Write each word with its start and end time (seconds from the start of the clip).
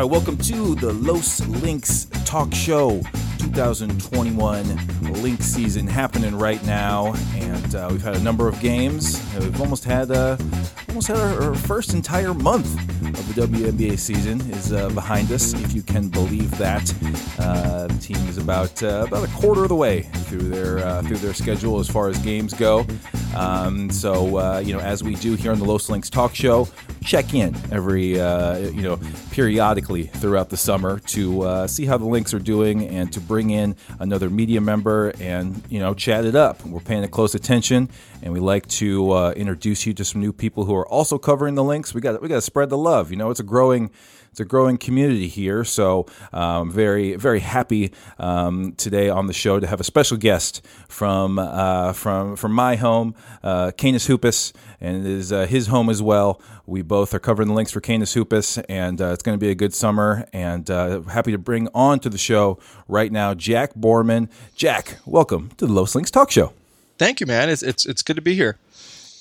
All 0.00 0.06
right, 0.06 0.12
welcome 0.12 0.38
to 0.38 0.74
the 0.76 0.94
Los 0.94 1.46
Lynx 1.46 2.06
Talk 2.24 2.54
Show. 2.54 3.02
2021 3.36 5.12
Lynx 5.20 5.44
season 5.44 5.86
happening 5.86 6.38
right 6.38 6.64
now, 6.64 7.12
and 7.34 7.74
uh, 7.74 7.88
we've 7.90 8.00
had 8.00 8.16
a 8.16 8.20
number 8.20 8.48
of 8.48 8.58
games. 8.60 9.22
We've 9.38 9.60
almost 9.60 9.84
had 9.84 10.10
uh, 10.10 10.38
almost 10.90 11.06
had 11.06 11.18
our, 11.18 11.42
our, 11.42 11.54
first 11.54 11.94
entire 11.94 12.34
month 12.34 12.74
of 13.16 13.34
the 13.34 13.46
WNBA 13.46 13.96
season 13.96 14.40
is 14.50 14.72
uh, 14.72 14.88
behind 14.90 15.30
us, 15.30 15.52
if 15.54 15.72
you 15.72 15.82
can 15.82 16.08
believe 16.08 16.50
that. 16.58 16.92
Uh, 17.38 17.86
the 17.86 17.98
team 17.98 18.16
is 18.28 18.38
about 18.38 18.82
uh, 18.82 19.04
about 19.06 19.22
a 19.22 19.30
quarter 19.32 19.62
of 19.62 19.68
the 19.68 19.76
way 19.76 20.02
through 20.02 20.48
their 20.48 20.78
uh, 20.78 21.00
through 21.02 21.18
their 21.18 21.32
schedule 21.32 21.78
as 21.78 21.88
far 21.88 22.08
as 22.08 22.18
games 22.18 22.52
go. 22.54 22.84
Um, 23.36 23.88
so 23.88 24.58
you 24.58 24.72
know, 24.72 24.80
as 24.80 25.04
we 25.04 25.14
do 25.14 25.36
here 25.36 25.52
on 25.52 25.60
the 25.60 25.64
Los 25.64 25.88
Lynx 25.88 26.10
Talk 26.10 26.34
Show, 26.34 26.66
check 27.04 27.34
in 27.34 27.54
every 27.70 28.14
you 28.14 28.82
know 28.82 28.98
periodically 29.30 30.04
throughout 30.04 30.50
the 30.50 30.56
summer 30.56 30.98
to 30.98 31.68
see 31.68 31.86
how 31.86 31.98
the 31.98 32.04
Lynx 32.04 32.34
are 32.34 32.40
doing 32.40 32.88
and 32.88 33.12
to 33.12 33.20
bring 33.20 33.50
in 33.50 33.76
another 34.00 34.28
media 34.28 34.60
member 34.60 35.12
and 35.20 35.62
you 35.70 35.78
know 35.78 35.94
chat 35.94 36.24
it 36.24 36.34
up. 36.34 36.66
We're 36.66 36.80
paying 36.80 37.06
close 37.08 37.36
attention, 37.36 37.88
and 38.22 38.32
we 38.32 38.40
like 38.40 38.66
to 38.68 39.12
uh, 39.12 39.30
introduce 39.32 39.86
you 39.86 39.94
to 39.94 40.04
some 40.04 40.20
new 40.20 40.32
people 40.32 40.64
who 40.64 40.74
are 40.74 40.79
also 40.86 41.18
covering 41.18 41.54
the 41.54 41.64
Lynx. 41.64 41.94
We 41.94 42.00
got 42.00 42.20
we 42.22 42.28
got 42.28 42.36
to 42.36 42.40
spread 42.42 42.70
the 42.70 42.78
love. 42.78 43.10
You 43.10 43.16
know, 43.16 43.30
it's 43.30 43.40
a 43.40 43.44
growing 43.44 43.90
it's 44.30 44.40
a 44.40 44.44
growing 44.44 44.78
community 44.78 45.26
here. 45.26 45.64
So 45.64 46.06
um, 46.32 46.70
very 46.70 47.16
very 47.16 47.40
happy 47.40 47.92
um, 48.18 48.72
today 48.72 49.08
on 49.08 49.26
the 49.26 49.32
show 49.32 49.58
to 49.58 49.66
have 49.66 49.80
a 49.80 49.84
special 49.84 50.16
guest 50.16 50.64
from 50.88 51.38
uh, 51.38 51.92
from 51.92 52.36
from 52.36 52.52
my 52.52 52.76
home, 52.76 53.14
uh, 53.42 53.72
Canis 53.76 54.06
Hoopus, 54.06 54.52
and 54.80 55.04
it 55.04 55.10
is 55.10 55.32
uh, 55.32 55.46
his 55.46 55.66
home 55.66 55.90
as 55.90 56.00
well. 56.00 56.40
We 56.66 56.82
both 56.82 57.12
are 57.14 57.18
covering 57.18 57.48
the 57.48 57.54
Lynx 57.54 57.72
for 57.72 57.80
Canis 57.80 58.14
Hoopus, 58.14 58.58
and 58.68 59.00
uh, 59.00 59.06
it's 59.06 59.22
going 59.22 59.36
to 59.36 59.44
be 59.44 59.50
a 59.50 59.56
good 59.56 59.74
summer. 59.74 60.26
And 60.32 60.70
uh, 60.70 61.02
happy 61.02 61.32
to 61.32 61.38
bring 61.38 61.68
on 61.74 61.98
to 62.00 62.08
the 62.08 62.18
show 62.18 62.58
right 62.86 63.10
now 63.10 63.34
Jack 63.34 63.74
Borman. 63.74 64.28
Jack, 64.54 64.98
welcome 65.04 65.50
to 65.56 65.66
the 65.66 65.72
Los 65.72 65.94
Lynx 65.94 66.10
Talk 66.10 66.30
Show. 66.30 66.52
Thank 66.98 67.18
you, 67.18 67.26
man. 67.26 67.48
It's 67.48 67.62
it's 67.62 67.86
it's 67.86 68.02
good 68.02 68.16
to 68.16 68.22
be 68.22 68.34
here. 68.34 68.58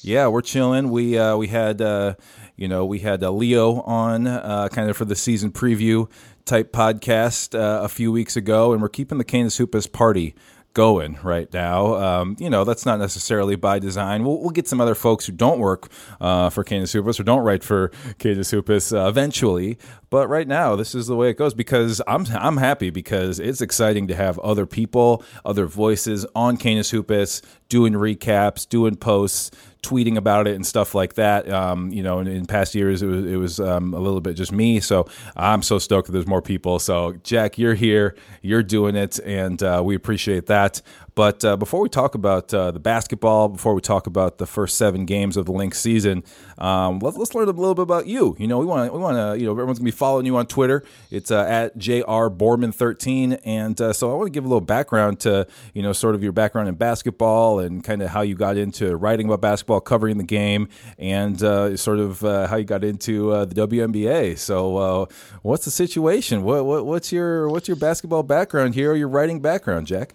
Yeah, 0.01 0.27
we're 0.27 0.41
chilling. 0.41 0.89
We 0.89 1.17
uh, 1.17 1.35
we 1.35 1.47
had 1.47 1.81
uh, 1.81 2.15
you 2.55 2.67
know 2.67 2.85
we 2.85 2.99
had 2.99 3.23
uh, 3.23 3.31
Leo 3.31 3.81
on 3.81 4.27
uh, 4.27 4.69
kind 4.69 4.89
of 4.89 4.95
for 4.95 5.05
the 5.05 5.15
season 5.15 5.51
preview 5.51 6.09
type 6.45 6.71
podcast 6.71 7.53
uh, 7.53 7.83
a 7.83 7.89
few 7.89 8.11
weeks 8.11 8.35
ago, 8.35 8.71
and 8.71 8.81
we're 8.81 8.89
keeping 8.89 9.17
the 9.17 9.25
Canis 9.25 9.57
Hoopus 9.57 9.87
party 9.87 10.35
going 10.73 11.17
right 11.23 11.51
now. 11.53 11.95
Um, 11.95 12.35
you 12.39 12.49
know, 12.49 12.63
that's 12.63 12.85
not 12.85 12.99
necessarily 12.99 13.55
by 13.55 13.79
design. 13.79 14.23
We'll, 14.23 14.39
we'll 14.39 14.51
get 14.51 14.67
some 14.67 14.79
other 14.79 14.95
folks 14.95 15.25
who 15.25 15.33
don't 15.33 15.59
work 15.59 15.89
uh, 16.21 16.49
for 16.49 16.63
Canis 16.63 16.93
Hoopus 16.93 17.19
or 17.19 17.23
don't 17.23 17.43
write 17.43 17.63
for 17.63 17.89
Canis 18.19 18.51
Hoopus 18.51 18.93
uh, 18.93 19.07
eventually. 19.07 19.77
But 20.09 20.27
right 20.29 20.47
now, 20.47 20.75
this 20.75 20.95
is 20.95 21.07
the 21.07 21.15
way 21.15 21.29
it 21.29 21.37
goes 21.37 21.53
because 21.53 22.01
I'm 22.07 22.25
I'm 22.31 22.57
happy 22.57 22.89
because 22.89 23.39
it's 23.39 23.61
exciting 23.61 24.07
to 24.07 24.15
have 24.15 24.39
other 24.39 24.65
people, 24.65 25.23
other 25.43 25.65
voices 25.65 26.25
on 26.35 26.57
Canis 26.57 26.91
Hoopus 26.91 27.41
doing 27.67 27.93
recaps, 27.93 28.67
doing 28.67 28.95
posts 28.95 29.51
tweeting 29.81 30.17
about 30.17 30.47
it 30.47 30.55
and 30.55 30.65
stuff 30.65 30.93
like 30.93 31.13
that. 31.13 31.49
Um, 31.49 31.91
you 31.91 32.03
know, 32.03 32.19
in, 32.19 32.27
in, 32.27 32.45
past 32.45 32.75
years 32.75 33.01
it 33.01 33.07
was 33.07 33.25
it 33.25 33.37
was 33.37 33.59
um, 33.59 33.93
a 33.93 33.99
little 33.99 34.19
bit 34.19 34.33
just 34.33 34.51
me. 34.51 34.79
So 34.79 35.07
I'm 35.35 35.61
so 35.61 35.79
stoked 35.79 36.07
that 36.07 36.11
there's 36.11 36.27
more 36.27 36.41
people. 36.41 36.79
So 36.79 37.13
Jack, 37.23 37.57
you're 37.57 37.75
here, 37.75 38.15
you're 38.41 38.63
doing 38.63 38.95
it, 38.95 39.19
and 39.19 39.61
uh, 39.63 39.81
we 39.83 39.95
appreciate 39.95 40.47
that. 40.47 40.81
But 41.19 41.43
uh, 41.43 41.57
before 41.57 41.81
we 41.81 41.89
talk 41.89 42.15
about 42.15 42.53
uh, 42.53 42.71
the 42.71 42.79
basketball, 42.79 43.49
before 43.49 43.73
we 43.73 43.81
talk 43.81 44.07
about 44.07 44.37
the 44.37 44.45
first 44.45 44.77
seven 44.77 45.03
games 45.03 45.35
of 45.35 45.47
the 45.47 45.51
Lynx 45.51 45.77
season, 45.77 46.23
um, 46.57 46.99
let's, 46.99 47.17
let's 47.17 47.35
learn 47.35 47.49
a 47.49 47.51
little 47.51 47.75
bit 47.75 47.81
about 47.81 48.07
you. 48.07 48.37
You 48.39 48.47
know, 48.47 48.57
we 48.57 48.65
want 48.65 48.87
to, 48.87 48.93
we 48.93 49.03
want 49.03 49.17
to, 49.17 49.37
you 49.37 49.45
know, 49.45 49.51
everyone's 49.51 49.79
gonna 49.79 49.87
be 49.87 49.91
following 49.91 50.25
you 50.25 50.37
on 50.37 50.47
Twitter. 50.47 50.81
It's 51.11 51.29
uh, 51.29 51.41
at 51.41 51.77
jr 51.77 52.29
borman 52.31 52.73
13 52.73 53.33
and 53.43 53.81
uh, 53.81 53.91
so 53.91 54.09
I 54.09 54.13
want 54.13 54.27
to 54.27 54.31
give 54.31 54.45
a 54.45 54.47
little 54.47 54.61
background 54.61 55.19
to, 55.19 55.45
you 55.73 55.81
know, 55.81 55.91
sort 55.91 56.15
of 56.15 56.23
your 56.23 56.31
background 56.31 56.69
in 56.69 56.75
basketball 56.75 57.59
and 57.59 57.83
kind 57.83 58.01
of 58.01 58.11
how 58.11 58.21
you 58.21 58.35
got 58.35 58.55
into 58.55 58.95
writing 58.95 59.25
about 59.25 59.41
basketball, 59.41 59.81
covering 59.81 60.19
the 60.19 60.23
game, 60.23 60.69
and 60.97 61.43
uh, 61.43 61.75
sort 61.75 61.99
of 61.99 62.23
uh, 62.23 62.47
how 62.47 62.55
you 62.55 62.63
got 62.63 62.85
into 62.85 63.31
the 63.45 63.67
WNBA. 63.67 64.37
So, 64.37 65.09
what's 65.41 65.65
the 65.65 65.71
situation? 65.71 66.43
What, 66.43 66.63
what 66.63 66.85
what's 66.85 67.11
your 67.11 67.49
what's 67.49 67.67
your 67.67 67.75
basketball 67.75 68.23
background 68.23 68.73
here, 68.73 68.93
or 68.93 68.95
your 68.95 69.09
writing 69.09 69.41
background, 69.41 69.85
Jack? 69.85 70.13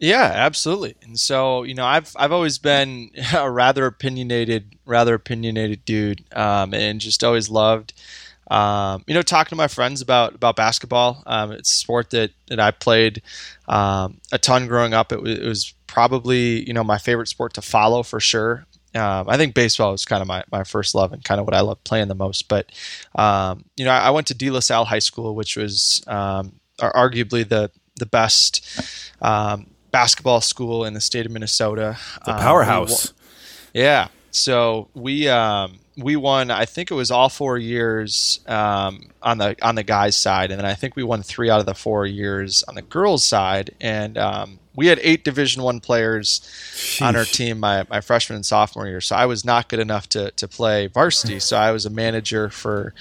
Yeah, 0.00 0.32
absolutely. 0.34 0.94
And 1.02 1.20
so, 1.20 1.62
you 1.62 1.74
know, 1.74 1.84
I've 1.84 2.16
I've 2.16 2.32
always 2.32 2.56
been 2.56 3.10
a 3.36 3.50
rather 3.50 3.84
opinionated, 3.84 4.76
rather 4.86 5.14
opinionated 5.14 5.84
dude, 5.84 6.24
um, 6.34 6.72
and 6.72 7.00
just 7.00 7.22
always 7.22 7.50
loved, 7.50 7.92
um, 8.50 9.04
you 9.06 9.12
know, 9.12 9.20
talking 9.20 9.50
to 9.50 9.56
my 9.56 9.68
friends 9.68 10.00
about 10.00 10.34
about 10.34 10.56
basketball. 10.56 11.22
Um, 11.26 11.52
it's 11.52 11.70
a 11.70 11.76
sport 11.76 12.10
that 12.10 12.30
that 12.48 12.58
I 12.58 12.70
played 12.70 13.20
um, 13.68 14.20
a 14.32 14.38
ton 14.38 14.66
growing 14.66 14.94
up. 14.94 15.12
It 15.12 15.20
was, 15.22 15.38
it 15.38 15.46
was, 15.46 15.74
probably 15.86 16.64
you 16.68 16.72
know 16.72 16.84
my 16.84 16.98
favorite 16.98 17.26
sport 17.26 17.52
to 17.54 17.60
follow 17.60 18.02
for 18.02 18.20
sure. 18.20 18.64
Um, 18.94 19.28
I 19.28 19.36
think 19.36 19.54
baseball 19.54 19.92
was 19.92 20.04
kind 20.04 20.22
of 20.22 20.28
my, 20.28 20.44
my 20.50 20.62
first 20.62 20.94
love 20.94 21.12
and 21.12 21.22
kind 21.22 21.40
of 21.40 21.46
what 21.46 21.54
I 21.54 21.60
love 21.60 21.82
playing 21.84 22.08
the 22.08 22.14
most. 22.14 22.48
But 22.48 22.70
um, 23.16 23.64
you 23.76 23.84
know, 23.84 23.90
I, 23.90 24.06
I, 24.06 24.10
went 24.10 24.28
to 24.28 24.34
De 24.34 24.50
La 24.50 24.60
Salle 24.60 24.84
High 24.84 25.00
School, 25.00 25.34
which 25.34 25.56
was 25.56 26.02
arguably 26.08 27.48
the 27.48 27.70
the 27.96 28.06
best 28.06 28.64
um, 29.20 29.66
basketball 29.90 30.40
school 30.40 30.84
in 30.84 30.94
the 30.94 31.00
state 31.00 31.26
of 31.26 31.32
Minnesota. 31.32 31.96
The 32.24 32.34
powerhouse. 32.34 33.08
Um, 33.08 33.14
yeah. 33.74 34.08
So 34.30 34.88
we 34.94 35.28
um, 35.28 35.80
we 35.96 36.16
won. 36.16 36.50
I 36.50 36.64
think 36.64 36.90
it 36.90 36.94
was 36.94 37.10
all 37.10 37.28
four 37.28 37.58
years 37.58 38.40
um, 38.46 39.10
on 39.22 39.38
the 39.38 39.56
on 39.62 39.74
the 39.74 39.82
guys' 39.82 40.16
side, 40.16 40.50
and 40.50 40.58
then 40.60 40.66
I 40.66 40.74
think 40.74 40.96
we 40.96 41.02
won 41.02 41.22
three 41.22 41.50
out 41.50 41.60
of 41.60 41.66
the 41.66 41.74
four 41.74 42.06
years 42.06 42.62
on 42.64 42.74
the 42.74 42.82
girls' 42.82 43.24
side. 43.24 43.74
And 43.80 44.16
um, 44.16 44.58
we 44.74 44.86
had 44.86 45.00
eight 45.02 45.24
Division 45.24 45.62
One 45.62 45.80
players 45.80 46.40
Sheesh. 46.72 47.04
on 47.04 47.16
our 47.16 47.24
team 47.24 47.60
my, 47.60 47.84
my 47.90 48.00
freshman 48.00 48.36
and 48.36 48.46
sophomore 48.46 48.86
year. 48.86 49.00
So 49.00 49.16
I 49.16 49.26
was 49.26 49.44
not 49.44 49.68
good 49.68 49.80
enough 49.80 50.08
to 50.10 50.30
to 50.32 50.48
play 50.48 50.86
varsity. 50.86 51.40
so 51.40 51.56
I 51.56 51.72
was 51.72 51.86
a 51.86 51.90
manager 51.90 52.50
for 52.50 52.94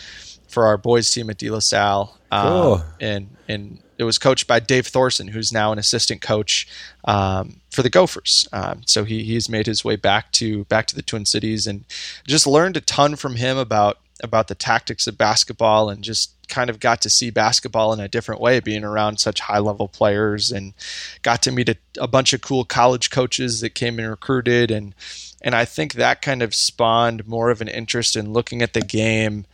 for 0.47 0.65
our 0.65 0.77
boys 0.77 1.11
team 1.11 1.29
at 1.29 1.37
De 1.37 1.49
La 1.49 1.59
Salle. 1.59 2.17
Um, 2.31 2.47
cool. 2.47 2.83
And 2.99 3.29
and 3.47 3.79
it 3.99 4.05
was 4.05 4.17
coached 4.17 4.47
by 4.47 4.59
Dave 4.59 4.87
Thorson, 4.87 5.27
who's 5.27 5.51
now 5.51 5.73
an 5.73 5.77
assistant 5.77 6.21
coach 6.21 6.67
um, 7.03 7.57
for 7.69 7.83
the 7.83 7.89
Gophers. 7.89 8.47
Um, 8.53 8.81
so 8.85 9.03
he 9.03 9.23
he's 9.23 9.49
made 9.49 9.67
his 9.67 9.83
way 9.83 9.97
back 9.97 10.31
to 10.33 10.63
back 10.65 10.87
to 10.87 10.95
the 10.95 11.01
Twin 11.01 11.25
Cities 11.25 11.67
and 11.67 11.83
just 12.25 12.47
learned 12.47 12.77
a 12.77 12.81
ton 12.81 13.17
from 13.17 13.35
him 13.35 13.57
about 13.57 13.99
about 14.23 14.47
the 14.47 14.55
tactics 14.55 15.05
of 15.05 15.17
basketball 15.17 15.89
and 15.89 16.03
just 16.03 16.31
kind 16.47 16.69
of 16.69 16.79
got 16.79 17.01
to 17.01 17.09
see 17.09 17.29
basketball 17.29 17.93
in 17.93 17.99
a 17.99 18.07
different 18.07 18.41
way 18.41 18.59
being 18.59 18.83
around 18.83 19.19
such 19.19 19.41
high 19.41 19.59
level 19.59 19.87
players 19.87 20.51
and 20.51 20.73
got 21.21 21.41
to 21.43 21.51
meet 21.51 21.69
a, 21.69 21.77
a 21.99 22.07
bunch 22.07 22.33
of 22.33 22.41
cool 22.41 22.65
college 22.65 23.09
coaches 23.09 23.61
that 23.61 23.75
came 23.75 23.99
and 23.99 24.09
recruited 24.09 24.71
and 24.71 24.95
and 25.41 25.55
I 25.55 25.63
think 25.65 25.93
that 25.93 26.21
kind 26.21 26.41
of 26.41 26.55
spawned 26.55 27.27
more 27.27 27.49
of 27.49 27.61
an 27.61 27.69
interest 27.69 28.15
in 28.15 28.33
looking 28.33 28.61
at 28.61 28.73
the 28.73 28.81
game 28.81 29.45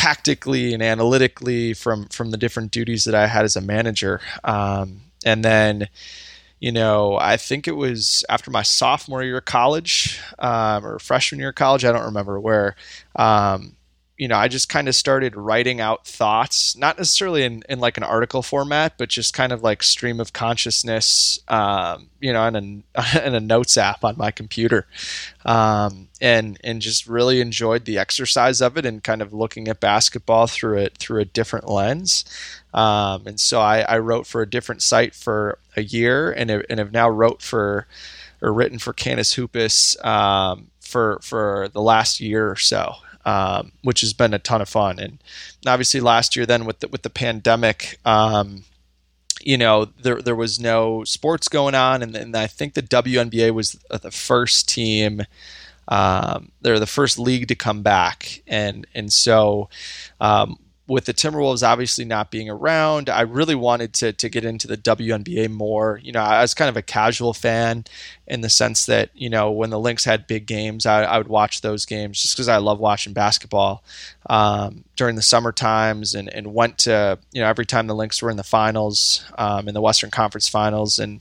tactically 0.00 0.72
and 0.72 0.82
analytically 0.82 1.74
from 1.74 2.06
from 2.06 2.30
the 2.30 2.38
different 2.38 2.70
duties 2.70 3.04
that 3.04 3.14
I 3.14 3.26
had 3.26 3.44
as 3.44 3.54
a 3.54 3.60
manager. 3.60 4.18
Um, 4.44 5.02
and 5.26 5.44
then, 5.44 5.88
you 6.58 6.72
know, 6.72 7.18
I 7.20 7.36
think 7.36 7.68
it 7.68 7.76
was 7.76 8.24
after 8.30 8.50
my 8.50 8.62
sophomore 8.62 9.22
year 9.22 9.36
of 9.36 9.44
college 9.44 10.18
um, 10.38 10.86
or 10.86 10.98
freshman 10.98 11.38
year 11.38 11.50
of 11.50 11.54
college. 11.56 11.84
I 11.84 11.92
don't 11.92 12.06
remember 12.06 12.40
where. 12.40 12.76
Um, 13.14 13.76
you 14.20 14.28
know, 14.28 14.36
I 14.36 14.48
just 14.48 14.68
kind 14.68 14.86
of 14.86 14.94
started 14.94 15.34
writing 15.34 15.80
out 15.80 16.06
thoughts, 16.06 16.76
not 16.76 16.98
necessarily 16.98 17.42
in, 17.42 17.64
in 17.70 17.80
like 17.80 17.96
an 17.96 18.02
article 18.02 18.42
format, 18.42 18.98
but 18.98 19.08
just 19.08 19.32
kind 19.32 19.50
of 19.50 19.62
like 19.62 19.82
stream 19.82 20.20
of 20.20 20.34
consciousness, 20.34 21.40
um, 21.48 22.10
you 22.20 22.30
know, 22.30 22.44
in 22.44 22.84
a, 22.94 23.24
in 23.26 23.34
a 23.34 23.40
notes 23.40 23.78
app 23.78 24.04
on 24.04 24.18
my 24.18 24.30
computer. 24.30 24.86
Um, 25.46 26.08
and, 26.20 26.60
and 26.62 26.82
just 26.82 27.06
really 27.06 27.40
enjoyed 27.40 27.86
the 27.86 27.96
exercise 27.96 28.60
of 28.60 28.76
it 28.76 28.84
and 28.84 29.02
kind 29.02 29.22
of 29.22 29.32
looking 29.32 29.68
at 29.68 29.80
basketball 29.80 30.46
through 30.46 30.80
it, 30.80 30.98
through 30.98 31.22
a 31.22 31.24
different 31.24 31.66
lens. 31.66 32.26
Um, 32.74 33.26
and 33.26 33.40
so 33.40 33.58
I, 33.62 33.80
I 33.80 34.00
wrote 34.00 34.26
for 34.26 34.42
a 34.42 34.50
different 34.50 34.82
site 34.82 35.14
for 35.14 35.58
a 35.78 35.82
year 35.82 36.30
and, 36.30 36.50
and 36.50 36.78
have 36.78 36.92
now 36.92 37.08
wrote 37.08 37.40
for, 37.40 37.86
or 38.42 38.52
written 38.52 38.78
for 38.78 38.92
Canis 38.92 39.32
Hoopus, 39.32 39.96
um, 40.04 40.66
for, 40.78 41.20
for 41.22 41.70
the 41.72 41.80
last 41.80 42.20
year 42.20 42.50
or 42.50 42.56
so 42.56 42.96
um, 43.24 43.72
which 43.82 44.00
has 44.00 44.12
been 44.12 44.34
a 44.34 44.38
ton 44.38 44.60
of 44.60 44.68
fun. 44.68 44.98
And 44.98 45.18
obviously, 45.66 46.00
last 46.00 46.36
year, 46.36 46.46
then 46.46 46.64
with 46.64 46.80
the, 46.80 46.88
with 46.88 47.02
the 47.02 47.10
pandemic, 47.10 47.98
um, 48.04 48.64
you 49.42 49.56
know, 49.56 49.86
there 49.86 50.20
there 50.20 50.36
was 50.36 50.60
no 50.60 51.04
sports 51.04 51.48
going 51.48 51.74
on, 51.74 52.02
and, 52.02 52.14
and 52.14 52.36
I 52.36 52.46
think 52.46 52.74
the 52.74 52.82
WNBA 52.82 53.52
was 53.52 53.72
the 53.90 54.10
first 54.10 54.68
team. 54.68 55.22
Um, 55.88 56.52
they're 56.60 56.78
the 56.78 56.86
first 56.86 57.18
league 57.18 57.48
to 57.48 57.54
come 57.54 57.82
back, 57.82 58.42
and 58.46 58.86
and 58.94 59.12
so 59.12 59.68
um, 60.20 60.58
with 60.90 61.04
the 61.04 61.14
Timberwolves 61.14 61.64
obviously 61.64 62.04
not 62.04 62.32
being 62.32 62.50
around, 62.50 63.08
I 63.08 63.20
really 63.20 63.54
wanted 63.54 63.94
to 63.94 64.12
to 64.12 64.28
get 64.28 64.44
into 64.44 64.66
the 64.66 64.76
WNBA 64.76 65.48
more. 65.48 66.00
You 66.02 66.10
know, 66.10 66.20
I 66.20 66.42
was 66.42 66.52
kind 66.52 66.68
of 66.68 66.76
a 66.76 66.82
casual 66.82 67.32
fan, 67.32 67.84
in 68.26 68.40
the 68.40 68.48
sense 68.48 68.86
that 68.86 69.10
you 69.14 69.30
know 69.30 69.52
when 69.52 69.70
the 69.70 69.78
Lynx 69.78 70.04
had 70.04 70.26
big 70.26 70.46
games, 70.46 70.86
I, 70.86 71.04
I 71.04 71.18
would 71.18 71.28
watch 71.28 71.60
those 71.60 71.86
games 71.86 72.20
just 72.20 72.34
because 72.34 72.48
I 72.48 72.56
love 72.56 72.80
watching 72.80 73.12
basketball 73.12 73.84
um, 74.28 74.82
during 74.96 75.14
the 75.14 75.22
summer 75.22 75.52
times, 75.52 76.16
and, 76.16 76.28
and 76.34 76.52
went 76.52 76.76
to 76.78 77.20
you 77.30 77.40
know 77.40 77.48
every 77.48 77.66
time 77.66 77.86
the 77.86 77.94
Lynx 77.94 78.20
were 78.20 78.30
in 78.30 78.36
the 78.36 78.42
finals, 78.42 79.24
um, 79.38 79.68
in 79.68 79.74
the 79.74 79.80
Western 79.80 80.10
Conference 80.10 80.48
Finals, 80.48 80.98
and 80.98 81.20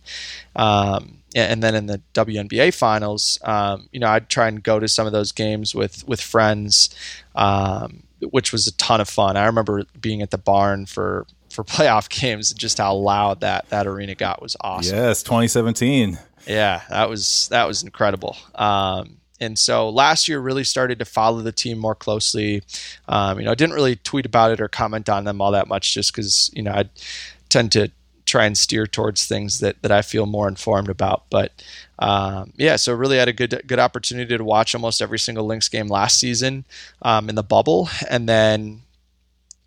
um, 0.56 1.20
and 1.36 1.62
then 1.62 1.76
in 1.76 1.86
the 1.86 2.02
WNBA 2.16 2.74
finals, 2.74 3.38
um, 3.44 3.88
you 3.92 4.00
know, 4.00 4.08
I'd 4.08 4.30
try 4.30 4.48
and 4.48 4.64
go 4.64 4.80
to 4.80 4.88
some 4.88 5.06
of 5.06 5.14
those 5.14 5.32
games 5.32 5.76
with 5.76 6.08
with 6.08 6.22
friends, 6.22 6.90
um, 7.36 8.02
which 8.22 8.52
was 8.52 8.68
a 8.68 8.76
ton 8.78 9.02
of 9.02 9.10
fun. 9.10 9.38
I 9.38 9.46
remember 9.46 9.84
being 10.00 10.22
at 10.22 10.32
the 10.32 10.38
barn 10.38 10.86
for 10.86 11.26
for 11.50 11.64
playoff 11.66 12.10
games 12.10 12.52
and 12.52 12.60
just 12.60 12.78
how 12.78 12.94
loud 12.96 13.42
that 13.42 13.70
that 13.70 13.88
arena 13.88 14.16
got 14.16 14.42
was 14.42 14.56
awesome. 14.62 14.96
Yes, 14.96 15.24
2017. 15.24 16.18
Yeah, 16.48 16.82
that 16.90 17.10
was 17.10 17.48
that 17.50 17.68
was 17.68 17.84
incredible. 17.84 18.38
Um, 18.56 19.18
and 19.42 19.58
so 19.58 19.90
last 19.90 20.28
year 20.28 20.40
really 20.40 20.64
started 20.64 21.00
to 21.00 21.06
follow 21.06 21.42
the 21.42 21.52
team 21.52 21.78
more 21.78 21.96
closely. 21.96 22.62
Um, 23.08 23.40
you 23.40 23.46
know, 23.46 23.52
I 23.52 23.56
didn't 23.56 23.76
really 23.76 23.96
tweet 23.96 24.26
about 24.26 24.52
it 24.52 24.60
or 24.60 24.68
comment 24.68 25.08
on 25.10 25.24
them 25.24 25.42
all 25.42 25.52
that 25.52 25.68
much, 25.68 25.94
just 25.94 26.14
because 26.14 26.52
you 26.54 26.62
know 26.62 26.72
I 26.72 26.90
tend 27.50 27.72
to 27.74 27.92
try 28.30 28.46
and 28.46 28.58
steer 28.58 28.86
towards 28.86 29.26
things 29.26 29.60
that, 29.60 29.82
that 29.82 29.92
I 29.92 30.02
feel 30.02 30.26
more 30.26 30.48
informed 30.48 30.90
about. 30.90 31.24
But 31.30 31.52
um, 31.98 32.54
yeah, 32.58 32.76
so 32.76 32.94
really 32.94 33.18
had 33.18 33.28
a 33.28 33.34
good 33.34 33.62
good 33.68 33.80
opportunity 33.80 34.38
to 34.38 34.44
watch 34.44 34.74
almost 34.74 35.02
every 35.02 35.20
single 35.20 35.46
Lynx 35.46 35.68
game 35.68 35.88
last 35.88 36.20
season 36.20 36.66
um, 37.02 37.30
in 37.30 37.36
the 37.36 37.44
bubble, 37.44 37.90
and 38.10 38.30
then 38.30 38.82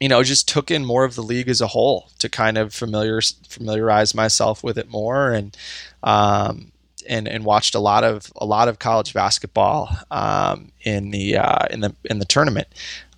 you 0.00 0.08
know 0.08 0.22
just 0.22 0.48
took 0.48 0.70
in 0.70 0.84
more 0.84 1.04
of 1.04 1.14
the 1.14 1.22
league 1.22 1.48
as 1.48 1.60
a 1.60 1.66
whole 1.66 2.08
to 2.18 2.28
kind 2.28 2.56
of 2.56 2.72
familiar 2.72 3.20
familiarize 3.48 4.14
myself 4.14 4.62
with 4.64 4.78
it 4.78 4.88
more 4.88 5.32
and. 5.32 5.56
Um, 6.02 6.72
and, 7.08 7.26
and 7.26 7.44
watched 7.44 7.74
a 7.74 7.80
lot 7.80 8.04
of 8.04 8.32
a 8.36 8.46
lot 8.46 8.68
of 8.68 8.78
college 8.78 9.12
basketball 9.12 9.90
um, 10.12 10.70
in 10.82 11.10
the 11.10 11.36
uh, 11.36 11.66
in 11.68 11.80
the 11.80 11.96
in 12.04 12.20
the 12.20 12.24
tournament 12.24 12.68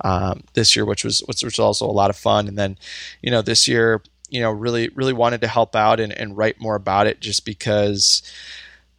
um, 0.00 0.42
this 0.54 0.74
year, 0.74 0.86
which 0.86 1.04
was 1.04 1.20
which 1.26 1.42
was 1.42 1.58
also 1.58 1.84
a 1.84 1.92
lot 1.92 2.08
of 2.08 2.16
fun. 2.16 2.48
And 2.48 2.56
then, 2.56 2.78
you 3.20 3.30
know, 3.30 3.42
this 3.42 3.68
year 3.68 4.00
you 4.34 4.40
know 4.40 4.50
really 4.50 4.88
really 4.96 5.12
wanted 5.12 5.40
to 5.42 5.46
help 5.46 5.76
out 5.76 6.00
and, 6.00 6.12
and 6.12 6.36
write 6.36 6.60
more 6.60 6.74
about 6.74 7.06
it 7.06 7.20
just 7.20 7.44
because 7.44 8.20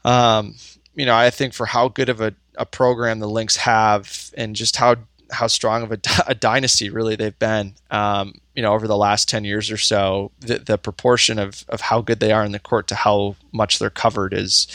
um, 0.06 0.56
you 0.96 1.06
know 1.06 1.14
I 1.14 1.30
think 1.30 1.54
for 1.54 1.66
how 1.66 1.90
good 1.90 2.08
of 2.08 2.22
a, 2.22 2.34
a 2.56 2.66
program 2.66 3.20
the 3.20 3.28
Lynx 3.28 3.58
have 3.58 4.32
and 4.38 4.56
just 4.56 4.78
how 4.78 4.96
how 5.32 5.48
strong 5.48 5.84
of 5.84 5.92
a, 5.92 6.00
a 6.28 6.34
dynasty 6.34 6.90
really 6.90 7.18
they've 7.18 7.38
been 7.38 7.74
um, 7.92 8.36
you 8.56 8.62
know 8.62 8.74
over 8.74 8.88
the 8.88 8.96
last 8.96 9.28
10 9.28 9.44
years 9.44 9.70
or 9.70 9.78
so 9.78 10.32
the, 10.40 10.60
the 10.60 10.78
proportion 10.78 11.38
of, 11.38 11.66
of 11.68 11.82
how 11.82 12.00
good 12.00 12.22
they 12.22 12.32
are 12.32 12.46
in 12.46 12.54
the 12.54 12.60
court 12.60 12.88
to 12.88 12.96
how 12.96 13.36
much 13.52 13.78
they're 13.78 13.90
covered 13.90 14.34
is 14.34 14.68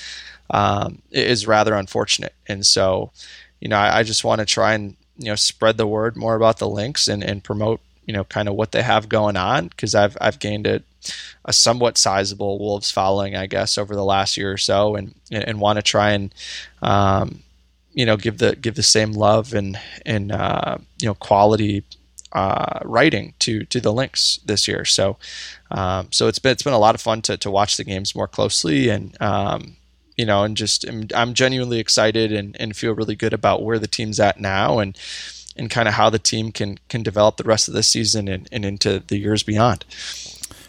um, 0.50 1.00
is 1.10 1.46
rather 1.46 1.74
unfortunate. 1.74 2.34
And 2.46 2.66
so 2.66 3.12
you 3.60 3.68
know 3.68 3.78
I, 3.78 4.00
I 4.00 4.02
just 4.02 4.24
want 4.24 4.40
to 4.40 4.44
try 4.44 4.74
and 4.74 4.94
you 5.16 5.30
know 5.30 5.36
spread 5.36 5.78
the 5.78 5.86
word 5.86 6.18
more 6.18 6.34
about 6.34 6.58
the 6.58 6.68
Lynx 6.68 7.08
and, 7.08 7.24
and 7.24 7.42
promote 7.42 7.80
you 8.06 8.12
know 8.12 8.24
kind 8.24 8.48
of 8.48 8.54
what 8.54 8.72
they 8.72 8.82
have 8.82 9.08
going 9.08 9.36
on 9.36 9.68
because 9.68 9.94
I've 9.94 10.16
I've 10.20 10.38
gained 10.38 10.66
a, 10.66 10.82
a 11.44 11.52
somewhat 11.52 11.98
sizable 11.98 12.58
Wolves 12.58 12.90
following 12.90 13.36
I 13.36 13.46
guess 13.46 13.78
over 13.78 13.94
the 13.94 14.04
last 14.04 14.36
year 14.36 14.52
or 14.52 14.58
so 14.58 14.96
and 14.96 15.14
and 15.30 15.60
want 15.60 15.76
to 15.76 15.82
try 15.82 16.10
and 16.10 16.34
um, 16.82 17.42
you 17.92 18.06
know 18.06 18.16
give 18.16 18.38
the 18.38 18.56
give 18.56 18.74
the 18.74 18.82
same 18.82 19.12
love 19.12 19.54
and 19.54 19.78
and 20.04 20.32
uh, 20.32 20.78
you 21.00 21.06
know 21.06 21.14
quality 21.14 21.84
uh, 22.32 22.80
writing 22.84 23.34
to 23.40 23.64
to 23.66 23.80
the 23.80 23.92
Lynx 23.92 24.38
this 24.44 24.68
year. 24.68 24.84
So 24.84 25.16
um, 25.70 26.08
so 26.10 26.28
it's 26.28 26.38
been 26.38 26.52
it's 26.52 26.62
been 26.62 26.72
a 26.72 26.78
lot 26.78 26.94
of 26.94 27.00
fun 27.00 27.22
to 27.22 27.36
to 27.36 27.50
watch 27.50 27.76
the 27.76 27.84
games 27.84 28.14
more 28.14 28.28
closely 28.28 28.88
and 28.88 29.20
um, 29.20 29.76
you 30.16 30.24
know 30.24 30.44
and 30.44 30.56
just 30.56 30.86
I'm, 30.86 31.08
I'm 31.14 31.34
genuinely 31.34 31.78
excited 31.78 32.32
and, 32.32 32.56
and 32.60 32.76
feel 32.76 32.94
really 32.94 33.16
good 33.16 33.32
about 33.32 33.62
where 33.62 33.78
the 33.78 33.86
team's 33.88 34.20
at 34.20 34.40
now 34.40 34.78
and 34.78 34.96
and 35.60 35.70
kind 35.70 35.86
of 35.86 35.94
how 35.94 36.10
the 36.10 36.18
team 36.18 36.50
can 36.50 36.78
can 36.88 37.02
develop 37.02 37.36
the 37.36 37.44
rest 37.44 37.68
of 37.68 37.74
the 37.74 37.82
season 37.82 38.26
and, 38.26 38.48
and 38.50 38.64
into 38.64 38.98
the 39.06 39.18
years 39.18 39.42
beyond. 39.42 39.84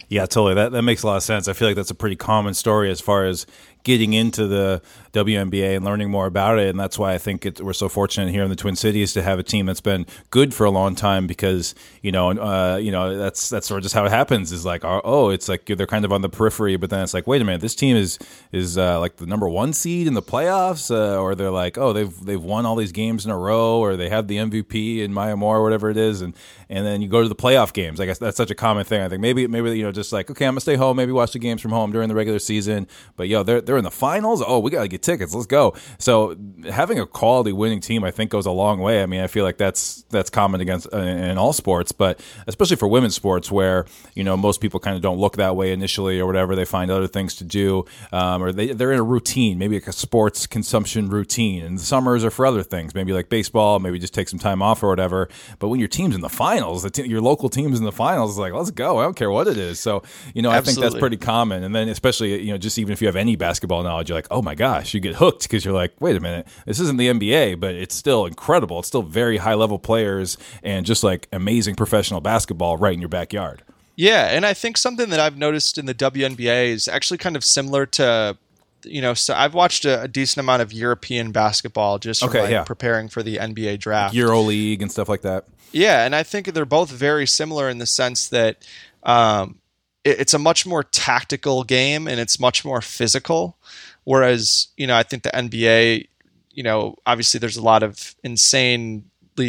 Yeah, 0.09 0.25
totally. 0.25 0.53
That 0.55 0.73
that 0.73 0.81
makes 0.81 1.01
a 1.01 1.07
lot 1.07 1.15
of 1.15 1.23
sense. 1.23 1.47
I 1.47 1.53
feel 1.53 1.69
like 1.69 1.77
that's 1.77 1.89
a 1.89 1.95
pretty 1.95 2.17
common 2.17 2.53
story 2.53 2.91
as 2.91 2.99
far 2.99 3.25
as 3.25 3.47
getting 3.83 4.13
into 4.13 4.45
the 4.45 4.81
WNBA 5.13 5.75
and 5.75 5.86
learning 5.86 6.10
more 6.10 6.25
about 6.25 6.60
it. 6.60 6.69
And 6.69 6.80
that's 6.80 6.98
why 6.98 7.13
I 7.13 7.18
think 7.18 7.46
it, 7.46 7.62
we're 7.62 7.74
so 7.74 7.90
fortunate 7.90 8.31
here 8.31 8.44
in 8.44 8.50
the 8.50 8.56
Twin 8.56 8.75
Cities 8.75 9.13
to 9.13 9.22
have 9.22 9.40
a 9.40 9.44
team 9.44 9.66
that's 9.66 9.81
been 9.81 10.06
good 10.30 10.54
for 10.54 10.66
a 10.66 10.72
long 10.72 10.96
time 10.96 11.28
because 11.28 11.75
you 12.02 12.12
know, 12.12 12.31
uh, 12.31 12.78
you 12.78 12.92
know, 12.92 13.18
that's 13.18 13.50
that's 13.50 13.68
sort 13.68 13.80
of 13.80 13.84
just 13.84 13.94
how 13.94 14.06
it 14.06 14.12
happens. 14.12 14.52
Is 14.52 14.66
like, 14.66 14.81
oh, 14.84 15.30
it's 15.30 15.48
like 15.48 15.66
they're 15.66 15.88
kind 15.88 16.06
of 16.06 16.12
on 16.12 16.22
the 16.22 16.30
periphery, 16.30 16.78
but 16.78 16.90
then 16.90 17.02
it's 17.04 17.13
like, 17.13 17.28
wait 17.28 17.42
a 17.42 17.46
minute, 17.46 17.62
this 17.62 17.75
team 17.75 17.96
is 17.96 18.18
is 18.52 18.78
uh, 18.78 19.00
like 19.00 19.18
the 19.18 19.25
number 19.25 19.48
one 19.48 19.74
seed 19.74 20.08
in 20.08 20.13
the 20.13 20.22
playoffs, 20.22 20.90
uh, 20.90 21.19
or 21.19 21.36
they're 21.36 21.52
like, 21.52 21.78
oh, 21.78 21.94
they've 21.94 22.25
they've 22.25 22.42
won 22.42 22.66
all 22.66 22.75
these 22.75 22.92
games 22.92 23.25
in 23.25 23.31
a 23.31 23.38
row, 23.38 23.80
or 23.80 23.96
they 23.96 24.10
have 24.10 24.28
the 24.28 24.38
MVP 24.38 25.00
in 25.00 25.13
Maya 25.13 25.36
Moore, 25.36 25.58
or 25.58 25.63
whatever 25.63 25.90
it 25.90 25.98
is, 25.98 26.22
and 26.22 26.36
and 26.69 26.86
then 26.86 27.02
you 27.02 27.08
go 27.08 27.22
to 27.22 27.30
the 27.30 27.36
playoff 27.36 27.74
games. 27.74 28.00
I 28.00 28.06
guess 28.06 28.18
that's 28.18 28.38
such 28.38 28.52
a 28.52 28.56
common 28.56 28.86
thing. 28.86 29.02
I 29.02 29.10
think 29.10 29.22
maybe 29.22 29.46
maybe 29.48 29.78
you 29.78 29.84
know 29.84 29.92
just 29.92 30.12
like 30.13 30.31
okay, 30.31 30.46
I'm 30.46 30.54
gonna 30.54 30.62
stay 30.62 30.75
home, 30.75 30.98
maybe 30.98 31.12
watch 31.12 31.34
the 31.34 31.40
games 31.40 31.62
from 31.62 31.72
home 31.72 31.92
during 31.92 32.10
the 32.10 32.16
regular 32.16 32.40
season, 32.40 32.88
but 33.16 33.28
yo, 33.28 33.44
they're 33.44 33.62
they're 33.62 33.78
in 33.78 33.84
the 33.84 33.92
finals. 33.92 34.42
Oh, 34.46 34.60
we 34.60 34.72
gotta 34.72 34.88
get 34.88 35.00
tickets. 35.01 35.33
Let's 35.33 35.48
go. 35.48 35.75
So 35.98 36.36
having 36.69 37.00
a 37.00 37.06
quality 37.06 37.51
winning 37.51 37.80
team, 37.80 38.03
I 38.03 38.12
think, 38.12 38.31
goes 38.31 38.45
a 38.45 38.51
long 38.51 38.80
way. 38.80 39.03
I 39.03 39.06
mean, 39.06 39.21
I 39.21 39.27
feel 39.27 39.44
like 39.44 39.57
that's 39.57 40.03
that's 40.09 40.30
common 40.30 40.62
against 40.62 40.88
uh, 40.94 40.98
in 40.98 41.38
all 41.38 41.53
sports, 41.53 41.92
but 41.92 42.19
especially 42.48 42.75
for 42.75 42.88
women's 42.88 43.15
sports, 43.15 43.51
where 43.51 43.86
you 44.15 44.24
know 44.24 44.38
most 44.38 44.62
people 44.62 44.80
kind 44.80 44.95
of 44.95 45.01
don't 45.01 45.18
look 45.18 45.38
that 45.38 45.56
way 45.56 45.71
initially 45.71 46.19
or 46.19 46.25
whatever. 46.25 46.56
They 46.56 46.65
find 46.65 46.92
other 46.92 47.07
things 47.07 47.36
to 47.36 47.44
do, 47.44 47.86
um, 48.12 48.44
or 48.44 48.51
they 48.51 48.74
they're 48.74 48.92
in 48.92 49.00
a 49.00 49.03
routine, 49.03 49.57
maybe 49.57 49.75
like 49.75 49.88
a 49.88 49.94
sports 49.94 50.48
consumption 50.48 51.09
routine. 51.09 51.63
And 51.63 51.77
the 51.77 51.83
summers 51.83 52.24
are 52.24 52.31
for 52.31 52.45
other 52.45 52.63
things, 52.63 52.94
maybe 52.94 53.13
like 53.13 53.30
baseball, 53.30 53.80
maybe 53.80 54.00
just 54.00 54.13
take 54.13 54.30
some 54.30 54.39
time 54.39 54.62
off 54.62 54.83
or 54.83 54.89
whatever. 54.89 55.30
But 55.59 55.69
when 55.69 55.80
your 55.80 55.89
team's 55.89 56.15
in 56.15 56.21
the 56.21 56.30
finals, 56.30 56.83
the 56.83 57.07
your 57.07 57.21
local 57.21 57.50
team's 57.50 57.80
in 57.80 57.86
the 57.86 57.92
finals, 57.92 58.31
it's 58.31 58.39
like 58.39 58.53
let's 58.53 58.71
go. 58.71 59.00
I 59.00 59.03
don't 59.03 59.15
care 59.15 59.31
what 59.31 59.48
it 59.48 59.57
is. 59.57 59.80
So 59.80 60.03
you 60.33 60.42
know, 60.42 60.51
Absolutely. 60.51 60.56
I 60.56 60.62
think 60.62 60.94
that's 60.94 61.00
pretty 61.00 61.18
common. 61.18 61.63
And 61.63 61.74
then 61.74 61.89
especially 61.89 62.42
you 62.42 62.51
know, 62.51 62.57
just 62.57 62.77
even 62.77 62.94
if 62.94 63.01
you 63.01 63.07
have 63.07 63.15
any 63.15 63.36
basketball 63.36 63.83
knowledge, 63.83 64.09
you're 64.09 64.18
like, 64.18 64.27
oh 64.31 64.42
my 64.42 64.56
gosh, 64.56 64.90
you 64.93 64.99
get 64.99 65.15
hooked 65.15 65.43
because 65.43 65.65
you're 65.65 65.73
like, 65.73 65.93
wait 65.99 66.15
a 66.15 66.19
minute, 66.19 66.47
this 66.65 66.79
isn't 66.79 66.97
the 66.97 67.07
NBA, 67.07 67.59
but 67.59 67.75
it's 67.75 67.95
still 67.95 68.25
incredible. 68.25 68.79
It's 68.79 68.88
still 68.88 69.03
very 69.03 69.38
high 69.38 69.53
level 69.53 69.79
players 69.79 70.38
and 70.63 70.85
just 70.85 71.03
like 71.03 71.27
amazing 71.31 71.75
professional 71.75 72.21
basketball 72.21 72.77
right 72.77 72.93
in 72.93 72.99
your 72.99 73.09
backyard. 73.09 73.63
Yeah, 73.95 74.27
and 74.27 74.45
I 74.45 74.53
think 74.53 74.77
something 74.77 75.09
that 75.09 75.19
I've 75.19 75.38
noticed 75.38 75.77
in 75.77 75.85
the 75.85 75.93
WNBA 75.93 76.69
is 76.69 76.88
actually 76.88 77.17
kind 77.17 77.35
of 77.35 77.43
similar 77.43 77.85
to 77.88 78.38
you 78.85 79.01
know, 79.01 79.13
so 79.13 79.33
I've 79.35 79.53
watched 79.53 79.85
a, 79.85 80.03
a 80.03 80.07
decent 80.07 80.39
amount 80.39 80.63
of 80.63 80.73
European 80.73 81.31
basketball 81.31 81.99
just 81.99 82.24
okay, 82.24 82.41
like 82.41 82.51
yeah. 82.51 82.63
preparing 82.63 83.10
for 83.10 83.21
the 83.21 83.38
NBA 83.38 83.79
draft, 83.79 84.13
Euro 84.15 84.41
League 84.41 84.81
and 84.81 84.91
stuff 84.91 85.10
like 85.10 85.21
that. 85.21 85.45
Yeah, 85.71 86.05
and 86.05 86.15
I 86.15 86.24
think 86.24 86.53
they're 86.53 86.65
both 86.65 86.89
very 86.89 87.25
similar 87.25 87.69
in 87.69 87.77
the 87.77 87.86
sense 87.86 88.27
that 88.29 88.67
um, 89.03 89.60
it, 90.03 90.21
it's 90.21 90.33
a 90.33 90.39
much 90.39 90.65
more 90.65 90.83
tactical 90.83 91.63
game 91.63 92.07
and 92.07 92.19
it's 92.19 92.39
much 92.39 92.65
more 92.65 92.81
physical. 92.81 93.57
Whereas, 94.03 94.67
you 94.77 94.88
know, 94.88 94.96
I 94.96 95.03
think 95.03 95.24
the 95.24 95.29
NBA, 95.29 96.08
you 96.51 96.63
know, 96.63 96.96
obviously 97.05 97.39
there's 97.39 97.58
a 97.58 97.63
lot 97.63 97.84
of 97.84 98.15
insanely 98.24 99.03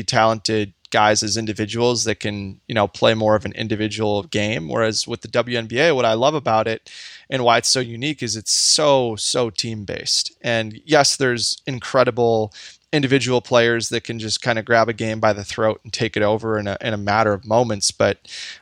talented 0.07 0.75
guys 0.91 1.23
as 1.23 1.37
individuals 1.37 2.05
that 2.05 2.21
can, 2.21 2.61
you 2.69 2.75
know, 2.75 2.87
play 2.87 3.15
more 3.15 3.35
of 3.35 3.45
an 3.45 3.53
individual 3.53 4.23
game. 4.25 4.69
Whereas 4.69 5.09
with 5.09 5.23
the 5.23 5.29
WNBA, 5.29 5.97
what 5.97 6.05
I 6.05 6.13
love 6.13 6.35
about 6.35 6.69
it 6.69 6.93
and 7.31 7.43
why 7.43 7.59
it's 7.59 7.69
so 7.69 7.81
unique 7.81 8.23
is 8.23 8.37
it's 8.37 8.53
so, 8.53 9.17
so 9.17 9.51
team 9.51 9.85
based. 9.85 10.37
And 10.43 10.81
yes, 10.85 11.17
there's 11.17 11.63
incredible 11.67 12.53
individual 12.93 13.41
players 13.41 13.89
that 13.89 14.05
can 14.05 14.19
just 14.19 14.43
kind 14.43 14.59
of 14.59 14.67
grab 14.67 14.89
a 14.89 14.93
game 14.93 15.19
by 15.19 15.33
the 15.33 15.45
throat 15.45 15.81
and 15.83 15.93
take 15.93 16.15
it 16.17 16.23
over 16.23 16.59
in 16.59 16.69
a, 16.69 16.77
in 16.83 16.93
a 16.93 16.99
matter 16.99 17.33
of 17.33 17.47
moments. 17.47 17.91
But, 17.91 18.19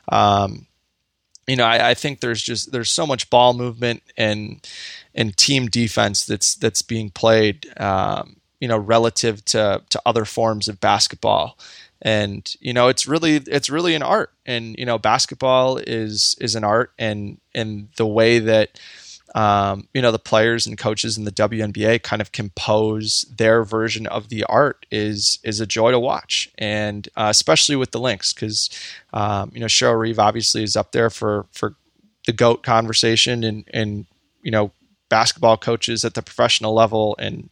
um, 0.09 0.67
you 1.47 1.57
know, 1.57 1.65
I, 1.65 1.89
I 1.89 1.93
think 1.95 2.21
there's 2.21 2.41
just, 2.41 2.71
there's 2.71 2.89
so 2.91 3.05
much 3.05 3.29
ball 3.29 3.53
movement 3.53 4.03
and, 4.15 4.65
and 5.15 5.35
team 5.37 5.67
defense 5.67 6.25
that's 6.25 6.55
that's 6.55 6.81
being 6.81 7.09
played, 7.09 7.67
um, 7.79 8.37
you 8.59 8.67
know, 8.67 8.77
relative 8.77 9.43
to 9.45 9.81
to 9.89 10.01
other 10.05 10.25
forms 10.25 10.67
of 10.67 10.79
basketball. 10.79 11.57
And 12.01 12.51
you 12.59 12.73
know, 12.73 12.87
it's 12.87 13.07
really 13.07 13.35
it's 13.35 13.69
really 13.69 13.93
an 13.93 14.01
art, 14.03 14.31
and 14.45 14.75
you 14.77 14.85
know, 14.85 14.97
basketball 14.97 15.77
is 15.77 16.35
is 16.41 16.55
an 16.55 16.63
art, 16.63 16.91
and 16.97 17.39
and 17.53 17.89
the 17.97 18.07
way 18.07 18.39
that 18.39 18.79
um, 19.35 19.87
you 19.93 20.01
know 20.01 20.11
the 20.11 20.19
players 20.19 20.67
and 20.67 20.77
coaches 20.77 21.17
in 21.17 21.23
the 21.23 21.31
WNBA 21.31 22.03
kind 22.03 22.21
of 22.21 22.31
compose 22.31 23.25
their 23.37 23.63
version 23.63 24.07
of 24.07 24.29
the 24.29 24.43
art 24.45 24.85
is 24.91 25.39
is 25.43 25.59
a 25.59 25.65
joy 25.65 25.91
to 25.91 25.99
watch, 25.99 26.51
and 26.57 27.07
uh, 27.15 27.27
especially 27.29 27.75
with 27.75 27.91
the 27.91 27.99
Lynx 27.99 28.33
because 28.33 28.69
um, 29.13 29.51
you 29.53 29.59
know 29.59 29.67
Cheryl 29.67 29.99
Reeve 29.99 30.19
obviously 30.19 30.63
is 30.63 30.75
up 30.75 30.91
there 30.91 31.09
for 31.09 31.45
for 31.51 31.75
the 32.25 32.33
goat 32.33 32.63
conversation, 32.63 33.43
and 33.43 33.63
and 33.73 34.05
you 34.41 34.51
know 34.51 34.71
basketball 35.11 35.57
coaches 35.57 36.05
at 36.05 36.13
the 36.13 36.21
professional 36.21 36.73
level 36.73 37.15
and 37.19 37.49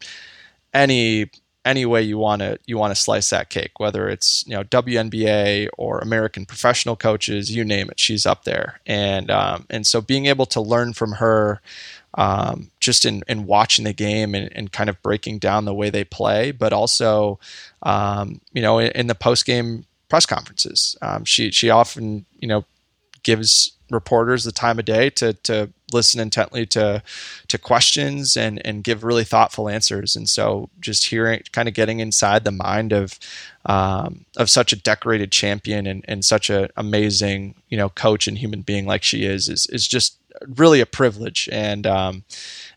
any 0.73 1.29
any 1.65 1.85
way 1.85 2.01
you 2.01 2.17
want 2.17 2.41
to 2.41 2.57
you 2.65 2.77
want 2.77 2.89
to 2.89 2.99
slice 2.99 3.29
that 3.29 3.49
cake 3.49 3.81
whether 3.81 4.07
it's 4.07 4.47
you 4.47 4.53
know 4.53 4.63
WNBA 4.63 5.67
or 5.77 5.99
American 5.99 6.45
professional 6.45 6.95
coaches 6.95 7.53
you 7.53 7.65
name 7.65 7.89
it 7.89 7.99
she's 7.99 8.25
up 8.25 8.45
there. 8.45 8.79
And 8.87 9.29
um, 9.29 9.65
and 9.69 9.85
so 9.85 9.99
being 9.99 10.25
able 10.27 10.45
to 10.47 10.61
learn 10.61 10.93
from 10.93 11.11
her 11.13 11.61
um, 12.15 12.71
just 12.79 13.05
in, 13.05 13.23
in 13.27 13.45
watching 13.45 13.85
the 13.85 13.93
game 13.93 14.33
and, 14.33 14.49
and 14.55 14.71
kind 14.71 14.89
of 14.89 15.01
breaking 15.03 15.39
down 15.39 15.65
the 15.65 15.73
way 15.73 15.89
they 15.89 16.05
play 16.05 16.51
but 16.51 16.71
also 16.71 17.39
um, 17.83 18.39
you 18.53 18.61
know 18.61 18.79
in, 18.79 18.91
in 18.91 19.07
the 19.07 19.15
post 19.15 19.45
game 19.45 19.85
press 20.07 20.25
conferences. 20.25 20.97
Um, 21.01 21.25
she 21.25 21.51
she 21.51 21.69
often 21.69 22.25
you 22.39 22.47
know 22.47 22.63
gives 23.23 23.73
reporters 23.89 24.43
the 24.43 24.51
time 24.51 24.79
of 24.79 24.85
day 24.85 25.09
to 25.11 25.33
to 25.33 25.69
listen 25.91 26.19
intently 26.19 26.65
to 26.67 27.01
to 27.47 27.57
questions 27.57 28.37
and 28.37 28.65
and 28.65 28.83
give 28.83 29.03
really 29.03 29.23
thoughtful 29.23 29.69
answers. 29.69 30.15
And 30.15 30.29
so 30.29 30.69
just 30.79 31.05
hearing, 31.05 31.41
kind 31.51 31.67
of 31.67 31.73
getting 31.73 31.99
inside 31.99 32.43
the 32.43 32.51
mind 32.51 32.93
of 32.93 33.19
um, 33.65 34.25
of 34.37 34.49
such 34.49 34.71
a 34.71 34.77
decorated 34.77 35.31
champion 35.31 35.85
and, 35.87 36.05
and 36.07 36.23
such 36.23 36.49
an 36.49 36.69
amazing 36.77 37.55
you 37.69 37.77
know 37.77 37.89
coach 37.89 38.27
and 38.27 38.37
human 38.37 38.61
being 38.61 38.85
like 38.85 39.03
she 39.03 39.23
is 39.23 39.49
is 39.49 39.65
is 39.67 39.87
just 39.87 40.17
really 40.47 40.79
a 40.79 40.85
privilege 40.85 41.49
and 41.51 41.85
um, 41.85 42.23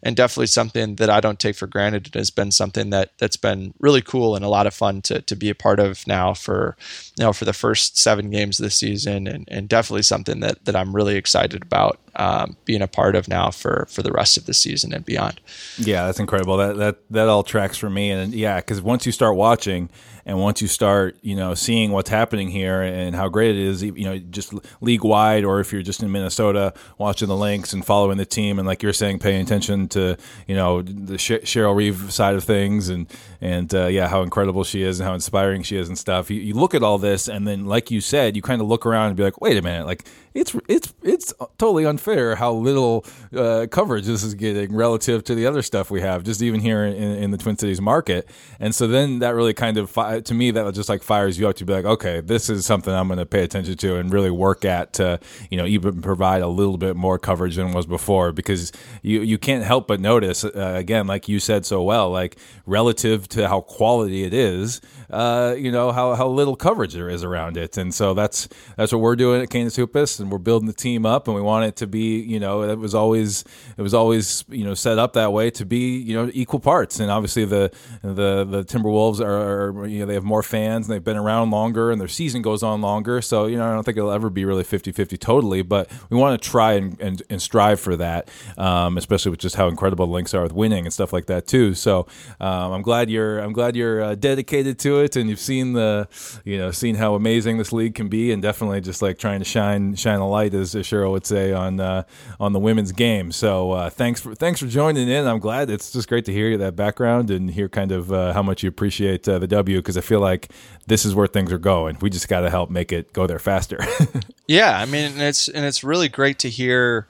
and 0.03 0.17
definitely 0.17 0.49
something 0.49 0.97
that 0.97 1.11
I 1.11 1.21
don't 1.21 1.39
take 1.39 1.57
for 1.57 1.67
granted. 1.67 2.09
It 2.09 2.15
has 2.15 2.31
been 2.31 2.51
something 2.51 2.91
that 2.91 3.13
that's 3.19 3.37
been 3.37 3.75
really 3.79 4.03
cool 4.03 4.35
and 4.35 4.45
a 4.45 4.49
lot 4.49 4.67
of 4.67 4.75
fun 4.75 5.03
to 5.03 5.23
to 5.23 5.37
be 5.37 5.51
a 5.51 5.55
part 5.55 5.81
of 5.81 6.07
now 6.07 6.35
for 6.35 6.77
you 7.19 7.25
know 7.25 7.33
for 7.33 7.45
the 7.45 7.53
first 7.53 7.99
seven 7.99 8.31
games 8.31 8.59
this 8.59 8.79
season, 8.79 9.27
and, 9.27 9.49
and 9.51 9.69
definitely 9.69 10.03
something 10.03 10.41
that 10.41 10.65
that 10.65 10.77
I'm 10.77 10.95
really 10.95 11.17
excited 11.17 11.63
about 11.63 11.99
um, 12.17 12.57
being 12.65 12.83
a 12.83 12.89
part 12.89 13.17
of 13.17 13.29
now 13.29 13.51
for 13.51 13.87
for 13.91 14.03
the 14.03 14.13
rest 14.13 14.37
of 14.37 14.47
the 14.47 14.55
season 14.55 14.93
and 14.93 15.05
beyond. 15.05 15.41
Yeah, 15.79 16.07
that's 16.07 16.21
incredible. 16.21 16.57
That 16.57 16.77
that 16.77 16.99
that 17.11 17.29
all 17.29 17.43
tracks 17.43 17.79
for 17.79 17.91
me, 17.91 18.11
and 18.11 18.35
yeah, 18.35 18.57
because 18.57 18.81
once 18.81 19.07
you 19.07 19.13
start 19.13 19.37
watching 19.37 19.89
and 20.25 20.39
once 20.39 20.63
you 20.63 20.69
start, 20.69 21.17
you 21.23 21.35
know, 21.35 21.55
seeing 21.55 21.91
what's 21.91 22.11
happening 22.11 22.49
here 22.49 22.81
and 22.81 23.17
how 23.17 23.29
great 23.29 23.51
it 23.51 23.57
is, 23.57 23.83
you 23.83 24.05
know, 24.05 24.19
just 24.19 24.55
league 24.81 25.03
wide, 25.03 25.45
or 25.45 25.59
if 25.59 25.73
you're 25.73 25.83
just 25.83 26.03
in 26.03 26.13
Minnesota 26.13 26.73
watching 26.99 27.29
the 27.29 27.37
Lynx 27.37 27.73
and 27.73 27.85
following 27.85 28.19
the 28.19 28.27
team, 28.27 28.59
and 28.59 28.69
like 28.69 28.83
you're 28.83 28.93
saying, 28.93 29.19
paying 29.19 29.43
attention 29.43 29.89
to, 29.89 30.17
you 30.47 30.55
know, 30.55 30.83
the 30.83 31.15
Cheryl 31.15 31.75
Reeve 31.75 32.13
side 32.13 32.35
of 32.35 32.45
things, 32.45 32.89
and 32.89 33.07
and 33.41 33.75
uh, 33.75 33.87
yeah, 33.87 34.09
how 34.09 34.23
incredible 34.23 34.65
she 34.65 34.83
is 34.83 35.01
and 35.01 35.09
how 35.09 35.15
inspiring 35.15 35.63
she 35.63 35.77
is 35.77 35.89
and 35.89 35.99
stuff. 35.99 36.31
You, 36.31 36.41
you 36.41 36.55
look 36.55 36.75
at 36.75 36.83
all 36.83 36.99
this, 36.99 37.29
and 37.29 37.47
then 37.47 37.67
like 37.67 37.91
you 37.91 38.01
said, 38.01 38.37
you 38.37 38.43
kind 38.43 38.61
of 38.61 38.69
look 38.69 38.87
around 38.87 39.09
and 39.09 39.17
be 39.17 39.25
like, 39.25 39.41
wait 39.41 39.57
a 39.57 39.63
minute, 39.63 39.87
like 39.87 40.05
it's 40.35 40.57
it's 40.69 40.95
it's 41.03 41.35
totally 41.59 41.85
unfair 41.85 42.37
how 42.37 42.53
little 42.53 43.05
uh, 43.37 43.67
coverage 43.71 44.07
this 44.07 44.23
is 44.23 44.35
getting 44.35 44.75
relative 44.75 45.25
to 45.25 45.35
the 45.35 45.47
other 45.47 45.63
stuff 45.63 45.91
we 45.91 46.01
have, 46.01 46.25
just 46.25 46.43
even 46.43 46.61
here 46.61 46.85
in, 46.85 46.95
in 46.95 47.31
the 47.31 47.39
Twin 47.39 47.59
Cities 47.59 47.81
market. 47.81 48.29
And 48.59 48.75
so 48.75 48.87
then 48.87 49.19
that 49.19 49.35
really 49.35 49.55
kind 49.55 49.77
of 49.77 49.93
to 49.93 50.35
me 50.35 50.51
that 50.51 50.75
just 50.75 50.89
like 50.89 51.03
fires 51.03 51.39
you 51.39 51.49
up 51.49 51.57
to 51.57 51.65
be 51.65 51.73
like, 51.73 51.85
okay, 51.85 52.21
this 52.21 52.49
is 52.49 52.65
something 52.65 52.93
I'm 52.93 53.09
going 53.09 53.19
to 53.19 53.27
pay 53.27 53.43
attention 53.43 53.77
to 53.77 53.97
and 53.97 54.13
really 54.13 54.31
work 54.31 54.65
at 54.65 54.95
to 54.95 55.21
you 55.51 55.59
know 55.59 55.67
even 55.67 56.01
provide 56.01 56.43
a 56.43 56.49
little 56.49 56.79
bit 56.79 56.97
more 56.97 57.19
coverage 57.19 57.57
than 57.57 57.73
was 57.73 57.87
before 57.87 58.33
because 58.33 58.73
you 59.03 59.21
you 59.21 59.39
can't 59.39 59.65
help 59.65 59.87
but 59.87 60.01
notice 60.01 60.45
uh, 60.45 60.75
again, 60.77 61.07
like 61.07 61.29
you 61.29 61.41
said 61.41 61.67
so 61.67 61.83
well, 61.83 62.11
like 62.11 62.39
relative 62.67 63.29
to 63.29 63.49
how 63.49 63.61
quality 63.61 64.25
it 64.25 64.33
is, 64.33 64.81
uh, 65.11 65.55
you 65.59 65.71
know 65.71 65.93
how 65.93 66.15
how 66.15 66.29
little 66.29 66.57
coverage 66.57 66.95
there 66.95 67.09
is 67.09 67.23
around 67.23 67.57
it. 67.57 67.77
And 67.77 67.95
so 67.95 68.15
that's 68.15 68.49
that's 68.77 68.93
what 68.93 69.01
we're 69.01 69.17
doing 69.17 69.43
at 69.43 69.51
Canis 69.51 69.77
Hoopus 69.77 70.22
and 70.23 70.33
we're 70.33 70.39
building 70.39 70.67
the 70.67 70.73
team 70.73 71.05
up, 71.05 71.29
and 71.29 71.35
we 71.35 71.43
want 71.43 71.67
it 71.67 71.77
to 71.77 71.87
be, 71.87 72.21
you 72.21 72.41
know, 72.41 72.63
it 72.63 72.79
was 72.79 72.95
always 72.95 73.45
it 73.77 73.83
was 73.83 73.95
always 73.95 74.45
you 74.49 74.65
know 74.65 74.75
set 74.75 74.99
up 74.99 75.13
that 75.15 75.33
way 75.33 75.51
to 75.51 75.67
be, 75.67 75.99
you 75.99 76.15
know, 76.15 76.31
equal 76.33 76.61
parts. 76.61 77.01
And 77.01 77.11
obviously 77.11 77.45
the 77.45 77.71
the 78.03 78.45
the 78.45 78.65
Timberwolves 78.65 79.21
are, 79.21 79.83
are 79.83 79.87
you 79.87 80.01
know 80.01 80.07
they 80.07 80.15
have 80.15 80.25
more 80.25 80.43
fans 80.43 80.87
and 80.87 80.95
they've 80.95 81.05
been 81.05 81.17
around 81.17 81.51
longer 81.51 81.91
and 81.91 82.01
their 82.01 82.09
season 82.09 82.43
goes 82.43 82.63
on 82.63 82.81
longer. 82.81 83.21
So 83.21 83.47
you 83.47 83.57
know 83.57 83.69
I 83.69 83.75
don't 83.75 83.85
think 83.85 83.97
it'll 83.97 84.11
ever 84.11 84.31
be 84.31 84.45
really 84.45 84.65
50-50 84.65 85.19
totally, 85.19 85.63
but 85.63 85.91
we 86.11 86.17
want 86.17 86.41
to 86.41 86.49
try 86.49 86.73
and, 86.75 87.01
and, 87.01 87.23
and 87.29 87.41
strive 87.41 87.81
for 87.81 87.97
that, 87.97 88.29
um, 88.57 88.97
especially 88.97 89.31
with 89.31 89.41
just 89.41 89.57
how 89.57 89.69
incredible 89.69 90.07
the 90.07 90.13
Lynx 90.13 90.35
are 90.35 90.43
with 90.43 90.53
winning 90.53 90.85
and 90.85 90.93
stuff 90.93 91.13
like 91.13 91.27
that 91.27 91.47
too. 91.47 91.75
So 91.75 92.07
um, 92.41 92.73
I'm 92.73 92.83
glad 92.83 93.11
you're 93.11 93.39
I'm 93.39 93.53
glad 93.53 93.77
you're 93.77 94.03
uh, 94.03 94.15
dedicated 94.15 94.79
to 94.81 95.01
it 95.01 95.17
and 95.17 95.29
you've 95.29 95.41
seen 95.41 95.73
the 95.73 96.09
you 96.45 96.59
know 96.59 96.71
seen 96.71 96.95
how 96.95 97.15
amazing 97.15 97.59
this 97.59 97.73
league 97.73 97.95
can 97.95 98.09
be 98.09 98.33
and 98.33 98.43
definitely 98.43 98.81
just 98.81 99.03
like 99.03 99.19
trying 99.19 99.39
to 99.39 99.45
shine 99.45 99.95
shine 99.95 100.12
a 100.21 100.29
light, 100.29 100.55
as 100.55 100.75
Cheryl 100.75 101.13
would 101.13 101.27
say, 101.27 101.53
on 101.53 101.81
uh, 101.81 102.05
on 102.41 102.53
the 102.53 102.59
women's 102.59 102.93
game. 102.93 103.33
So 103.33 103.73
uh, 103.73 103.91
thanks 103.91 104.21
for 104.21 104.35
thanks 104.35 104.61
for 104.61 104.67
joining 104.67 105.09
in. 105.09 105.27
I'm 105.27 105.39
glad 105.39 105.71
it's 105.71 105.93
just 105.93 106.09
great 106.09 106.25
to 106.27 106.33
hear 106.33 106.57
that 106.59 106.77
background 106.77 107.31
and 107.31 107.51
hear 107.51 107.69
kind 107.69 107.93
of 107.93 108.13
uh, 108.13 108.33
how 108.33 108.43
much 108.43 108.63
you 108.63 108.69
appreciate 108.69 109.29
uh, 109.29 109.39
the 109.39 109.47
W 109.47 109.79
because 109.79 109.97
I 109.97 110.01
feel 110.01 110.21
like 110.21 110.53
this 110.87 111.05
is 111.05 111.15
where 111.15 111.27
things 111.27 111.53
are 111.53 111.59
going. 111.59 111.99
We 112.01 112.11
just 112.11 112.29
got 112.29 112.41
to 112.41 112.51
help 112.51 112.71
make 112.71 112.93
it 112.93 113.13
go 113.13 113.27
there 113.27 113.39
faster. 113.39 113.79
yeah, 114.47 114.79
I 114.79 114.87
mean, 114.87 115.13
and 115.13 115.23
it's 115.23 115.49
and 115.49 115.65
it's 115.65 115.85
really 115.85 116.09
great 116.09 116.39
to 116.41 116.51
hear. 116.51 117.07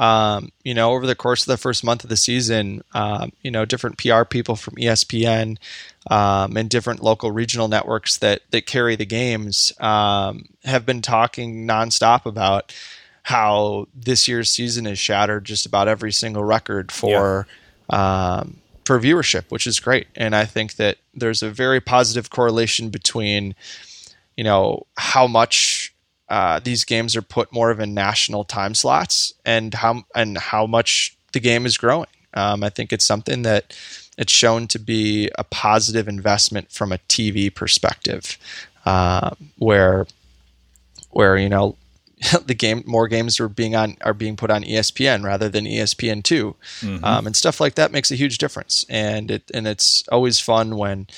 Um, 0.00 0.50
you 0.64 0.72
know, 0.72 0.92
over 0.92 1.06
the 1.06 1.14
course 1.14 1.42
of 1.42 1.48
the 1.48 1.58
first 1.58 1.84
month 1.84 2.04
of 2.04 2.08
the 2.08 2.16
season, 2.16 2.82
um, 2.94 3.32
you 3.42 3.50
know, 3.50 3.66
different 3.66 3.98
PR 3.98 4.24
people 4.24 4.56
from 4.56 4.76
ESPN 4.76 5.58
um, 6.10 6.56
and 6.56 6.70
different 6.70 7.02
local 7.02 7.30
regional 7.30 7.68
networks 7.68 8.16
that 8.16 8.40
that 8.50 8.64
carry 8.64 8.96
the 8.96 9.04
games 9.04 9.74
um, 9.78 10.46
have 10.64 10.86
been 10.86 11.02
talking 11.02 11.66
nonstop 11.66 12.24
about 12.24 12.74
how 13.24 13.88
this 13.94 14.26
year's 14.26 14.48
season 14.48 14.86
has 14.86 14.98
shattered 14.98 15.44
just 15.44 15.66
about 15.66 15.86
every 15.86 16.12
single 16.12 16.44
record 16.44 16.90
for 16.90 17.46
yeah. 17.92 18.38
um, 18.38 18.56
for 18.86 18.98
viewership, 18.98 19.50
which 19.50 19.66
is 19.66 19.80
great. 19.80 20.06
And 20.16 20.34
I 20.34 20.46
think 20.46 20.76
that 20.76 20.96
there's 21.12 21.42
a 21.42 21.50
very 21.50 21.82
positive 21.82 22.30
correlation 22.30 22.88
between 22.88 23.54
you 24.34 24.44
know 24.44 24.86
how 24.96 25.26
much 25.26 25.92
uh, 26.30 26.60
these 26.60 26.84
games 26.84 27.16
are 27.16 27.22
put 27.22 27.52
more 27.52 27.70
of 27.70 27.80
in 27.80 27.92
national 27.92 28.44
time 28.44 28.74
slots 28.74 29.34
and 29.44 29.74
how 29.74 30.04
and 30.14 30.38
how 30.38 30.64
much 30.64 31.16
the 31.32 31.40
game 31.40 31.66
is 31.66 31.76
growing. 31.76 32.06
Um, 32.34 32.62
I 32.62 32.70
think 32.70 32.92
it's 32.92 33.04
something 33.04 33.42
that 33.42 33.76
it's 34.16 34.32
shown 34.32 34.68
to 34.68 34.78
be 34.78 35.28
a 35.36 35.44
positive 35.44 36.06
investment 36.06 36.70
from 36.70 36.92
a 36.92 36.98
TV 37.08 37.52
perspective, 37.52 38.38
uh, 38.86 39.30
where 39.58 40.06
where 41.10 41.36
you 41.36 41.48
know 41.48 41.76
the 42.46 42.54
game 42.54 42.84
more 42.86 43.08
games 43.08 43.40
are 43.40 43.48
being 43.48 43.74
on 43.74 43.96
are 44.02 44.14
being 44.14 44.36
put 44.36 44.52
on 44.52 44.62
ESPN 44.62 45.24
rather 45.24 45.48
than 45.48 45.64
ESPN 45.64 46.22
2 46.22 46.54
mm-hmm. 46.80 47.04
um, 47.04 47.26
and 47.26 47.34
stuff 47.34 47.60
like 47.60 47.74
that 47.74 47.90
makes 47.90 48.12
a 48.12 48.16
huge 48.16 48.38
difference. 48.38 48.86
And 48.88 49.32
it 49.32 49.50
and 49.52 49.66
it's 49.66 50.06
always 50.12 50.38
fun 50.38 50.76
when 50.76 51.08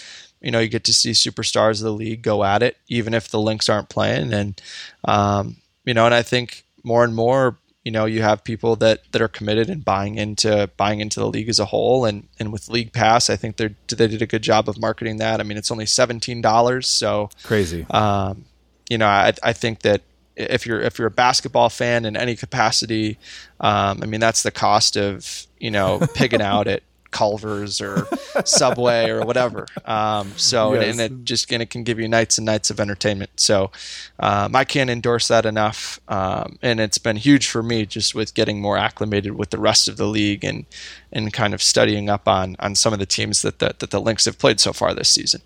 you 0.43 0.51
know 0.51 0.59
you 0.59 0.69
get 0.69 0.85
to 0.85 0.93
see 0.93 1.13
superstars 1.13 1.79
of 1.79 1.85
the 1.85 1.93
league 1.93 2.23
go 2.23 2.45
at 2.45 2.63
it, 2.63 2.77
even 2.89 3.15
if 3.15 3.29
the 3.29 3.41
Lynx 3.41 3.69
aren't 3.69 3.89
playing. 3.89 4.33
And 4.33 4.61
um, 5.05 5.57
you 5.85 5.95
know, 5.95 6.07
and 6.07 6.15
I 6.15 6.23
think 6.23 6.65
more 6.85 7.05
and 7.05 7.15
more 7.15 7.59
you 7.85 7.91
know 7.91 8.05
you 8.05 8.23
have 8.23 8.45
people 8.45 8.77
that 8.77 9.01
that 9.13 9.21
are 9.23 9.29
committed 9.29 9.69
and 9.69 9.85
buying 9.85 10.17
into 10.17 10.71
buying 10.77 11.01
into 11.01 11.19
the 11.21 11.29
league 11.29 11.49
as 11.49 11.59
a 11.59 11.65
whole. 11.65 12.05
And 12.05 12.29
and 12.39 12.53
with 12.53 12.69
league 12.69 12.93
pass 12.93 13.29
i 13.31 13.37
think 13.37 13.57
they 13.57 13.75
they 13.89 14.07
did 14.09 14.23
a 14.23 14.27
good 14.27 14.43
job 14.43 14.69
of 14.69 14.81
marketing 14.81 15.17
that. 15.19 15.41
I 15.41 15.43
mean 15.43 15.59
it's 15.59 15.71
only 15.71 15.85
$17 15.85 16.85
so 16.85 17.31
crazy. 17.43 17.87
um, 17.91 18.45
you 18.89 18.99
know 18.99 19.07
i 19.07 19.33
i 19.43 19.53
think 19.53 19.81
that 19.83 20.03
if 20.37 20.67
you're 20.67 20.81
if 20.81 20.99
you're 20.99 21.09
a 21.09 21.11
basketball 21.11 21.69
fan 21.69 22.05
in 22.05 22.17
any 22.17 22.37
capacity 22.37 23.19
um, 23.61 24.01
i 24.03 24.07
mean 24.07 24.21
that's 24.21 24.43
the 24.43 24.51
cost 24.51 24.97
of 24.97 25.47
you 25.59 25.71
know 25.71 26.01
pigging 26.15 26.43
out 26.53 26.67
at 26.69 26.83
Culver's 27.12 27.81
or 27.81 28.09
Subway 28.45 29.09
or 29.11 29.25
whatever. 29.25 29.66
Um, 29.85 30.33
so 30.37 30.75
yes. 30.75 30.83
and, 30.83 31.00
and, 31.00 31.21
it 31.21 31.25
just 31.25 31.52
and 31.52 31.62
it 31.62 31.71
can 31.71 31.85
give 31.85 32.00
you 32.00 32.09
nights 32.09 32.38
and 32.38 32.45
nights 32.45 32.71
of 32.71 32.81
entertainment. 32.81 33.31
So 33.37 33.71
um, 34.19 34.57
I 34.57 34.64
can't 34.64 34.90
endorse 34.90 35.28
that 35.28 35.47
enough, 35.47 36.00
um, 36.09 36.59
and 36.62 36.81
it's 36.81 36.99
been 36.99 37.16
huge 37.16 37.47
for 37.49 37.62
me 37.62 37.87
just 37.87 38.14
with 38.14 38.35
getting 38.35 38.61
more 38.61 38.76
acclimated 38.76 39.37
with 39.38 39.50
the 39.50 39.61
rest 39.61 39.88
of 39.88 39.97
the 39.97 40.07
league 40.07 40.45
and 40.45 40.66
and 41.12 41.33
kind 41.33 41.54
of 41.54 41.62
studying 41.62 42.09
up 42.09 42.26
on 42.26 42.57
on 42.59 42.75
some 42.75 42.92
of 42.92 42.99
the 42.99 43.07
teams 43.07 43.42
that 43.42 43.61
the, 43.61 43.75
that 43.78 43.90
the 43.90 44.00
Lynx 44.00 44.25
have 44.25 44.38
played 44.38 44.59
so 44.59 44.73
far 44.73 44.92
this 44.95 45.11
season. 45.11 45.42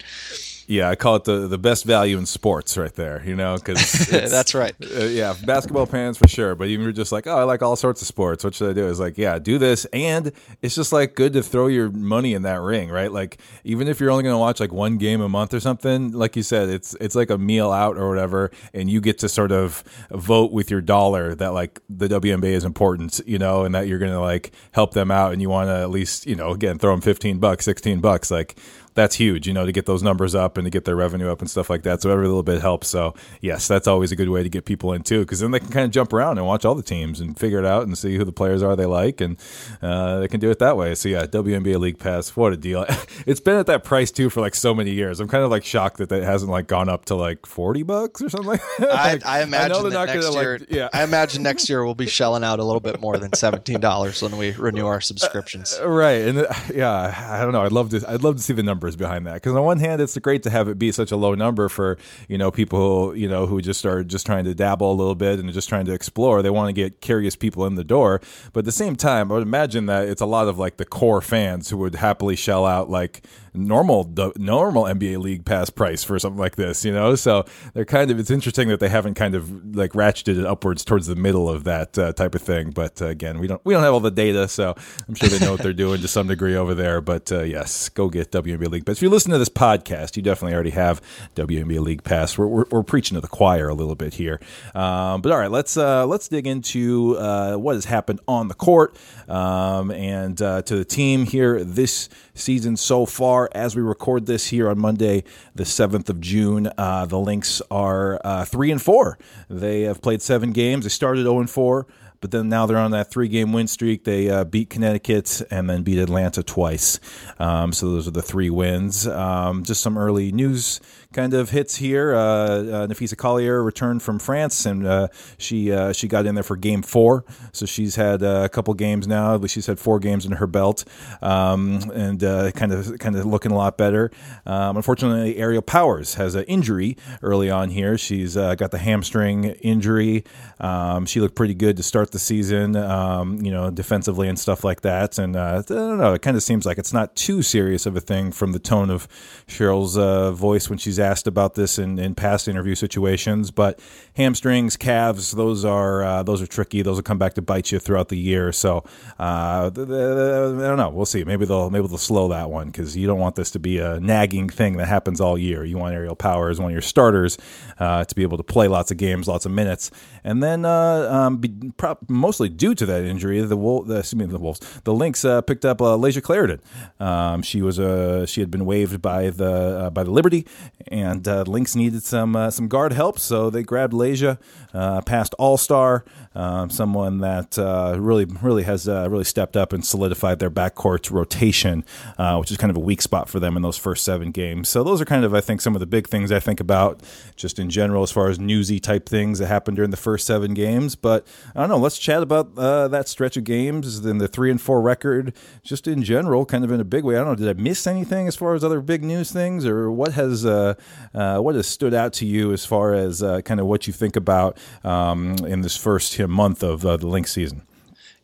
Yeah, 0.69 0.89
I 0.89 0.97
call 0.97 1.17
it 1.17 1.25
the, 1.25 1.47
the 1.47 1.59
best 1.59 1.85
value 1.85 2.19
in 2.19 2.27
sports 2.27 2.77
right 2.77 2.93
there, 2.95 3.23
you 3.25 3.37
know, 3.37 3.57
because 3.57 4.09
that's 4.09 4.55
right. 4.55 4.75
Uh, 4.83 5.05
yeah, 5.05 5.35
basketball 5.45 5.87
fans 5.87 6.19
for 6.19 6.27
sure. 6.27 6.57
But 6.57 6.69
even 6.69 6.83
you're 6.85 6.93
just 6.93 7.13
like, 7.13 7.27
oh, 7.27 7.39
I 7.39 7.45
like 7.45 7.63
all 7.63 7.77
sorts 7.77 8.03
of 8.03 8.09
sports. 8.09 8.43
What 8.43 8.55
should 8.55 8.71
I 8.71 8.73
do? 8.73 8.89
It's 8.89 8.99
like, 8.99 9.17
yeah, 9.17 9.39
do 9.39 9.59
this. 9.59 9.85
And 9.87 10.33
it's 10.63 10.75
just 10.75 10.93
like 10.93 11.15
good 11.15 11.33
to 11.35 11.43
throw 11.43 11.69
your 11.69 11.91
money 11.91 12.35
in 12.35 12.43
that 12.43 12.61
ring, 12.61 12.91
right? 12.91 13.13
Like, 13.13 13.39
even 13.63 13.87
if 13.87 14.01
you're 14.01 14.11
only 14.11 14.25
going 14.25 14.35
to 14.35 14.39
watch 14.39 14.59
like 14.59 14.73
one 14.73 14.99
game 14.99 15.21
a 15.21 15.29
month 15.29 15.55
or 15.55 15.61
something, 15.61 16.11
like 16.13 16.35
you 16.35 16.43
said, 16.43 16.69
it's 16.69 16.95
it's 17.01 17.15
like 17.15 17.31
a 17.31 17.39
meal 17.39 17.71
out 17.71 17.97
or 17.97 18.09
whatever. 18.09 18.51
And 18.75 18.91
you 18.91 19.01
get 19.01 19.19
to 19.19 19.29
sort 19.29 19.53
of 19.53 19.85
vote 20.11 20.51
with 20.51 20.71
your 20.71 20.81
dollar 20.81 21.35
that 21.37 21.53
like 21.53 21.81
the 21.89 22.09
WNBA 22.09 22.53
is 22.53 22.65
important, 22.65 23.21
you 23.25 23.39
know, 23.39 23.65
and 23.65 23.75
that 23.75 23.87
you're 23.87 24.01
going 24.01 24.13
to 24.13 24.21
like 24.21 24.51
help 24.73 24.95
them 24.95 25.13
out 25.13 25.33
and 25.33 25.41
you 25.41 25.49
want 25.49 25.69
to 25.69 25.77
at 25.77 25.91
least, 25.91 26.27
you 26.27 26.35
know, 26.35 26.51
again, 26.51 26.79
throw 26.79 26.91
them 26.91 27.01
15 27.01 27.39
bucks, 27.39 27.65
16 27.65 28.01
bucks. 28.01 28.31
Like, 28.31 28.57
that's 28.97 29.17
huge, 29.17 29.47
you 29.47 29.53
know, 29.53 29.67
to 29.67 29.73
get 29.73 29.87
those 29.87 30.03
numbers 30.03 30.35
up 30.35 30.57
and 30.57 30.65
to 30.65 30.71
get 30.71 30.85
their 30.85 30.97
revenue 30.97 31.31
up 31.31 31.41
and 31.41 31.51
stuff 31.51 31.71
like 31.71 31.83
that. 31.83 32.03
So 32.03 32.11
every 32.11 32.27
little 32.27 32.43
bit 32.43 32.61
helps. 32.61 32.89
So 32.89 33.15
yes, 33.41 33.69
that's 33.69 33.87
always 33.87 34.11
a 34.11 34.17
good 34.17 34.31
way 34.31 34.43
to 34.43 34.49
get 34.49 34.65
people 34.65 34.93
in 34.93 35.03
too, 35.03 35.21
because 35.21 35.41
then 35.41 35.51
they 35.51 35.61
can 35.61 35.69
kind 35.69 35.85
of 35.85 35.91
jump 35.93 36.13
around 36.13 36.39
and 36.39 36.47
watch 36.47 36.65
all 36.65 36.75
the 36.75 36.83
teams 36.83 37.21
and 37.21 37.39
figure 37.39 37.59
it 37.59 37.67
out 37.67 37.85
and 37.85 37.97
see 37.97 38.17
who 38.17 38.25
the 38.25 38.33
players 38.33 38.63
are 38.63 38.75
they 38.75 38.87
like, 38.87 39.21
and 39.21 39.37
uh, 39.83 40.21
they 40.21 40.29
can 40.29 40.41
do 40.41 40.51
it 40.51 40.59
that 40.59 40.77
way. 40.77 40.95
So 40.95 41.09
yeah, 41.09 41.27
WNBA 41.27 41.79
League 41.79 41.99
Pass, 41.99 42.35
what 42.35 42.53
a 42.53 42.57
deal! 42.57 42.87
it's 43.27 43.41
been 43.41 43.57
at 43.57 43.67
that 43.67 43.85
price 43.85 44.11
too 44.11 44.31
for 44.31 44.41
like 44.41 44.55
so 44.55 44.75
many 44.75 44.93
years. 44.93 45.21
I'm 45.21 45.29
kind 45.29 45.45
of 45.45 45.51
like 45.51 45.65
shocked 45.65 45.99
that 45.99 46.11
it 46.11 46.25
hasn't 46.25 46.51
like 46.51 46.67
gone 46.67 46.89
up 46.89 47.05
to 47.07 47.15
like 47.15 47.45
forty 47.45 47.83
bucks 47.83 48.23
or 48.23 48.31
something. 48.31 48.59
like 48.79 48.81
I, 48.81 49.21
I, 49.25 49.43
imagine 49.43 49.77
I 49.77 49.91
that 49.91 50.07
next 50.07 50.35
year, 50.35 50.59
like, 50.59 50.71
yeah. 50.71 50.89
I 50.93 51.05
imagine 51.05 51.43
next 51.43 51.69
year 51.69 51.85
we'll 51.85 51.95
be 51.95 52.07
shelling 52.07 52.45
out 52.45 52.61
a 52.61 52.65
little 52.65 52.81
bit 52.81 53.01
more 53.01 53.19
than 53.19 53.33
seventeen 53.35 53.81
dollars 53.81 54.23
when 54.23 54.37
we 54.37 54.53
renew 54.53 54.87
our 54.87 55.01
subscriptions. 55.03 55.79
Uh, 55.79 55.89
right, 55.89 56.23
and 56.23 56.39
uh, 56.39 56.55
yeah, 56.75 57.15
I 57.31 57.43
don't 57.43 57.53
know. 57.53 57.63
I'd 57.63 57.73
love 57.73 57.91
to. 57.91 58.03
I'd 58.09 58.23
love 58.23 58.37
to 58.37 58.43
see 58.43 58.55
the 58.55 58.63
numbers 58.63 58.86
behind 58.95 59.27
that 59.27 59.35
because 59.35 59.57
on 59.57 59.65
one 59.65 59.81
hand, 59.81 60.01
it's 60.01 60.17
great 60.19 60.43
to 60.45 60.51
have 60.51 60.69
it 60.69 60.79
be 60.79 60.93
such 60.93 61.11
a 61.11 61.17
low 61.17 61.35
number 61.35 61.69
for 61.69 61.99
you 62.29 62.39
know 62.39 62.51
people 62.51 62.79
who 62.79 63.15
you 63.15 63.29
know 63.29 63.47
who 63.47 63.61
just 63.61 63.85
are 63.85 64.05
just 64.05 64.27
trying 64.27 64.45
to 64.45 64.55
dabble 64.55 64.93
a 64.93 64.95
little 64.95 65.15
bit 65.15 65.41
and 65.41 65.53
just 65.53 65.69
trying 65.69 65.87
to 65.87 65.93
explore. 65.93 66.43
They 66.43 66.51
want 66.51 66.69
to 66.69 66.73
get 66.73 67.01
curious 67.01 67.35
people 67.35 67.67
in 67.67 67.75
the 67.75 67.85
door, 67.85 68.21
but 68.53 68.61
at 68.61 68.65
the 68.67 68.73
same 68.73 68.95
time, 68.95 69.33
I 69.33 69.35
would 69.35 69.43
imagine 69.43 69.87
that 69.87 70.09
it's 70.09 70.23
a 70.23 70.27
lot 70.27 70.47
of 70.47 70.59
like 70.59 70.77
the 70.77 70.85
core 70.85 71.21
fans 71.21 71.71
who 71.71 71.79
would 71.79 71.97
happily 71.97 72.37
shell 72.37 72.67
out 72.67 72.91
like 72.91 73.27
normal 73.57 74.05
the 74.05 74.33
normal 74.37 74.85
NBA 74.85 75.19
League 75.19 75.45
Pass 75.45 75.71
price 75.71 76.05
for 76.05 76.19
something 76.19 76.39
like 76.39 76.57
this, 76.57 76.85
you 76.85 76.93
know. 76.93 77.15
So 77.15 77.45
they're 77.75 77.85
kind 77.85 78.11
of 78.11 78.19
it's 78.19 78.31
interesting 78.31 78.69
that 78.69 78.81
they 78.81 78.89
haven't 78.89 79.15
kind 79.15 79.35
of 79.35 79.75
like 79.75 79.93
ratcheted 79.93 80.39
it 80.39 80.47
upwards 80.47 80.85
towards 80.85 81.07
the 81.07 81.17
middle 81.17 81.49
of 81.49 81.65
that 81.65 81.99
uh, 81.99 82.13
type 82.13 82.35
of 82.35 82.43
thing. 82.43 82.71
But 82.71 83.01
uh, 83.01 83.07
again, 83.07 83.39
we 83.39 83.47
don't 83.47 83.61
we 83.65 83.75
don't 83.75 83.83
have 83.83 83.95
all 83.95 84.01
the 84.01 84.11
data, 84.11 84.49
so 84.49 84.75
I'm 85.09 85.15
sure 85.15 85.29
they 85.29 85.39
know 85.39 85.53
what 85.53 85.63
they're 85.63 85.73
doing 85.73 86.01
to 86.01 86.09
some 86.09 86.29
degree 86.29 86.57
over 86.57 86.75
there. 86.75 87.01
But 87.01 87.33
uh, 87.33 87.43
yes, 87.43 87.89
go 87.89 88.09
get 88.09 88.31
WNBA 88.31 88.69
League 88.69 88.76
Pass. 88.85 88.97
If 88.97 89.03
you 89.03 89.11
listen 89.11 89.33
to 89.33 89.39
this 89.39 89.49
podcast, 89.49 90.17
you 90.17 90.23
definitely 90.23 90.55
already 90.55 90.71
have 90.71 91.01
WNBA 91.35 91.81
League 91.81 92.05
Pass. 92.05 92.37
We're, 92.37 92.47
we're, 92.47 92.65
we're 92.71 92.83
preaching 92.83 93.15
to 93.15 93.21
the 93.21 93.29
choir 93.29 93.69
a 93.69 93.75
little 93.75 93.95
bit 93.95 94.15
here, 94.15 94.41
um, 94.75 95.23
but 95.23 95.33
all 95.33 95.39
right, 95.39 95.51
let's 95.51 95.77
uh, 95.77 96.07
let's 96.07 96.29
dig 96.29 96.47
into 96.47 97.17
uh, 97.17 97.57
what 97.57 97.75
has 97.75 97.87
happened 97.87 98.21
on 98.29 98.49
the 98.49 98.55
court 98.55 98.97
um, 99.29 99.91
and 99.91 100.41
uh, 100.43 100.63
to 100.63 100.77
the 100.77 100.85
team 100.85 101.25
here 101.25 101.65
this 101.65 102.09
season 102.35 102.77
so 102.77 103.07
far. 103.07 103.49
As 103.53 103.75
we 103.75 103.83
record 103.83 104.27
this 104.27 104.49
here 104.49 104.69
on 104.69 104.79
Monday, 104.79 105.25
the 105.55 105.65
7th 105.65 106.09
of 106.09 106.21
June, 106.21 106.71
uh, 106.77 107.07
the 107.07 107.19
Lynx 107.19 107.63
are 107.71 108.21
uh, 108.25 108.45
3 108.45 108.73
and 108.73 108.83
4. 108.83 109.19
They 109.49 109.83
have 109.83 110.03
played 110.03 110.23
seven 110.23 110.53
games. 110.53 110.85
They 110.85 110.91
started 110.91 111.23
0 111.23 111.41
and 111.41 111.51
4 111.51 111.87
but 112.27 112.33
then 112.33 112.49
now 112.49 112.67
they're 112.67 112.77
on 112.77 112.91
that 112.91 113.09
three 113.09 113.29
game 113.29 113.53
win 113.53 113.69
streak. 113.69 114.03
They 114.03 114.29
uh, 114.29 114.43
beat 114.43 114.69
Connecticut 114.69 115.43
and 115.49 115.71
then 115.71 115.85
beat 115.85 116.01
Atlanta 116.01 116.43
twice. 116.43 116.99
Um, 117.39 117.73
so 117.73 117.93
those 117.93 118.09
are 118.09 118.11
the 118.11 118.21
three 118.21 118.51
wins. 118.51 119.07
Um, 119.07 119.63
just 119.63 119.81
some 119.81 119.97
early 119.97 120.33
news 120.33 120.81
kind 121.17 121.33
of 121.35 121.51
hits 121.51 121.77
here. 121.77 122.15
Uh, 122.15 122.19
uh, 122.19 122.87
Napheesa 122.87 123.17
Collier 123.17 123.63
returned 123.63 124.03
from 124.03 124.19
France, 124.19 124.67
and 124.67 124.87
uh, 124.87 125.09
she 125.39 125.73
uh, 125.73 125.93
she 125.93 126.09
got 126.09 126.27
in 126.27 126.35
there 126.35 126.45
for 126.45 126.57
Game 126.57 126.83
Four. 126.83 127.25
So 127.53 127.65
she's 127.65 127.97
had 127.97 128.23
uh, 128.23 128.43
a 128.45 128.49
couple 128.49 128.75
games 128.75 129.07
now. 129.07 129.41
She's 129.47 129.67
had 129.67 129.79
four 129.79 129.99
games 129.99 130.27
in 130.27 130.33
her 130.33 130.47
belt, 130.47 130.85
um, 131.23 131.91
and 131.95 132.21
kind 132.55 132.73
of 132.73 132.99
kind 132.99 133.17
of 133.17 133.25
looking 133.25 133.53
a 133.53 133.57
lot 133.57 133.79
better. 133.79 134.11
Um, 134.45 134.77
unfortunately, 134.77 135.37
Aerial 135.39 135.63
Powers 135.63 136.15
has 136.15 136.35
an 136.35 136.45
injury 136.45 136.97
early 137.23 137.51
on 137.51 137.71
here. 137.71 137.97
She's 137.97 138.35
got 138.35 138.71
the 138.71 138.79
hamstring 138.79 139.45
injury. 139.45 140.25
Um, 140.61 141.07
she 141.07 141.21
looked 141.21 141.35
pretty 141.35 141.55
good 141.55 141.77
to 141.79 141.83
start 141.83 142.11
the 142.11 142.16
season, 142.19 142.77
um, 142.77 143.41
you 143.45 143.51
know, 143.51 143.71
defensively 143.71 144.29
and 144.29 144.39
stuff 144.39 144.65
like 144.65 144.83
that. 144.83 145.19
And 145.19 145.37
I 145.37 145.63
don't 145.63 145.99
know, 145.99 146.15
it 146.15 146.23
kind 146.23 146.37
of 146.37 146.43
seems 146.43 146.67
like 146.67 146.79
it's 146.79 146.93
not 146.93 147.15
too 147.17 147.43
serious 147.43 147.87
of 147.87 147.97
a 147.97 148.01
thing 148.01 148.33
from 148.33 148.53
the 148.53 148.59
tone 148.59 148.91
of 148.91 149.09
Cheryl's 149.47 149.97
voice 150.39 150.69
when 150.69 150.79
she's 150.79 150.99
asked 150.99 151.27
about 151.27 151.55
this 151.55 151.79
in, 151.79 151.99
in 151.99 152.15
past 152.15 152.49
interview 152.49 152.75
situations, 152.75 153.51
but 153.51 153.81
hamstrings, 154.15 154.77
calves, 154.77 155.33
those 155.33 155.65
are 155.65 156.03
uh, 156.03 156.23
those 156.23 156.43
are 156.43 156.47
tricky. 156.47 156.83
Those 156.83 156.97
will 156.97 157.03
come 157.03 157.19
back 157.19 157.35
to 157.35 157.43
bite 157.43 157.73
you 157.73 157.79
throughout 157.79 158.09
the 158.09 158.19
year. 158.19 158.53
So 158.53 158.85
uh, 159.19 159.67
I 159.67 159.71
don't 159.71 160.77
know. 160.77 160.91
We'll 160.93 161.07
see. 161.07 161.25
Maybe 161.25 161.45
they'll 161.45 161.71
maybe 161.71 161.87
they'll 161.87 161.99
slow 161.99 162.29
that 162.29 162.51
one 162.51 162.69
because 162.69 162.97
you 162.97 163.07
don't 163.07 163.19
want 163.19 163.37
this 163.37 163.51
to 163.53 163.59
be 163.59 163.79
a 163.79 164.01
nagging 164.01 164.49
thing 164.49 164.77
that 164.77 164.87
happens 164.87 165.21
all 165.21 165.39
year. 165.39 165.65
You 165.65 165.79
want 165.79 165.95
Aerial 165.95 166.17
Power 166.17 166.51
as 166.51 166.59
one 166.59 166.71
of 166.71 166.73
your 166.73 166.83
starters 166.83 167.39
uh, 167.79 168.05
to 168.05 168.15
be 168.15 168.23
able 168.23 168.37
to 168.37 168.43
play 168.43 168.69
lots 168.69 168.91
of 168.91 168.97
games, 168.97 169.29
lots 169.29 169.47
of 169.47 169.53
minutes, 169.53 169.91
and 170.25 170.43
then 170.43 170.65
uh, 170.65 171.09
um, 171.11 171.39
be, 171.39 171.49
pro- 171.97 172.15
mostly 172.15 172.49
due 172.49 172.75
to 172.75 172.87
that 172.87 173.05
injury, 173.05 173.41
the 173.41 173.57
Wolf, 173.57 173.87
the, 173.87 173.99
excuse 173.99 174.19
me, 174.19 174.27
the 174.27 174.39
Wolves, 174.39 174.61
the 174.85 174.95
Lynx 174.95 175.25
uh, 175.25 175.41
picked 175.43 175.65
up 175.65 175.81
uh, 175.81 175.97
Layshia 175.97 176.23
Clarendon. 176.23 176.61
Um, 177.01 177.43
she 177.43 177.63
was 177.63 177.79
a 177.79 178.27
she 178.27 178.41
had 178.41 178.51
been 178.51 178.65
waived 178.65 179.01
by 179.03 179.31
the 179.31 179.91
by 179.93 180.03
the 180.05 180.11
Liberty 180.11 180.47
and 180.89 181.27
uh, 181.27 181.43
Lynx 181.43 181.75
needed 181.75 182.03
some 182.03 182.37
uh, 182.37 182.51
some 182.51 182.69
guard 182.69 182.93
help, 182.93 183.19
so 183.19 183.51
they 183.51 183.63
grabbed 183.63 183.93
Layshia, 183.93 184.39
uh, 184.73 185.01
past 185.03 185.35
All 185.35 185.57
Star, 185.57 186.05
um, 186.35 186.71
someone 186.71 187.19
that 187.19 187.59
uh, 187.59 187.97
really 187.99 188.25
really 188.25 188.63
has 188.63 188.89
uh, 188.89 189.09
really 189.11 189.25
stepped 189.25 189.57
up 189.57 189.73
and 189.73 189.85
solidified 189.85 190.39
their 190.39 190.51
backcourt 190.51 191.11
rotation, 191.11 191.85
uh, 192.19 192.37
which 192.37 192.51
is 192.51 192.57
kind 192.57 192.71
of 192.71 192.77
a 192.77 192.81
weak 192.81 193.03
spot 193.03 193.29
for 193.29 193.41
them 193.41 193.57
in 193.57 193.63
those 193.63 193.77
first 193.77 194.05
seven 194.05 194.31
games. 194.31 194.69
So 194.69 194.85
those 194.85 195.01
are 195.01 195.05
kind 195.05 195.25
of 195.25 195.35
I 195.35 195.41
think 195.41 195.61
some 195.61 195.75
of 195.75 195.81
the 195.81 195.87
big 195.87 196.09
things 196.09 196.31
I 196.31 196.41
think 196.41 196.61
about 196.61 197.03
just 197.35 197.59
in 197.59 197.69
general 197.71 198.03
as 198.03 198.13
far 198.13 198.29
as 198.29 198.39
newsy 198.39 198.79
type 198.79 199.09
things 199.09 199.39
that 199.39 199.47
happened 199.47 199.77
during 199.77 199.91
the 199.91 199.97
first 199.97 200.27
seven 200.27 200.55
games. 200.55 200.95
But 200.95 201.27
I 201.55 201.61
don't 201.61 201.69
know. 201.69 201.79
Let's 201.87 201.99
chat 201.99 202.21
about 202.21 202.57
that 202.57 203.07
stretch 203.07 203.37
of 203.37 203.45
games 203.45 204.05
and 204.05 204.21
the 204.21 204.27
three 204.27 204.51
and 204.51 204.61
four 204.61 204.83
record, 204.83 205.33
just 205.63 205.87
in 205.87 206.03
general, 206.03 206.45
kind 206.45 206.65
of 206.65 206.73
in 206.73 206.81
a 206.81 206.85
big 206.85 207.05
way. 207.05 207.15
I 207.15 207.19
don't 207.19 207.29
know. 207.29 207.35
Did 207.37 207.57
I 207.57 207.63
miss 207.63 207.87
anything 207.87 208.27
as 208.27 208.35
far 208.35 208.55
as 208.55 208.65
other 208.65 208.81
big 208.81 209.05
news 209.05 209.31
things, 209.31 209.65
or 209.65 209.89
what 209.93 210.15
has 210.15 210.45
uh, 210.45 210.75
what 211.13 211.55
has 211.55 211.69
stood 211.69 211.95
out 211.95 212.13
to 212.15 212.27
you 212.27 212.53
as 212.53 212.67
far 212.67 212.93
as 212.93 213.23
uh, 213.23 213.41
kind 213.43 213.61
of 213.61 213.67
what 213.67 213.87
you 213.87 213.93
think 213.93 214.17
about 214.17 214.59
um, 214.83 215.37
in 215.47 215.61
this 215.61 215.77
first 215.77 216.19
month 216.19 216.65
of 216.65 216.85
uh, 216.85 216.97
the 216.97 217.07
Lynx 217.07 217.31
season? 217.31 217.63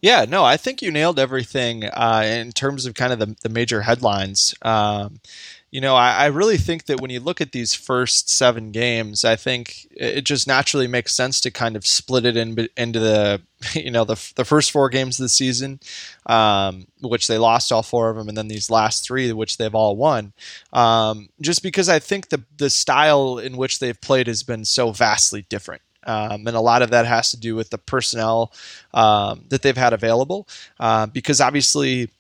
Yeah, 0.01 0.25
no, 0.29 0.43
I 0.43 0.57
think 0.57 0.83
you 0.83 0.91
nailed 0.91 1.21
everything 1.21 1.85
uh, 1.85 2.25
in 2.27 2.51
terms 2.51 2.85
of 2.87 2.95
kind 2.95 3.13
of 3.13 3.21
the, 3.21 3.37
the 3.43 3.49
major 3.49 3.83
headlines. 3.83 4.57
Um, 4.63 5.21
you 5.73 5.81
know, 5.81 5.97
I, 5.97 6.13
I, 6.13 6.27
really 6.27 6.59
think 6.59 6.85
that 6.85 7.01
when 7.01 7.11
you 7.11 7.19
look 7.19 7.41
at 7.41 7.53
these 7.53 7.73
first 7.73 8.29
seven 8.29 8.73
games, 8.73 9.25
I 9.25 9.37
think 9.37 9.89
it 9.91 10.21
just 10.21 10.47
naturally 10.47 10.87
makes 10.87 11.15
sense 11.15 11.41
to 11.41 11.51
kind 11.51 11.77
of 11.77 11.87
split 11.87 12.27
it 12.27 12.37
in, 12.37 12.69
into 12.77 13.01
the, 13.01 13.41
you 13.75 13.91
know, 13.91 14.05
the, 14.05 14.23
the 14.37 14.45
first 14.45 14.71
four 14.71 14.91
games 14.91 15.19
of 15.19 15.25
the 15.25 15.31
season, 15.31 15.81
um, 16.27 16.87
which 17.01 17.27
they 17.27 17.39
lost 17.39 17.73
all 17.73 17.83
four 17.83 18.11
of 18.11 18.17
them, 18.17 18.29
and 18.29 18.37
then 18.37 18.49
these 18.49 18.69
last 18.69 19.03
three, 19.03 19.33
which 19.33 19.57
they've 19.57 19.75
all 19.75 19.97
won. 19.97 20.35
Um, 20.75 21.31
just 21.41 21.63
because 21.63 21.89
I 21.89 21.99
think 21.99 22.29
the 22.29 22.43
the 22.59 22.69
style 22.69 23.39
in 23.39 23.57
which 23.57 23.79
they've 23.79 24.01
played 24.01 24.27
has 24.27 24.43
been 24.43 24.67
so 24.67 24.93
vastly 24.93 25.47
different. 25.49 25.81
Um, 26.05 26.47
and 26.47 26.57
a 26.57 26.61
lot 26.61 26.83
of 26.83 26.91
that 26.91 27.07
has 27.07 27.31
to 27.31 27.39
do 27.39 27.55
with 27.55 27.71
the 27.71 27.79
personnel 27.79 28.53
um, 28.93 29.45
that 29.49 29.63
they've 29.63 29.77
had 29.77 29.93
available, 29.93 30.49
uh, 30.81 31.07
because 31.07 31.41
obviously 31.41 32.11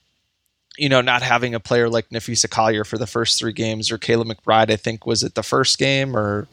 you 0.79 0.89
know, 0.89 1.01
not 1.01 1.23
having 1.23 1.55
a 1.55 1.61
player 1.61 1.89
like 1.89 2.09
Napheesa 2.11 2.49
Collier 2.49 2.85
for 2.85 2.99
the 2.99 3.07
first 3.07 3.39
three 3.39 3.53
games, 3.53 3.91
or 3.91 3.99
Kayla 3.99 4.25
McBride, 4.25 4.71
I 4.71 4.77
think 4.77 5.07
was 5.07 5.23
it 5.23 5.35
the 5.35 5.43
first 5.43 5.79
game, 5.79 6.17
or 6.17 6.49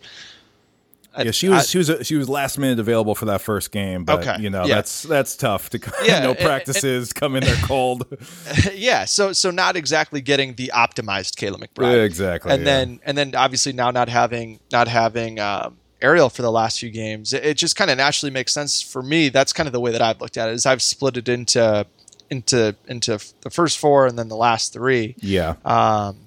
yeah, 1.18 1.32
she 1.32 1.50
was 1.50 1.60
I, 1.60 1.64
she 1.64 1.78
was 1.78 1.90
a, 1.90 2.04
she 2.04 2.16
was 2.16 2.30
last 2.30 2.58
minute 2.58 2.80
available 2.80 3.16
for 3.16 3.26
that 3.26 3.42
first 3.42 3.72
game, 3.72 4.04
but 4.04 4.28
okay, 4.28 4.42
you 4.42 4.50
know 4.50 4.66
yeah. 4.66 4.76
that's 4.76 5.04
that's 5.04 5.36
tough 5.36 5.70
to 5.72 5.80
yeah, 6.04 6.20
no 6.24 6.36
practices, 6.36 7.10
and, 7.10 7.16
come 7.16 7.36
in 7.36 7.44
there 7.44 7.56
cold. 7.64 8.06
yeah, 8.74 9.06
so 9.06 9.34
so 9.34 9.52
not 9.52 9.76
exactly 9.76 10.22
getting 10.22 10.54
the 10.56 10.72
optimized 10.74 11.36
Kayla 11.36 11.58
McBride, 11.58 11.96
yeah, 11.96 12.04
exactly, 12.04 12.52
and 12.52 12.66
then 12.66 13.00
and 13.06 13.18
then 13.18 13.36
obviously 13.36 13.74
now 13.74 13.92
not 13.92 14.10
having 14.10 14.60
not 14.72 14.88
having 14.88 15.40
um, 15.40 15.78
Aerial 16.02 16.30
for 16.30 16.42
the 16.42 16.52
last 16.52 16.80
few 16.80 16.90
games, 16.90 17.34
it, 17.34 17.46
it 17.46 17.58
just 17.58 17.76
kind 17.76 17.90
of 17.90 17.98
naturally 17.98 18.32
makes 18.32 18.54
sense 18.54 18.82
for 18.82 19.02
me. 19.02 19.30
That's 19.30 19.52
kind 19.52 19.68
of 19.68 19.74
the 19.74 19.82
way 19.82 19.92
that 19.92 20.02
I've 20.02 20.22
looked 20.22 20.38
at 20.38 20.50
it. 20.50 20.54
Is 20.54 20.66
I've 20.66 20.82
split 20.82 21.18
it 21.18 21.28
into 21.28 21.86
into 22.30 22.76
into 22.88 23.20
the 23.42 23.50
first 23.50 23.78
four 23.78 24.06
and 24.06 24.18
then 24.18 24.28
the 24.28 24.36
last 24.36 24.74
three. 24.74 25.16
Yeah. 25.20 25.56
Um, 25.66 26.18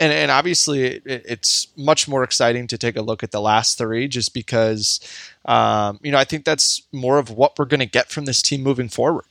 and 0.00 0.12
and 0.12 0.30
obviously 0.30 0.84
it, 0.84 1.02
it's 1.06 1.68
much 1.76 2.08
more 2.08 2.24
exciting 2.24 2.66
to 2.68 2.78
take 2.78 2.96
a 2.96 3.02
look 3.02 3.22
at 3.22 3.30
the 3.30 3.40
last 3.40 3.78
three, 3.78 4.08
just 4.08 4.34
because 4.34 5.00
um, 5.44 6.00
you 6.02 6.12
know 6.12 6.18
I 6.18 6.24
think 6.24 6.44
that's 6.44 6.82
more 6.92 7.18
of 7.18 7.30
what 7.30 7.58
we're 7.58 7.64
going 7.64 7.80
to 7.80 7.86
get 7.86 8.10
from 8.10 8.24
this 8.24 8.42
team 8.42 8.62
moving 8.62 8.88
forward. 8.88 9.26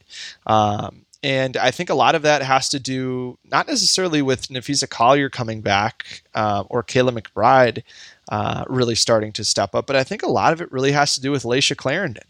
Um, 0.45 1.05
and 1.21 1.55
I 1.55 1.71
think 1.71 1.89
a 1.89 1.95
lot 1.95 2.15
of 2.15 2.21
that 2.23 2.41
has 2.41 2.67
to 2.69 2.79
do 2.79 3.37
not 3.49 3.67
necessarily 3.67 4.21
with 4.21 4.49
Napheesa 4.49 4.89
Collier 4.89 5.29
coming 5.29 5.61
back 5.61 6.21
uh, 6.35 6.65
or 6.69 6.83
Kayla 6.83 7.17
McBride 7.17 7.83
uh, 8.29 8.65
really 8.67 8.95
starting 8.95 9.31
to 9.33 9.43
step 9.43 9.73
up, 9.75 9.85
but 9.85 9.95
I 9.95 10.03
think 10.03 10.23
a 10.23 10.29
lot 10.29 10.53
of 10.53 10.61
it 10.61 10.71
really 10.71 10.91
has 10.91 11.15
to 11.15 11.21
do 11.21 11.31
with 11.31 11.43
Layshia 11.43 11.75
Clarendon, 11.75 12.23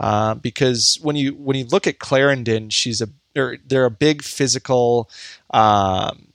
uh, 0.00 0.34
because 0.34 0.98
when 1.02 1.16
you 1.16 1.32
when 1.32 1.56
you 1.56 1.64
look 1.64 1.86
at 1.86 1.98
Clarendon, 1.98 2.70
she's 2.70 3.00
a 3.00 3.08
they're 3.34 3.58
they're 3.66 3.86
a 3.86 3.90
big 3.90 4.22
physical. 4.22 5.10
Um, 5.50 6.28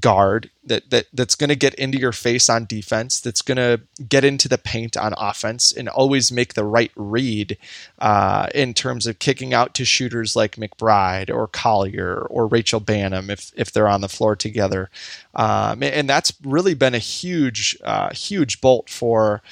guard 0.00 0.50
that, 0.64 0.88
that 0.90 1.06
that's 1.12 1.34
going 1.34 1.50
to 1.50 1.56
get 1.56 1.74
into 1.74 1.98
your 1.98 2.12
face 2.12 2.48
on 2.48 2.64
defense, 2.64 3.20
that's 3.20 3.42
going 3.42 3.56
to 3.56 3.80
get 4.08 4.24
into 4.24 4.48
the 4.48 4.58
paint 4.58 4.96
on 4.96 5.14
offense, 5.18 5.72
and 5.72 5.88
always 5.88 6.32
make 6.32 6.54
the 6.54 6.64
right 6.64 6.90
read 6.96 7.58
uh, 7.98 8.46
in 8.54 8.74
terms 8.74 9.06
of 9.06 9.18
kicking 9.18 9.52
out 9.52 9.74
to 9.74 9.84
shooters 9.84 10.34
like 10.34 10.56
McBride 10.56 11.30
or 11.30 11.46
Collier 11.46 12.26
or 12.30 12.46
Rachel 12.46 12.80
Banham 12.80 13.28
if 13.30 13.52
if 13.56 13.72
they're 13.72 13.88
on 13.88 14.00
the 14.00 14.08
floor 14.08 14.34
together, 14.34 14.90
um, 15.34 15.82
and 15.82 16.08
that's 16.08 16.32
really 16.42 16.74
been 16.74 16.94
a 16.94 16.98
huge 16.98 17.76
uh, 17.84 18.10
huge 18.14 18.60
bolt 18.60 18.88
for 18.88 19.42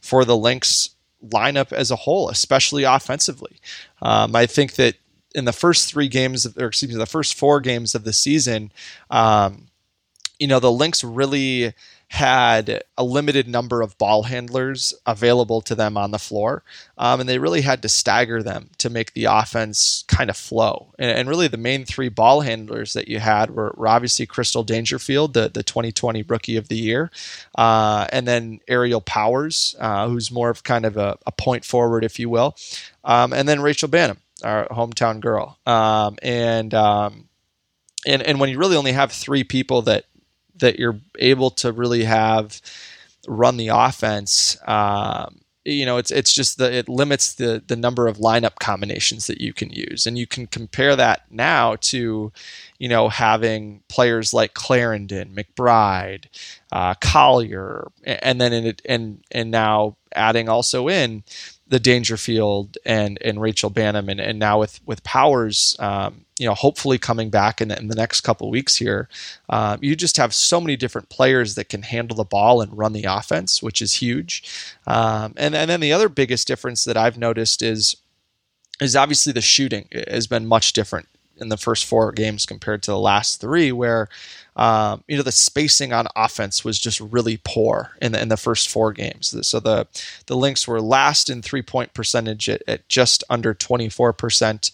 for 0.00 0.24
the 0.24 0.36
Lynx 0.36 0.90
lineup 1.26 1.72
as 1.72 1.90
a 1.90 1.96
whole, 1.96 2.28
especially 2.28 2.84
offensively. 2.84 3.56
Um, 4.02 4.36
I 4.36 4.46
think 4.46 4.74
that 4.74 4.96
in 5.36 5.44
the 5.44 5.52
first 5.52 5.88
three 5.88 6.08
games, 6.08 6.46
or 6.56 6.66
excuse 6.66 6.90
me, 6.90 6.98
the 6.98 7.06
first 7.06 7.34
four 7.34 7.60
games 7.60 7.94
of 7.94 8.04
the 8.04 8.12
season, 8.12 8.72
um, 9.10 9.68
you 10.38 10.46
know, 10.48 10.58
the 10.58 10.72
Lynx 10.72 11.04
really 11.04 11.74
had 12.08 12.84
a 12.96 13.02
limited 13.02 13.48
number 13.48 13.82
of 13.82 13.98
ball 13.98 14.22
handlers 14.22 14.94
available 15.06 15.60
to 15.60 15.74
them 15.74 15.96
on 15.96 16.10
the 16.10 16.18
floor, 16.18 16.62
um, 16.96 17.20
and 17.20 17.28
they 17.28 17.38
really 17.38 17.62
had 17.62 17.82
to 17.82 17.88
stagger 17.88 18.42
them 18.42 18.70
to 18.78 18.88
make 18.88 19.12
the 19.12 19.24
offense 19.24 20.04
kind 20.06 20.30
of 20.30 20.36
flow. 20.36 20.94
And, 20.98 21.10
and 21.10 21.28
really, 21.28 21.48
the 21.48 21.56
main 21.56 21.84
three 21.84 22.08
ball 22.08 22.42
handlers 22.42 22.92
that 22.92 23.08
you 23.08 23.18
had 23.18 23.50
were, 23.50 23.74
were, 23.76 23.88
obviously 23.88 24.24
Crystal 24.24 24.62
Dangerfield, 24.62 25.34
the, 25.34 25.48
the 25.48 25.62
2020 25.62 26.22
Rookie 26.22 26.56
of 26.56 26.68
the 26.68 26.78
Year, 26.78 27.10
uh, 27.58 28.06
and 28.10 28.26
then 28.26 28.60
Aerial 28.68 29.00
Powers, 29.00 29.74
uh, 29.80 30.08
who's 30.08 30.30
more 30.30 30.48
of 30.48 30.62
kind 30.62 30.86
of 30.86 30.96
a, 30.96 31.18
a 31.26 31.32
point 31.32 31.64
forward, 31.64 32.04
if 32.04 32.18
you 32.18 32.30
will, 32.30 32.56
um, 33.04 33.32
and 33.32 33.48
then 33.48 33.60
Rachel 33.60 33.88
Banham, 33.88 34.18
our 34.42 34.68
hometown 34.68 35.20
girl. 35.20 35.58
Um, 35.66 36.16
and 36.22 36.72
um, 36.74 37.28
and 38.06 38.22
and 38.22 38.40
when 38.40 38.50
you 38.50 38.58
really 38.58 38.76
only 38.76 38.92
have 38.92 39.12
three 39.12 39.44
people 39.44 39.82
that 39.82 40.04
that 40.58 40.78
you're 40.78 40.98
able 41.18 41.50
to 41.50 41.72
really 41.72 42.04
have 42.04 42.60
run 43.26 43.56
the 43.56 43.68
offense. 43.68 44.56
Um, 44.66 45.40
you 45.64 45.84
know, 45.84 45.96
it's 45.96 46.12
it's 46.12 46.32
just 46.32 46.58
that 46.58 46.72
it 46.72 46.88
limits 46.88 47.34
the 47.34 47.60
the 47.66 47.74
number 47.74 48.06
of 48.06 48.18
lineup 48.18 48.60
combinations 48.60 49.26
that 49.26 49.40
you 49.40 49.52
can 49.52 49.70
use, 49.70 50.06
and 50.06 50.16
you 50.16 50.26
can 50.26 50.46
compare 50.46 50.94
that 50.94 51.22
now 51.28 51.74
to, 51.76 52.32
you 52.78 52.88
know, 52.88 53.08
having 53.08 53.82
players 53.88 54.32
like 54.32 54.54
Clarendon, 54.54 55.34
McBride, 55.34 56.26
uh, 56.70 56.94
Collier, 57.00 57.90
and 58.04 58.40
then 58.40 58.52
in 58.52 58.64
it, 58.66 58.82
and 58.84 59.24
and 59.32 59.50
now 59.50 59.96
adding 60.14 60.48
also 60.48 60.88
in 60.88 61.24
the 61.68 61.80
Dangerfield 61.80 62.78
and 62.84 63.18
and 63.22 63.40
Rachel 63.40 63.70
Banham, 63.70 64.08
and, 64.08 64.20
and 64.20 64.38
now 64.38 64.60
with 64.60 64.80
with 64.86 65.02
Powers, 65.02 65.76
um, 65.78 66.24
you 66.38 66.46
know, 66.46 66.54
hopefully 66.54 66.98
coming 66.98 67.30
back 67.30 67.60
in 67.60 67.68
the, 67.68 67.78
in 67.78 67.88
the 67.88 67.94
next 67.94 68.20
couple 68.20 68.50
weeks 68.50 68.76
here, 68.76 69.08
uh, 69.48 69.76
you 69.80 69.96
just 69.96 70.16
have 70.16 70.34
so 70.34 70.60
many 70.60 70.76
different 70.76 71.08
players 71.08 71.54
that 71.54 71.68
can 71.68 71.82
handle 71.82 72.16
the 72.16 72.24
ball 72.24 72.60
and 72.60 72.76
run 72.76 72.92
the 72.92 73.04
offense, 73.04 73.62
which 73.62 73.80
is 73.82 73.94
huge. 73.94 74.44
Um, 74.86 75.34
and 75.36 75.54
and 75.54 75.68
then 75.70 75.80
the 75.80 75.92
other 75.92 76.08
biggest 76.08 76.46
difference 76.46 76.84
that 76.84 76.96
I've 76.96 77.18
noticed 77.18 77.62
is 77.62 77.96
is 78.80 78.94
obviously 78.94 79.32
the 79.32 79.40
shooting 79.40 79.88
has 80.08 80.26
been 80.26 80.46
much 80.46 80.72
different 80.72 81.08
in 81.38 81.48
the 81.48 81.56
first 81.56 81.84
four 81.84 82.12
games 82.12 82.46
compared 82.46 82.82
to 82.82 82.90
the 82.90 82.98
last 82.98 83.40
three, 83.40 83.72
where 83.72 84.08
um, 84.56 85.04
you 85.06 85.16
know 85.16 85.22
the 85.22 85.32
spacing 85.32 85.92
on 85.92 86.08
offense 86.16 86.64
was 86.64 86.78
just 86.78 87.00
really 87.00 87.38
poor 87.44 87.92
in 88.00 88.12
the 88.12 88.20
in 88.20 88.28
the 88.28 88.36
first 88.36 88.68
four 88.68 88.92
games. 88.92 89.34
So 89.46 89.60
the 89.60 89.86
the 90.26 90.36
Lynx 90.36 90.66
were 90.66 90.80
last 90.80 91.30
in 91.30 91.42
three 91.42 91.62
point 91.62 91.94
percentage 91.94 92.48
at, 92.48 92.62
at 92.66 92.88
just 92.88 93.22
under 93.30 93.54
twenty 93.54 93.88
four 93.88 94.12
percent. 94.12 94.70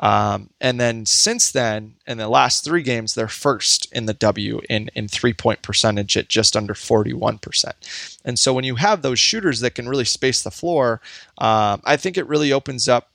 Um, 0.00 0.48
and 0.62 0.80
then 0.80 1.04
since 1.04 1.52
then, 1.52 1.94
in 2.06 2.16
the 2.16 2.28
last 2.28 2.64
three 2.64 2.82
games, 2.82 3.14
they're 3.14 3.28
first 3.28 3.86
in 3.92 4.06
the 4.06 4.14
W 4.14 4.60
in, 4.68 4.90
in 4.94 5.08
three 5.08 5.34
point 5.34 5.60
percentage 5.62 6.16
at 6.16 6.28
just 6.28 6.56
under 6.56 6.72
41%. 6.72 8.18
And 8.24 8.38
so 8.38 8.54
when 8.54 8.64
you 8.64 8.76
have 8.76 9.02
those 9.02 9.18
shooters 9.18 9.60
that 9.60 9.74
can 9.74 9.88
really 9.88 10.06
space 10.06 10.42
the 10.42 10.50
floor, 10.50 11.02
um, 11.36 11.82
I 11.84 11.96
think 11.98 12.16
it 12.16 12.26
really 12.26 12.50
opens 12.50 12.88
up 12.88 13.09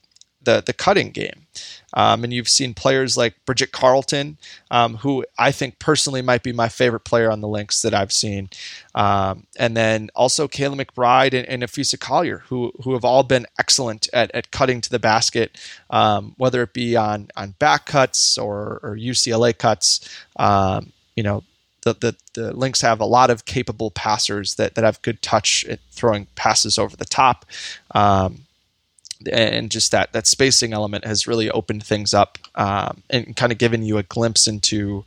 the, 0.45 0.63
the 0.65 0.73
cutting 0.73 1.11
game. 1.11 1.47
Um, 1.93 2.23
and 2.23 2.33
you've 2.33 2.49
seen 2.49 2.73
players 2.73 3.15
like 3.15 3.33
Bridget 3.45 3.71
Carleton, 3.71 4.37
um, 4.69 4.97
who 4.97 5.25
I 5.37 5.51
think 5.51 5.79
personally 5.79 6.21
might 6.21 6.43
be 6.43 6.51
my 6.51 6.67
favorite 6.67 7.05
player 7.05 7.31
on 7.31 7.39
the 7.39 7.47
Lynx 7.47 7.81
that 7.83 7.93
I've 7.93 8.11
seen. 8.11 8.49
Um, 8.93 9.47
and 9.57 9.77
then 9.77 10.09
also 10.15 10.47
Kayla 10.47 10.83
McBride 10.83 11.33
and, 11.33 11.47
and 11.47 11.63
Napheesa 11.63 11.99
Collier, 11.99 12.39
who 12.47 12.73
who 12.83 12.93
have 12.93 13.05
all 13.05 13.23
been 13.23 13.45
excellent 13.57 14.09
at, 14.13 14.29
at 14.33 14.51
cutting 14.51 14.81
to 14.81 14.89
the 14.89 14.99
basket, 14.99 15.57
um, 15.89 16.33
whether 16.37 16.63
it 16.63 16.73
be 16.73 16.97
on 16.97 17.29
on 17.37 17.51
back 17.59 17.85
cuts 17.85 18.37
or, 18.37 18.79
or 18.83 18.97
UCLA 18.97 19.57
cuts. 19.57 20.09
Um, 20.35 20.91
you 21.15 21.23
know, 21.23 21.43
the, 21.85 21.93
the, 21.93 22.15
the 22.33 22.53
Lynx 22.53 22.81
have 22.81 22.99
a 22.99 23.05
lot 23.05 23.29
of 23.29 23.45
capable 23.45 23.91
passers 23.91 24.55
that, 24.55 24.75
that 24.75 24.83
have 24.83 25.01
good 25.01 25.21
touch 25.21 25.63
at 25.65 25.79
throwing 25.91 26.27
passes 26.35 26.77
over 26.77 26.97
the 26.97 27.05
top. 27.05 27.45
Um, 27.91 28.45
and 29.31 29.71
just 29.71 29.91
that 29.91 30.11
that 30.13 30.27
spacing 30.27 30.73
element 30.73 31.05
has 31.05 31.27
really 31.27 31.49
opened 31.49 31.83
things 31.83 32.13
up 32.13 32.37
um, 32.55 33.01
and 33.09 33.35
kind 33.35 33.51
of 33.51 33.57
given 33.57 33.83
you 33.83 33.97
a 33.97 34.03
glimpse 34.03 34.47
into 34.47 35.05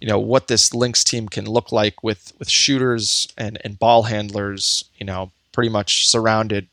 you 0.00 0.08
know 0.08 0.18
what 0.18 0.48
this 0.48 0.74
Lynx 0.74 1.04
team 1.04 1.28
can 1.28 1.46
look 1.46 1.70
like 1.72 2.02
with 2.02 2.32
with 2.38 2.48
shooters 2.48 3.28
and 3.36 3.58
and 3.64 3.78
ball 3.78 4.04
handlers 4.04 4.84
you 4.98 5.06
know 5.06 5.30
pretty 5.52 5.68
much 5.70 6.08
surrounded 6.08 6.68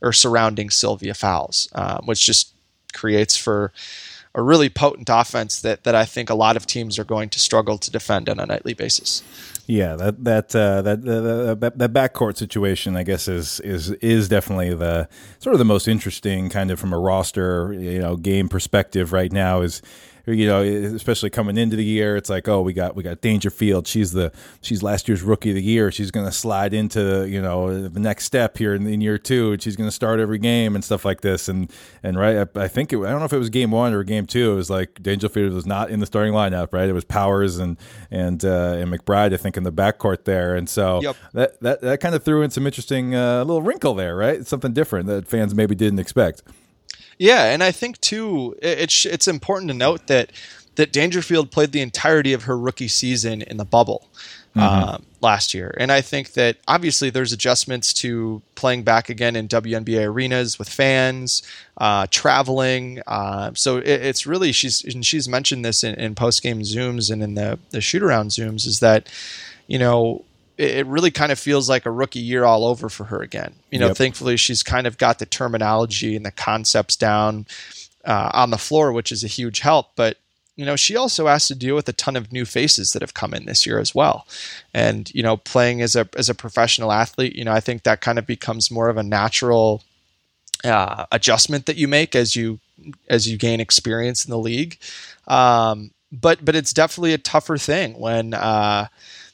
or 0.00 0.12
surrounding 0.12 0.70
Sylvia 0.70 1.14
Fowles 1.14 1.68
um, 1.74 2.02
which 2.06 2.24
just 2.24 2.52
creates 2.92 3.36
for 3.36 3.72
a 4.34 4.42
really 4.42 4.70
potent 4.70 5.08
offense 5.10 5.60
that 5.60 5.84
that 5.84 5.94
I 5.94 6.04
think 6.04 6.30
a 6.30 6.34
lot 6.34 6.56
of 6.56 6.66
teams 6.66 6.98
are 6.98 7.04
going 7.04 7.28
to 7.30 7.38
struggle 7.38 7.78
to 7.78 7.90
defend 7.90 8.28
on 8.28 8.40
a 8.40 8.46
nightly 8.46 8.74
basis. 8.74 9.22
Yeah, 9.66 9.94
that 9.96 10.24
that 10.24 10.56
uh, 10.56 10.82
that, 10.82 11.02
that 11.02 11.78
that 11.78 11.92
backcourt 11.92 12.36
situation, 12.36 12.96
I 12.96 13.04
guess, 13.04 13.28
is 13.28 13.60
is 13.60 13.90
is 13.90 14.28
definitely 14.28 14.74
the 14.74 15.08
sort 15.38 15.54
of 15.54 15.58
the 15.58 15.64
most 15.64 15.86
interesting 15.86 16.48
kind 16.48 16.70
of 16.70 16.80
from 16.80 16.92
a 16.92 16.98
roster, 16.98 17.72
you 17.72 17.98
know, 18.00 18.16
game 18.16 18.48
perspective 18.48 19.12
right 19.12 19.32
now. 19.32 19.60
Is 19.60 19.80
you 20.26 20.46
know, 20.46 20.62
especially 20.62 21.30
coming 21.30 21.56
into 21.56 21.76
the 21.76 21.84
year, 21.84 22.16
it's 22.16 22.30
like, 22.30 22.48
oh, 22.48 22.62
we 22.62 22.72
got 22.72 22.94
we 22.94 23.02
got 23.02 23.20
Dangerfield. 23.20 23.86
She's 23.86 24.12
the 24.12 24.32
she's 24.60 24.82
last 24.82 25.08
year's 25.08 25.22
rookie 25.22 25.50
of 25.50 25.56
the 25.56 25.62
year. 25.62 25.90
She's 25.90 26.10
going 26.10 26.26
to 26.26 26.32
slide 26.32 26.72
into 26.74 27.26
you 27.28 27.42
know 27.42 27.88
the 27.88 28.00
next 28.00 28.24
step 28.24 28.58
here 28.58 28.74
in, 28.74 28.86
in 28.86 29.00
year 29.00 29.18
two, 29.18 29.52
and 29.52 29.62
she's 29.62 29.76
going 29.76 29.88
to 29.88 29.94
start 29.94 30.20
every 30.20 30.38
game 30.38 30.74
and 30.74 30.84
stuff 30.84 31.04
like 31.04 31.22
this. 31.22 31.48
And 31.48 31.70
and 32.02 32.18
right, 32.18 32.48
I, 32.56 32.62
I 32.62 32.68
think 32.68 32.92
it, 32.92 32.98
I 32.98 33.10
don't 33.10 33.18
know 33.18 33.24
if 33.24 33.32
it 33.32 33.38
was 33.38 33.50
game 33.50 33.70
one 33.72 33.92
or 33.92 34.04
game 34.04 34.26
two. 34.26 34.52
It 34.52 34.56
was 34.56 34.70
like 34.70 35.02
Dangerfield 35.02 35.52
was 35.52 35.66
not 35.66 35.90
in 35.90 36.00
the 36.00 36.06
starting 36.06 36.32
lineup, 36.32 36.72
right? 36.72 36.88
It 36.88 36.92
was 36.92 37.04
Powers 37.04 37.58
and 37.58 37.76
and 38.10 38.44
uh, 38.44 38.76
and 38.78 38.92
McBride, 38.92 39.34
I 39.34 39.38
think, 39.38 39.56
in 39.56 39.64
the 39.64 39.72
backcourt 39.72 40.24
there. 40.24 40.54
And 40.54 40.68
so 40.68 41.02
yep. 41.02 41.16
that 41.32 41.60
that 41.60 41.80
that 41.80 42.00
kind 42.00 42.14
of 42.14 42.22
threw 42.22 42.42
in 42.42 42.50
some 42.50 42.66
interesting 42.66 43.14
uh, 43.14 43.38
little 43.44 43.62
wrinkle 43.62 43.94
there, 43.94 44.16
right? 44.16 44.46
Something 44.46 44.72
different 44.72 45.06
that 45.08 45.26
fans 45.26 45.54
maybe 45.54 45.74
didn't 45.74 45.98
expect. 45.98 46.42
Yeah, 47.22 47.52
and 47.52 47.62
I 47.62 47.70
think 47.70 48.00
too, 48.00 48.56
it's 48.60 49.06
it's 49.06 49.28
important 49.28 49.68
to 49.68 49.74
note 49.74 50.08
that 50.08 50.32
that 50.74 50.92
Dangerfield 50.92 51.52
played 51.52 51.70
the 51.70 51.80
entirety 51.80 52.32
of 52.32 52.44
her 52.44 52.58
rookie 52.58 52.88
season 52.88 53.42
in 53.42 53.58
the 53.58 53.64
bubble. 53.64 54.08
Mm-hmm. 54.56 54.60
Um, 54.60 55.06
last 55.22 55.54
year. 55.54 55.74
And 55.78 55.90
I 55.90 56.02
think 56.02 56.32
that 56.32 56.58
obviously 56.68 57.08
there's 57.08 57.32
adjustments 57.32 57.94
to 57.94 58.42
playing 58.54 58.82
back 58.82 59.08
again 59.08 59.34
in 59.34 59.48
WNBA 59.48 60.04
arenas 60.04 60.58
with 60.58 60.68
fans, 60.68 61.42
uh, 61.78 62.06
traveling. 62.10 63.00
Uh, 63.06 63.52
so 63.54 63.78
it, 63.78 63.88
it's 63.88 64.26
really 64.26 64.52
she's 64.52 64.84
and 64.84 65.06
she's 65.06 65.28
mentioned 65.28 65.64
this 65.64 65.82
in, 65.82 65.94
in 65.94 66.14
post 66.14 66.42
game 66.42 66.60
zooms 66.60 67.10
and 67.10 67.22
in 67.22 67.34
the 67.34 67.58
the 67.70 67.80
shoot 67.80 68.02
around 68.02 68.28
zooms 68.28 68.66
is 68.66 68.80
that 68.80 69.08
you 69.68 69.78
know 69.78 70.22
it 70.62 70.86
really 70.86 71.10
kind 71.10 71.32
of 71.32 71.38
feels 71.38 71.68
like 71.68 71.86
a 71.86 71.90
rookie 71.90 72.20
year 72.20 72.44
all 72.44 72.64
over 72.64 72.88
for 72.88 73.04
her 73.04 73.20
again. 73.20 73.54
You 73.70 73.78
know, 73.78 73.88
yep. 73.88 73.96
thankfully 73.96 74.36
she's 74.36 74.62
kind 74.62 74.86
of 74.86 74.98
got 74.98 75.18
the 75.18 75.26
terminology 75.26 76.16
and 76.16 76.24
the 76.24 76.30
concepts 76.30 76.96
down 76.96 77.46
uh, 78.04 78.30
on 78.32 78.50
the 78.50 78.58
floor, 78.58 78.92
which 78.92 79.12
is 79.12 79.24
a 79.24 79.28
huge 79.28 79.60
help. 79.60 79.92
But 79.96 80.18
you 80.56 80.66
know, 80.66 80.76
she 80.76 80.96
also 80.96 81.26
has 81.26 81.48
to 81.48 81.54
deal 81.54 81.74
with 81.74 81.88
a 81.88 81.94
ton 81.94 82.14
of 82.14 82.30
new 82.30 82.44
faces 82.44 82.92
that 82.92 83.02
have 83.02 83.14
come 83.14 83.32
in 83.32 83.46
this 83.46 83.66
year 83.66 83.78
as 83.78 83.94
well. 83.94 84.26
And 84.74 85.12
you 85.14 85.22
know, 85.22 85.36
playing 85.36 85.82
as 85.82 85.96
a 85.96 86.08
as 86.16 86.28
a 86.28 86.34
professional 86.34 86.92
athlete, 86.92 87.34
you 87.34 87.44
know, 87.44 87.52
I 87.52 87.60
think 87.60 87.82
that 87.82 88.00
kind 88.00 88.18
of 88.18 88.26
becomes 88.26 88.70
more 88.70 88.88
of 88.88 88.96
a 88.96 89.02
natural 89.02 89.82
uh, 90.64 91.06
adjustment 91.10 91.66
that 91.66 91.76
you 91.76 91.88
make 91.88 92.14
as 92.14 92.36
you 92.36 92.60
as 93.08 93.28
you 93.28 93.38
gain 93.38 93.60
experience 93.60 94.24
in 94.24 94.30
the 94.30 94.38
league. 94.38 94.78
Um, 95.26 95.90
but 96.12 96.44
but 96.44 96.54
it's 96.54 96.72
definitely 96.72 97.14
a 97.14 97.18
tougher 97.18 97.58
thing 97.58 97.98
when. 97.98 98.34
Uh, 98.34 98.86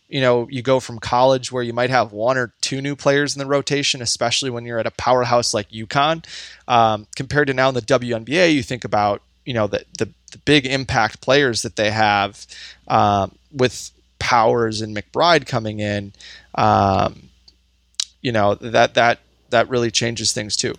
you 0.09 0.21
know, 0.23 0.49
you 0.51 0.63
go 0.63 0.81
from 0.81 0.99
college 0.99 1.53
where 1.53 1.63
you 1.63 1.73
might 1.73 1.91
have 1.91 2.13
one 2.13 2.39
or 2.39 2.53
two 2.61 2.81
new 2.81 2.97
players 2.97 3.35
in 3.35 3.41
the 3.41 3.47
rotation, 3.47 4.01
especially 4.01 4.49
when 4.51 4.65
you're 4.65 4.79
at 4.79 4.87
a 4.87 4.91
powerhouse 4.93 5.53
like 5.53 5.69
UConn, 5.71 6.25
um, 6.67 7.07
compared 7.15 7.49
to 7.49 7.55
now 7.55 7.69
in 7.69 7.75
the 7.75 7.83
WNBA. 7.83 8.55
You 8.55 8.63
think 8.63 8.85
about 8.85 9.23
you 9.45 9.55
know 9.55 9.67
the 9.67 9.85
the, 9.99 10.09
the 10.33 10.39
big 10.39 10.67
impact 10.67 11.21
players 11.21 11.63
that 11.63 11.77
they 11.77 11.91
have 11.91 12.47
um, 12.89 13.35
with 13.53 13.91
Powers 14.19 14.81
and 14.81 14.97
McBride 14.97 15.47
coming 15.47 15.81
in. 15.81 16.13
Um, 16.55 17.29
you 18.23 18.33
know 18.33 18.55
that 18.57 18.95
that 18.95 19.21
that 19.51 19.69
really 19.69 19.91
changes 19.91 20.33
things 20.33 20.57
too. 20.57 20.75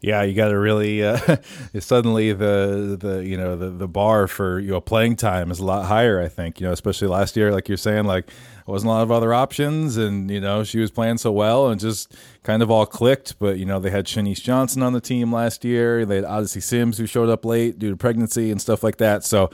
Yeah, 0.00 0.22
you 0.22 0.34
got 0.34 0.48
to 0.48 0.58
really 0.58 1.04
uh, 1.04 1.18
suddenly 1.80 2.32
the 2.32 2.96
the 3.00 3.26
you 3.26 3.36
know 3.36 3.56
the 3.56 3.70
the 3.70 3.88
bar 3.88 4.26
for 4.26 4.60
you 4.60 4.70
know 4.70 4.80
playing 4.80 5.16
time 5.16 5.50
is 5.50 5.58
a 5.58 5.64
lot 5.64 5.86
higher. 5.86 6.20
I 6.20 6.28
think 6.28 6.60
you 6.60 6.66
know 6.66 6.72
especially 6.72 7.08
last 7.08 7.36
year, 7.36 7.52
like 7.52 7.68
you're 7.68 7.76
saying, 7.76 8.04
like 8.04 8.28
wasn't 8.72 8.90
a 8.90 8.92
lot 8.92 9.02
of 9.02 9.12
other 9.12 9.32
options, 9.32 9.96
and 9.96 10.30
you 10.30 10.40
know 10.40 10.64
she 10.64 10.78
was 10.78 10.90
playing 10.90 11.18
so 11.18 11.32
well 11.32 11.68
and 11.68 11.80
just 11.80 12.14
kind 12.42 12.62
of 12.62 12.70
all 12.70 12.86
clicked. 12.86 13.38
But 13.38 13.58
you 13.58 13.64
know 13.64 13.78
they 13.78 13.90
had 13.90 14.06
Shenise 14.06 14.42
Johnson 14.42 14.82
on 14.82 14.92
the 14.92 15.00
team 15.00 15.32
last 15.32 15.64
year. 15.64 16.04
They 16.04 16.16
had 16.16 16.24
Odyssey 16.24 16.60
Sims 16.60 16.98
who 16.98 17.06
showed 17.06 17.28
up 17.28 17.44
late 17.44 17.78
due 17.78 17.90
to 17.90 17.96
pregnancy 17.96 18.50
and 18.50 18.60
stuff 18.60 18.82
like 18.82 18.96
that. 18.96 19.24
So 19.24 19.50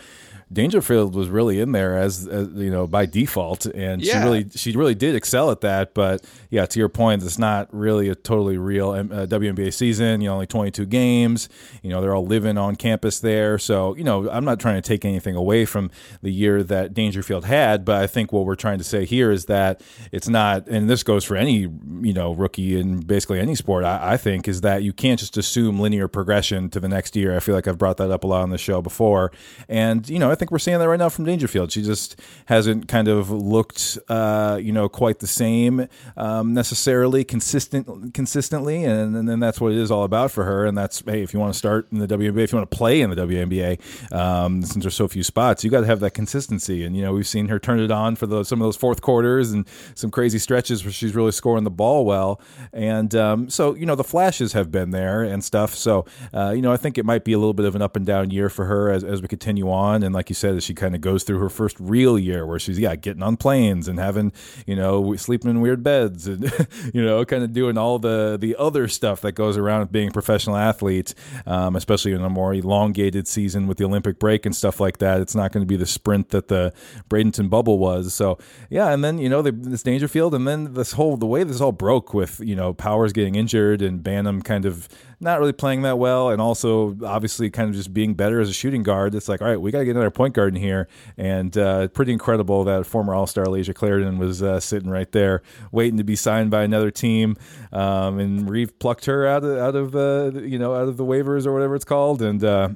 Dangerfield 0.52 1.14
was 1.14 1.28
really 1.28 1.60
in 1.60 1.72
there 1.72 1.96
as, 1.96 2.26
as, 2.26 2.48
you 2.54 2.70
know 2.70 2.86
by 2.86 3.06
default, 3.06 3.66
and 3.66 4.02
yeah. 4.02 4.12
she 4.12 4.24
really 4.24 4.46
she 4.54 4.76
really 4.76 4.94
did 4.94 5.14
excel 5.14 5.50
at 5.50 5.60
that. 5.62 5.94
But 5.94 6.24
yeah, 6.50 6.66
to 6.66 6.78
your 6.78 6.88
point, 6.88 7.22
it's 7.22 7.38
not 7.38 7.68
really 7.72 8.08
a 8.08 8.14
totally 8.14 8.58
real 8.58 8.90
uh, 8.90 9.26
WNBA 9.26 9.72
season. 9.72 10.20
You 10.20 10.28
know, 10.28 10.34
only 10.34 10.46
22 10.46 10.86
games. 10.86 11.48
You 11.82 11.90
know, 11.90 12.00
they're 12.00 12.14
all 12.14 12.26
living 12.26 12.58
on 12.58 12.76
campus 12.76 13.20
there, 13.20 13.58
so 13.58 13.96
you 13.96 14.04
know 14.04 14.28
I'm 14.30 14.44
not 14.44 14.60
trying 14.60 14.80
to 14.80 14.86
take 14.86 15.04
anything 15.04 15.36
away 15.36 15.64
from 15.64 15.90
the 16.20 16.32
year 16.32 16.62
that 16.62 16.94
Dangerfield 16.94 17.44
had, 17.44 17.84
but 17.84 18.02
I 18.02 18.06
think 18.06 18.32
what 18.32 18.44
we're 18.44 18.54
trying 18.54 18.78
to 18.78 18.84
say 18.84 19.04
here 19.04 19.30
is 19.30 19.46
that 19.46 19.80
it's 20.10 20.28
not, 20.28 20.68
and 20.68 20.88
this 20.88 21.02
goes 21.02 21.24
for 21.24 21.36
any 21.36 21.60
you 21.60 22.12
know 22.12 22.34
rookie 22.34 22.78
in 22.78 23.00
basically 23.00 23.40
any 23.40 23.54
sport. 23.54 23.84
I, 23.84 24.12
I 24.12 24.16
think 24.16 24.48
is 24.48 24.60
that 24.62 24.82
you 24.82 24.92
can't 24.92 25.18
just 25.18 25.36
assume 25.36 25.80
linear 25.80 26.08
progression 26.08 26.68
to 26.70 26.80
the 26.80 26.88
next 26.88 27.16
year. 27.16 27.34
I 27.34 27.40
feel 27.40 27.54
like 27.54 27.66
I've 27.66 27.78
brought 27.78 27.96
that 27.98 28.10
up 28.10 28.24
a 28.24 28.26
lot 28.26 28.42
on 28.42 28.50
the 28.50 28.58
show 28.58 28.82
before, 28.82 29.32
and 29.68 30.08
you 30.08 30.18
know 30.18 30.30
I 30.30 30.34
think 30.42 30.50
we're 30.50 30.58
seeing 30.58 30.80
that 30.80 30.88
right 30.88 30.98
now 30.98 31.08
from 31.08 31.24
Dangerfield. 31.24 31.70
She 31.70 31.82
just 31.82 32.20
hasn't 32.46 32.88
kind 32.88 33.06
of 33.06 33.30
looked, 33.30 33.96
uh, 34.08 34.58
you 34.60 34.72
know, 34.72 34.88
quite 34.88 35.20
the 35.20 35.28
same 35.28 35.86
um, 36.16 36.52
necessarily 36.52 37.22
consistent 37.22 38.12
consistently, 38.12 38.82
and, 38.82 39.28
then 39.28 39.38
that's 39.38 39.60
what 39.60 39.70
it 39.70 39.78
is 39.78 39.92
all 39.92 40.02
about 40.02 40.32
for 40.32 40.42
her. 40.42 40.66
And 40.66 40.76
that's 40.76 41.00
hey, 41.06 41.22
if 41.22 41.32
you 41.32 41.38
want 41.38 41.52
to 41.52 41.58
start 41.58 41.86
in 41.92 42.00
the 42.00 42.08
WNBA, 42.08 42.42
if 42.42 42.50
you 42.50 42.58
want 42.58 42.68
to 42.68 42.76
play 42.76 43.02
in 43.02 43.10
the 43.10 43.14
WNBA, 43.14 44.12
um, 44.12 44.62
since 44.62 44.82
there's 44.82 44.96
so 44.96 45.06
few 45.06 45.22
spots, 45.22 45.62
you 45.62 45.70
got 45.70 45.82
to 45.82 45.86
have 45.86 46.00
that 46.00 46.10
consistency. 46.10 46.84
And 46.84 46.96
you 46.96 47.02
know, 47.02 47.12
we've 47.12 47.28
seen 47.28 47.46
her 47.46 47.60
turn 47.60 47.78
it 47.78 47.92
on 47.92 48.16
for 48.16 48.26
some 48.42 48.60
of 48.60 48.66
those 48.66 48.76
fourth 48.76 49.00
quarters 49.00 49.52
and 49.52 49.64
some 49.94 50.10
crazy 50.10 50.40
stretches 50.40 50.84
where 50.84 50.92
she's 50.92 51.14
really 51.14 51.30
scoring 51.30 51.62
the 51.62 51.70
ball 51.70 52.04
well. 52.04 52.40
And 52.72 53.14
um, 53.14 53.48
so 53.48 53.76
you 53.76 53.86
know, 53.86 53.94
the 53.94 54.02
flashes 54.02 54.54
have 54.54 54.72
been 54.72 54.90
there 54.90 55.22
and 55.22 55.44
stuff. 55.44 55.72
So 55.76 56.04
uh, 56.34 56.50
you 56.50 56.62
know, 56.62 56.72
I 56.72 56.76
think 56.76 56.98
it 56.98 57.04
might 57.04 57.22
be 57.22 57.32
a 57.32 57.38
little 57.38 57.54
bit 57.54 57.64
of 57.64 57.76
an 57.76 57.82
up 57.82 57.94
and 57.94 58.04
down 58.04 58.32
year 58.32 58.48
for 58.48 58.64
her 58.64 58.90
as, 58.90 59.04
as 59.04 59.22
we 59.22 59.28
continue 59.28 59.70
on. 59.70 60.02
And 60.02 60.12
like 60.12 60.31
you 60.32 60.34
said, 60.34 60.56
as 60.56 60.64
she 60.64 60.72
kind 60.72 60.94
of 60.94 61.02
goes 61.02 61.24
through 61.24 61.38
her 61.40 61.50
first 61.50 61.76
real 61.78 62.18
year 62.18 62.46
where 62.46 62.58
she's 62.58 62.78
yeah 62.78 62.96
getting 62.96 63.22
on 63.22 63.36
planes 63.36 63.86
and 63.86 63.98
having 63.98 64.32
you 64.66 64.74
know 64.74 65.14
sleeping 65.16 65.50
in 65.50 65.60
weird 65.60 65.82
beds 65.82 66.26
and 66.26 66.50
you 66.94 67.04
know 67.04 67.22
kind 67.26 67.44
of 67.44 67.52
doing 67.52 67.76
all 67.76 67.98
the 67.98 68.38
the 68.40 68.56
other 68.58 68.88
stuff 68.88 69.20
that 69.20 69.32
goes 69.32 69.58
around 69.58 69.80
with 69.80 69.92
being 69.92 70.08
a 70.08 70.12
professional 70.12 70.56
athlete, 70.56 71.14
um, 71.46 71.76
especially 71.76 72.12
in 72.12 72.22
a 72.22 72.30
more 72.30 72.54
elongated 72.54 73.28
season 73.28 73.66
with 73.66 73.76
the 73.76 73.84
Olympic 73.84 74.18
break 74.18 74.46
and 74.46 74.56
stuff 74.56 74.80
like 74.80 74.96
that. 74.98 75.20
It's 75.20 75.34
not 75.34 75.52
going 75.52 75.62
to 75.62 75.68
be 75.68 75.76
the 75.76 75.86
sprint 75.86 76.30
that 76.30 76.48
the 76.48 76.72
Bradenton 77.10 77.50
bubble 77.50 77.78
was. 77.78 78.14
So 78.14 78.38
yeah, 78.70 78.90
and 78.90 79.04
then 79.04 79.18
you 79.18 79.28
know 79.28 79.42
the, 79.42 79.52
this 79.52 79.82
Dangerfield, 79.82 80.34
and 80.34 80.48
then 80.48 80.72
this 80.72 80.92
whole 80.92 81.18
the 81.18 81.26
way 81.26 81.44
this 81.44 81.60
all 81.60 81.72
broke 81.72 82.14
with 82.14 82.40
you 82.40 82.56
know 82.56 82.72
Powers 82.72 83.12
getting 83.12 83.34
injured 83.34 83.82
and 83.82 84.02
Banham 84.02 84.42
kind 84.42 84.64
of 84.64 84.88
not 85.22 85.38
really 85.38 85.52
playing 85.52 85.82
that 85.82 85.98
well, 85.98 86.30
and 86.30 86.42
also 86.42 86.96
obviously 87.04 87.48
kind 87.48 87.70
of 87.70 87.76
just 87.76 87.94
being 87.94 88.14
better 88.14 88.40
as 88.40 88.48
a 88.48 88.52
shooting 88.52 88.82
guard. 88.82 89.14
It's 89.14 89.28
like, 89.28 89.40
all 89.40 89.48
right, 89.48 89.60
we 89.60 89.70
got 89.70 89.78
to 89.78 89.84
get 89.84 89.92
another 89.92 90.10
point 90.10 90.34
guard 90.34 90.54
in 90.54 90.60
here, 90.60 90.88
and 91.16 91.56
uh, 91.56 91.88
pretty 91.88 92.12
incredible 92.12 92.64
that 92.64 92.84
former 92.84 93.14
All 93.14 93.26
Star 93.26 93.46
Layshia 93.46 93.74
Clarendon 93.74 94.18
was 94.18 94.42
uh, 94.42 94.58
sitting 94.58 94.90
right 94.90 95.10
there 95.12 95.42
waiting 95.70 95.96
to 95.98 96.04
be 96.04 96.16
signed 96.16 96.50
by 96.50 96.64
another 96.64 96.90
team, 96.90 97.36
um, 97.72 98.18
and 98.18 98.50
Reeve 98.50 98.78
plucked 98.80 99.04
her 99.06 99.26
out 99.26 99.44
of 99.44 99.58
out 99.58 99.76
of 99.76 99.94
uh, 99.94 100.38
you 100.40 100.58
know 100.58 100.74
out 100.74 100.88
of 100.88 100.96
the 100.96 101.04
waivers 101.04 101.46
or 101.46 101.52
whatever 101.52 101.76
it's 101.76 101.84
called, 101.84 102.20
and 102.20 102.42
uh, 102.42 102.70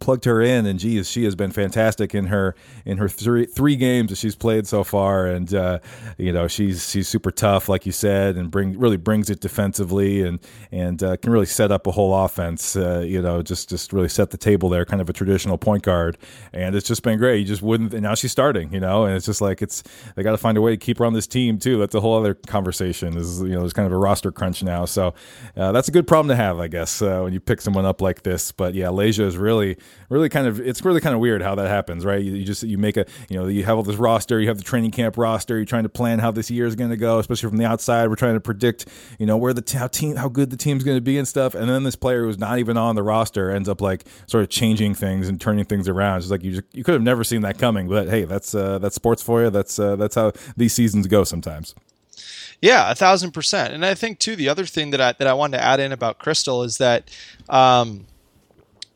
plugged 0.00 0.24
her 0.24 0.40
in, 0.40 0.66
and 0.66 0.78
geez, 0.78 1.10
she 1.10 1.24
has 1.24 1.34
been 1.34 1.50
fantastic 1.50 2.14
in 2.14 2.26
her 2.26 2.54
in 2.84 2.98
her 2.98 3.08
three 3.08 3.46
three 3.46 3.76
games 3.76 4.10
that 4.10 4.16
she's 4.16 4.34
played 4.34 4.66
so 4.66 4.84
far. 4.84 5.26
And 5.26 5.52
uh, 5.54 5.80
you 6.18 6.32
know, 6.32 6.48
she's 6.48 6.88
she's 6.88 7.08
super 7.08 7.30
tough, 7.30 7.68
like 7.68 7.86
you 7.86 7.92
said, 7.92 8.36
and 8.36 8.50
bring 8.50 8.78
really 8.78 8.96
brings 8.96 9.30
it 9.30 9.40
defensively, 9.40 10.22
and 10.22 10.40
and 10.70 11.02
uh, 11.02 11.16
can 11.16 11.32
really 11.32 11.46
set 11.46 11.70
up 11.70 11.86
a 11.86 11.90
whole 11.90 12.14
offense. 12.24 12.76
Uh, 12.76 13.00
you 13.00 13.20
know, 13.20 13.42
just 13.42 13.68
just 13.68 13.92
really 13.92 14.08
set 14.08 14.30
the 14.30 14.38
table 14.38 14.68
there, 14.68 14.84
kind 14.84 15.00
of 15.00 15.08
a 15.10 15.12
traditional 15.12 15.58
point 15.58 15.82
guard. 15.82 16.18
And 16.52 16.74
it's 16.74 16.86
just 16.86 17.02
been 17.02 17.18
great. 17.18 17.40
You 17.40 17.46
just 17.46 17.62
wouldn't. 17.62 17.92
And 17.92 18.02
now 18.02 18.14
she's 18.14 18.32
starting. 18.32 18.72
You 18.72 18.80
know, 18.80 19.04
and 19.04 19.14
it's 19.14 19.26
just 19.26 19.40
like 19.40 19.62
it's 19.62 19.82
they 20.16 20.22
got 20.22 20.32
to 20.32 20.38
find 20.38 20.56
a 20.56 20.60
way 20.60 20.72
to 20.72 20.76
keep 20.76 20.98
her 20.98 21.04
on 21.04 21.12
this 21.12 21.26
team 21.26 21.58
too. 21.58 21.78
That's 21.78 21.94
a 21.94 22.00
whole 22.00 22.18
other 22.18 22.34
conversation. 22.34 23.16
Is 23.16 23.42
you 23.42 23.50
know, 23.50 23.60
there's 23.60 23.72
kind 23.72 23.86
of 23.86 23.92
a 23.92 23.98
roster 23.98 24.32
crunch 24.32 24.62
now, 24.62 24.84
so 24.84 25.14
uh, 25.56 25.72
that's 25.72 25.88
a 25.88 25.92
good 25.92 26.06
problem 26.06 26.28
to 26.28 26.36
have, 26.36 26.58
I 26.58 26.68
guess, 26.68 27.02
uh, 27.02 27.20
when 27.20 27.32
you 27.32 27.40
pick 27.40 27.60
someone 27.60 27.84
up 27.84 28.00
like 28.00 28.22
this. 28.22 28.52
But 28.52 28.74
yeah, 28.74 28.86
Layshia 28.86 29.26
is 29.26 29.36
really 29.36 29.76
really 30.08 30.28
kind 30.28 30.46
of 30.46 30.60
it's 30.60 30.84
really 30.84 31.00
kind 31.00 31.14
of 31.14 31.20
weird 31.20 31.42
how 31.42 31.54
that 31.54 31.68
happens, 31.68 32.04
right? 32.04 32.22
You, 32.22 32.34
you, 32.34 32.44
just 32.44 32.62
you 32.62 32.78
make 32.78 32.96
a 32.96 33.06
you 33.28 33.38
know 33.38 33.46
you 33.46 33.64
have 33.64 33.76
all 33.76 33.82
this 33.82 33.96
roster, 33.96 34.40
you 34.40 34.48
have 34.48 34.58
the 34.58 34.64
training 34.64 34.90
camp 34.90 35.16
roster, 35.16 35.56
you're 35.56 35.64
trying 35.64 35.82
to 35.84 35.88
plan 35.88 36.18
how 36.18 36.30
this 36.30 36.50
year 36.50 36.66
is 36.66 36.76
going 36.76 36.90
to 36.90 36.96
go, 36.96 37.18
especially 37.18 37.48
from 37.48 37.58
the 37.58 37.64
outside. 37.64 38.08
We're 38.08 38.16
trying 38.16 38.34
to 38.34 38.40
predict 38.40 38.86
you 39.18 39.26
know 39.26 39.36
where 39.36 39.52
the 39.52 39.62
t- 39.62 39.78
how 39.78 39.86
team 39.86 40.16
how 40.16 40.28
good 40.28 40.50
the 40.50 40.56
team's 40.56 40.84
going 40.84 40.96
to 40.96 41.02
be 41.02 41.18
and 41.18 41.26
stuff, 41.26 41.54
and 41.54 41.68
then 41.68 41.82
this 41.82 41.96
player 41.96 42.24
who's 42.24 42.38
not 42.38 42.58
even 42.58 42.76
on 42.76 42.94
the 42.94 43.02
roster 43.02 43.50
ends 43.50 43.68
up 43.68 43.80
like 43.80 44.04
sort 44.26 44.42
of 44.44 44.50
changing 44.50 44.94
things 44.94 45.28
and 45.28 45.40
turning 45.40 45.64
things 45.64 45.88
around. 45.88 46.18
It's 46.18 46.30
like 46.30 46.42
you 46.42 46.52
just, 46.52 46.64
you 46.72 46.84
could 46.84 46.94
have 46.94 47.02
never 47.02 47.24
seen 47.24 47.42
that 47.42 47.58
coming, 47.58 47.88
but 47.88 48.08
hey, 48.08 48.24
that's 48.24 48.54
uh, 48.54 48.78
that's 48.78 48.94
sports 48.94 49.22
for 49.22 49.42
you. 49.42 49.50
That's 49.50 49.78
uh, 49.78 49.96
that's 49.96 50.14
how 50.14 50.32
these 50.56 50.72
seasons 50.72 51.06
go 51.06 51.24
sometimes. 51.24 51.74
Yeah, 52.62 52.92
a 52.92 52.94
thousand 52.94 53.32
percent. 53.32 53.74
And 53.74 53.84
I 53.84 53.94
think 53.94 54.20
too 54.20 54.36
the 54.36 54.48
other 54.48 54.64
thing 54.64 54.92
that 54.92 55.00
I 55.00 55.12
that 55.12 55.26
I 55.26 55.34
wanted 55.34 55.58
to 55.58 55.64
add 55.64 55.80
in 55.80 55.90
about 55.90 56.18
Crystal 56.20 56.62
is 56.62 56.78
that 56.78 57.10
um, 57.48 58.06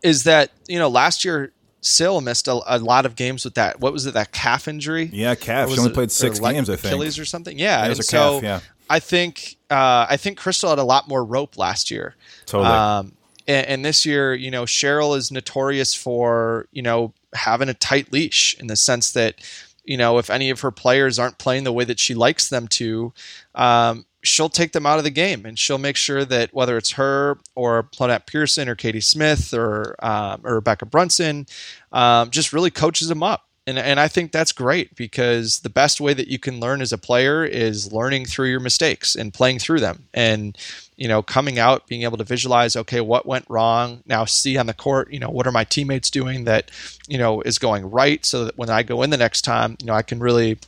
is 0.07 0.23
that 0.23 0.53
you 0.69 0.79
know 0.79 0.89
last 0.89 1.25
year 1.25 1.53
Syl 1.81 2.21
missed 2.21 2.49
a, 2.49 2.61
a, 2.67 2.79
lot 2.79 3.07
of 3.07 3.17
games 3.17 3.45
with 3.45 3.55
that. 3.55 3.81
What 3.81 3.93
was 3.93 4.07
it? 4.07 4.15
That 4.15 4.33
calf 4.33 4.67
injury? 4.69 5.11
Yeah, 5.13 5.35
calf. 5.35 5.71
She 5.71 5.79
only 5.79 5.93
played 5.93 6.11
six 6.11 6.39
games, 6.39 6.71
I 6.71 6.77
think. 6.77 6.93
Achilles 6.93 7.19
or 7.19 7.25
something. 7.25 7.59
Yeah, 7.59 7.83
yeah 7.83 7.87
and 7.93 8.05
so 8.05 8.41
calf, 8.41 8.43
yeah. 8.43 8.61
I 8.89 9.01
think 9.01 9.57
uh, 9.71 10.07
I 10.09 10.17
think 10.17 10.39
Crystal 10.39 10.71
had 10.71 10.79
a 10.79 10.85
lot 10.85 11.09
more 11.09 11.25
rope 11.25 11.59
last 11.59 11.91
year. 11.91 12.15
Totally. 12.47 12.71
Um, 12.73 13.13
and, 13.49 13.67
and, 13.67 13.85
this 13.85 14.05
year, 14.05 14.35
you 14.35 14.51
know, 14.51 14.65
Cheryl 14.65 15.17
is 15.17 15.31
notorious 15.31 15.95
for 15.95 16.67
you 16.73 16.83
know 16.83 17.13
having 17.35 17.69
a 17.69 17.75
tight 17.75 18.13
leash 18.13 18.57
in 18.59 18.69
the 18.69 18.77
sense 18.77 19.13
that 19.13 19.37
you 19.85 19.97
know 19.97 20.19
if 20.19 20.31
any 20.31 20.51
of 20.51 20.61
her 20.61 20.71
players 20.71 21.19
aren't 21.19 21.39
playing 21.39 21.65
the 21.65 21.73
way 21.73 21.85
that 21.85 21.99
she 21.99 22.15
likes 22.15 22.49
them 22.49 22.69
to, 22.69 23.13
um, 23.55 24.06
she'll 24.27 24.49
take 24.49 24.73
them 24.73 24.87
out 24.87 24.99
of 24.99 25.05
the 25.05 25.11
game 25.11 25.47
and 25.47 25.59
she'll 25.59 25.79
make 25.79 25.97
sure 25.97 26.25
that 26.25 26.53
whether 26.53 26.77
it's 26.77 26.93
her 26.93 27.39
or 27.55 27.83
Plenette 27.83 28.27
Pierson 28.27 28.69
or 28.69 28.75
Katie 28.75 29.01
Smith 29.01 29.53
or, 29.55 29.95
um, 30.05 30.41
or 30.45 30.57
Rebecca 30.57 30.87
Brunson, 30.87 31.47
um, 31.93 32.31
just 32.31 32.53
really 32.53 32.71
coaches 32.71 33.09
them 33.09 33.23
up. 33.23 33.47
And, 33.69 33.79
and 33.81 33.99
I 33.99 34.07
think 34.07 34.31
that's 34.31 34.53
great 34.53 34.95
because 34.95 35.61
the 35.61 35.69
best 35.69 36.01
way 36.01 36.15
that 36.15 36.29
you 36.29 36.39
can 36.39 36.61
learn 36.61 36.81
as 36.81 36.93
a 36.93 36.99
player 36.99 37.45
is 37.45 37.93
learning 37.93 38.27
through 38.27 38.49
your 38.49 38.61
mistakes 38.61 39.17
and 39.17 39.35
playing 39.35 39.59
through 39.59 39.81
them. 39.81 40.05
And, 40.15 40.57
you 40.97 41.09
know, 41.09 41.21
coming 41.21 41.59
out, 41.59 41.89
being 41.89 42.05
able 42.05 42.17
to 42.19 42.25
visualize, 42.25 42.77
okay, 42.77 43.01
what 43.01 43.27
went 43.27 43.45
wrong? 43.49 44.05
Now 44.07 44.25
see 44.25 44.57
on 44.57 44.67
the 44.67 44.75
court, 44.75 45.13
you 45.13 45.19
know, 45.19 45.31
what 45.31 45.49
are 45.49 45.53
my 45.53 45.65
teammates 45.65 46.11
doing 46.11 46.45
that, 46.45 46.71
you 47.09 47.19
know, 47.19 47.41
is 47.41 47.59
going 47.59 47.91
right 47.91 48.25
so 48.25 48.45
that 48.45 48.57
when 48.57 48.71
I 48.71 48.85
go 48.85 49.03
in 49.03 49.11
the 49.11 49.17
next 49.17 49.43
time, 49.43 49.77
you 49.81 49.87
know, 49.87 49.95
I 49.95 50.03
can 50.03 50.21
really 50.21 50.59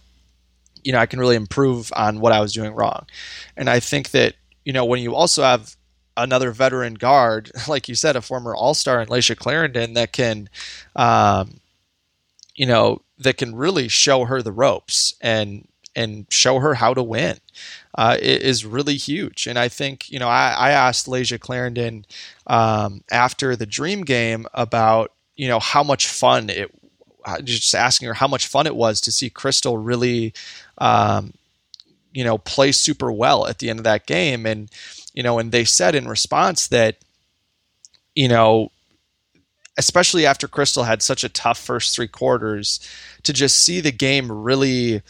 you 0.84 0.92
know, 0.92 0.98
I 0.98 1.06
can 1.06 1.20
really 1.20 1.36
improve 1.36 1.92
on 1.94 2.20
what 2.20 2.32
I 2.32 2.40
was 2.40 2.52
doing 2.52 2.74
wrong. 2.74 3.06
And 3.56 3.68
I 3.68 3.80
think 3.80 4.10
that, 4.10 4.34
you 4.64 4.72
know, 4.72 4.84
when 4.84 5.00
you 5.00 5.14
also 5.14 5.42
have 5.42 5.76
another 6.16 6.50
veteran 6.50 6.94
guard, 6.94 7.50
like 7.68 7.88
you 7.88 7.94
said, 7.94 8.16
a 8.16 8.22
former 8.22 8.54
All 8.54 8.74
Star 8.74 9.00
in 9.00 9.08
Layshia 9.08 9.36
Clarendon 9.36 9.94
that 9.94 10.12
can, 10.12 10.48
um, 10.96 11.60
you 12.54 12.66
know, 12.66 13.02
that 13.18 13.36
can 13.36 13.54
really 13.54 13.88
show 13.88 14.24
her 14.24 14.42
the 14.42 14.52
ropes 14.52 15.14
and 15.20 15.66
and 15.96 16.26
show 16.30 16.60
her 16.60 16.74
how 16.74 16.94
to 16.94 17.02
win 17.02 17.38
uh, 17.96 18.16
is 18.20 18.64
really 18.64 18.96
huge. 18.96 19.48
And 19.48 19.58
I 19.58 19.68
think, 19.68 20.08
you 20.08 20.20
know, 20.20 20.28
I, 20.28 20.50
I 20.56 20.70
asked 20.70 21.06
Layshia 21.06 21.40
Clarendon 21.40 22.04
um, 22.46 23.02
after 23.10 23.56
the 23.56 23.66
Dream 23.66 24.02
game 24.02 24.46
about, 24.54 25.12
you 25.34 25.48
know, 25.48 25.58
how 25.58 25.82
much 25.82 26.06
fun 26.06 26.50
it 26.50 26.70
just 27.44 27.74
asking 27.74 28.08
her 28.08 28.14
how 28.14 28.28
much 28.28 28.46
fun 28.46 28.66
it 28.66 28.76
was 28.76 29.00
to 29.02 29.12
see 29.12 29.30
Crystal 29.30 29.76
really, 29.76 30.32
um, 30.78 31.32
you 32.12 32.24
know, 32.24 32.38
play 32.38 32.72
super 32.72 33.12
well 33.12 33.46
at 33.46 33.58
the 33.58 33.70
end 33.70 33.80
of 33.80 33.84
that 33.84 34.06
game. 34.06 34.46
And, 34.46 34.70
you 35.12 35.22
know, 35.22 35.38
and 35.38 35.52
they 35.52 35.64
said 35.64 35.94
in 35.94 36.08
response 36.08 36.68
that, 36.68 36.96
you 38.14 38.28
know, 38.28 38.70
especially 39.76 40.26
after 40.26 40.48
Crystal 40.48 40.84
had 40.84 41.02
such 41.02 41.22
a 41.22 41.28
tough 41.28 41.58
first 41.58 41.94
three 41.94 42.08
quarters, 42.08 42.80
to 43.22 43.32
just 43.32 43.62
see 43.62 43.80
the 43.80 43.92
game 43.92 44.30
really, 44.30 45.02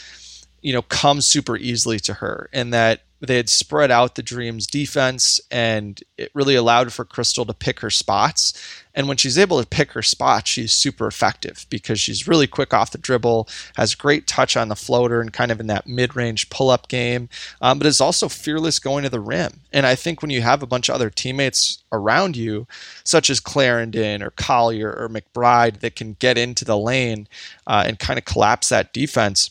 you 0.61 0.73
know, 0.73 0.83
come 0.83 1.21
super 1.21 1.57
easily 1.57 1.99
to 2.01 2.15
her, 2.15 2.51
and 2.53 2.73
that 2.75 3.03
they 3.21 3.37
had 3.37 3.49
spread 3.49 3.91
out 3.91 4.15
the 4.15 4.23
Dreams 4.23 4.67
defense, 4.67 5.41
and 5.51 6.01
it 6.17 6.31
really 6.35 6.55
allowed 6.55 6.93
for 6.93 7.05
Crystal 7.05 7.45
to 7.47 7.55
pick 7.55 7.81
her 7.81 7.91
spots. 7.91 8.53
And 8.95 9.09
when 9.09 9.17
she's 9.17 9.39
able 9.39 9.61
to 9.61 9.67
pick 9.67 9.93
her 9.93 10.03
spots, 10.03 10.51
she's 10.51 10.73
super 10.73 11.07
effective 11.07 11.67
because 11.71 12.01
she's 12.01 12.29
really 12.29 12.47
quick 12.47 12.73
off 12.73 12.91
the 12.91 12.99
dribble, 12.99 13.49
has 13.77 13.95
great 13.95 14.27
touch 14.27 14.57
on 14.57 14.69
the 14.69 14.77
floater, 14.77 15.21
and 15.21 15.33
kind 15.33 15.51
of 15.51 15.61
in 15.61 15.67
that 15.69 15.87
mid 15.87 16.17
range 16.17 16.51
pull 16.51 16.71
up 16.71 16.89
game, 16.89 17.29
um, 17.61 17.79
but 17.79 17.87
is 17.87 18.01
also 18.01 18.29
fearless 18.29 18.79
going 18.79 19.05
to 19.05 19.11
the 19.11 19.21
rim. 19.21 19.61
And 19.73 19.87
I 19.87 19.95
think 19.95 20.23
when 20.23 20.31
you 20.31 20.43
have 20.43 20.63
a 20.63 20.67
bunch 20.67 20.89
of 20.89 20.95
other 20.95 21.11
teammates 21.11 21.83
around 21.93 22.37
you, 22.37 22.67
such 23.05 23.31
as 23.31 23.41
Clarendon 23.41 24.23
or 24.23 24.31
Collier 24.31 24.93
or 24.93 25.09
McBride, 25.09 25.81
that 25.81 25.97
can 25.97 26.17
get 26.19 26.39
into 26.39 26.65
the 26.65 26.79
lane 26.79 27.29
uh, 27.67 27.85
and 27.87 27.99
kind 27.99 28.19
of 28.19 28.25
collapse 28.25 28.69
that 28.69 28.93
defense. 28.93 29.51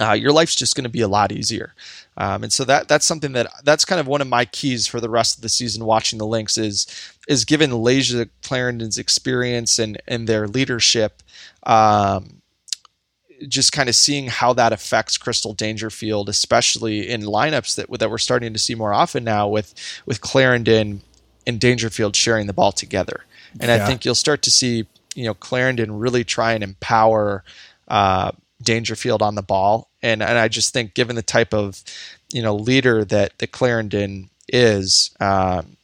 Uh, 0.00 0.12
your 0.12 0.32
life's 0.32 0.54
just 0.54 0.76
going 0.76 0.84
to 0.84 0.90
be 0.90 1.00
a 1.00 1.08
lot 1.08 1.32
easier. 1.32 1.74
Um, 2.18 2.42
and 2.42 2.52
so 2.52 2.64
that 2.64 2.88
that's 2.88 3.06
something 3.06 3.32
that 3.32 3.46
that's 3.62 3.84
kind 3.84 4.00
of 4.00 4.08
one 4.08 4.20
of 4.20 4.26
my 4.26 4.44
keys 4.44 4.88
for 4.88 5.00
the 5.00 5.08
rest 5.08 5.36
of 5.36 5.42
the 5.42 5.48
season 5.48 5.84
watching 5.84 6.18
the 6.18 6.26
Lynx 6.26 6.58
is 6.58 6.86
is 7.28 7.44
given 7.44 7.70
Layshia 7.70 8.28
Clarendon's 8.42 8.98
experience 8.98 9.78
and 9.78 10.02
and 10.08 10.28
their 10.28 10.48
leadership. 10.48 11.22
Um, 11.62 12.42
just 13.46 13.70
kind 13.70 13.88
of 13.88 13.94
seeing 13.94 14.26
how 14.26 14.52
that 14.54 14.72
affects 14.72 15.16
Crystal 15.16 15.54
Dangerfield, 15.54 16.28
especially 16.28 17.08
in 17.08 17.22
lineups 17.22 17.76
that 17.76 17.98
that 18.00 18.10
we're 18.10 18.18
starting 18.18 18.52
to 18.52 18.58
see 18.58 18.74
more 18.74 18.92
often 18.92 19.22
now 19.22 19.46
with 19.46 19.72
with 20.04 20.20
Clarendon 20.20 21.02
and 21.46 21.60
Dangerfield 21.60 22.16
sharing 22.16 22.48
the 22.48 22.52
ball 22.52 22.72
together. 22.72 23.24
And 23.60 23.68
yeah. 23.70 23.76
I 23.76 23.86
think 23.86 24.04
you'll 24.04 24.16
start 24.16 24.42
to 24.42 24.50
see 24.50 24.88
you 25.14 25.24
know 25.24 25.34
Clarendon 25.34 25.96
really 26.00 26.24
try 26.24 26.54
and 26.54 26.64
empower 26.64 27.44
uh, 27.86 28.32
Dangerfield 28.60 29.22
on 29.22 29.36
the 29.36 29.42
ball 29.42 29.87
and 30.02 30.22
and 30.22 30.38
I 30.38 30.48
just 30.48 30.72
think 30.72 30.94
given 30.94 31.16
the 31.16 31.22
type 31.22 31.52
of 31.54 31.82
you 32.32 32.42
know 32.42 32.54
leader 32.54 33.04
that 33.04 33.38
that 33.38 33.52
Clarendon 33.52 34.30
is, 34.48 35.10
um, 35.20 35.76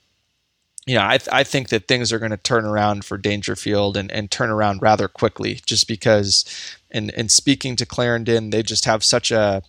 you 0.87 0.94
know, 0.94 1.05
I 1.05 1.18
th- 1.18 1.29
I 1.33 1.44
think 1.44 1.68
that 1.70 1.88
things 1.88 2.12
are 2.12 2.18
going 2.18 2.31
to 2.31 2.37
turn 2.37 2.64
around 2.64 3.05
for 3.05 3.18
Dangerfield 3.18 3.96
and 3.96 4.11
and 4.12 4.31
turn 4.31 4.50
around 4.50 4.83
rather 4.83 5.09
quickly, 5.09 5.61
just 5.66 5.88
because. 5.88 6.44
And 6.90 7.12
and 7.16 7.29
speaking 7.29 7.74
to 7.77 7.87
Clarendon, 7.87 8.50
they 8.50 8.62
just 8.62 8.85
have 8.85 9.03
such 9.03 9.33
a 9.33 9.62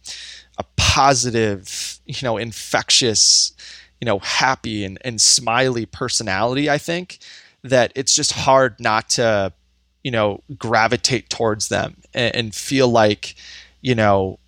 a 0.58 0.64
positive, 0.78 2.00
you 2.06 2.16
know, 2.24 2.38
infectious, 2.38 3.54
you 4.00 4.06
know, 4.06 4.20
happy 4.20 4.86
and, 4.86 4.98
and 5.04 5.20
smiley 5.20 5.86
personality, 5.86 6.70
I 6.70 6.78
think, 6.78 7.20
that 7.64 7.92
it's 7.96 8.16
just 8.16 8.32
hard 8.32 8.80
not 8.80 9.10
to, 9.12 9.54
you 10.04 10.12
know, 10.12 10.42
gravitate 10.58 11.30
towards 11.30 11.70
them 11.70 11.98
and, 12.14 12.36
and 12.36 12.56
feel 12.56 12.88
like, 12.88 13.36
you 13.86 13.94
know, 13.94 14.40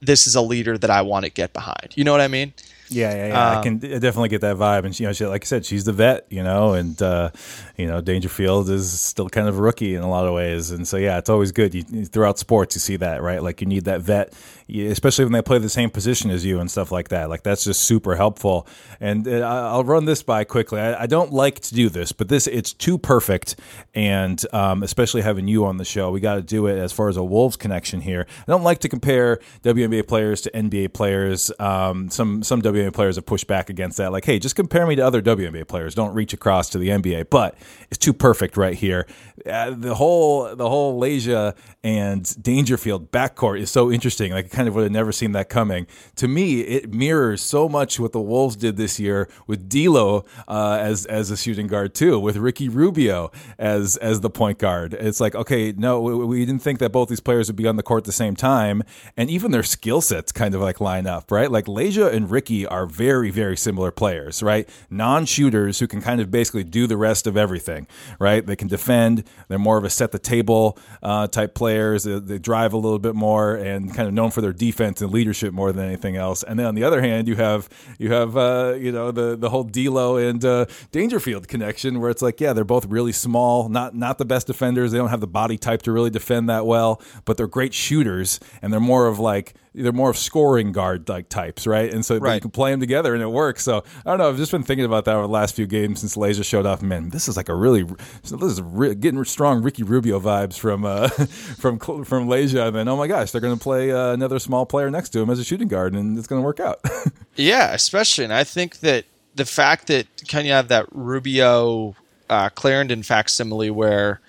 this 0.00 0.26
is 0.26 0.34
a 0.34 0.40
leader 0.40 0.76
that 0.76 0.90
I 0.90 1.02
want 1.02 1.24
to 1.24 1.30
get 1.30 1.52
behind. 1.52 1.90
You 1.94 2.02
know 2.02 2.10
what 2.10 2.20
I 2.20 2.26
mean? 2.26 2.52
Yeah, 2.88 3.14
yeah, 3.14 3.26
yeah. 3.28 3.50
Um, 3.50 3.58
I 3.58 3.62
can 3.62 3.78
definitely 3.78 4.28
get 4.28 4.40
that 4.40 4.56
vibe. 4.56 4.84
And 4.84 4.98
you 4.98 5.06
know, 5.06 5.12
she, 5.12 5.24
like 5.24 5.44
I 5.44 5.46
said, 5.46 5.64
she's 5.64 5.84
the 5.84 5.92
vet, 5.92 6.26
you 6.30 6.42
know, 6.42 6.74
and 6.74 7.00
uh, 7.00 7.30
you 7.76 7.86
know, 7.86 8.00
Dangerfield 8.00 8.68
is 8.68 9.00
still 9.00 9.28
kind 9.28 9.46
of 9.46 9.56
a 9.56 9.62
rookie 9.62 9.94
in 9.94 10.02
a 10.02 10.10
lot 10.10 10.26
of 10.26 10.34
ways. 10.34 10.72
And 10.72 10.86
so, 10.86 10.96
yeah, 10.96 11.16
it's 11.18 11.30
always 11.30 11.52
good. 11.52 11.74
You, 11.74 11.84
throughout 12.04 12.40
sports, 12.40 12.74
you 12.74 12.80
see 12.80 12.96
that, 12.96 13.22
right? 13.22 13.40
Like 13.40 13.60
you 13.60 13.68
need 13.68 13.84
that 13.84 14.00
vet 14.00 14.34
especially 14.72 15.24
when 15.24 15.32
they 15.32 15.42
play 15.42 15.58
the 15.58 15.68
same 15.68 15.90
position 15.90 16.30
as 16.30 16.44
you 16.44 16.60
and 16.60 16.70
stuff 16.70 16.90
like 16.90 17.08
that. 17.08 17.28
Like 17.28 17.42
that's 17.42 17.64
just 17.64 17.82
super 17.82 18.16
helpful. 18.16 18.66
And 19.00 19.26
uh, 19.26 19.40
I'll 19.40 19.84
run 19.84 20.04
this 20.04 20.22
by 20.22 20.44
quickly. 20.44 20.80
I, 20.80 21.06
don't 21.06 21.32
like 21.32 21.60
to 21.60 21.74
do 21.74 21.88
this, 21.88 22.12
but 22.12 22.28
this 22.28 22.46
it's 22.46 22.72
too 22.72 22.96
perfect, 22.96 23.56
and 23.94 24.42
um, 24.54 24.82
especially 24.82 25.20
having 25.22 25.46
you 25.46 25.66
on 25.66 25.76
the 25.76 25.84
show, 25.84 26.10
we 26.10 26.20
got 26.20 26.36
to 26.36 26.42
do 26.42 26.66
it 26.66 26.78
as 26.78 26.90
far 26.92 27.08
as 27.08 27.16
a 27.16 27.24
Wolves 27.24 27.56
connection 27.56 28.00
here. 28.00 28.26
I 28.38 28.50
don't 28.50 28.62
like 28.62 28.78
to 28.80 28.88
compare 28.88 29.40
WNBA 29.62 30.08
players 30.08 30.40
to 30.42 30.50
NBA 30.50 30.94
players. 30.94 31.52
Um, 31.58 32.08
some 32.08 32.42
some 32.42 32.62
WNBA 32.62 32.94
players 32.94 33.16
have 33.16 33.26
pushed 33.26 33.46
back 33.46 33.68
against 33.68 33.98
that, 33.98 34.12
like, 34.12 34.24
hey, 34.24 34.38
just 34.38 34.56
compare 34.56 34.86
me 34.86 34.96
to 34.96 35.02
other 35.02 35.20
WNBA 35.20 35.68
players. 35.68 35.94
Don't 35.94 36.14
reach 36.14 36.32
across 36.32 36.70
to 36.70 36.78
the 36.78 36.88
NBA. 36.88 37.28
But 37.28 37.56
it's 37.90 37.98
too 37.98 38.12
perfect 38.12 38.56
right 38.56 38.74
here. 38.74 39.06
Uh, 39.44 39.70
the 39.70 39.94
whole 39.94 40.54
the 40.54 40.68
whole 40.68 41.00
Layshia 41.00 41.54
and 41.82 42.42
Dangerfield 42.42 43.10
backcourt 43.10 43.60
is 43.60 43.70
so 43.70 43.90
interesting. 43.90 44.32
Like, 44.32 44.50
kind 44.62 44.68
of 44.68 44.76
would 44.76 44.84
have 44.84 44.92
never 44.92 45.10
seen 45.10 45.32
that 45.32 45.48
coming. 45.48 45.88
To 46.14 46.28
me, 46.28 46.60
it 46.60 46.94
mirrors 46.94 47.42
so 47.42 47.68
much 47.68 47.98
what 47.98 48.12
the 48.12 48.20
Wolves 48.20 48.54
did 48.54 48.76
this 48.76 49.00
year 49.00 49.28
with 49.48 49.68
D'Lo 49.68 50.24
uh, 50.46 50.78
as 50.80 51.04
as 51.06 51.32
a 51.32 51.36
shooting 51.36 51.66
guard 51.66 51.96
too, 51.96 52.20
with 52.20 52.36
Ricky 52.36 52.68
Rubio 52.68 53.32
as 53.58 53.96
as 53.96 54.20
the 54.20 54.30
point 54.30 54.58
guard. 54.58 54.94
It's 54.94 55.20
like, 55.20 55.34
okay, 55.34 55.72
no, 55.72 56.00
we, 56.00 56.14
we 56.14 56.46
didn't 56.46 56.62
think 56.62 56.78
that 56.78 56.92
both 56.92 57.08
these 57.08 57.18
players 57.18 57.48
would 57.48 57.56
be 57.56 57.66
on 57.66 57.74
the 57.74 57.82
court 57.82 58.02
at 58.02 58.04
the 58.04 58.12
same 58.12 58.36
time, 58.36 58.84
and 59.16 59.28
even 59.30 59.50
their 59.50 59.64
skill 59.64 60.00
sets 60.00 60.30
kind 60.30 60.54
of 60.54 60.60
like 60.60 60.80
line 60.80 61.08
up, 61.08 61.32
right? 61.32 61.50
Like 61.50 61.64
Layshia 61.64 62.12
and 62.12 62.30
Ricky 62.30 62.64
are 62.64 62.86
very 62.86 63.30
very 63.30 63.56
similar 63.56 63.90
players, 63.90 64.44
right? 64.44 64.68
Non 64.90 65.26
shooters 65.26 65.80
who 65.80 65.88
can 65.88 66.00
kind 66.00 66.20
of 66.20 66.30
basically 66.30 66.62
do 66.62 66.86
the 66.86 66.96
rest 66.96 67.26
of 67.26 67.36
everything, 67.36 67.88
right? 68.20 68.46
They 68.46 68.54
can 68.54 68.68
defend. 68.68 69.24
They're 69.48 69.58
more 69.58 69.76
of 69.78 69.82
a 69.82 69.90
set 69.90 70.12
the 70.12 70.20
table 70.20 70.78
uh, 71.02 71.26
type 71.26 71.56
players. 71.56 72.04
They, 72.04 72.20
they 72.20 72.38
drive 72.38 72.72
a 72.72 72.76
little 72.76 73.00
bit 73.00 73.16
more 73.16 73.56
and 73.56 73.92
kind 73.92 74.06
of 74.06 74.14
known 74.14 74.30
for 74.30 74.40
their 74.42 74.52
defense 74.52 75.00
and 75.00 75.10
leadership 75.10 75.54
more 75.54 75.72
than 75.72 75.86
anything 75.86 76.16
else. 76.16 76.42
And 76.42 76.58
then 76.58 76.66
on 76.66 76.74
the 76.74 76.84
other 76.84 77.00
hand, 77.00 77.28
you 77.28 77.36
have 77.36 77.68
you 77.98 78.12
have 78.12 78.36
uh, 78.36 78.74
you 78.78 78.92
know 78.92 79.10
the 79.10 79.36
the 79.36 79.48
whole 79.48 79.64
D'Lo 79.64 80.16
and 80.16 80.44
uh, 80.44 80.66
Dangerfield 80.90 81.48
connection, 81.48 82.00
where 82.00 82.10
it's 82.10 82.22
like, 82.22 82.40
yeah, 82.40 82.52
they're 82.52 82.64
both 82.64 82.86
really 82.86 83.12
small, 83.12 83.68
not 83.68 83.94
not 83.94 84.18
the 84.18 84.24
best 84.26 84.46
defenders. 84.46 84.92
They 84.92 84.98
don't 84.98 85.08
have 85.08 85.20
the 85.20 85.26
body 85.26 85.56
type 85.56 85.82
to 85.82 85.92
really 85.92 86.10
defend 86.10 86.48
that 86.48 86.66
well, 86.66 87.00
but 87.24 87.36
they're 87.36 87.46
great 87.46 87.72
shooters, 87.72 88.40
and 88.60 88.72
they're 88.72 88.80
more 88.80 89.06
of 89.06 89.18
like 89.18 89.54
they're 89.74 89.92
more 89.92 90.10
of 90.10 90.18
scoring 90.18 90.72
guard 90.72 91.08
like 91.08 91.28
types, 91.28 91.66
right? 91.66 91.92
And 91.92 92.04
so 92.04 92.18
right. 92.18 92.34
you 92.34 92.40
can 92.40 92.50
play 92.50 92.70
them 92.70 92.80
together 92.80 93.14
and 93.14 93.22
it 93.22 93.28
works. 93.28 93.62
So 93.62 93.84
I 94.04 94.10
don't 94.10 94.18
know. 94.18 94.28
I've 94.28 94.36
just 94.36 94.52
been 94.52 94.62
thinking 94.62 94.84
about 94.84 95.06
that 95.06 95.14
over 95.14 95.26
the 95.26 95.32
last 95.32 95.54
few 95.54 95.66
games 95.66 96.00
since 96.00 96.16
Layshia 96.16 96.44
showed 96.44 96.66
up. 96.66 96.82
Man, 96.82 97.08
this 97.08 97.28
is 97.28 97.36
like 97.36 97.48
a 97.48 97.54
really 97.54 97.84
this 98.22 98.32
is 98.32 98.60
re- 98.62 98.94
getting 98.94 99.22
strong 99.24 99.62
Ricky 99.62 99.82
Rubio 99.82 100.20
vibes 100.20 100.58
from 100.58 100.84
uh, 100.84 101.08
from 101.08 101.78
from 101.78 102.28
Layshia. 102.28 102.68
And 102.68 102.76
then 102.76 102.88
oh 102.88 102.96
my 102.96 103.06
gosh, 103.06 103.30
they're 103.30 103.40
going 103.40 103.56
to 103.56 103.62
play 103.62 103.90
uh, 103.90 104.12
another 104.12 104.38
small 104.38 104.66
player 104.66 104.90
next 104.90 105.10
to 105.10 105.20
him 105.20 105.30
as 105.30 105.38
a 105.38 105.44
shooting 105.44 105.68
guard, 105.68 105.94
and 105.94 106.18
it's 106.18 106.26
going 106.26 106.40
to 106.40 106.44
work 106.44 106.60
out. 106.60 106.80
yeah, 107.36 107.72
especially, 107.72 108.24
and 108.24 108.32
I 108.32 108.44
think 108.44 108.80
that 108.80 109.06
the 109.34 109.46
fact 109.46 109.86
that 109.86 110.06
kind 110.28 110.46
of 110.46 110.52
have 110.52 110.68
that 110.68 110.86
Rubio 110.92 111.96
uh, 112.28 112.50
Clarendon 112.50 113.02
facsimile 113.02 113.70
where 113.70 114.20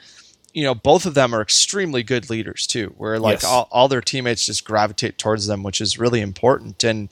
you 0.54 0.64
know, 0.64 0.76
both 0.76 1.06
of 1.06 1.16
them 1.16 1.34
are 1.34 1.42
extremely 1.42 2.04
good 2.04 2.30
leaders 2.30 2.68
too, 2.68 2.94
where 2.98 3.20
like 3.20 3.42
yes. 3.42 3.44
all, 3.44 3.68
all 3.72 3.88
their 3.88 4.02
teammates 4.02 4.46
just 4.46 4.64
gravitate 4.64 5.18
towards 5.18 5.48
them, 5.48 5.64
which 5.64 5.82
is 5.82 5.98
really 5.98 6.22
important. 6.22 6.84
And 6.84 7.10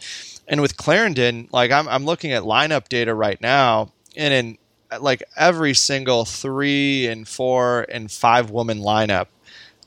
and 0.48 0.62
with 0.62 0.78
Clarendon, 0.78 1.50
like 1.52 1.72
I'm 1.72 1.88
I'm 1.90 2.06
looking 2.06 2.32
at 2.32 2.44
lineup 2.44 2.88
data 2.88 3.14
right 3.16 3.42
now, 3.42 3.92
and 4.16 4.34
in 4.34 4.58
like 5.00 5.24
every 5.36 5.74
single 5.74 6.26
three 6.26 7.08
and 7.08 7.28
four 7.28 7.86
and 7.90 8.12
five 8.12 8.52
woman 8.52 8.80
lineup 8.80 9.28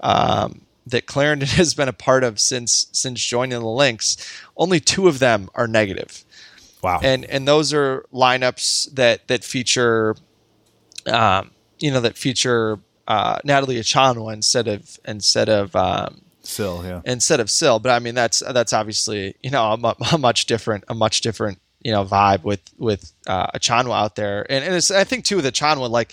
um, 0.00 0.62
that 0.86 1.06
Clarendon 1.06 1.48
has 1.50 1.74
been 1.74 1.88
a 1.88 1.92
part 1.92 2.24
of 2.24 2.40
since 2.40 2.88
since 2.90 3.24
joining 3.24 3.58
the 3.60 3.66
Lynx, 3.66 4.16
only 4.56 4.80
two 4.80 5.06
of 5.06 5.20
them 5.20 5.48
are 5.54 5.68
negative. 5.68 6.24
Wow. 6.82 7.00
And 7.02 7.24
and 7.26 7.46
those 7.46 7.72
are 7.72 8.04
lineups 8.12 8.92
that 8.94 9.28
that 9.28 9.44
feature, 9.44 10.16
um, 11.06 11.52
you 11.78 11.92
know, 11.92 12.00
that 12.00 12.18
feature 12.18 12.80
uh, 13.06 13.38
Natalie 13.44 13.76
Achonwa 13.76 14.32
instead 14.32 14.68
of 14.68 14.98
instead 15.06 15.48
of 15.48 15.74
um, 15.76 16.22
Syl, 16.42 16.82
yeah, 16.84 17.00
instead 17.04 17.40
of 17.40 17.50
Syl. 17.50 17.78
But 17.78 17.90
I 17.90 17.98
mean, 17.98 18.14
that's 18.14 18.40
that's 18.40 18.72
obviously 18.72 19.36
you 19.42 19.50
know 19.50 19.72
a, 19.72 19.94
a 20.12 20.18
much 20.18 20.46
different 20.46 20.84
a 20.88 20.94
much 20.94 21.20
different 21.20 21.58
you 21.82 21.92
know 21.92 22.04
vibe 22.04 22.44
with 22.44 22.62
with 22.78 23.12
uh, 23.26 23.48
Achonwa 23.48 23.94
out 23.94 24.16
there, 24.16 24.46
and, 24.50 24.64
and 24.64 24.90
I 24.94 25.04
think 25.04 25.24
too 25.24 25.36
with 25.36 25.44
Achonwa 25.44 25.90
like 25.90 26.12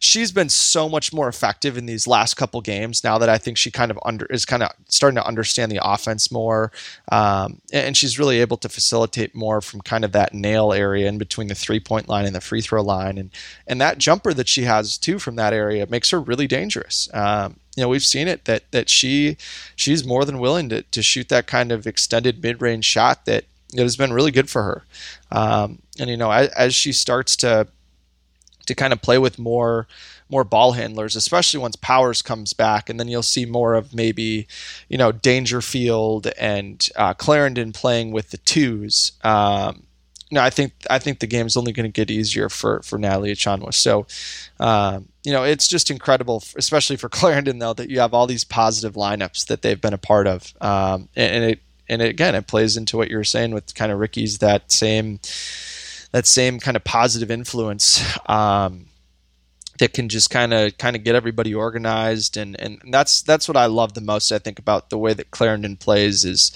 she's 0.00 0.32
been 0.32 0.48
so 0.48 0.88
much 0.88 1.12
more 1.12 1.28
effective 1.28 1.76
in 1.76 1.84
these 1.84 2.06
last 2.06 2.34
couple 2.34 2.60
games 2.62 3.04
now 3.04 3.18
that 3.18 3.28
I 3.28 3.36
think 3.36 3.58
she 3.58 3.70
kind 3.70 3.90
of 3.90 3.98
under 4.04 4.24
is 4.26 4.46
kind 4.46 4.62
of 4.62 4.72
starting 4.88 5.16
to 5.16 5.26
understand 5.26 5.70
the 5.70 5.80
offense 5.82 6.32
more, 6.32 6.72
um, 7.12 7.60
and 7.72 7.96
she's 7.96 8.18
really 8.18 8.40
able 8.40 8.56
to 8.56 8.68
facilitate 8.68 9.34
more 9.34 9.60
from 9.60 9.82
kind 9.82 10.04
of 10.04 10.12
that 10.12 10.34
nail 10.34 10.72
area 10.72 11.06
in 11.06 11.18
between 11.18 11.48
the 11.48 11.54
three 11.54 11.78
point 11.78 12.08
line 12.08 12.24
and 12.24 12.34
the 12.34 12.40
free 12.40 12.62
throw 12.62 12.82
line, 12.82 13.18
and 13.18 13.30
and 13.66 13.80
that 13.80 13.98
jumper 13.98 14.32
that 14.34 14.48
she 14.48 14.62
has 14.64 14.96
too 14.96 15.18
from 15.18 15.36
that 15.36 15.52
area 15.52 15.86
makes 15.86 16.10
her 16.10 16.20
really 16.20 16.46
dangerous. 16.46 17.08
Um, 17.12 17.56
you 17.76 17.82
know 17.82 17.88
we've 17.88 18.02
seen 18.02 18.26
it 18.26 18.46
that 18.46 18.70
that 18.72 18.88
she 18.88 19.36
she's 19.76 20.04
more 20.04 20.24
than 20.24 20.38
willing 20.38 20.70
to, 20.70 20.82
to 20.82 21.02
shoot 21.02 21.28
that 21.28 21.46
kind 21.46 21.70
of 21.70 21.86
extended 21.86 22.42
mid 22.42 22.60
range 22.62 22.86
shot 22.86 23.26
that 23.26 23.44
that 23.74 23.82
has 23.82 23.96
been 23.96 24.12
really 24.12 24.32
good 24.32 24.50
for 24.50 24.62
her. 24.62 24.84
Um, 25.30 25.78
and 25.98 26.08
you 26.08 26.16
know 26.16 26.30
as, 26.30 26.48
as 26.50 26.74
she 26.74 26.92
starts 26.92 27.36
to 27.36 27.68
to 28.70 28.74
kind 28.76 28.92
of 28.92 29.02
play 29.02 29.18
with 29.18 29.38
more 29.38 29.86
more 30.30 30.44
ball 30.44 30.72
handlers, 30.72 31.16
especially 31.16 31.58
once 31.58 31.74
Powers 31.76 32.22
comes 32.22 32.52
back, 32.52 32.88
and 32.88 33.00
then 33.00 33.08
you'll 33.08 33.22
see 33.22 33.44
more 33.44 33.74
of 33.74 33.92
maybe, 33.92 34.46
you 34.88 34.96
know, 34.96 35.10
Dangerfield 35.10 36.28
and 36.38 36.88
uh, 36.94 37.14
Clarendon 37.14 37.72
playing 37.72 38.12
with 38.12 38.30
the 38.30 38.36
twos. 38.38 39.12
Um, 39.24 39.86
no, 40.30 40.40
I 40.40 40.50
think 40.50 40.72
I 40.88 41.00
think 41.00 41.18
the 41.18 41.26
game 41.26 41.46
is 41.46 41.56
only 41.56 41.72
going 41.72 41.90
to 41.90 41.92
get 41.92 42.12
easier 42.12 42.48
for 42.48 42.80
for 42.82 42.96
Natalie 42.96 43.32
Achonwa. 43.32 43.74
So, 43.74 44.06
um, 44.60 45.08
you 45.24 45.32
know, 45.32 45.42
it's 45.42 45.66
just 45.66 45.90
incredible, 45.90 46.44
especially 46.56 46.96
for 46.96 47.08
Clarendon 47.18 47.58
though, 47.58 47.74
that 47.74 47.90
you 47.90 47.98
have 47.98 48.14
all 48.14 48.28
these 48.28 48.44
positive 48.44 48.94
lineups 48.94 49.46
that 49.48 49.62
they've 49.62 49.80
been 49.80 49.94
a 49.94 49.98
part 49.98 50.28
of, 50.28 50.54
um, 50.60 51.08
and, 51.16 51.34
and, 51.34 51.44
it 51.44 51.60
and 51.88 52.02
again, 52.02 52.36
it 52.36 52.46
plays 52.46 52.76
into 52.76 52.96
what 52.96 53.10
you 53.10 53.16
were 53.16 53.24
saying 53.24 53.52
with 53.52 53.74
kind 53.74 53.90
of 53.90 53.98
Ricky's 53.98 54.38
that 54.38 54.70
same 54.70 55.18
that 56.12 56.26
same 56.26 56.58
kind 56.58 56.76
of 56.76 56.84
positive 56.84 57.30
influence. 57.30 58.02
Um, 58.28 58.86
that 59.78 59.94
can 59.94 60.10
just 60.10 60.28
kind 60.28 60.52
of 60.52 60.76
kind 60.76 60.94
of 60.94 61.04
get 61.04 61.14
everybody 61.14 61.54
organized 61.54 62.36
and, 62.36 62.54
and 62.60 62.80
that's 62.90 63.22
that's 63.22 63.48
what 63.48 63.56
I 63.56 63.64
love 63.64 63.94
the 63.94 64.02
most 64.02 64.30
I 64.30 64.38
think 64.38 64.58
about 64.58 64.90
the 64.90 64.98
way 64.98 65.14
that 65.14 65.30
Clarendon 65.30 65.78
plays 65.78 66.22
is 66.24 66.52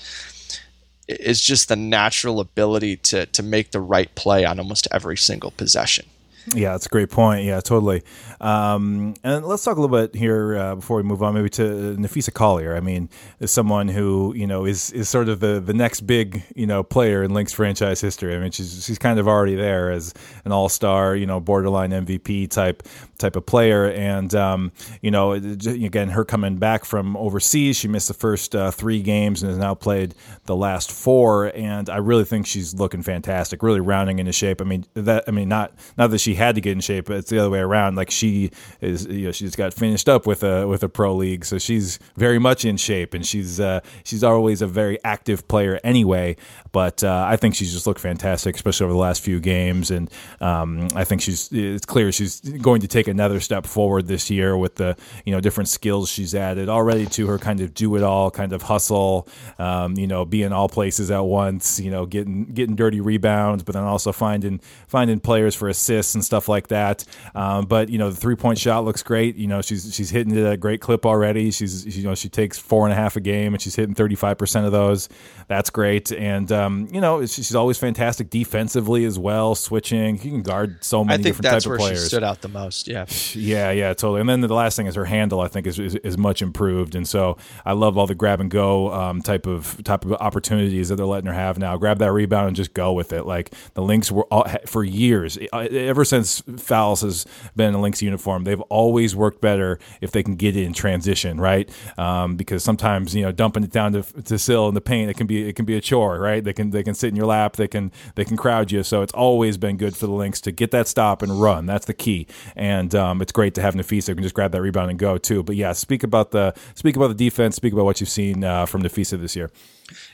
is 1.09 1.41
just 1.41 1.69
the 1.69 1.77
natural 1.77 2.39
ability 2.39 2.97
to 2.97 3.27
to 3.27 3.43
make 3.43 3.71
the 3.73 3.81
right 3.81 4.15
play 4.15 4.45
on 4.45 4.59
almost 4.59 4.87
every 4.93 5.17
single 5.17 5.51
possession. 5.51 6.07
Yeah, 6.53 6.73
that's 6.73 6.87
a 6.87 6.91
great 6.91 7.11
point. 7.11 7.45
Yeah, 7.45 7.61
totally. 7.61 8.03
Um, 8.41 9.15
and 9.25 9.47
let's 9.47 9.65
talk 9.65 9.79
a 9.79 9.81
little 9.81 9.97
bit 9.97 10.15
here 10.15 10.57
uh, 10.57 10.75
before 10.75 10.99
we 10.99 11.03
move 11.03 11.23
on, 11.23 11.35
maybe 11.35 11.49
to 11.51 11.97
Napheesa 11.97 12.33
Collier. 12.33 12.77
I 12.77 12.81
mean, 12.81 13.09
as 13.41 13.51
someone 13.51 13.89
who 13.89 14.35
you 14.37 14.47
know 14.47 14.67
is 14.67 14.91
is 14.91 15.09
sort 15.09 15.29
of 15.29 15.41
the, 15.41 15.61
the 15.61 15.73
next 15.73 16.03
big 16.03 16.43
you 16.55 16.67
know 16.67 16.83
player 16.83 17.23
in 17.23 17.33
Lynx 17.33 17.53
franchise 17.53 18.01
history. 18.01 18.35
I 18.35 18.39
mean, 18.39 18.51
she's 18.51 18.85
she's 18.85 18.99
kind 18.99 19.19
of 19.19 19.27
already 19.27 19.55
there 19.55 19.91
as 19.91 20.13
an 20.45 20.53
all 20.53 20.69
star, 20.69 21.17
you 21.17 21.27
know, 21.27 21.41
borderline 21.41 21.91
MVP 21.91 22.51
type 22.51 22.83
type 23.25 23.37
of 23.37 23.47
player. 23.47 23.91
And 23.91 24.35
um, 24.35 24.73
you 25.01 25.11
know, 25.11 25.33
again, 25.33 26.11
her 26.11 26.25
coming 26.25 26.57
back 26.57 26.85
from 26.85 27.17
overseas, 27.17 27.77
she 27.77 27.89
missed 27.89 28.09
the 28.09 28.15
first 28.15 28.55
uh, 28.55 28.71
three 28.71 29.01
games 29.03 29.43
and 29.43 29.51
has 29.51 29.59
now 29.59 29.75
played 29.75 30.15
the 30.45 30.55
last 30.55 30.93
four. 30.93 31.47
And 31.55 31.89
I 31.89 31.97
really 31.97 32.25
think 32.25 32.47
she's 32.47 32.75
looking 32.75 33.03
fantastic, 33.03 33.63
really 33.63 33.81
rounding 33.81 34.19
into 34.19 34.33
shape. 34.33 34.61
I 34.61 34.65
mean, 34.65 34.85
that 34.95 35.25
I 35.27 35.31
mean, 35.31 35.49
not 35.49 35.73
not 35.97 36.11
that 36.11 36.19
she 36.19 36.35
had 36.35 36.55
to 36.57 36.61
get 36.61 36.73
in 36.73 36.81
shape, 36.81 37.07
but 37.07 37.17
it's 37.17 37.31
the 37.31 37.39
other 37.39 37.51
way 37.51 37.61
around. 37.61 37.97
Like 37.97 38.11
she 38.11 38.51
is, 38.81 39.07
you 39.07 39.27
know, 39.27 39.33
she's 39.33 39.57
got 39.57 39.73
finished 39.73 40.09
up 40.09 40.27
with 40.27 40.43
a 40.45 40.69
with 40.69 40.83
a 40.83 40.89
pro 40.89 41.15
league, 41.15 41.45
so 41.45 41.59
she's 41.59 41.99
very 42.17 42.39
much 42.39 42.65
in 42.65 42.77
shape, 42.77 43.15
and 43.15 43.25
she's 43.25 43.59
uh, 43.59 43.81
she's 44.05 44.23
always 44.23 44.61
a 44.63 44.67
very 44.67 44.99
active 45.05 45.49
player 45.49 45.81
anyway. 45.83 46.37
But 46.73 47.03
uh, 47.05 47.25
I 47.29 47.37
think 47.37 47.55
she's 47.55 47.73
just 47.73 47.87
looked 47.87 48.01
fantastic, 48.01 48.57
especially 48.57 48.85
over 48.85 48.93
the 48.93 48.99
last 48.99 49.23
few 49.23 49.41
games, 49.41 49.91
and 49.91 50.11
um, 50.41 50.89
I 50.95 51.05
think 51.05 51.23
she's 51.23 51.49
it's 51.53 51.87
clear 51.87 52.13
she's 52.13 52.41
going 52.41 52.81
to 52.81 52.89
take 52.89 53.09
another 53.15 53.41
step 53.41 53.65
forward 53.67 54.07
this 54.07 54.31
year 54.31 54.57
with 54.57 54.75
the 54.75 54.97
you 55.25 55.33
know 55.33 55.41
different 55.41 55.69
skills 55.69 56.11
she's 56.11 56.35
added 56.35 56.69
already 56.69 57.07
to 57.07 57.27
her 57.27 57.39
kind 57.39 57.61
of 57.61 57.73
do 57.75 57.95
it 57.97 58.03
all 58.03 58.31
kind 58.31 58.53
of 58.53 58.63
hustle, 58.63 59.29
um, 59.59 59.97
you 59.97 60.07
know, 60.07 60.25
be 60.25 60.43
in 60.43 60.53
all 60.53 60.69
places 60.69 61.11
at 61.11 61.25
once, 61.25 61.79
you 61.81 61.91
know, 61.91 62.07
getting 62.07 62.45
getting 62.47 62.77
dirty 62.77 63.01
rebounds, 63.01 63.63
but 63.63 63.75
then 63.75 63.85
also 63.85 64.13
finding 64.13 64.61
finding 64.89 65.21
players 65.21 65.55
for 65.55 65.69
assists 65.69 66.15
and 66.15 66.25
stuff 66.25 66.49
like 66.49 66.69
that. 66.69 67.05
Um, 67.35 67.67
but 67.67 67.89
you 67.89 67.99
know, 67.99 68.11
the 68.11 68.17
three 68.17 68.37
point 68.37 68.59
shot 68.59 68.85
looks 68.85 69.03
great. 69.03 69.37
You 69.37 69.47
know, 69.47 69.63
she's 69.63 69.95
she's 69.95 70.11
hitting 70.11 70.35
it 70.37 70.45
at 70.45 70.53
a 70.53 70.57
great 70.57 70.81
clip 70.81 71.07
already. 71.07 71.51
She's 71.51 71.97
you 71.97 72.05
know 72.05 72.15
she 72.15 72.29
takes 72.29 72.59
four 72.59 72.85
and 72.85 72.93
a 72.93 72.97
half 72.97 73.17
a 73.17 73.21
game 73.21 73.55
and 73.55 73.63
she's 73.63 73.77
hitting 73.77 73.95
thirty 73.95 74.17
five 74.17 74.39
percent 74.39 74.67
of 74.67 74.73
those. 74.73 75.09
That's 75.49 75.71
great. 75.71 76.11
And 76.13 76.51
um, 76.51 76.89
you 76.91 77.01
know, 77.01 77.25
she's 77.27 77.55
always 77.55 77.79
fantastic 77.79 78.31
defensively 78.31 79.05
as 79.05 79.19
well, 79.19 79.55
switching. 79.55 80.17
You 80.17 80.31
can 80.31 80.43
guard 80.43 80.83
so 80.85 81.05
many 81.05 81.23
different 81.23 81.51
types 81.51 81.67
of 81.67 81.77
players. 81.77 82.07
stood 82.07 82.25
out 82.25 82.41
the 82.41 82.49
most. 82.49 82.89
Yeah. 82.89 82.94
Yeah, 82.95 83.07
yeah, 83.35 83.71
yeah, 83.73 83.89
totally. 83.89 84.21
And 84.21 84.29
then 84.29 84.41
the 84.41 84.55
last 84.55 84.77
thing 84.77 84.87
is 84.87 84.95
her 84.95 85.05
handle. 85.05 85.41
I 85.41 85.49
think 85.49 85.67
is, 85.67 85.81
is, 85.81 85.97
is 85.97 86.17
much 86.17 86.43
improved, 86.43 86.95
and 86.95 87.09
so 87.09 87.37
I 87.65 87.73
love 87.73 87.99
all 87.99 88.07
the 88.07 88.15
grab 88.15 88.41
and 88.41 88.49
go 88.49 88.93
um, 88.93 89.21
type 89.21 89.47
of 89.47 89.83
type 89.83 90.05
of 90.05 90.13
opportunities 90.13 90.91
that 90.91 90.97
they're 90.97 91.05
letting 91.05 91.27
her 91.27 91.35
have 91.35 91.59
now. 91.59 91.77
Grab 91.77 91.99
that 91.99 92.13
rebound 92.13 92.47
and 92.47 92.57
just 92.57 92.73
go 92.73 92.93
with 92.93 93.13
it. 93.13 93.27
Like 93.27 93.53
the 93.75 93.83
Lynx 93.83 94.13
were 94.13 94.27
all, 94.33 94.47
for 94.67 94.85
years, 94.85 95.37
ever 95.53 96.05
since 96.05 96.41
Fowles 96.57 97.01
has 97.01 97.27
been 97.57 97.71
in 97.71 97.75
a 97.75 97.81
Lynx 97.81 98.01
uniform, 98.01 98.45
they've 98.45 98.61
always 98.63 99.17
worked 99.17 99.41
better 99.41 99.81
if 100.01 100.13
they 100.13 100.23
can 100.23 100.37
get 100.37 100.57
it 100.57 100.63
in 100.63 100.73
transition, 100.73 101.41
right? 101.41 101.69
Um, 101.99 102.37
because 102.37 102.63
sometimes 102.63 103.13
you 103.13 103.23
know 103.23 103.33
dumping 103.33 103.65
it 103.65 103.73
down 103.73 103.93
to, 103.95 104.03
to 104.23 104.39
Syl 104.39 104.69
in 104.69 104.75
the 104.75 104.81
paint, 104.81 105.11
it 105.11 105.15
can 105.15 105.27
be 105.27 105.49
it 105.49 105.57
can 105.57 105.65
be 105.65 105.77
a 105.77 105.81
chore, 105.81 106.21
right? 106.21 106.45
They 106.45 106.53
can 106.53 106.71
they 106.71 106.85
can 106.85 106.95
sit 106.95 107.09
in 107.09 107.17
your 107.17 107.27
lap, 107.27 107.57
they 107.57 107.67
can 107.67 107.91
they 108.15 108.25
can 108.25 108.37
crowd 108.37 108.71
you. 108.71 108.85
So 108.85 109.03
it's 109.03 109.15
always 109.15 109.57
been 109.57 109.79
good 109.79 109.97
for 109.97 110.07
the 110.07 110.13
Lynx 110.13 110.41
to 110.43 110.53
get 110.53 110.71
that 110.71 110.87
stop 110.87 111.23
and 111.23 111.43
run. 111.43 111.67
That's 111.67 111.87
the 111.87 111.95
key, 111.95 112.29
and 112.55 112.84
um, 112.95 113.23
it's 113.23 113.31
great 113.31 113.55
to 113.55 113.63
have 113.63 113.75
Napheesa 113.75 114.09
who 114.09 114.15
can 114.15 114.25
just 114.25 114.35
grab 114.35 114.51
that 114.51 114.61
rebound 114.61 114.91
and 114.91 114.99
go 114.99 115.17
too. 115.17 115.45
But 115.45 115.55
yeah, 115.55 115.73
speak 115.73 116.03
about 116.03 116.33
the 116.33 116.55
speak 116.75 116.97
about 116.97 117.09
the 117.09 117.15
defense. 117.15 117.55
Speak 117.55 117.73
about 117.73 117.85
what 117.85 118.01
you've 118.01 118.11
seen 118.11 118.43
uh, 118.43 118.67
from 118.67 118.83
Napheesa 118.83 119.21
this 119.21 119.37
year. 119.37 119.51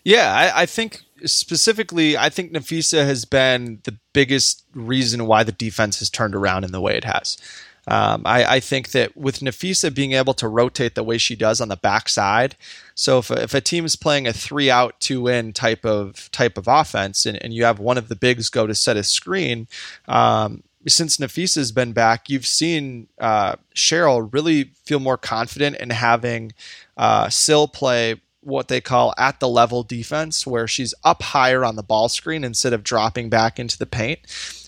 Yeah, 0.05 0.35
I, 0.35 0.62
I 0.62 0.66
think 0.66 1.01
specifically, 1.25 2.18
I 2.18 2.29
think 2.29 2.53
Napheesa 2.53 3.07
has 3.07 3.25
been 3.25 3.81
the 3.85 3.97
biggest 4.12 4.64
reason 4.75 5.27
why 5.27 5.43
the 5.43 5.53
defense 5.53 6.01
has 6.01 6.11
turned 6.11 6.35
around 6.35 6.64
in 6.64 6.73
the 6.73 6.81
way 6.81 6.97
it 6.97 7.05
has. 7.05 7.39
Um, 7.87 8.23
I, 8.27 8.45
I, 8.45 8.61
think 8.61 8.91
that 8.91 9.16
with 9.16 9.41
Napheesa 9.41 9.93
being 9.93 10.12
able 10.12 10.35
to 10.35 10.49
rotate 10.49 10.95
the 10.95 11.03
way 11.03 11.16
she 11.16 11.35
does 11.35 11.62
on 11.62 11.68
the 11.68 11.77
backside, 11.77 12.55
so 12.95 13.18
if 13.18 13.31
a, 13.31 13.43
if 13.43 13.55
a 13.55 13.61
team 13.61 13.87
is 13.87 13.97
playing 13.97 14.29
a 14.29 14.35
three 14.35 14.71
out, 14.71 15.01
two 15.01 15.27
in 15.29 15.55
type 15.55 15.85
of 15.85 16.31
type 16.31 16.59
of 16.59 16.68
offense, 16.68 17.25
and, 17.25 17.43
and 17.43 17.55
you 17.55 17.64
have 17.64 17.79
one 17.79 17.97
of 17.97 18.09
the 18.09 18.16
bigs 18.16 18.51
go 18.51 18.66
to 18.66 18.75
set 18.75 18.99
a 18.99 19.03
screen, 19.03 19.66
um, 20.07 20.62
since 20.89 21.18
Napheesa's 21.18 21.72
been 21.72 21.93
back, 21.93 22.31
you've 22.31 22.47
seen 22.47 23.09
uh, 23.18 23.57
Cheryl 23.74 24.33
really 24.33 24.64
feel 24.85 25.01
more 25.01 25.18
confident 25.18 25.76
in 25.76 25.91
having 25.91 26.53
uh, 26.97 27.28
Syl 27.28 27.68
play 27.68 28.20
what 28.43 28.68
they 28.68 28.81
call 28.81 29.12
at 29.18 29.39
the 29.41 29.49
level 29.49 29.83
defense, 29.83 30.47
where 30.47 30.66
she's 30.66 30.95
up 31.05 31.22
higher 31.22 31.64
on 31.64 31.76
the 31.76 31.83
ball 31.83 32.09
screen 32.09 32.43
instead 32.45 32.72
of 32.72 32.83
dropping 32.83 33.28
back 33.28 33.59
into 33.59 33.76
the 33.76 33.87
paint. 33.87 34.20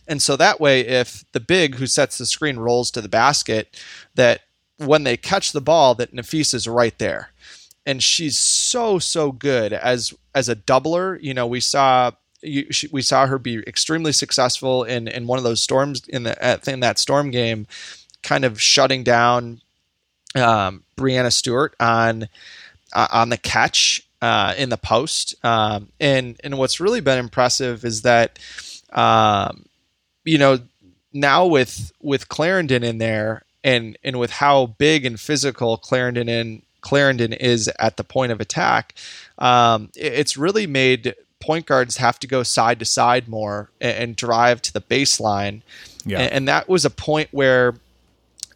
And 0.07 0.21
so 0.21 0.37
that 0.37 0.61
way, 0.61 0.81
if 0.81 1.25
the 1.33 1.41
big 1.41 1.77
who 1.77 1.87
sets 1.87 2.19
the 2.19 2.27
screen 2.27 2.59
rolls 2.59 2.91
to 2.91 3.01
the 3.01 3.09
basket, 3.09 3.81
that 4.15 4.43
when 4.77 5.05
they 5.05 5.17
catch 5.17 5.53
the 5.53 5.61
ball, 5.61 5.95
that 5.95 6.15
Napheesa 6.15 6.55
is 6.55 6.69
right 6.69 6.99
there. 6.99 7.31
And 7.87 8.03
she's 8.03 8.39
so 8.39 8.99
so 8.99 9.33
good 9.33 9.73
as 9.73 10.13
as 10.35 10.49
a 10.49 10.57
doubler. 10.57 11.21
You 11.21 11.35
know, 11.35 11.47
we 11.47 11.61
saw 11.61 12.13
you, 12.43 12.71
she, 12.73 12.89
we 12.89 13.03
saw 13.03 13.27
her 13.27 13.39
be 13.39 13.59
extremely 13.67 14.13
successful 14.13 14.85
in 14.85 15.09
in 15.09 15.27
one 15.27 15.39
of 15.39 15.45
those 15.45 15.61
storms 15.61 16.07
in 16.09 16.25
the 16.25 16.61
in 16.67 16.81
that 16.81 16.99
storm 16.99 17.31
game, 17.31 17.67
kind 18.23 18.45
of 18.45 18.61
shutting 18.61 19.03
down 19.03 19.61
um, 20.35 20.85
Breanna 20.97 21.33
Stewart 21.33 21.75
on 21.81 22.29
uh, 22.93 23.09
on 23.13 23.29
the 23.29 23.37
catch 23.37 24.07
uh, 24.21 24.55
in 24.57 24.69
the 24.69 24.77
post. 24.77 25.35
Um, 25.45 25.89
and 26.01 26.41
and 26.43 26.59
what's 26.59 26.81
really 26.81 27.01
been 27.01 27.19
impressive 27.19 27.85
is 27.85 28.03
that 28.03 28.39
um, 28.93 29.67
you 30.25 30.39
know 30.39 30.61
now 31.13 31.47
with 31.47 31.93
with 32.01 32.29
Clarendon 32.29 32.83
in 32.83 32.99
there 32.99 33.43
and 33.65 33.99
and 34.03 34.19
with 34.19 34.31
how 34.31 34.67
big 34.67 35.05
and 35.05 35.21
physical 35.21 35.77
Clarendon 35.77 36.29
in 36.29 36.63
Clarendon 36.81 37.33
is 37.33 37.71
at 37.79 37.97
the 37.97 38.05
point 38.05 38.33
of 38.33 38.41
attack, 38.41 38.95
um, 39.39 39.91
it's 39.95 40.37
really 40.37 40.67
made 40.67 41.15
point 41.43 41.67
guards 41.67 41.97
have 41.97 42.19
to 42.21 42.27
go 42.27 42.43
side 42.43 42.79
to 42.79 42.85
side 42.85 43.29
more 43.29 43.71
and, 43.81 43.97
and 43.97 44.17
drive 44.17 44.63
to 44.63 44.73
the 44.73 44.81
baseline. 44.81 45.63
Yeah. 46.05 46.21
And, 46.21 46.33
and, 46.33 46.49
that 46.49 46.69
was 46.69 46.85
a 46.85 46.91
point 46.91 47.29
where 47.33 47.75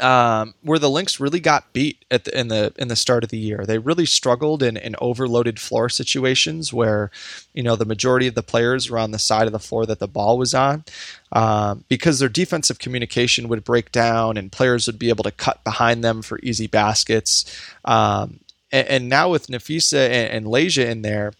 um, 0.00 0.54
where 0.62 0.78
the 0.78 0.90
Lynx 0.90 1.20
really 1.20 1.40
got 1.40 1.72
beat 1.72 2.04
at 2.10 2.24
the, 2.24 2.38
in 2.38 2.48
the 2.48 2.72
in 2.76 2.88
the 2.88 2.96
start 2.96 3.24
of 3.24 3.30
the 3.30 3.38
year. 3.38 3.64
They 3.66 3.78
really 3.78 4.06
struggled 4.06 4.62
in, 4.62 4.76
in 4.76 4.94
overloaded 5.00 5.58
floor 5.58 5.88
situations 5.88 6.72
where, 6.72 7.10
you 7.54 7.62
know, 7.62 7.76
the 7.76 7.84
majority 7.84 8.26
of 8.26 8.34
the 8.34 8.42
players 8.42 8.90
were 8.90 8.98
on 8.98 9.12
the 9.12 9.18
side 9.18 9.46
of 9.46 9.52
the 9.52 9.58
floor 9.58 9.86
that 9.86 9.98
the 9.98 10.08
ball 10.08 10.38
was 10.38 10.54
on, 10.54 10.84
um, 11.32 11.84
because 11.88 12.18
their 12.18 12.28
defensive 12.28 12.78
communication 12.78 13.48
would 13.48 13.64
break 13.64 13.92
down 13.92 14.36
and 14.36 14.52
players 14.52 14.86
would 14.86 14.98
be 14.98 15.08
able 15.08 15.24
to 15.24 15.30
cut 15.30 15.64
behind 15.64 16.04
them 16.04 16.22
for 16.22 16.38
easy 16.42 16.66
baskets. 16.66 17.44
Um, 17.84 18.40
and, 18.72 18.88
and, 18.88 19.08
now 19.08 19.30
with 19.30 19.46
Napheesa 19.46 20.08
and, 20.08 20.46
and 20.46 20.78
in 20.78 21.02
there, 21.02 21.32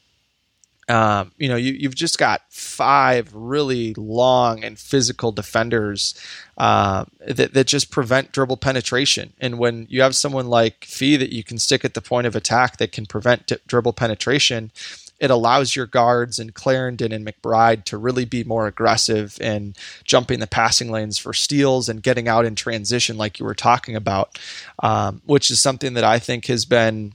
um, 0.89 1.32
you 1.37 1.49
know, 1.49 1.57
you, 1.57 1.89
have 1.89 1.97
just 1.97 2.16
got 2.16 2.43
five 2.49 3.34
really 3.34 3.93
long 3.95 4.62
and 4.62 4.78
physical 4.78 5.32
defenders 5.32 6.14
uh, 6.59 7.05
that, 7.26 7.55
that 7.55 7.66
just 7.66 7.91
prevent 7.91 8.30
dribble 8.30 8.59
penetration. 8.59 9.32
And 9.41 9.59
when 9.59 9.87
you 9.91 10.03
have 10.03 10.14
someone 10.14 10.47
like 10.47 10.84
Fee 10.84 11.16
that 11.16 11.32
you 11.32 11.43
can 11.43 11.59
stick 11.59 11.84
at 11.84 11.95
the 11.95 12.01
point 12.01 12.26
of 12.28 12.37
attack 12.37 12.76
that 12.76 12.93
can 12.93 13.05
prevent 13.05 13.47
d- 13.49 13.57
dribble 13.66 13.95
penetration, 13.95 14.70
it 15.18 15.30
allows 15.30 15.74
your 15.74 15.87
guards 15.87 16.39
and 16.39 16.55
Clarendon 16.55 17.11
and 17.11 17.26
McBride 17.26 17.84
to 17.84 17.97
really 17.97 18.24
be 18.24 18.45
more 18.45 18.66
aggressive 18.66 19.41
in 19.41 19.74
jumping 20.05 20.39
the 20.39 20.47
passing 20.47 20.91
lanes 20.91 21.18
for 21.18 21.32
steals 21.32 21.89
and 21.89 22.03
getting 22.03 22.28
out 22.28 22.45
in 22.45 22.55
transition, 22.55 23.16
like 23.16 23.41
you 23.41 23.47
were 23.47 23.55
talking 23.55 23.97
about, 23.97 24.39
um, 24.80 25.22
which 25.24 25.51
is 25.51 25.61
something 25.61 25.95
that 25.95 26.05
I 26.05 26.18
think 26.18 26.47
has 26.47 26.64
been 26.64 27.14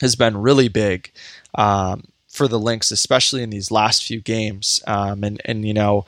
has 0.00 0.16
been 0.16 0.36
really 0.36 0.66
big. 0.66 1.12
Um, 1.54 2.04
for 2.34 2.48
the 2.48 2.58
Lynx, 2.58 2.90
especially 2.90 3.42
in 3.42 3.50
these 3.50 3.70
last 3.70 4.04
few 4.04 4.20
games. 4.20 4.82
Um, 4.86 5.22
and 5.22 5.40
and 5.44 5.64
you 5.64 5.72
know, 5.72 6.04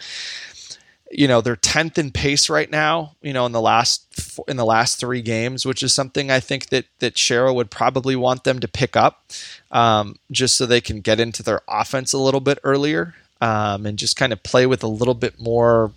you 1.10 1.28
know 1.28 1.40
they're 1.40 1.56
tenth 1.56 1.98
in 1.98 2.10
pace 2.10 2.50
right 2.50 2.70
now. 2.70 3.14
You 3.22 3.32
know, 3.32 3.46
in 3.46 3.52
the 3.52 3.60
last 3.60 4.04
in 4.48 4.56
the 4.56 4.64
last 4.64 4.98
three 4.98 5.22
games, 5.22 5.64
which 5.64 5.82
is 5.82 5.94
something 5.94 6.30
I 6.30 6.40
think 6.40 6.68
that 6.70 6.86
that 6.98 7.14
Cheryl 7.14 7.54
would 7.54 7.70
probably 7.70 8.16
want 8.16 8.44
them 8.44 8.58
to 8.58 8.68
pick 8.68 8.96
up, 8.96 9.30
um, 9.70 10.18
just 10.30 10.56
so 10.56 10.66
they 10.66 10.80
can 10.80 11.00
get 11.00 11.20
into 11.20 11.42
their 11.42 11.60
offense 11.68 12.12
a 12.12 12.18
little 12.18 12.40
bit 12.40 12.58
earlier 12.64 13.14
um, 13.40 13.86
and 13.86 13.98
just 13.98 14.16
kind 14.16 14.32
of 14.32 14.42
play 14.42 14.66
with 14.66 14.82
a 14.82 14.88
little 14.88 15.14
bit 15.14 15.40
more 15.40 15.92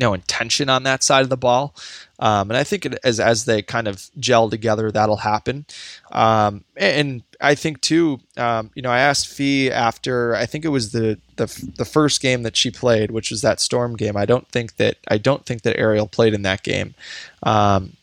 no 0.00 0.14
intention 0.14 0.68
on 0.68 0.82
that 0.84 1.04
side 1.04 1.22
of 1.22 1.28
the 1.28 1.36
ball. 1.36 1.74
Um, 2.18 2.50
and 2.50 2.56
I 2.56 2.64
think 2.64 2.86
it, 2.86 2.98
as 3.04 3.20
as 3.20 3.44
they 3.44 3.62
kind 3.62 3.86
of 3.86 4.10
gel 4.18 4.50
together, 4.50 4.90
that'll 4.90 5.18
happen. 5.18 5.66
Um, 6.10 6.64
and 6.76 7.22
I 7.40 7.54
think 7.54 7.80
too, 7.80 8.20
um, 8.36 8.70
you 8.74 8.82
know, 8.82 8.90
I 8.90 9.00
asked 9.00 9.28
Fee 9.28 9.70
after 9.70 10.34
I 10.34 10.46
think 10.46 10.64
it 10.64 10.68
was 10.68 10.92
the, 10.92 11.18
the 11.36 11.46
the 11.76 11.84
first 11.84 12.20
game 12.20 12.42
that 12.42 12.56
she 12.56 12.70
played, 12.70 13.10
which 13.10 13.30
was 13.30 13.42
that 13.42 13.60
Storm 13.60 13.96
game. 13.96 14.16
I 14.16 14.24
don't 14.24 14.48
think 14.48 14.76
that 14.76 14.96
I 15.08 15.18
don't 15.18 15.46
think 15.46 15.62
that 15.62 15.78
Aerial 15.78 16.08
played 16.08 16.34
in 16.34 16.42
that 16.42 16.62
game. 16.62 16.94
Um, 17.42 17.96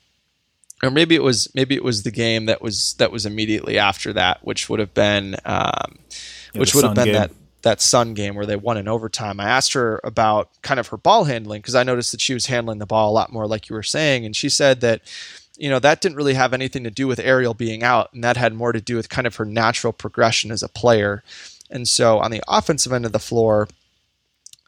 or 0.83 0.91
maybe 0.91 1.15
it 1.15 1.23
was 1.23 1.53
maybe 1.55 1.75
it 1.75 1.83
was 1.83 2.03
the 2.03 2.11
game 2.11 2.45
that 2.45 2.61
was 2.61 2.93
that 2.99 3.11
was 3.11 3.25
immediately 3.25 3.77
after 3.77 4.13
that, 4.13 4.43
which 4.45 4.69
would 4.69 4.79
have 4.79 4.93
been 4.93 5.35
um, 5.45 5.99
yeah, 6.53 6.59
which 6.59 6.75
would 6.75 6.83
have 6.83 6.95
been 6.95 7.05
game. 7.05 7.13
that 7.13 7.31
that 7.63 7.81
Sun 7.81 8.13
game 8.13 8.35
where 8.35 8.45
they 8.45 8.55
won 8.55 8.77
in 8.77 8.87
overtime. 8.87 9.39
I 9.39 9.45
asked 9.45 9.73
her 9.73 9.99
about 10.03 10.49
kind 10.61 10.79
of 10.79 10.87
her 10.87 10.97
ball 10.97 11.25
handling 11.25 11.61
because 11.61 11.75
I 11.75 11.83
noticed 11.83 12.11
that 12.11 12.21
she 12.21 12.33
was 12.33 12.45
handling 12.45 12.79
the 12.79 12.85
ball 12.85 13.09
a 13.09 13.13
lot 13.13 13.31
more, 13.31 13.47
like 13.47 13.69
you 13.69 13.75
were 13.75 13.83
saying, 13.83 14.25
and 14.25 14.35
she 14.35 14.49
said 14.49 14.81
that 14.81 15.01
you 15.57 15.69
know 15.69 15.79
that 15.79 16.01
didn't 16.01 16.17
really 16.17 16.35
have 16.35 16.53
anything 16.53 16.83
to 16.83 16.91
do 16.91 17.07
with 17.07 17.19
Aerial 17.19 17.53
being 17.53 17.83
out, 17.83 18.13
and 18.13 18.23
that 18.23 18.37
had 18.37 18.53
more 18.53 18.71
to 18.71 18.81
do 18.81 18.95
with 18.95 19.09
kind 19.09 19.27
of 19.27 19.35
her 19.37 19.45
natural 19.45 19.93
progression 19.93 20.51
as 20.51 20.63
a 20.63 20.69
player. 20.69 21.23
And 21.69 21.87
so 21.87 22.19
on 22.19 22.31
the 22.31 22.43
offensive 22.47 22.93
end 22.93 23.05
of 23.05 23.11
the 23.11 23.19
floor, 23.19 23.67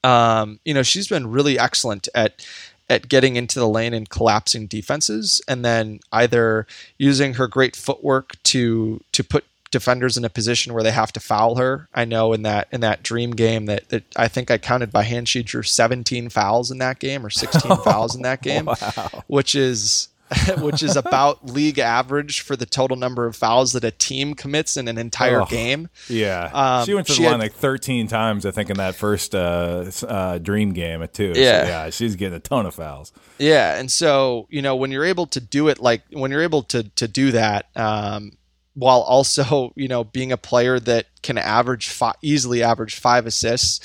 um, 0.03 0.59
you 0.65 0.73
know, 0.73 0.83
she's 0.83 1.07
been 1.07 1.31
really 1.31 1.57
excellent 1.57 2.09
at 2.15 2.45
at 2.89 3.07
getting 3.07 3.35
into 3.35 3.59
the 3.59 3.67
lane 3.67 3.93
and 3.93 4.09
collapsing 4.09 4.65
defenses, 4.65 5.41
and 5.47 5.63
then 5.63 5.99
either 6.11 6.65
using 6.97 7.35
her 7.35 7.47
great 7.47 7.75
footwork 7.75 8.41
to 8.43 9.01
to 9.11 9.23
put 9.23 9.45
defenders 9.71 10.17
in 10.17 10.25
a 10.25 10.29
position 10.29 10.73
where 10.73 10.83
they 10.83 10.91
have 10.91 11.13
to 11.13 11.19
foul 11.19 11.55
her. 11.55 11.87
I 11.93 12.05
know 12.05 12.33
in 12.33 12.43
that 12.43 12.67
in 12.71 12.81
that 12.81 13.03
dream 13.03 13.31
game 13.31 13.65
that, 13.65 13.89
that 13.89 14.03
I 14.15 14.27
think 14.27 14.49
I 14.51 14.57
counted 14.57 14.91
by 14.91 15.03
hand 15.03 15.29
she 15.29 15.43
drew 15.43 15.63
17 15.63 16.29
fouls 16.29 16.71
in 16.71 16.79
that 16.79 16.99
game 16.99 17.25
or 17.25 17.29
16 17.29 17.77
fouls 17.83 18.15
in 18.15 18.21
that 18.23 18.41
game, 18.41 18.65
wow. 18.65 19.23
which 19.27 19.55
is 19.55 20.09
which 20.59 20.83
is 20.83 20.95
about 20.95 21.45
league 21.47 21.79
average 21.79 22.41
for 22.41 22.55
the 22.55 22.65
total 22.65 22.95
number 22.95 23.25
of 23.25 23.35
fouls 23.35 23.73
that 23.73 23.83
a 23.83 23.91
team 23.91 24.35
commits 24.35 24.77
in 24.77 24.87
an 24.87 24.97
entire 24.97 25.41
oh, 25.41 25.45
game. 25.45 25.89
Yeah, 26.07 26.51
um, 26.53 26.85
she 26.85 26.93
went 26.93 27.07
to 27.07 27.13
the 27.13 27.23
line 27.23 27.31
had, 27.31 27.39
like 27.39 27.53
13 27.53 28.07
times, 28.07 28.45
I 28.45 28.51
think, 28.51 28.69
in 28.69 28.77
that 28.77 28.93
first 28.93 29.33
uh, 29.33 29.89
uh, 30.07 30.37
Dream 30.37 30.73
game 30.73 31.05
too. 31.11 31.33
Yeah, 31.35 31.63
so, 31.63 31.67
yeah, 31.67 31.89
she's 31.89 32.15
getting 32.15 32.35
a 32.35 32.39
ton 32.39 32.67
of 32.67 32.75
fouls. 32.75 33.11
Yeah, 33.39 33.79
and 33.79 33.91
so 33.91 34.47
you 34.51 34.61
know 34.61 34.75
when 34.75 34.91
you're 34.91 35.05
able 35.05 35.25
to 35.27 35.41
do 35.41 35.67
it, 35.67 35.79
like 35.79 36.03
when 36.11 36.29
you're 36.29 36.43
able 36.43 36.61
to 36.63 36.83
to 36.83 37.07
do 37.07 37.31
that, 37.31 37.65
um, 37.75 38.33
while 38.79 39.01
also 39.01 39.73
you 39.75 39.87
know 39.87 40.03
being 40.03 40.31
a 40.31 40.37
player 40.37 40.79
that 40.79 41.05
can 41.21 41.37
average 41.37 41.89
five, 41.89 42.15
easily 42.21 42.63
average 42.63 42.95
five 42.95 43.25
assists 43.25 43.79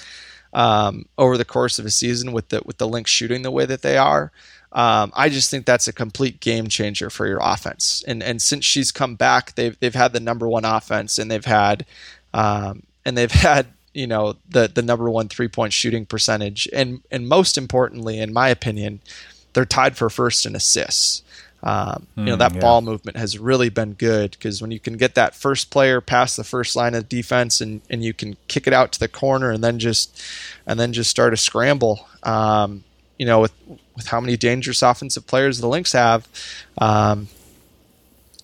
um, 0.53 1.07
over 1.19 1.37
the 1.37 1.45
course 1.45 1.79
of 1.79 1.85
a 1.85 1.91
season 1.91 2.33
with 2.33 2.49
the 2.49 2.63
with 2.65 2.79
the 2.79 2.89
Lynx 2.89 3.11
shooting 3.11 3.43
the 3.43 3.51
way 3.51 3.67
that 3.67 3.83
they 3.83 3.97
are. 3.97 4.33
Um, 4.73 5.13
I 5.15 5.29
just 5.29 5.51
think 5.51 5.67
that's 5.67 5.87
a 5.87 5.93
complete 5.93 6.41
game 6.41 6.67
changer 6.67 7.09
for 7.09 7.27
your 7.27 7.41
offense. 7.43 8.03
And 8.07 8.23
and 8.23 8.41
since 8.41 8.65
she's 8.65 8.91
come 8.93 9.15
back, 9.15 9.55
they've 9.55 9.79
they've 9.81 9.95
had 9.95 10.13
the 10.13 10.21
number 10.21 10.49
one 10.49 10.65
offense, 10.65 11.19
and 11.19 11.31
they've 11.31 11.45
had 11.45 11.85
um, 12.33 12.83
and 13.05 13.17
they've 13.17 13.31
had 13.31 13.67
you 13.93 14.07
know 14.07 14.37
the 14.49 14.71
the 14.73 14.83
number 14.83 15.11
one 15.11 15.29
three 15.29 15.49
point 15.49 15.73
shooting 15.73 16.07
percentage, 16.07 16.69
and 16.73 17.03
and 17.11 17.29
most 17.29 17.59
importantly, 17.59 18.19
in 18.19 18.33
my 18.33 18.49
opinion, 18.49 19.01
they're 19.53 19.65
tied 19.65 19.97
for 19.97 20.11
first 20.11 20.47
in 20.47 20.57
assists. 20.57 21.23
Um, 21.67 22.07
mm, 22.17 22.19
you 22.19 22.25
know 22.25 22.37
that 22.37 22.53
hmm, 22.53 22.57
yeah. 22.57 22.61
ball 22.61 22.83
movement 22.83 23.17
has 23.17 23.39
really 23.39 23.71
been 23.71 23.95
good 23.95 24.33
because 24.33 24.61
when 24.61 24.71
you 24.71 24.79
can 24.79 24.99
get 24.99 25.15
that 25.15 25.35
first 25.35 25.71
player 25.71 26.01
past 26.01 26.37
the 26.37 26.45
first 26.45 26.77
line 26.77 26.95
of 26.95 27.09
defense 27.09 27.61
and, 27.61 27.81
and 27.89 28.05
you 28.05 28.13
can 28.13 28.37
kick 28.49 28.67
it 28.67 28.75
out 28.75 28.93
to 28.93 29.01
the 29.01 29.09
corner 29.09 29.51
and 29.51 29.65
then 29.65 29.79
just 29.79 30.23
and 30.67 30.79
then 30.79 30.93
just 30.93 31.11
start 31.11 31.33
a 31.33 31.39
scramble. 31.39 32.07
Um, 32.23 32.85
you 33.19 33.27
know 33.27 33.41
with 33.41 33.53
with 33.97 34.09
how 34.09 34.21
many 34.21 34.37
dangerous 34.37 34.83
offensive 34.83 35.27
players 35.27 35.61
the 35.61 35.69
Lynx 35.69 35.93
have, 35.93 36.29
um, 36.79 37.29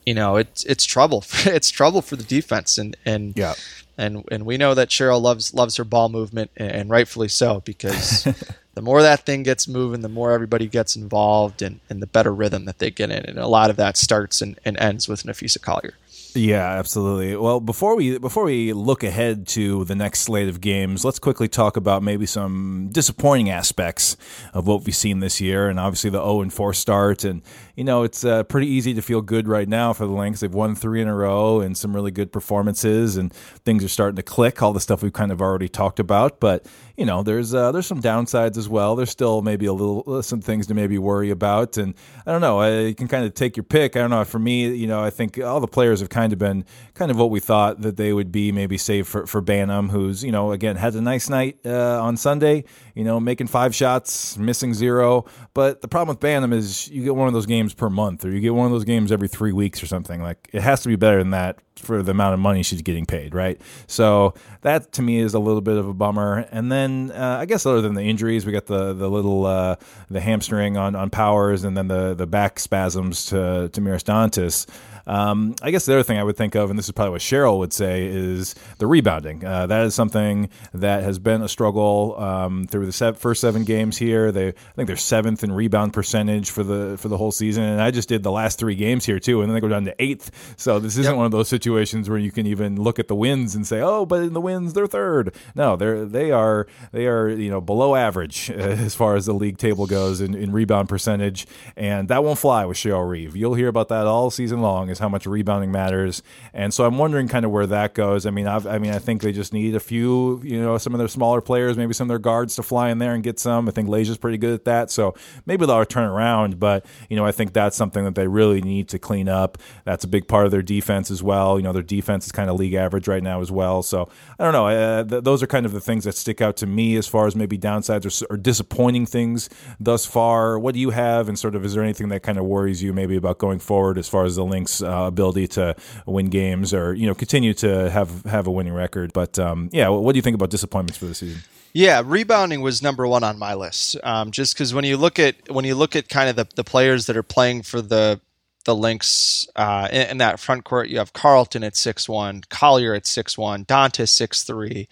you 0.07 0.15
know, 0.15 0.37
it's 0.37 0.65
it's 0.65 0.85
trouble. 0.85 1.25
it's 1.45 1.71
trouble 1.71 2.03
for 2.03 2.17
the 2.17 2.25
defense, 2.25 2.79
and 2.79 2.97
and 3.05 3.37
yeah. 3.37 3.55
and 3.99 4.25
and 4.31 4.45
we 4.45 4.57
know 4.57 4.75
that 4.75 4.89
Cheryl 4.89 5.21
loves 5.21 5.55
loves 5.55 5.77
her 5.77 5.85
ball 5.85 6.09
movement, 6.09 6.51
and 6.57 6.91
rightfully 6.91 7.29
so, 7.29 7.61
because 7.61 8.27
the 8.75 8.83
more 8.83 9.03
that 9.03 9.27
thing 9.27 9.43
gets 9.43 9.67
moving, 9.67 10.01
the 10.01 10.09
more 10.09 10.33
everybody 10.33 10.67
gets 10.67 10.97
involved, 10.97 11.63
and, 11.63 11.81
and 11.89 12.01
the 12.01 12.07
better 12.07 12.33
rhythm 12.33 12.67
that 12.67 12.79
they 12.79 12.91
get 12.91 13.11
in, 13.11 13.25
and 13.25 13.39
a 13.39 13.49
lot 13.49 13.71
of 13.71 13.77
that 13.77 13.97
starts 13.97 14.41
and, 14.41 14.59
and 14.65 14.79
ends 14.79 15.09
with 15.09 15.25
Napheesa 15.25 15.61
Collier. 15.61 15.95
Yeah, 16.35 16.79
absolutely. 16.79 17.37
Well, 17.37 17.61
before 17.61 17.97
we 17.97 18.19
before 18.19 18.45
we 18.45 18.73
look 18.73 19.03
ahead 19.03 19.49
to 19.49 19.85
the 19.85 19.95
next 19.95 20.21
slate 20.21 20.49
of 20.49 20.61
games, 20.61 21.05
let's 21.05 21.19
quickly 21.19 21.49
talk 21.49 21.77
about 21.77 22.03
maybe 22.03 22.27
some 22.27 22.89
disappointing 22.93 23.51
aspects 23.51 24.17
of 24.53 24.67
what 24.67 24.85
we've 24.85 24.95
seen 24.95 25.21
this 25.21 25.41
year, 25.41 25.69
and 25.69 25.81
obviously 25.81 26.11
the 26.11 26.19
0 26.23 26.43
and 26.43 26.53
4 26.53 26.73
start. 26.73 27.25
And 27.25 27.43
you 27.75 27.85
know, 27.85 28.03
it's 28.03 28.25
uh, 28.25 28.45
pretty 28.45 28.69
easy 28.69 28.95
to 28.95 29.03
feel 29.03 29.23
good 29.23 29.49
right 29.49 29.69
now 29.69 29.93
for 29.93 30.07
the 30.07 30.13
Lynx. 30.13 30.41
They've 30.41 30.53
won 30.53 30.75
three 30.75 31.01
in 31.01 31.09
a 31.09 31.15
row 31.15 31.61
and 31.61 31.77
some 31.77 31.95
really 31.95 32.11
good 32.11 32.33
performances, 32.33 33.17
and 33.17 33.33
things 33.33 33.83
are 33.83 33.89
starting 33.89 34.17
to 34.17 34.23
click. 34.23 34.63
All 34.63 34.73
the 34.73 34.81
stuff 34.81 35.03
we've 35.03 35.13
kind 35.13 35.33
of 35.33 35.41
already 35.41 35.69
talked 35.69 35.99
about, 35.99 36.39
but 36.39 36.67
you 37.01 37.07
know, 37.07 37.23
there's 37.23 37.55
uh, 37.55 37.73
there's 37.73 37.87
some 37.87 38.03
downsides 38.03 38.59
as 38.59 38.69
well. 38.69 38.95
There's 38.95 39.09
still 39.09 39.41
maybe 39.41 39.65
a 39.65 39.73
little 39.73 40.05
uh, 40.07 40.21
some 40.21 40.43
things 40.43 40.67
to 40.67 40.75
maybe 40.75 40.99
worry 40.99 41.31
about, 41.31 41.79
and 41.79 41.95
I 42.27 42.31
don't 42.31 42.43
know. 42.43 42.61
I, 42.61 42.81
you 42.81 42.95
can 42.95 43.09
kind 43.09 43.25
of 43.25 43.33
take 43.33 43.57
your 43.57 43.65
pick. 43.65 43.97
I 43.97 44.01
don't 44.01 44.11
know. 44.11 44.23
For 44.23 44.39
me, 44.39 44.69
you 44.75 44.87
know, 44.87 45.03
I 45.03 45.09
think 45.09 45.39
all 45.39 45.61
the 45.61 45.67
players 45.67 46.01
have 46.01 46.11
kind 46.11 46.31
of 46.31 46.39
been 46.39 46.67
kind 46.93 47.11
of 47.11 47.17
what 47.17 47.31
we 47.31 47.41
thought 47.41 47.81
that 47.81 47.97
they 47.97 48.13
would 48.13 48.31
be. 48.31 48.53
Maybe 48.53 48.77
save 48.77 49.09
for 49.09 49.27
for 49.27 49.41
Banham, 49.41 49.91
who's 49.91 50.23
you 50.23 50.31
know 50.31 50.53
again 50.53 50.77
had 50.77 50.95
a 50.95 51.01
nice 51.01 51.31
night 51.31 51.61
uh, 51.65 52.03
on 52.03 52.19
Sunday. 52.19 52.65
You 52.95 53.05
know, 53.05 53.19
making 53.19 53.47
five 53.47 53.75
shots, 53.75 54.37
missing 54.37 54.75
zero. 54.75 55.25
But 55.55 55.81
the 55.81 55.89
problem 55.89 56.15
with 56.15 56.21
Banham 56.21 56.53
is 56.53 56.87
you 56.89 57.03
get 57.03 57.17
one 57.17 57.29
of 57.29 57.33
those 57.33 57.47
games 57.47 57.73
per 57.73 57.89
month, 57.89 58.27
or 58.27 58.31
you 58.31 58.41
get 58.41 58.55
one 58.55 58.67
of 58.67 58.73
those 58.73 58.85
games 58.85 59.11
every 59.11 59.29
three 59.29 59.53
weeks 59.53 59.83
or 59.83 59.87
something. 59.87 60.21
Like 60.21 60.51
it 60.53 60.61
has 60.61 60.83
to 60.83 60.89
be 60.89 60.97
better 60.97 61.21
than 61.21 61.31
that 61.31 61.61
for 61.81 62.03
the 62.03 62.11
amount 62.11 62.35
of 62.35 62.41
money 62.41 62.63
she's 62.63 62.83
getting 62.83 63.07
paid, 63.07 63.35
right? 63.35 63.61
So 63.87 64.35
that 64.63 64.93
to 64.93 65.03
me 65.03 65.19
is 65.19 65.35
a 65.35 65.39
little 65.39 65.61
bit 65.61 65.77
of 65.77 65.89
a 65.89 65.95
bummer. 65.95 66.47
And 66.51 66.71
then 66.71 67.13
uh, 67.13 67.39
I 67.41 67.47
guess 67.47 67.67
other 67.67 67.81
than 67.81 67.95
the 67.95 68.03
injuries, 68.03 68.47
we 68.47 68.53
got 68.53 68.67
the 68.67 68.93
the 68.93 69.09
little 69.09 69.47
uh, 69.47 69.77
the 70.11 70.21
hamstring 70.21 70.77
on 70.77 70.95
on 70.95 71.11
Powers, 71.11 71.65
and 71.65 71.77
then 71.77 71.89
the 71.89 72.15
the 72.15 72.27
back 72.27 72.59
spasms 72.59 73.27
to 73.27 73.71
to 73.73 73.81
Miras 73.81 74.05
Dantas. 74.05 74.67
Um, 75.07 75.55
I 75.63 75.71
guess 75.71 75.87
the 75.87 75.95
other 75.95 76.03
thing 76.03 76.19
I 76.19 76.25
would 76.25 76.37
think 76.37 76.55
of, 76.55 76.71
and 76.71 76.79
this 76.79 76.87
is 76.87 76.93
probably 76.93 77.13
what 77.13 77.21
Cheryl 77.21 77.59
would 77.59 77.73
say, 77.73 78.07
is 78.07 78.55
the 78.79 78.87
rebounding. 78.87 79.45
Uh, 79.45 79.67
that 79.67 79.85
is 79.87 79.95
something 79.95 80.51
that 80.75 81.03
has 81.03 81.19
been 81.19 81.43
a 81.43 81.49
struggle 81.49 82.15
um, 82.19 82.67
through 82.67 82.87
the 82.87 82.93
se- 82.93 83.15
first 83.15 83.41
seven 83.41 83.65
games 83.65 83.99
here. 83.99 84.31
They, 84.31 84.49
I 84.49 84.73
think 84.77 84.87
they're 84.87 84.97
seventh 84.97 85.43
in 85.43 85.53
rebound 85.53 85.93
percentage 85.95 86.51
for 86.51 86.63
the 86.63 86.97
for 86.99 87.09
the 87.09 87.17
whole 87.17 87.33
season, 87.33 87.65
and 87.65 87.81
I 87.81 87.91
just 87.91 88.09
did 88.09 88.23
the 88.23 88.31
last 88.31 88.59
three 88.59 88.75
games 88.77 89.05
here 89.05 89.19
too, 89.19 89.41
and 89.41 89.51
then 89.51 89.55
they 89.55 89.61
go 89.61 89.69
down 89.69 89.85
to 89.87 89.95
eighth. 89.99 90.55
So 90.57 90.79
this 90.79 90.93
isn't 90.93 91.13
yep. 91.13 91.17
one 91.17 91.27
of 91.27 91.33
those 91.33 91.49
situations 91.49 91.70
where 91.71 92.19
you 92.19 92.31
can 92.31 92.47
even 92.47 92.81
look 92.81 92.99
at 92.99 93.09
the 93.09 93.15
wins 93.15 93.55
and 93.55 93.67
say, 93.67 93.81
oh, 93.81 94.07
but 94.07 94.23
in 94.23 94.33
the 94.33 94.41
wins 94.41 94.73
they're 94.73 94.87
third. 94.87 95.35
No, 95.55 95.77
they're 95.77 96.05
they 96.05 96.31
are 96.31 96.67
they 96.93 97.07
are 97.07 97.29
you 97.29 97.51
know 97.51 97.61
below 97.61 97.95
average 97.95 98.51
as 98.51 98.95
far 98.95 99.17
as 99.17 99.27
the 99.27 99.33
league 99.33 99.59
table 99.59 99.87
goes 99.87 100.21
in, 100.21 100.35
in 100.35 100.53
rebound 100.53 100.89
percentage, 100.89 101.47
and 101.77 102.09
that 102.09 102.25
won't 102.25 102.39
fly 102.39 102.65
with 102.65 102.77
Cheryl 102.77 103.09
Reeve. 103.09 103.37
You'll 103.37 103.55
hear 103.55 103.69
about 103.69 103.89
that 103.89 104.07
all 104.07 104.31
season 104.31 104.61
long. 104.61 104.89
Is 104.91 104.99
how 104.99 105.09
much 105.09 105.27
rebounding 105.27 105.71
matters. 105.71 106.23
And 106.53 106.73
so 106.73 106.85
I'm 106.85 106.99
wondering 106.99 107.29
kind 107.29 107.45
of 107.45 107.51
where 107.51 107.67
that 107.67 107.95
goes. 107.95 108.27
I 108.27 108.31
mean, 108.31 108.47
I've, 108.47 108.67
i 108.67 108.79
mean, 108.79 108.93
I 108.93 108.99
think 108.99 109.23
they 109.23 109.33
just 109.33 109.53
need 109.53 109.75
a 109.75 109.81
few, 109.81 110.41
you 110.43 110.61
know, 110.61 110.79
some 110.79 110.95
of 110.95 110.99
their 110.99 111.09
smaller 111.09 111.41
players, 111.41 111.77
maybe 111.77 111.95
some 111.95 112.07
of 112.07 112.09
their 112.09 112.19
guards 112.19 112.57
to 112.57 112.63
fly 112.63 112.91
in 112.91 112.99
there 112.99 113.15
and 113.15 113.23
get 113.23 113.39
some. 113.39 113.69
I 113.69 113.73
think 113.73 113.89
Layshia's 113.89 114.19
pretty 114.19 114.39
good 114.39 114.55
at 114.55 114.65
that. 114.65 114.91
So 114.91 115.15
maybe 115.47 115.67
they'll 115.67 115.85
turn 115.85 116.09
around. 116.09 116.59
But, 116.59 116.85
you 117.09 117.17
know, 117.17 117.25
I 117.25 117.33
think 117.33 117.53
that's 117.53 117.77
something 117.77 118.05
that 118.05 118.15
they 118.15 118.27
really 118.27 118.61
need 118.61 118.89
to 118.89 118.99
clean 118.99 119.29
up. 119.29 119.59
That's 119.85 120.05
a 120.05 120.09
big 120.09 120.29
part 120.29 120.47
of 120.47 120.51
their 120.51 120.63
defense 120.63 121.11
as 121.11 121.23
well. 121.23 121.60
You 121.61 121.65
know, 121.65 121.73
their 121.73 121.83
defense 121.83 122.27
is 122.27 122.33
kind 122.33 122.49
of 122.49 122.59
league 122.59 122.75
average 122.75 123.07
right 123.07 123.23
now 123.23 123.41
as 123.41 123.53
well. 123.53 123.83
So 123.83 124.09
I 124.39 124.45
don't 124.45 124.53
know. 124.53 124.67
Uh, 124.67 125.05
th- 125.05 125.25
those 125.25 125.43
are 125.43 125.47
kind 125.47 125.67
of 125.67 125.73
the 125.73 125.81
things 125.81 126.05
that 126.05 126.15
stick 126.17 126.41
out 126.41 126.57
to 126.59 126.67
me 126.67 126.97
as 126.97 127.07
far 127.07 127.27
as 127.27 127.37
maybe 127.37 127.59
downsides 127.59 128.05
or, 128.07 128.35
or 128.35 128.37
disappointing 128.37 129.07
things 129.07 129.51
thus 129.79 130.07
far. 130.07 130.59
What 130.59 130.75
do 130.75 130.81
you 130.81 130.91
have? 130.91 131.29
And 131.29 131.39
sort 131.39 131.55
of, 131.55 131.65
is 131.65 131.75
there 131.75 131.83
anything 131.83 132.09
that 132.09 132.23
kind 132.23 132.39
of 132.39 132.45
worries 132.45 132.83
you 132.83 132.93
maybe 132.93 133.17
about 133.17 133.39
going 133.39 133.59
forward 133.59 133.99
as 133.99 134.09
far 134.09 134.25
as 134.25 134.37
the 134.37 134.45
Lynx 134.45 134.83
uh, 134.83 135.05
ability 135.07 135.49
to 135.49 135.77
win 136.07 136.31
games 136.31 136.73
or 136.73 136.95
you 136.95 137.07
know 137.07 137.15
continue 137.15 137.55
to 137.55 137.91
have 137.91 138.25
have 138.25 138.47
a 138.47 138.51
winning 138.51 138.73
record. 138.73 139.13
But 139.13 139.39
um, 139.39 139.69
yeah, 139.73 139.89
what 139.89 140.13
do 140.13 140.19
you 140.19 140.23
think 140.23 140.35
about 140.35 140.51
disappointments 140.51 140.99
for 140.99 141.07
the 141.07 141.15
season? 141.15 141.43
Yeah, 141.73 142.03
rebounding 142.05 142.63
was 142.63 142.83
number 142.83 143.07
one 143.07 143.23
on 143.23 143.39
my 143.39 143.55
list. 143.55 143.97
Um, 144.03 144.33
just 144.33 144.55
because 144.55 144.75
when 144.75 144.85
you 144.85 144.97
look 144.97 145.19
at 145.19 145.51
when 145.51 145.65
you 145.65 145.75
look 145.75 145.95
at 145.95 146.09
kind 146.09 146.29
of 146.29 146.37
the, 146.37 146.47
the 146.57 146.65
players 146.65 147.07
that 147.07 147.17
are 147.17 147.23
playing 147.23 147.63
for 147.63 147.81
the 147.81 148.21
the 148.65 148.75
Lynx 148.75 149.49
uh, 149.57 149.89
in, 149.91 150.11
in, 150.11 150.19
that 150.19 150.39
front 150.39 150.65
court. 150.65 150.89
You 150.89 150.99
have 150.99 151.13
Carleton 151.13 151.65
at 151.65 151.77
six 151.77 152.09
one, 152.09 152.43
Collier 152.51 152.95
at 152.95 153.07
six 153.07 153.39
one, 153.39 153.65
Dantas 153.65 154.11
six 154.11 154.43
three, 154.43 154.89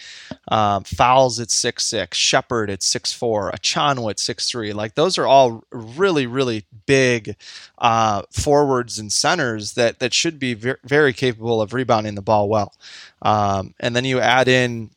um, 0.48 0.84
Fowles 0.84 1.38
at 1.38 1.50
six 1.50 1.84
six, 1.84 2.16
Shepard 2.16 2.70
at 2.70 2.82
six 2.82 3.12
four, 3.12 3.50
Achonwa 3.52 4.10
at 4.10 4.18
six 4.18 4.50
three. 4.50 4.72
Like 4.72 4.94
those 4.94 5.18
are 5.18 5.26
all 5.26 5.64
really 5.70 6.26
really 6.26 6.64
big 6.86 7.36
uh, 7.78 8.22
forwards 8.30 8.98
and 8.98 9.12
centers 9.12 9.74
that 9.74 9.98
that 9.98 10.14
should 10.14 10.38
be 10.38 10.54
very, 10.54 10.78
very 10.84 11.12
capable 11.12 11.60
of 11.60 11.74
rebounding 11.74 12.14
the 12.14 12.22
ball 12.22 12.48
well. 12.48 12.74
Um, 13.20 13.74
and 13.80 13.94
then 13.94 14.04
you 14.04 14.20
add 14.20 14.48
in 14.48 14.90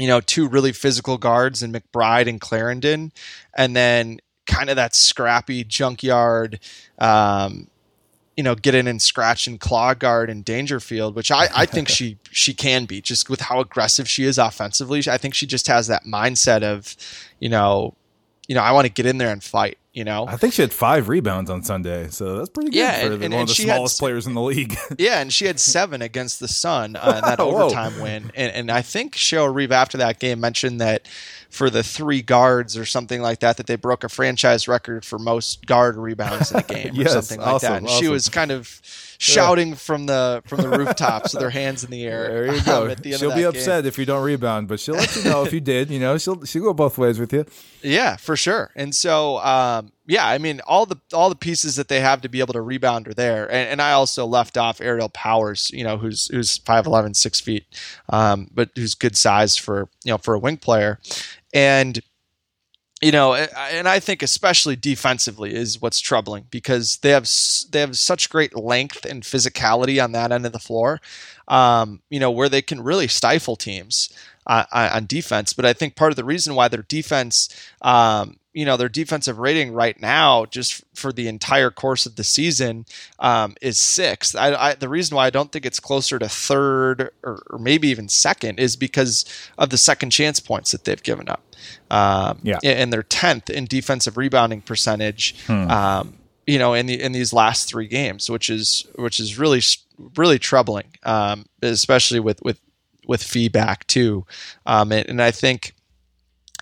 you 0.00 0.06
know, 0.06 0.20
two 0.20 0.48
really 0.48 0.72
physical 0.72 1.18
guards 1.18 1.62
in 1.62 1.72
McBride 1.72 2.26
and 2.26 2.40
Clarendon, 2.40 3.12
and 3.54 3.76
then 3.76 4.18
kind 4.50 4.68
of 4.70 4.76
that 4.76 4.94
scrappy 4.94 5.64
junkyard, 5.64 6.58
um, 6.98 7.68
you 8.36 8.42
know, 8.44 8.54
get 8.54 8.74
in 8.74 8.86
and 8.86 9.00
scratch 9.02 9.46
and 9.46 9.60
claw 9.60 9.92
guard 9.94 10.30
in 10.30 10.42
Dangerfield, 10.42 11.14
which 11.14 11.30
I, 11.30 11.48
I 11.54 11.66
think 11.66 11.88
she 11.88 12.16
she 12.30 12.54
can 12.54 12.84
be 12.86 13.00
just 13.00 13.28
with 13.28 13.40
how 13.42 13.60
aggressive 13.60 14.08
she 14.08 14.24
is 14.24 14.38
offensively. 14.38 15.02
I 15.08 15.18
think 15.18 15.34
she 15.34 15.46
just 15.46 15.66
has 15.66 15.86
that 15.88 16.04
mindset 16.04 16.62
of, 16.62 16.96
you 17.38 17.48
know, 17.48 17.94
you 18.48 18.54
know, 18.54 18.62
I 18.62 18.72
want 18.72 18.86
to 18.86 18.92
get 18.92 19.06
in 19.06 19.18
there 19.18 19.30
and 19.30 19.42
fight. 19.42 19.76
You 19.92 20.04
know, 20.04 20.24
I 20.28 20.36
think 20.36 20.52
she 20.54 20.62
had 20.62 20.72
five 20.72 21.08
rebounds 21.08 21.50
on 21.50 21.64
Sunday, 21.64 22.06
so 22.10 22.36
that's 22.38 22.48
pretty 22.48 22.70
good 22.70 22.76
Yeah, 22.78 23.00
for 23.00 23.06
and- 23.06 23.14
and- 23.14 23.20
one 23.22 23.32
and 23.32 23.42
of 23.42 23.48
the 23.48 23.54
she 23.54 23.64
had 23.66 23.74
smallest 23.74 23.98
players 23.98 24.24
in 24.24 24.34
the 24.34 24.40
league. 24.40 24.76
Yeah, 24.98 25.20
and 25.20 25.32
she 25.32 25.46
had 25.46 25.58
seven 25.74 26.00
against 26.00 26.38
the 26.38 26.46
Sun 26.46 26.94
uh, 26.94 27.14
in 27.16 27.24
that 27.24 27.40
overtime 27.40 28.00
win. 28.00 28.30
And, 28.36 28.52
and 28.54 28.70
I 28.70 28.82
think 28.82 29.16
Cheryl 29.16 29.52
Reeve 29.52 29.72
after 29.72 29.98
that 29.98 30.20
game 30.20 30.38
mentioned 30.38 30.80
that 30.80 31.08
for 31.50 31.68
the 31.68 31.82
three 31.82 32.22
guards 32.22 32.76
or 32.76 32.84
something 32.84 33.20
like 33.20 33.40
that, 33.40 33.56
that 33.58 33.66
they 33.66 33.76
broke 33.76 34.04
a 34.04 34.08
franchise 34.08 34.66
record 34.68 35.04
for 35.04 35.18
most 35.18 35.66
guard 35.66 35.96
rebounds 35.96 36.50
in 36.52 36.58
a 36.58 36.62
game 36.74 36.92
or 36.92 37.02
Yes, 37.02 37.12
something 37.12 37.38
like 37.40 37.54
awesome, 37.54 37.72
that. 37.72 37.78
And 37.82 37.90
she 37.90 38.08
was 38.08 38.28
kind 38.28 38.50
of 38.52 38.80
shouting 39.18 39.74
from 39.74 40.06
the 40.06 40.42
from 40.46 40.62
the 40.62 40.68
rooftops 40.70 41.34
with 41.34 41.42
her 41.42 41.50
hands 41.60 41.84
in 41.84 41.90
the 41.90 42.04
air. 42.06 42.28
there 42.46 42.54
you 42.54 42.62
go. 42.62 42.82
um, 42.90 42.94
the 43.02 43.12
she'll 43.18 43.30
be 43.34 43.42
that 43.42 43.52
game. 43.52 43.60
upset 43.60 43.86
if 43.86 43.98
you 43.98 44.06
don't 44.06 44.22
rebound, 44.22 44.68
but 44.68 44.80
she'll 44.80 44.94
let 44.94 45.14
you 45.16 45.24
know 45.24 45.44
if 45.44 45.52
you 45.52 45.60
did. 45.60 45.90
You 45.90 45.98
know, 45.98 46.16
she'll 46.18 46.44
she'll 46.44 46.62
go 46.62 46.72
both 46.72 46.96
ways 46.96 47.18
with 47.18 47.32
you. 47.32 47.44
Yeah, 47.82 48.16
for 48.16 48.36
sure. 48.36 48.70
And 48.76 48.94
so, 48.94 49.38
um, 49.38 49.92
yeah, 50.06 50.26
I 50.26 50.38
mean, 50.38 50.60
all 50.66 50.86
the 50.86 50.96
all 51.12 51.28
the 51.28 51.34
pieces 51.36 51.76
that 51.76 51.88
they 51.88 52.00
have 52.00 52.20
to 52.22 52.28
be 52.28 52.40
able 52.40 52.52
to 52.54 52.60
rebound 52.60 53.08
are 53.08 53.14
there. 53.14 53.46
And, 53.50 53.70
and 53.70 53.82
I 53.82 53.92
also 53.92 54.24
left 54.26 54.56
off 54.56 54.80
Aerial 54.80 55.08
Powers, 55.08 55.70
you 55.72 55.82
know, 55.84 55.96
who's 55.98 56.28
who's 56.28 56.58
5'11", 56.58 57.16
6 57.16 57.40
feet, 57.40 57.64
um, 58.08 58.48
but 58.52 58.70
who's 58.76 58.94
good 58.94 59.16
size 59.16 59.56
for 59.56 59.88
you 60.04 60.12
know 60.12 60.18
for 60.18 60.34
a 60.34 60.38
wing 60.38 60.56
player, 60.58 60.98
and 61.52 62.00
you 63.00 63.12
know, 63.12 63.34
and 63.34 63.88
I 63.88 63.98
think 63.98 64.22
especially 64.22 64.76
defensively 64.76 65.54
is 65.54 65.80
what's 65.80 66.00
troubling 66.00 66.44
because 66.50 66.98
they 66.98 67.10
have 67.10 67.28
they 67.70 67.80
have 67.80 67.96
such 67.96 68.28
great 68.28 68.54
length 68.54 69.06
and 69.06 69.22
physicality 69.22 70.02
on 70.02 70.12
that 70.12 70.32
end 70.32 70.44
of 70.44 70.52
the 70.52 70.58
floor, 70.58 71.00
um, 71.48 72.02
you 72.10 72.20
know, 72.20 72.30
where 72.30 72.50
they 72.50 72.60
can 72.60 72.82
really 72.82 73.08
stifle 73.08 73.56
teams 73.56 74.10
uh, 74.46 74.64
on 74.72 75.06
defense. 75.06 75.54
But 75.54 75.64
I 75.64 75.72
think 75.72 75.96
part 75.96 76.12
of 76.12 76.16
the 76.16 76.24
reason 76.24 76.54
why 76.54 76.68
their 76.68 76.82
defense, 76.82 77.48
um, 77.80 78.36
you 78.52 78.64
know, 78.64 78.76
their 78.76 78.88
defensive 78.88 79.38
rating 79.38 79.72
right 79.72 80.00
now, 80.00 80.44
just 80.46 80.82
for 80.94 81.12
the 81.12 81.28
entire 81.28 81.70
course 81.70 82.04
of 82.06 82.16
the 82.16 82.24
season, 82.24 82.84
um, 83.18 83.54
is 83.62 83.78
sixth. 83.78 84.34
I, 84.34 84.54
I, 84.54 84.74
the 84.74 84.88
reason 84.88 85.16
why 85.16 85.26
I 85.26 85.30
don't 85.30 85.52
think 85.52 85.64
it's 85.64 85.78
closer 85.80 86.18
to 86.18 86.28
third 86.28 87.10
or, 87.22 87.42
or 87.50 87.58
maybe 87.58 87.88
even 87.88 88.08
second 88.08 88.58
is 88.58 88.74
because 88.76 89.24
of 89.56 89.70
the 89.70 89.78
second 89.78 90.10
chance 90.10 90.40
points 90.40 90.72
that 90.72 90.84
they've 90.84 91.02
given 91.02 91.28
up. 91.28 91.42
Um, 91.90 92.40
Yeah. 92.42 92.58
and 92.64 92.92
they're 92.92 93.02
tenth 93.02 93.50
in 93.50 93.66
defensive 93.66 94.16
rebounding 94.16 94.62
percentage. 94.62 95.34
Um, 95.48 96.14
you 96.46 96.58
know, 96.58 96.74
in 96.74 96.86
the 96.86 97.00
in 97.00 97.12
these 97.12 97.32
last 97.32 97.68
three 97.68 97.86
games, 97.86 98.28
which 98.28 98.50
is 98.50 98.84
which 98.96 99.20
is 99.20 99.38
really 99.38 99.60
really 100.16 100.38
troubling, 100.40 100.88
um, 101.04 101.44
especially 101.62 102.18
with 102.18 102.42
with 102.42 102.58
with 103.06 103.22
feedback 103.22 103.86
too. 103.86 104.26
Um, 104.66 104.90
and, 104.90 105.08
and 105.08 105.22
I 105.22 105.30
think 105.30 105.74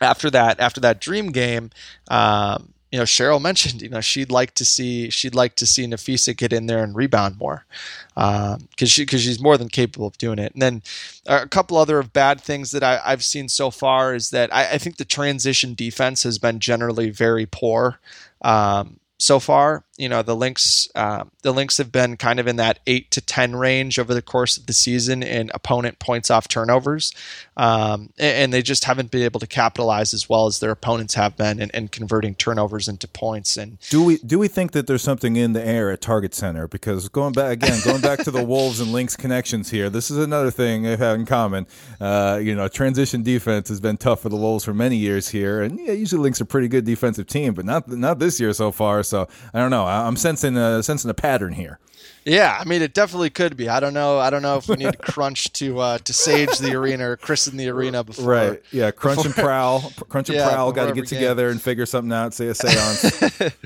after 0.01 0.31
that 0.31 0.61
after 0.61 0.81
that 0.81 1.01
dream 1.01 1.33
game, 1.33 1.71
um, 2.09 2.73
you 2.91 2.99
know, 2.99 3.05
Cheryl 3.05 3.41
mentioned, 3.43 3.83
you 3.83 3.89
know, 3.89 4.01
she'd 4.01 4.31
like 4.31 4.55
to 4.55 4.65
see 4.65 5.11
she'd 5.11 5.35
like 5.35 5.55
to 5.57 5.67
see 5.67 5.87
Napheesa 5.87 6.37
get 6.37 6.53
in 6.53 6.67
there 6.67 6.83
and 6.83 6.95
rebound 6.97 7.39
more, 7.39 7.65
because 8.15 8.91
she 8.91 9.03
because 9.03 9.23
she's 9.23 9.41
more 9.41 9.59
than 9.59 9.69
capable 9.69 10.07
of 10.07 10.19
doing 10.19 10.39
it. 10.39 10.53
And 10.53 10.63
then 10.63 10.83
a 11.27 11.47
couple 11.47 11.77
other 11.77 11.99
of 11.99 12.13
bad 12.13 12.41
things 12.41 12.71
that 12.73 12.83
I, 12.83 13.01
I've 13.05 13.25
seen 13.25 13.49
so 13.49 13.71
far 13.71 14.15
is 14.15 14.31
that 14.31 14.55
I, 14.55 14.73
I 14.73 14.79
think 14.79 14.97
the 14.97 15.05
transition 15.05 15.75
defense 15.75 16.23
has 16.23 16.39
been 16.39 16.61
generally 16.61 17.11
very 17.11 17.47
poor. 17.47 17.99
Um, 18.43 18.98
so 19.19 19.41
far, 19.41 19.85
you 19.99 20.09
know 20.09 20.23
the 20.23 20.37
Lynx 20.37 20.89
um, 20.95 21.31
the 21.43 21.53
Lynx 21.53 21.77
have 21.79 21.91
been 21.91 22.17
kind 22.17 22.39
of 22.39 22.47
in 22.47 22.57
that 22.57 22.79
eight 22.87 23.11
to 23.11 23.21
ten 23.21 23.57
range 23.57 23.99
over 23.99 24.15
the 24.15 24.23
course 24.23 24.57
of 24.57 24.67
the 24.67 24.73
season 24.73 25.25
in 25.25 25.51
opponent 25.53 25.99
points 25.99 26.31
off 26.31 26.47
turnovers, 26.47 27.13
um, 27.57 28.13
and, 28.17 28.37
and 28.37 28.53
they 28.53 28.63
just 28.63 28.85
haven't 28.85 29.11
been 29.11 29.23
able 29.23 29.41
to 29.41 29.47
capitalize 29.47 30.15
as 30.15 30.29
well 30.29 30.47
as 30.47 30.61
their 30.61 30.71
opponents 30.71 31.15
have 31.15 31.37
been 31.37 31.61
in, 31.61 31.69
in 31.71 31.89
converting 31.89 32.37
turnovers 32.37 32.87
into 32.87 33.09
points. 33.09 33.57
And 33.57 33.79
Do 33.91 34.05
we 34.05 34.19
do 34.19 34.39
we 34.39 34.47
think 34.47 34.71
that 34.73 34.87
there's 34.87 35.03
something 35.03 35.35
in 35.35 35.53
the 35.53 35.67
air 35.67 35.91
at 35.91 36.01
Target 36.01 36.33
Center? 36.33 36.69
Because 36.69 37.09
going 37.09 37.33
back 37.33 37.55
again, 37.55 37.81
going 37.85 38.01
back 38.01 38.21
to 38.21 38.31
the 38.31 38.45
Wolves 38.49 38.79
and 38.79 38.93
Lynx 38.93 39.17
connections 39.17 39.69
here, 39.69 39.91
this 39.91 40.13
is 40.13 40.19
another 40.19 40.53
thing 40.53 40.85
they've 40.85 40.99
had 40.99 41.17
in 41.17 41.27
common. 41.27 41.67
Uh, 42.01 42.39
you 42.41 42.55
know, 42.55 42.69
transition 42.69 43.25
defense 43.25 43.69
has 43.69 43.81
been 43.81 43.97
tough 43.97 44.21
for 44.21 44.29
the 44.29 44.37
Wolves 44.37 44.65
for 44.65 44.75
many 44.75 44.97
years 44.97 45.29
here, 45.29 45.63
and 45.63 45.81
yeah, 45.81 45.93
usually 45.93 46.23
Lynx 46.23 46.41
are 46.41 46.45
pretty 46.45 46.69
good 46.69 46.85
defensive 46.85 47.27
team, 47.27 47.53
but 47.53 47.65
not 47.65 47.89
not 47.89 48.21
this 48.21 48.39
year 48.39 48.53
so 48.53 48.71
far. 48.71 49.03
So 49.09 49.29
I 49.55 49.59
don't 49.59 49.71
know. 49.71 49.85
I'm 49.87 50.17
sensing 50.17 50.57
a 50.57 50.83
sensing 50.83 51.11
a 51.11 51.15
pattern 51.15 51.53
here. 51.55 51.79
yeah, 52.25 52.59
I 52.61 52.65
mean 52.65 52.83
it 52.83 52.93
definitely 52.95 53.31
could 53.31 53.57
be. 53.57 53.69
I 53.69 53.81
don't 53.81 53.95
know. 53.95 54.19
I 54.19 54.29
don't 54.31 54.43
know 54.43 54.57
if 54.59 54.69
we 54.69 54.77
need 54.77 54.99
crunch 54.99 55.53
to 55.55 55.79
uh, 55.81 55.99
to 55.99 56.13
sage 56.13 56.59
the 56.59 56.75
arena 56.75 57.11
or 57.11 57.17
christen 57.17 57.57
the 57.57 57.69
arena 57.69 58.05
before. 58.05 58.25
Right. 58.27 58.63
Yeah. 58.71 58.91
Crunch 58.91 59.25
and 59.25 59.35
prowl. 59.35 59.93
Crunch 60.09 60.29
and 60.29 60.37
Yeah, 60.37 60.49
prowl. 60.51 60.73
Got 60.73 60.87
to 60.87 60.93
get 60.93 61.05
every 61.05 61.07
game. 61.09 61.19
together 61.21 61.49
and 61.49 61.61
figure 61.61 61.87
something 61.87 62.13
out. 62.13 62.35
Say 62.35 62.49
a 62.49 62.55
seance. 62.55 63.57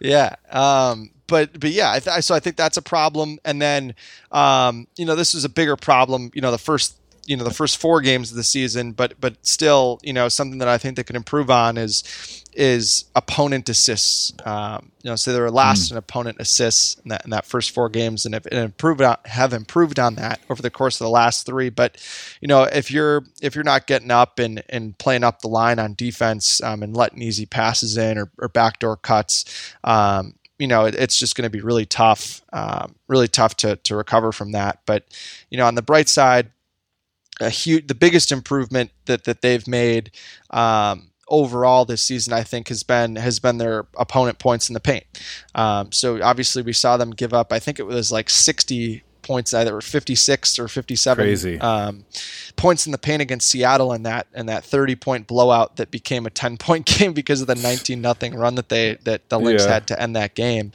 Yeah. 0.00 0.36
Um, 0.50 1.10
but 1.26 1.58
but 1.58 1.70
yeah, 1.70 1.90
I 1.92 1.98
th- 2.00 2.22
so 2.22 2.34
I 2.34 2.40
think 2.40 2.56
that's 2.56 2.76
a 2.76 2.82
problem. 2.82 3.38
And 3.44 3.60
then 3.60 3.94
um, 4.30 4.86
you 4.96 5.06
know 5.06 5.14
this 5.16 5.34
is 5.34 5.44
a 5.44 5.48
bigger 5.48 5.76
problem. 5.76 6.30
You 6.34 6.42
know 6.42 6.50
the 6.50 6.58
first 6.58 6.96
you 7.26 7.36
know 7.36 7.44
the 7.44 7.54
first 7.54 7.78
four 7.78 8.00
games 8.00 8.30
of 8.30 8.36
the 8.36 8.44
season, 8.44 8.92
but 8.92 9.14
but 9.20 9.36
still 9.46 9.98
you 10.02 10.12
know 10.12 10.28
something 10.28 10.58
that 10.58 10.68
I 10.68 10.78
think 10.78 10.96
they 10.96 11.04
can 11.04 11.16
improve 11.16 11.50
on 11.50 11.76
is 11.76 12.44
is 12.52 13.06
opponent 13.14 13.68
assists. 13.68 14.32
Um, 14.44 14.92
you 15.02 15.10
know, 15.10 15.16
so 15.16 15.32
they 15.32 15.40
were 15.40 15.50
last 15.50 15.90
in 15.90 15.96
opponent 15.96 16.36
assists 16.40 16.96
in 17.02 17.08
that 17.08 17.24
in 17.24 17.30
that 17.30 17.44
first 17.44 17.72
four 17.72 17.88
games, 17.88 18.24
and 18.24 18.34
have 18.34 18.46
and 18.46 18.60
improved 18.60 19.02
on, 19.02 19.16
have 19.24 19.52
improved 19.52 19.98
on 19.98 20.14
that 20.16 20.40
over 20.48 20.62
the 20.62 20.70
course 20.70 21.00
of 21.00 21.04
the 21.04 21.10
last 21.10 21.46
three. 21.46 21.68
But 21.70 21.96
you 22.40 22.48
know, 22.48 22.64
if 22.64 22.90
you're 22.90 23.24
if 23.42 23.54
you're 23.54 23.64
not 23.64 23.86
getting 23.86 24.10
up 24.10 24.38
and 24.38 24.62
and 24.68 24.96
playing 24.98 25.24
up 25.24 25.40
the 25.40 25.48
line 25.48 25.78
on 25.78 25.94
defense 25.94 26.62
um, 26.62 26.82
and 26.82 26.96
letting 26.96 27.22
easy 27.22 27.46
passes 27.46 27.96
in 27.96 28.18
or, 28.18 28.30
or 28.38 28.48
backdoor 28.48 28.96
cuts, 28.96 29.44
um, 29.82 30.34
you 30.58 30.68
know, 30.68 30.84
it, 30.86 30.94
it's 30.94 31.18
just 31.18 31.36
going 31.36 31.44
to 31.44 31.50
be 31.50 31.60
really 31.60 31.86
tough, 31.86 32.42
um, 32.52 32.94
really 33.08 33.28
tough 33.28 33.56
to 33.58 33.76
to 33.76 33.96
recover 33.96 34.32
from 34.32 34.52
that. 34.52 34.80
But 34.86 35.04
you 35.50 35.58
know, 35.58 35.66
on 35.66 35.74
the 35.74 35.82
bright 35.82 36.08
side, 36.08 36.50
a 37.40 37.50
huge, 37.50 37.86
the 37.88 37.94
biggest 37.94 38.30
improvement 38.32 38.90
that 39.06 39.24
that 39.24 39.42
they've 39.42 39.66
made 39.66 40.10
um, 40.50 41.10
overall 41.28 41.84
this 41.84 42.02
season, 42.02 42.32
I 42.32 42.42
think, 42.42 42.68
has 42.68 42.82
been 42.82 43.16
has 43.16 43.38
been 43.40 43.58
their 43.58 43.86
opponent 43.96 44.38
points 44.38 44.68
in 44.68 44.74
the 44.74 44.80
paint. 44.80 45.04
Um, 45.54 45.92
so 45.92 46.22
obviously, 46.22 46.62
we 46.62 46.72
saw 46.72 46.96
them 46.96 47.10
give 47.10 47.34
up. 47.34 47.52
I 47.52 47.58
think 47.58 47.78
it 47.78 47.86
was 47.86 48.12
like 48.12 48.30
sixty 48.30 49.02
points, 49.22 49.54
either 49.54 49.80
56 49.80 50.58
or 50.58 50.68
57 50.68 51.24
Crazy. 51.24 51.58
Um, 51.58 52.04
points 52.56 52.84
in 52.84 52.92
the 52.92 52.98
paint 52.98 53.22
against 53.22 53.48
Seattle 53.48 53.94
in 53.94 54.02
that 54.02 54.26
and 54.34 54.50
that 54.50 54.64
30 54.66 54.96
point 54.96 55.26
blowout 55.26 55.76
that 55.76 55.90
became 55.90 56.26
a 56.26 56.30
10 56.30 56.58
point 56.58 56.84
game 56.98 57.14
because 57.14 57.40
of 57.40 57.46
the 57.46 57.54
19 57.54 58.02
nothing 58.02 58.34
run 58.34 58.54
that 58.56 58.68
they 58.68 58.98
that 59.04 59.26
the 59.30 59.40
Lynx 59.40 59.64
Yeah. 59.64 59.72
had 59.72 59.86
to 59.86 59.98
end 59.98 60.14
that 60.14 60.34
game. 60.34 60.72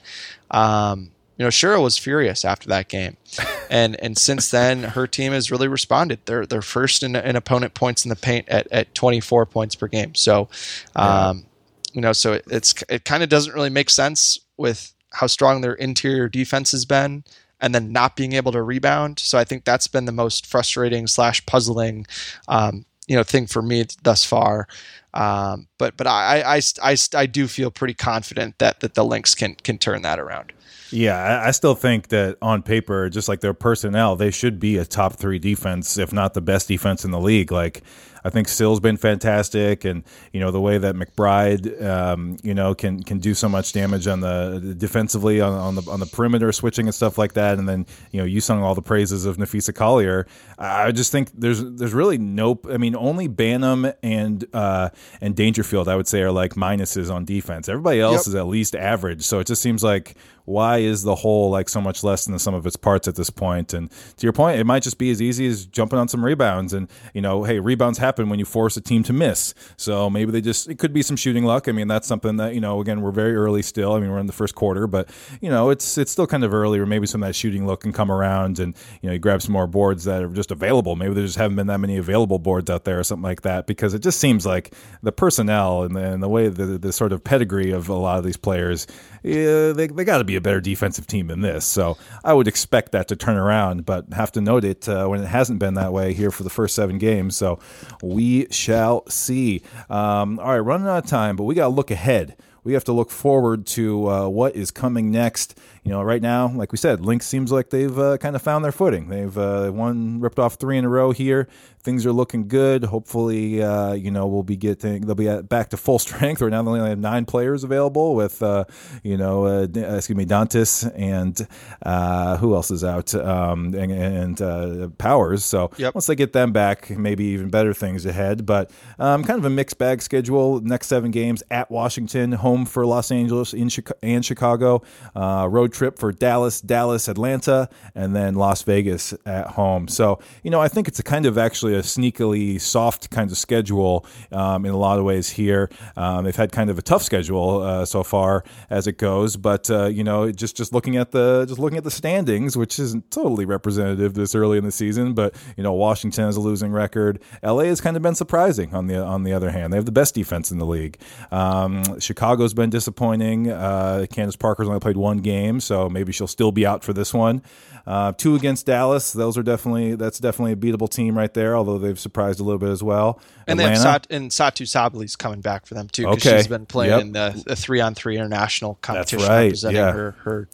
Um, 0.49 1.11
you 1.39 1.45
know, 1.45 1.49
Shira 1.49 1.81
was 1.81 1.97
furious 1.97 2.43
after 2.43 2.67
that 2.67 2.89
game, 2.89 3.15
and 3.69 3.95
and 4.03 4.17
since 4.17 4.51
then 4.51 4.83
her 4.83 5.07
team 5.07 5.31
has 5.31 5.49
really 5.49 5.69
responded. 5.69 6.19
They're 6.25 6.45
they're 6.45 6.61
first 6.61 7.01
in, 7.01 7.15
in 7.15 7.37
opponent 7.37 7.73
points 7.73 8.03
in 8.03 8.09
the 8.09 8.17
paint 8.17 8.47
at, 8.49 8.67
at 8.71 8.93
24 8.93 9.45
points 9.45 9.73
per 9.73 9.87
game. 9.87 10.13
So, 10.15 10.49
um, 10.97 11.45
you 11.93 12.01
know, 12.01 12.11
so 12.11 12.33
it, 12.33 12.43
it's 12.47 12.75
it 12.89 13.05
kind 13.05 13.23
of 13.23 13.29
doesn't 13.29 13.53
really 13.53 13.69
make 13.69 13.89
sense 13.89 14.37
with 14.57 14.93
how 15.13 15.27
strong 15.27 15.61
their 15.61 15.73
interior 15.73 16.27
defense 16.27 16.71
has 16.73 16.83
been, 16.83 17.23
and 17.61 17.73
then 17.73 17.93
not 17.93 18.17
being 18.17 18.33
able 18.33 18.51
to 18.51 18.61
rebound. 18.61 19.17
So 19.19 19.37
I 19.37 19.45
think 19.45 19.63
that's 19.63 19.87
been 19.87 20.03
the 20.03 20.11
most 20.11 20.45
frustrating 20.45 21.07
slash 21.07 21.45
puzzling, 21.45 22.05
um, 22.49 22.85
you 23.07 23.15
know, 23.15 23.23
thing 23.23 23.47
for 23.47 23.61
me 23.61 23.85
thus 24.03 24.25
far. 24.25 24.67
Um, 25.13 25.69
but 25.77 25.95
but 25.95 26.05
I, 26.05 26.57
I, 26.57 26.61
I, 26.83 26.97
I 27.15 27.25
do 27.27 27.47
feel 27.47 27.71
pretty 27.71 27.93
confident 27.93 28.59
that 28.59 28.81
that 28.81 28.95
the 28.95 29.05
Lynx 29.05 29.35
can 29.35 29.55
can 29.55 29.77
turn 29.77 30.01
that 30.01 30.19
around. 30.19 30.51
Yeah, 30.91 31.17
I, 31.17 31.47
I 31.47 31.51
still 31.51 31.75
think 31.75 32.07
that 32.09 32.37
on 32.41 32.63
paper, 32.63 33.09
just 33.09 33.27
like 33.27 33.41
their 33.41 33.53
personnel, 33.53 34.15
they 34.15 34.31
should 34.31 34.59
be 34.59 34.77
a 34.77 34.85
top 34.85 35.15
three 35.15 35.39
defense, 35.39 35.97
if 35.97 36.11
not 36.11 36.33
the 36.33 36.41
best 36.41 36.67
defense 36.67 37.05
in 37.05 37.11
the 37.11 37.19
league. 37.19 37.51
Like, 37.51 37.83
I 38.23 38.29
think 38.29 38.47
Syl's 38.47 38.79
been 38.79 38.97
fantastic, 38.97 39.85
and 39.85 40.03
you 40.33 40.39
know 40.39 40.51
the 40.51 40.59
way 40.61 40.77
that 40.77 40.95
McBride, 40.95 41.81
um, 41.83 42.37
you 42.43 42.53
know, 42.53 42.75
can 42.75 43.01
can 43.03 43.19
do 43.19 43.33
so 43.33 43.47
much 43.49 43.73
damage 43.73 44.07
on 44.07 44.19
the 44.21 44.75
defensively 44.77 45.41
on, 45.41 45.53
on 45.53 45.75
the 45.75 45.81
on 45.89 45.99
the 45.99 46.05
perimeter 46.05 46.51
switching 46.51 46.85
and 46.87 46.95
stuff 46.95 47.17
like 47.17 47.33
that. 47.33 47.57
And 47.57 47.67
then 47.69 47.85
you 48.11 48.19
know 48.19 48.25
you 48.25 48.41
sung 48.41 48.61
all 48.63 48.75
the 48.75 48.81
praises 48.81 49.25
of 49.25 49.37
Napheesa 49.37 49.73
Collier. 49.73 50.27
I 50.57 50.91
just 50.91 51.11
think 51.11 51.31
there's 51.33 51.63
there's 51.63 51.93
really 51.93 52.17
no. 52.17 52.59
I 52.69 52.77
mean, 52.77 52.95
only 52.95 53.27
Banham 53.29 53.93
and 54.03 54.45
uh, 54.53 54.89
and 55.21 55.35
Dangerfield, 55.35 55.87
I 55.87 55.95
would 55.95 56.07
say, 56.07 56.21
are 56.21 56.31
like 56.31 56.55
minuses 56.55 57.13
on 57.13 57.25
defense. 57.25 57.69
Everybody 57.69 57.99
else 58.01 58.25
Yep. 58.25 58.27
is 58.27 58.35
at 58.35 58.47
least 58.47 58.75
average. 58.75 59.23
So 59.23 59.39
it 59.39 59.47
just 59.47 59.61
seems 59.61 59.83
like 59.83 60.15
why 60.45 60.79
is 60.79 61.03
the 61.03 61.13
whole 61.13 61.51
like 61.51 61.69
so 61.69 61.79
much 61.79 62.03
less 62.03 62.25
than 62.25 62.33
the 62.33 62.39
sum 62.39 62.55
of 62.55 62.65
its 62.65 62.75
parts 62.75 63.07
at 63.07 63.15
this 63.15 63.29
point? 63.29 63.73
And 63.73 63.91
to 63.91 64.25
your 64.25 64.33
point, 64.33 64.59
it 64.59 64.63
might 64.65 64.81
just 64.81 64.97
be 64.97 65.11
as 65.11 65.21
easy 65.21 65.45
as 65.45 65.65
jumping 65.67 65.99
on 65.99 66.07
some 66.07 66.25
rebounds. 66.25 66.73
And 66.73 66.89
you 67.13 67.21
know, 67.21 67.43
hey, 67.43 67.59
rebounds 67.59 67.99
have 67.99 68.08
happen 68.09 68.27
when 68.27 68.39
you 68.39 68.45
force 68.45 68.75
a 68.75 68.81
team 68.81 69.03
to 69.03 69.13
miss. 69.13 69.53
So 69.77 70.09
maybe 70.09 70.31
they 70.31 70.41
just 70.41 70.67
it 70.67 70.79
could 70.79 70.93
be 70.93 71.03
some 71.03 71.15
shooting 71.15 71.45
luck. 71.45 71.67
I 71.67 71.71
mean, 71.71 71.87
that's 71.87 72.07
something 72.07 72.37
that 72.37 72.55
you 72.55 72.61
know. 72.61 72.81
Again, 72.81 73.01
we're 73.01 73.11
very 73.11 73.35
early 73.35 73.61
still. 73.61 73.93
I 73.93 73.99
mean, 73.99 74.09
we're 74.09 74.19
in 74.19 74.25
the 74.25 74.33
first 74.33 74.55
quarter, 74.55 74.87
but 74.87 75.09
you 75.41 75.49
know, 75.49 75.69
it's 75.69 75.97
it's 75.97 76.11
still 76.11 76.25
kind 76.25 76.43
of 76.43 76.53
early, 76.53 76.79
or 76.79 76.87
maybe 76.87 77.05
some 77.05 77.21
of 77.21 77.29
that 77.29 77.33
shooting 77.33 77.65
luck 77.67 77.81
can 77.81 77.93
come 77.93 78.11
around, 78.11 78.57
and 78.59 78.75
you 79.01 79.09
know, 79.09 79.13
you 79.13 79.19
grab 79.19 79.41
some 79.41 79.53
more 79.53 79.67
boards 79.67 80.05
that 80.05 80.23
are 80.23 80.29
just 80.29 80.51
available. 80.51 80.95
Maybe 80.95 81.13
there 81.13 81.25
just 81.25 81.37
haven't 81.37 81.55
been 81.55 81.67
that 81.67 81.79
many 81.79 81.97
available 81.97 82.39
boards 82.39 82.69
out 82.69 82.83
there, 82.83 82.99
or 82.99 83.03
something 83.03 83.23
like 83.23 83.41
that. 83.43 83.67
Because 83.67 83.93
it 83.93 84.01
just 84.01 84.19
seems 84.19 84.45
like 84.45 84.73
the 85.03 85.11
personnel 85.11 85.83
and 85.83 85.95
the, 85.95 86.03
and 86.03 86.23
the 86.23 86.29
way 86.29 86.47
the 86.47 86.79
the 86.79 86.91
sort 86.91 87.11
of 87.13 87.23
pedigree 87.23 87.71
of 87.71 87.89
a 87.89 87.93
lot 87.93 88.17
of 88.17 88.23
these 88.23 88.37
players, 88.37 88.87
yeah, 89.23 89.71
they 89.71 89.87
they 89.87 90.03
got 90.03 90.19
to 90.19 90.23
be 90.23 90.35
a 90.35 90.41
better 90.41 90.61
defensive 90.61 91.07
team 91.07 91.27
than 91.27 91.41
this. 91.41 91.65
So 91.65 91.97
I 92.23 92.33
would 92.33 92.47
expect 92.47 92.91
that 92.93 93.07
to 93.09 93.15
turn 93.15 93.37
around, 93.37 93.85
but 93.85 94.13
have 94.13 94.31
to 94.33 94.41
note 94.41 94.63
it 94.63 94.87
uh, 94.87 95.07
when 95.07 95.21
it 95.21 95.27
hasn't 95.27 95.59
been 95.59 95.73
that 95.75 95.93
way 95.93 96.13
here 96.13 96.31
for 96.31 96.43
the 96.43 96.49
first 96.49 96.75
seven 96.75 96.97
games. 96.97 97.35
So 97.35 97.59
we 98.01 98.47
shall 98.51 99.07
see. 99.09 99.61
Um, 99.89 100.39
all 100.39 100.51
right, 100.51 100.59
running 100.59 100.87
out 100.87 101.03
of 101.03 101.09
time, 101.09 101.35
but 101.35 101.43
we 101.43 101.55
got 101.55 101.65
to 101.65 101.73
look 101.73 101.91
ahead. 101.91 102.35
We 102.63 102.73
have 102.73 102.83
to 102.85 102.93
look 102.93 103.09
forward 103.09 103.65
to 103.67 104.09
uh, 104.09 104.27
what 104.27 104.55
is 104.55 104.69
coming 104.69 105.11
next. 105.11 105.57
You 105.83 105.91
know, 105.91 106.01
right 106.01 106.21
now, 106.21 106.49
like 106.49 106.71
we 106.71 106.77
said, 106.77 107.01
Lynx 107.01 107.25
seems 107.25 107.51
like 107.51 107.69
they've 107.69 107.97
uh, 107.97 108.17
kind 108.17 108.35
of 108.35 108.41
found 108.41 108.63
their 108.63 108.71
footing. 108.71 109.09
They've 109.09 109.37
uh, 109.37 109.71
won, 109.73 110.19
ripped 110.19 110.39
off 110.39 110.55
three 110.55 110.77
in 110.77 110.85
a 110.85 110.89
row 110.89 111.11
here 111.11 111.47
things 111.81 112.05
are 112.05 112.11
looking 112.11 112.47
good. 112.47 112.83
Hopefully, 112.83 113.63
uh, 113.63 113.93
you 113.93 114.11
know, 114.11 114.27
we'll 114.27 114.43
be 114.43 114.57
getting 114.57 115.01
they'll 115.01 115.15
be 115.15 115.29
at, 115.29 115.47
back 115.47 115.69
to 115.69 115.77
full 115.77 115.99
strength. 116.07 116.41
Right 116.41 116.51
now, 116.51 116.61
they 116.63 116.69
only 116.69 116.89
have 116.89 116.99
nine 116.99 117.25
players 117.25 117.63
available 117.63 118.15
with, 118.15 118.41
uh, 118.43 118.65
you 119.03 119.17
know, 119.17 119.45
uh, 119.45 119.67
excuse 119.73 120.17
me, 120.17 120.25
Dantas 120.25 120.91
and 120.95 121.47
uh, 121.83 122.37
who 122.37 122.55
else 122.55 122.71
is 122.71 122.83
out 122.83 123.13
um, 123.15 123.73
and, 123.73 123.91
and 123.91 124.41
uh, 124.41 124.89
Powers. 124.97 125.45
So 125.45 125.71
yep. 125.77 125.95
once 125.95 126.07
they 126.07 126.15
get 126.15 126.33
them 126.33 126.51
back, 126.51 126.89
maybe 126.89 127.25
even 127.25 127.49
better 127.49 127.73
things 127.73 128.05
ahead. 128.05 128.45
But 128.45 128.71
um, 128.97 129.23
kind 129.23 129.39
of 129.39 129.45
a 129.45 129.49
mixed 129.49 129.77
bag 129.77 130.01
schedule. 130.01 130.59
Next 130.61 130.87
seven 130.87 131.11
games 131.11 131.43
at 131.49 131.71
Washington, 131.71 132.33
home 132.33 132.65
for 132.65 132.85
Los 132.85 133.11
Angeles 133.11 133.53
in 133.53 133.69
Chicago, 133.69 133.99
and 134.03 134.25
Chicago, 134.25 134.81
uh, 135.15 135.47
road 135.69 135.73
trip 135.73 135.99
for 135.99 136.11
Dallas, 136.11 136.61
Dallas, 136.61 137.07
Atlanta, 137.07 137.69
and 137.95 138.15
then 138.15 138.35
Las 138.35 138.63
Vegas 138.63 139.13
at 139.25 139.47
home. 139.47 139.87
So 139.87 140.19
you 140.43 140.51
know, 140.51 140.61
I 140.61 140.67
think 140.67 140.87
it's 140.87 140.99
a 140.99 141.03
kind 141.03 141.25
of 141.25 141.37
actually 141.37 141.75
a 141.75 141.81
sneakily 141.81 142.59
soft 142.59 143.09
kind 143.09 143.31
of 143.31 143.37
schedule 143.37 144.05
um, 144.31 144.65
in 144.65 144.71
a 144.71 144.77
lot 144.77 144.99
of 144.99 145.05
ways 145.05 145.29
here. 145.29 145.69
Um, 145.95 146.25
they've 146.25 146.35
had 146.35 146.51
kind 146.51 146.69
of 146.69 146.77
a 146.77 146.81
tough 146.81 147.03
schedule 147.03 147.61
uh, 147.61 147.85
so 147.85 148.03
far 148.03 148.43
as 148.69 148.87
it 148.87 148.97
goes, 148.97 149.37
but 149.37 149.69
uh, 149.69 149.85
you 149.85 150.03
know, 150.03 150.31
just 150.31 150.57
just 150.57 150.73
looking 150.73 150.97
at 150.97 151.11
the 151.11 151.45
just 151.47 151.59
looking 151.59 151.77
at 151.77 151.83
the 151.83 151.91
standings, 151.91 152.57
which 152.57 152.79
isn't 152.79 153.11
totally 153.11 153.45
representative 153.45 154.13
this 154.13 154.35
early 154.35 154.57
in 154.57 154.63
the 154.63 154.71
season, 154.71 155.13
but 155.13 155.35
you 155.55 155.63
know, 155.63 155.73
Washington 155.73 156.25
has 156.25 156.35
a 156.35 156.41
losing 156.41 156.71
record. 156.71 157.19
LA 157.43 157.65
has 157.65 157.81
kind 157.81 157.95
of 157.95 158.01
been 158.01 158.15
surprising 158.15 158.73
on 158.73 158.87
the 158.87 158.97
on 158.97 159.23
the 159.23 159.33
other 159.33 159.51
hand. 159.51 159.71
They 159.71 159.77
have 159.77 159.85
the 159.85 159.91
best 159.91 160.15
defense 160.15 160.51
in 160.51 160.57
the 160.57 160.65
league. 160.65 160.97
Um, 161.31 161.99
Chicago's 161.99 162.53
been 162.53 162.69
disappointing. 162.69 163.51
Uh, 163.51 164.05
Candace 164.11 164.35
Parker's 164.35 164.67
only 164.67 164.79
played 164.79 164.97
one 164.97 165.19
game, 165.19 165.58
so 165.59 165.89
maybe 165.89 166.11
she'll 166.11 166.27
still 166.27 166.51
be 166.51 166.65
out 166.65 166.83
for 166.83 166.93
this 166.93 167.13
one. 167.13 167.41
Uh, 167.85 168.11
two 168.11 168.35
against 168.35 168.65
Dallas. 168.65 169.13
Those 169.13 169.37
are 169.37 169.43
definitely 169.43 169.95
that's 169.95 170.19
definitely 170.19 170.51
a 170.51 170.55
beatable 170.55 170.89
team 170.89 171.17
right 171.17 171.33
there. 171.33 171.55
Although 171.55 171.79
they've 171.79 171.99
surprised 171.99 172.39
a 172.39 172.43
little 172.43 172.59
bit 172.59 172.69
as 172.69 172.83
well. 172.83 173.19
And 173.47 173.59
Atlanta. 173.59 173.69
they 173.69 173.69
have 173.69 173.77
Sat- 173.81 174.07
and 174.11 174.31
Satou 174.31 174.67
Sabaly's 174.67 175.15
coming 175.15 175.41
back 175.41 175.65
for 175.65 175.73
them 175.73 175.87
too. 175.87 176.07
Okay, 176.07 176.37
she's 176.37 176.47
been 176.47 176.65
playing 176.65 176.91
yep. 176.91 177.01
in 177.01 177.11
the, 177.13 177.43
the 177.47 177.55
three 177.55 177.81
on 177.81 177.95
three 177.95 178.15
international 178.15 178.75
competition, 178.81 179.19
that's 179.19 179.29
right. 179.29 179.43
representing 179.45 179.77
yeah. 179.77 179.91
her 179.91 180.11
her 180.23 180.49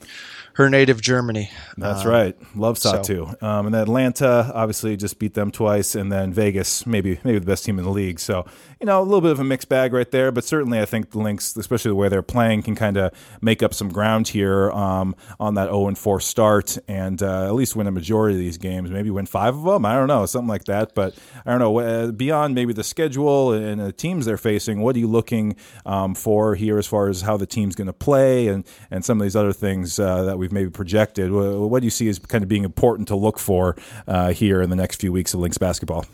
her 0.54 0.70
native 0.70 1.02
Germany. 1.02 1.52
That's 1.78 2.06
um, 2.06 2.12
right. 2.12 2.38
Love 2.56 2.78
Satu. 2.78 3.38
So. 3.40 3.46
Um, 3.46 3.66
and 3.66 3.76
then 3.76 3.82
Atlanta 3.82 4.50
obviously 4.54 4.96
just 4.96 5.20
beat 5.20 5.34
them 5.34 5.52
twice, 5.52 5.96
and 5.96 6.10
then 6.10 6.32
Vegas 6.32 6.86
maybe 6.86 7.20
maybe 7.26 7.40
the 7.40 7.46
best 7.46 7.66
team 7.66 7.78
in 7.78 7.84
the 7.84 7.92
league. 7.92 8.20
So 8.20 8.46
you 8.80 8.86
know 8.86 9.02
a 9.02 9.04
little 9.04 9.22
bit 9.22 9.32
of 9.32 9.40
a 9.40 9.44
mixed 9.44 9.70
bag 9.70 9.94
right 9.94 10.10
there, 10.10 10.32
but 10.32 10.44
certainly 10.44 10.80
I 10.80 10.86
think 10.86 11.12
the 11.12 11.20
Lynx, 11.20 11.56
especially 11.56 11.90
the 11.90 11.96
way 11.96 12.10
they're 12.10 12.22
playing, 12.22 12.64
can 12.64 12.76
kind 12.76 12.98
of 12.98 13.12
make 13.42 13.64
up 13.64 13.74
some 13.74 13.90
ground 13.90 14.28
here 14.28 14.72
um, 14.72 15.16
on 15.40 15.56
that 15.56 15.66
0 15.66 15.88
and 15.88 15.98
4 15.98 16.20
start, 16.20 16.78
and 16.88 17.22
uh, 17.22 17.46
at 17.46 17.54
least 17.54 17.76
win 17.76 17.88
a 17.88 17.92
majority 17.92 18.36
of 18.36 18.40
these 18.40 18.58
games. 18.58 18.92
Maybe 18.92 19.10
win 19.10 19.26
five 19.26 19.56
of 19.56 19.64
them. 19.64 19.86
I 19.86 19.96
don't 19.96 20.08
know, 20.08 20.26
something 20.26 20.50
like 20.50 20.66
that. 20.66 20.94
But 20.94 21.16
I 21.46 21.52
don't 21.52 21.60
know. 21.60 21.80
Uh, 21.80 22.12
beyond 22.12 22.56
maybe 22.56 22.74
the 22.74 22.84
schedule 22.84 23.54
and 23.54 23.80
the 23.80 23.92
teams 23.92 24.26
they're 24.26 24.38
facing, 24.38 24.82
what 24.82 24.96
are 24.96 25.00
you 25.00 25.08
looking 25.08 25.56
um, 25.86 26.16
for 26.16 26.56
here 26.56 26.78
as 26.78 26.88
far 26.88 27.10
as 27.10 27.22
how 27.22 27.38
the 27.38 27.46
team's 27.46 27.76
going 27.76 27.88
to 27.88 27.94
play 27.94 28.48
and 28.48 28.66
and 28.92 29.06
some 29.06 29.20
of 29.20 29.24
these 29.24 29.36
other 29.36 29.54
things 29.54 30.00
uh, 30.00 30.24
that 30.24 30.38
we've 30.38 30.52
maybe 30.52 30.70
projected? 30.70 31.32
What, 31.32 31.70
what, 31.70 31.80
do 31.80 31.86
you 31.86 31.92
see 31.92 32.10
as 32.10 32.20
kind 32.20 32.44
of 32.44 32.50
being 32.50 32.64
important 32.64 33.08
to 33.10 33.16
look 33.16 33.40
for 33.40 33.76
uh, 34.08 34.32
here 34.32 34.62
in 34.62 34.70
the 34.70 34.76
next 34.76 35.00
few 35.00 35.12
weeks 35.12 35.34
of 35.34 35.40
Lynx 35.40 35.58
basketball? 35.58 36.06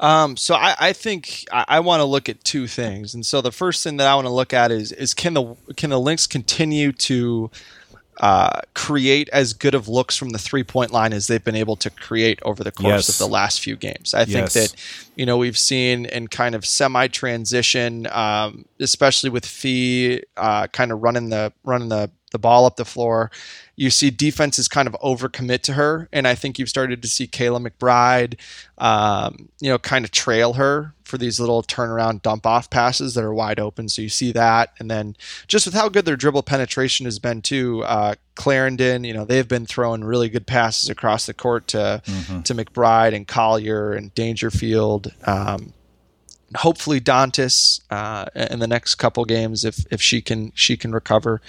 Um, 0.00 0.36
so 0.36 0.54
I, 0.54 0.74
I 0.78 0.92
think 0.92 1.44
I, 1.52 1.64
I 1.68 1.80
want 1.80 2.00
to 2.00 2.04
look 2.04 2.28
at 2.28 2.42
two 2.42 2.66
things, 2.66 3.14
and 3.14 3.24
so 3.24 3.40
the 3.40 3.52
first 3.52 3.84
thing 3.84 3.96
that 3.98 4.06
I 4.06 4.14
want 4.14 4.26
to 4.26 4.32
look 4.32 4.52
at 4.52 4.72
is 4.72 4.90
is 4.92 5.14
can 5.14 5.34
the 5.34 5.54
can 5.76 5.90
the 5.90 6.00
Lynx 6.00 6.26
continue 6.26 6.92
to 6.92 7.50
uh, 8.18 8.60
create 8.74 9.28
as 9.30 9.52
good 9.52 9.74
of 9.74 9.88
looks 9.88 10.16
from 10.16 10.30
the 10.30 10.38
three 10.38 10.62
point 10.62 10.92
line 10.92 11.12
as 11.12 11.26
they've 11.26 11.42
been 11.42 11.56
able 11.56 11.76
to 11.76 11.90
create 11.90 12.38
over 12.42 12.62
the 12.62 12.70
course 12.72 13.08
yes. 13.08 13.08
of 13.08 13.18
the 13.18 13.32
last 13.32 13.60
few 13.60 13.76
games. 13.76 14.14
I 14.14 14.20
yes. 14.20 14.32
think 14.32 14.50
that 14.52 14.74
you 15.16 15.26
know 15.26 15.36
we've 15.36 15.58
seen 15.58 16.06
in 16.06 16.28
kind 16.28 16.54
of 16.54 16.64
semi 16.64 17.08
transition, 17.08 18.06
um, 18.10 18.66
especially 18.80 19.30
with 19.30 19.46
Fee 19.46 20.22
uh, 20.36 20.68
kind 20.68 20.92
of 20.92 21.02
running 21.02 21.30
the 21.30 21.52
running 21.64 21.88
the 21.88 22.10
the 22.32 22.38
ball 22.38 22.66
up 22.66 22.76
the 22.76 22.84
floor. 22.84 23.30
You 23.76 23.90
see 23.90 24.10
defenses 24.10 24.68
kind 24.68 24.86
of 24.86 24.94
overcommit 25.02 25.62
to 25.62 25.72
her, 25.74 26.08
and 26.12 26.28
I 26.28 26.34
think 26.34 26.58
you've 26.58 26.68
started 26.68 27.02
to 27.02 27.08
see 27.08 27.26
Kayla 27.26 27.66
McBride, 27.66 28.38
um, 28.78 29.48
you 29.60 29.68
know, 29.68 29.78
kind 29.78 30.04
of 30.04 30.10
trail 30.10 30.54
her 30.54 30.94
for 31.04 31.18
these 31.18 31.38
little 31.38 31.62
turnaround 31.62 32.22
dump 32.22 32.46
off 32.46 32.70
passes 32.70 33.14
that 33.14 33.24
are 33.24 33.34
wide 33.34 33.60
open. 33.60 33.88
So 33.88 34.00
you 34.02 34.08
see 34.08 34.32
that, 34.32 34.72
and 34.78 34.90
then 34.90 35.16
just 35.48 35.66
with 35.66 35.74
how 35.74 35.88
good 35.88 36.04
their 36.04 36.16
dribble 36.16 36.44
penetration 36.44 37.04
has 37.06 37.18
been 37.18 37.42
too, 37.42 37.82
uh, 37.84 38.14
Clarendon, 38.36 39.04
you 39.04 39.12
know, 39.12 39.24
they've 39.24 39.48
been 39.48 39.66
throwing 39.66 40.04
really 40.04 40.28
good 40.28 40.46
passes 40.46 40.88
across 40.88 41.26
the 41.26 41.34
court 41.34 41.68
to 41.68 42.02
mm-hmm. 42.04 42.42
to 42.42 42.54
McBride 42.54 43.14
and 43.14 43.26
Collier 43.26 43.92
and 43.92 44.14
Dangerfield. 44.14 45.12
Um, 45.24 45.72
hopefully 46.56 47.00
Dantas 47.00 47.80
uh, 47.90 48.26
in 48.34 48.58
the 48.58 48.66
next 48.66 48.96
couple 48.96 49.24
games 49.24 49.64
if 49.64 49.84
if 49.90 50.00
she 50.00 50.20
can 50.20 50.52
she 50.54 50.76
can 50.76 50.92
recover. 50.92 51.40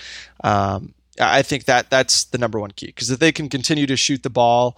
Um, 0.44 0.94
I 1.20 1.41
think 1.41 1.66
that 1.66 1.89
that's 1.89 2.26
the 2.26 2.38
number 2.38 2.59
one 2.59 2.72
key 2.72 2.88
because 2.88 3.09
if 3.09 3.20
they 3.20 3.32
can 3.32 3.49
continue 3.49 3.88
to 3.88 3.95
shoot 3.95 4.24
the 4.24 4.30
ball 4.30 4.78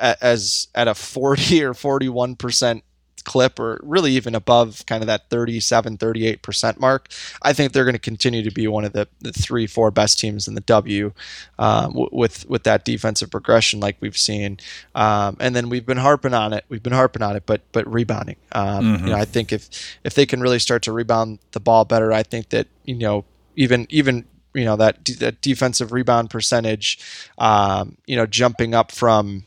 as 0.00 0.68
at 0.74 0.88
a 0.88 0.94
40 0.94 1.62
or 1.64 1.74
41 1.74 2.36
percent 2.36 2.84
clip 3.24 3.58
or 3.60 3.78
really 3.82 4.12
even 4.12 4.34
above 4.34 4.84
kind 4.86 5.02
of 5.02 5.06
that 5.06 5.30
37 5.30 5.96
38% 5.96 6.80
mark 6.80 7.08
i 7.42 7.52
think 7.52 7.72
they're 7.72 7.84
going 7.84 7.94
to 7.94 8.00
continue 8.00 8.42
to 8.42 8.50
be 8.50 8.66
one 8.66 8.84
of 8.84 8.92
the, 8.92 9.06
the 9.20 9.32
three 9.32 9.66
four 9.66 9.90
best 9.92 10.18
teams 10.18 10.48
in 10.48 10.54
the 10.54 10.60
w 10.62 11.12
um, 11.58 11.92
w- 11.92 12.08
with 12.10 12.48
with 12.48 12.64
that 12.64 12.84
defensive 12.84 13.30
progression 13.30 13.78
like 13.78 13.96
we've 14.00 14.18
seen 14.18 14.58
um, 14.94 15.36
and 15.38 15.54
then 15.54 15.68
we've 15.68 15.86
been 15.86 15.98
harping 15.98 16.34
on 16.34 16.52
it 16.52 16.64
we've 16.68 16.82
been 16.82 16.92
harping 16.92 17.22
on 17.22 17.36
it 17.36 17.44
but 17.46 17.60
but 17.72 17.86
rebounding 17.86 18.36
um, 18.52 18.84
mm-hmm. 18.84 19.06
you 19.06 19.12
know 19.12 19.18
i 19.18 19.24
think 19.24 19.52
if 19.52 19.68
if 20.02 20.14
they 20.14 20.26
can 20.26 20.40
really 20.40 20.58
start 20.58 20.82
to 20.82 20.92
rebound 20.92 21.38
the 21.52 21.60
ball 21.60 21.84
better 21.84 22.12
i 22.12 22.22
think 22.24 22.48
that 22.48 22.66
you 22.84 22.96
know 22.96 23.24
even 23.54 23.86
even 23.88 24.24
you 24.54 24.64
know 24.64 24.76
that, 24.76 25.04
that 25.18 25.40
defensive 25.40 25.92
rebound 25.92 26.30
percentage 26.30 26.98
um, 27.38 27.96
you 28.06 28.16
know 28.16 28.26
jumping 28.26 28.74
up 28.74 28.92
from 28.92 29.44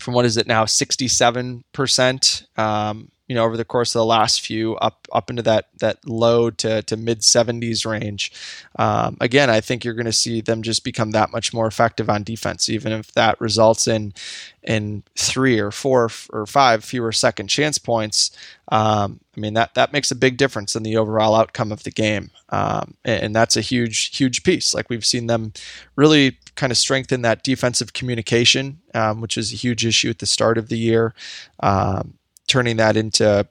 from 0.00 0.14
what 0.14 0.24
is 0.24 0.36
it 0.36 0.46
now 0.46 0.64
67% 0.64 2.58
um, 2.58 3.10
you 3.26 3.34
know 3.34 3.44
over 3.44 3.56
the 3.56 3.64
course 3.64 3.94
of 3.94 4.00
the 4.00 4.04
last 4.04 4.40
few 4.40 4.74
up 4.76 5.08
up 5.12 5.30
into 5.30 5.42
that 5.42 5.68
that 5.78 5.98
low 6.06 6.50
to, 6.50 6.82
to 6.82 6.96
mid 6.96 7.20
70s 7.20 7.84
range. 7.84 8.32
Um, 8.78 9.16
again 9.20 9.50
i 9.50 9.60
think 9.60 9.84
you're 9.84 9.94
going 9.94 10.06
to 10.06 10.12
see 10.12 10.40
them 10.40 10.62
just 10.62 10.84
become 10.84 11.10
that 11.12 11.32
much 11.32 11.52
more 11.52 11.66
effective 11.66 12.08
on 12.08 12.22
defense 12.22 12.68
even 12.68 12.92
if 12.92 13.12
that 13.12 13.40
results 13.40 13.86
in 13.88 14.12
in 14.62 15.02
three 15.16 15.58
or 15.58 15.70
four 15.70 16.10
or 16.30 16.46
five 16.46 16.84
fewer 16.84 17.12
second 17.12 17.46
chance 17.46 17.78
points. 17.78 18.30
Um, 18.68 19.20
i 19.36 19.40
mean 19.40 19.54
that 19.54 19.74
that 19.74 19.92
makes 19.92 20.10
a 20.10 20.16
big 20.16 20.36
difference 20.36 20.74
in 20.74 20.82
the 20.82 20.96
overall 20.96 21.34
outcome 21.34 21.70
of 21.72 21.84
the 21.84 21.90
game. 21.90 22.30
Um, 22.48 22.94
and, 23.04 23.24
and 23.24 23.36
that's 23.36 23.56
a 23.56 23.60
huge 23.60 24.16
huge 24.16 24.42
piece. 24.42 24.74
Like 24.74 24.90
we've 24.90 25.04
seen 25.04 25.26
them 25.26 25.52
really 25.94 26.38
kind 26.56 26.72
of 26.72 26.78
strengthen 26.78 27.22
that 27.22 27.44
defensive 27.44 27.92
communication, 27.92 28.80
um, 28.94 29.20
which 29.20 29.38
is 29.38 29.52
a 29.52 29.56
huge 29.56 29.86
issue 29.86 30.10
at 30.10 30.18
the 30.18 30.26
start 30.26 30.58
of 30.58 30.68
the 30.68 30.78
year. 30.78 31.14
Um, 31.60 32.14
turning 32.46 32.76
that 32.76 32.96
into 32.96 33.46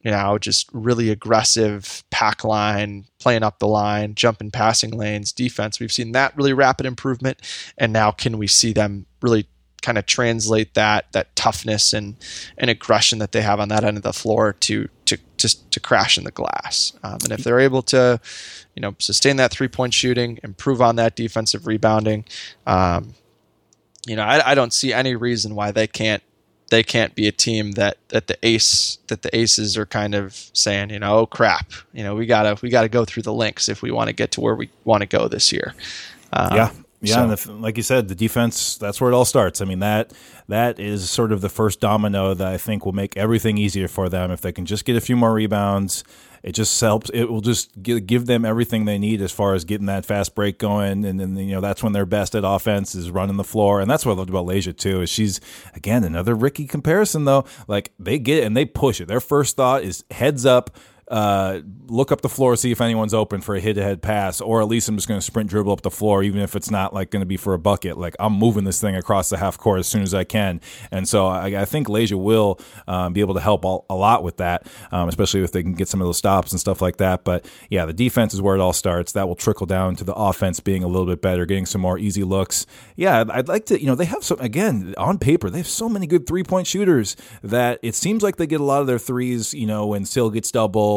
you 0.00 0.10
know 0.10 0.38
just 0.38 0.68
really 0.72 1.10
aggressive 1.10 2.04
pack 2.10 2.44
line 2.44 3.04
playing 3.18 3.42
up 3.42 3.58
the 3.58 3.66
line 3.66 4.14
jumping 4.14 4.50
passing 4.50 4.90
lanes 4.90 5.32
defense. 5.32 5.80
We've 5.80 5.92
seen 5.92 6.12
that 6.12 6.36
really 6.36 6.52
rapid 6.52 6.86
improvement. 6.86 7.40
And 7.76 7.92
now 7.92 8.10
can 8.10 8.38
we 8.38 8.46
see 8.46 8.72
them 8.72 9.06
really 9.20 9.46
kind 9.80 9.98
of 9.98 10.06
translate 10.06 10.74
that 10.74 11.12
that 11.12 11.34
toughness 11.36 11.92
and 11.92 12.16
and 12.56 12.70
aggression 12.70 13.18
that 13.18 13.32
they 13.32 13.42
have 13.42 13.60
on 13.60 13.68
that 13.68 13.84
end 13.84 13.96
of 13.96 14.02
the 14.02 14.12
floor 14.12 14.52
to 14.52 14.88
to 15.04 15.18
just 15.36 15.70
to 15.72 15.80
crash 15.80 16.16
in 16.16 16.24
the 16.24 16.30
glass? 16.30 16.92
Um, 17.02 17.18
and 17.24 17.32
if 17.32 17.44
they're 17.44 17.60
able 17.60 17.82
to 17.82 18.20
you 18.74 18.80
know 18.80 18.94
sustain 18.98 19.36
that 19.36 19.50
three 19.50 19.68
point 19.68 19.94
shooting 19.94 20.38
improve 20.42 20.80
on 20.80 20.96
that 20.96 21.16
defensive 21.16 21.66
rebounding 21.66 22.24
um, 22.66 23.14
you 24.06 24.16
know 24.16 24.22
I, 24.22 24.52
I 24.52 24.54
don't 24.54 24.72
see 24.72 24.92
any 24.92 25.16
reason 25.16 25.54
why 25.54 25.72
they 25.72 25.86
can't 25.86 26.22
they 26.70 26.82
can't 26.82 27.14
be 27.14 27.26
a 27.26 27.32
team 27.32 27.72
that 27.72 27.98
that 28.08 28.26
the 28.26 28.38
ace 28.42 28.98
that 29.08 29.22
the 29.22 29.36
aces 29.36 29.76
are 29.76 29.86
kind 29.86 30.14
of 30.14 30.50
saying, 30.52 30.90
you 30.90 30.98
know, 30.98 31.18
oh 31.18 31.26
crap, 31.26 31.72
you 31.92 32.02
know, 32.02 32.14
we 32.14 32.26
gotta 32.26 32.58
we 32.62 32.68
gotta 32.68 32.88
go 32.88 33.04
through 33.04 33.22
the 33.22 33.32
Lynx 33.32 33.68
if 33.68 33.82
we 33.82 33.90
want 33.90 34.08
to 34.08 34.12
get 34.12 34.32
to 34.32 34.40
where 34.40 34.54
we 34.54 34.70
want 34.84 35.00
to 35.00 35.06
go 35.06 35.28
this 35.28 35.52
year. 35.52 35.74
Uh, 36.32 36.50
yeah, 36.52 36.70
yeah, 37.00 37.14
so. 37.14 37.22
and 37.22 37.32
if, 37.32 37.48
like 37.48 37.76
you 37.76 37.82
said, 37.82 38.08
the 38.08 38.14
defense—that's 38.14 39.00
where 39.00 39.10
it 39.10 39.14
all 39.14 39.24
starts. 39.24 39.60
I 39.60 39.64
mean 39.64 39.78
that 39.78 40.12
that 40.48 40.78
is 40.78 41.10
sort 41.10 41.32
of 41.32 41.40
the 41.40 41.48
first 41.48 41.80
domino 41.80 42.34
that 42.34 42.46
I 42.46 42.58
think 42.58 42.84
will 42.84 42.92
make 42.92 43.16
everything 43.16 43.56
easier 43.56 43.88
for 43.88 44.08
them 44.08 44.30
if 44.30 44.40
they 44.40 44.52
can 44.52 44.66
just 44.66 44.84
get 44.84 44.96
a 44.96 45.00
few 45.00 45.16
more 45.16 45.32
rebounds. 45.32 46.04
It 46.42 46.52
just 46.52 46.80
helps. 46.80 47.10
It 47.10 47.24
will 47.24 47.40
just 47.40 47.82
give 47.82 48.26
them 48.26 48.44
everything 48.44 48.84
they 48.84 48.98
need 48.98 49.20
as 49.20 49.32
far 49.32 49.54
as 49.54 49.64
getting 49.64 49.86
that 49.86 50.06
fast 50.06 50.34
break 50.34 50.58
going, 50.58 51.04
and 51.04 51.18
then 51.18 51.36
you 51.36 51.52
know 51.52 51.60
that's 51.60 51.82
when 51.82 51.92
they're 51.92 52.06
best 52.06 52.34
at 52.34 52.44
offense 52.44 52.94
is 52.94 53.10
running 53.10 53.36
the 53.36 53.44
floor, 53.44 53.80
and 53.80 53.90
that's 53.90 54.06
what 54.06 54.12
I 54.12 54.16
loved 54.16 54.30
about 54.30 54.46
Layshia 54.46 54.76
too. 54.76 55.02
Is 55.02 55.10
she's 55.10 55.40
again 55.74 56.04
another 56.04 56.34
Ricky 56.34 56.66
comparison 56.66 57.24
though. 57.24 57.44
Like 57.66 57.92
they 57.98 58.18
get 58.18 58.38
it 58.38 58.44
and 58.44 58.56
they 58.56 58.64
push 58.64 59.00
it. 59.00 59.08
Their 59.08 59.20
first 59.20 59.56
thought 59.56 59.82
is 59.82 60.04
heads 60.10 60.46
up 60.46 60.70
uh, 61.10 61.60
look 61.86 62.12
up 62.12 62.20
the 62.20 62.28
floor, 62.28 62.56
see 62.56 62.70
if 62.70 62.80
anyone's 62.80 63.14
open 63.14 63.40
for 63.40 63.54
a 63.54 63.60
hit 63.60 63.78
ahead 63.78 64.02
pass, 64.02 64.40
or 64.40 64.60
at 64.60 64.68
least 64.68 64.88
I'm 64.88 64.96
just 64.96 65.08
going 65.08 65.18
to 65.18 65.24
sprint 65.24 65.50
dribble 65.50 65.72
up 65.72 65.82
the 65.82 65.90
floor, 65.90 66.22
even 66.22 66.40
if 66.40 66.54
it's 66.54 66.70
not 66.70 66.92
like 66.92 67.10
going 67.10 67.20
to 67.20 67.26
be 67.26 67.36
for 67.36 67.54
a 67.54 67.58
bucket. 67.58 67.98
Like 67.98 68.14
I'm 68.18 68.32
moving 68.32 68.64
this 68.64 68.80
thing 68.80 68.96
across 68.96 69.30
the 69.30 69.38
half 69.38 69.58
court 69.58 69.80
as 69.80 69.86
soon 69.86 70.02
as 70.02 70.14
I 70.14 70.24
can. 70.24 70.60
And 70.90 71.08
so 71.08 71.26
I, 71.26 71.62
I 71.62 71.64
think 71.64 71.88
Layshia 71.88 72.20
will 72.20 72.60
um, 72.86 73.12
be 73.12 73.20
able 73.20 73.34
to 73.34 73.40
help 73.40 73.64
a, 73.64 73.78
a 73.90 73.94
lot 73.94 74.22
with 74.22 74.36
that, 74.38 74.66
um, 74.92 75.08
especially 75.08 75.42
if 75.42 75.52
they 75.52 75.62
can 75.62 75.72
get 75.72 75.88
some 75.88 76.00
of 76.00 76.06
those 76.06 76.18
stops 76.18 76.52
and 76.52 76.60
stuff 76.60 76.82
like 76.82 76.98
that. 76.98 77.24
But 77.24 77.46
yeah, 77.70 77.86
the 77.86 77.92
defense 77.92 78.34
is 78.34 78.42
where 78.42 78.54
it 78.54 78.60
all 78.60 78.72
starts. 78.72 79.12
That 79.12 79.28
will 79.28 79.36
trickle 79.36 79.66
down 79.66 79.96
to 79.96 80.04
the 80.04 80.14
offense 80.14 80.60
being 80.60 80.84
a 80.84 80.88
little 80.88 81.06
bit 81.06 81.22
better, 81.22 81.46
getting 81.46 81.66
some 81.66 81.80
more 81.80 81.98
easy 81.98 82.24
looks. 82.24 82.66
Yeah, 82.96 83.24
I'd 83.28 83.48
like 83.48 83.66
to, 83.66 83.80
you 83.80 83.86
know, 83.86 83.94
they 83.94 84.04
have 84.04 84.24
some, 84.24 84.40
again, 84.40 84.94
on 84.98 85.18
paper, 85.18 85.50
they 85.50 85.58
have 85.58 85.66
so 85.66 85.88
many 85.88 86.06
good 86.06 86.26
three 86.26 86.42
point 86.42 86.66
shooters 86.66 87.16
that 87.42 87.78
it 87.82 87.94
seems 87.94 88.22
like 88.22 88.36
they 88.36 88.46
get 88.46 88.60
a 88.60 88.64
lot 88.64 88.80
of 88.80 88.86
their 88.86 88.98
threes, 88.98 89.54
you 89.54 89.66
know, 89.66 89.86
when 89.86 90.04
Syl 90.04 90.30
gets 90.30 90.48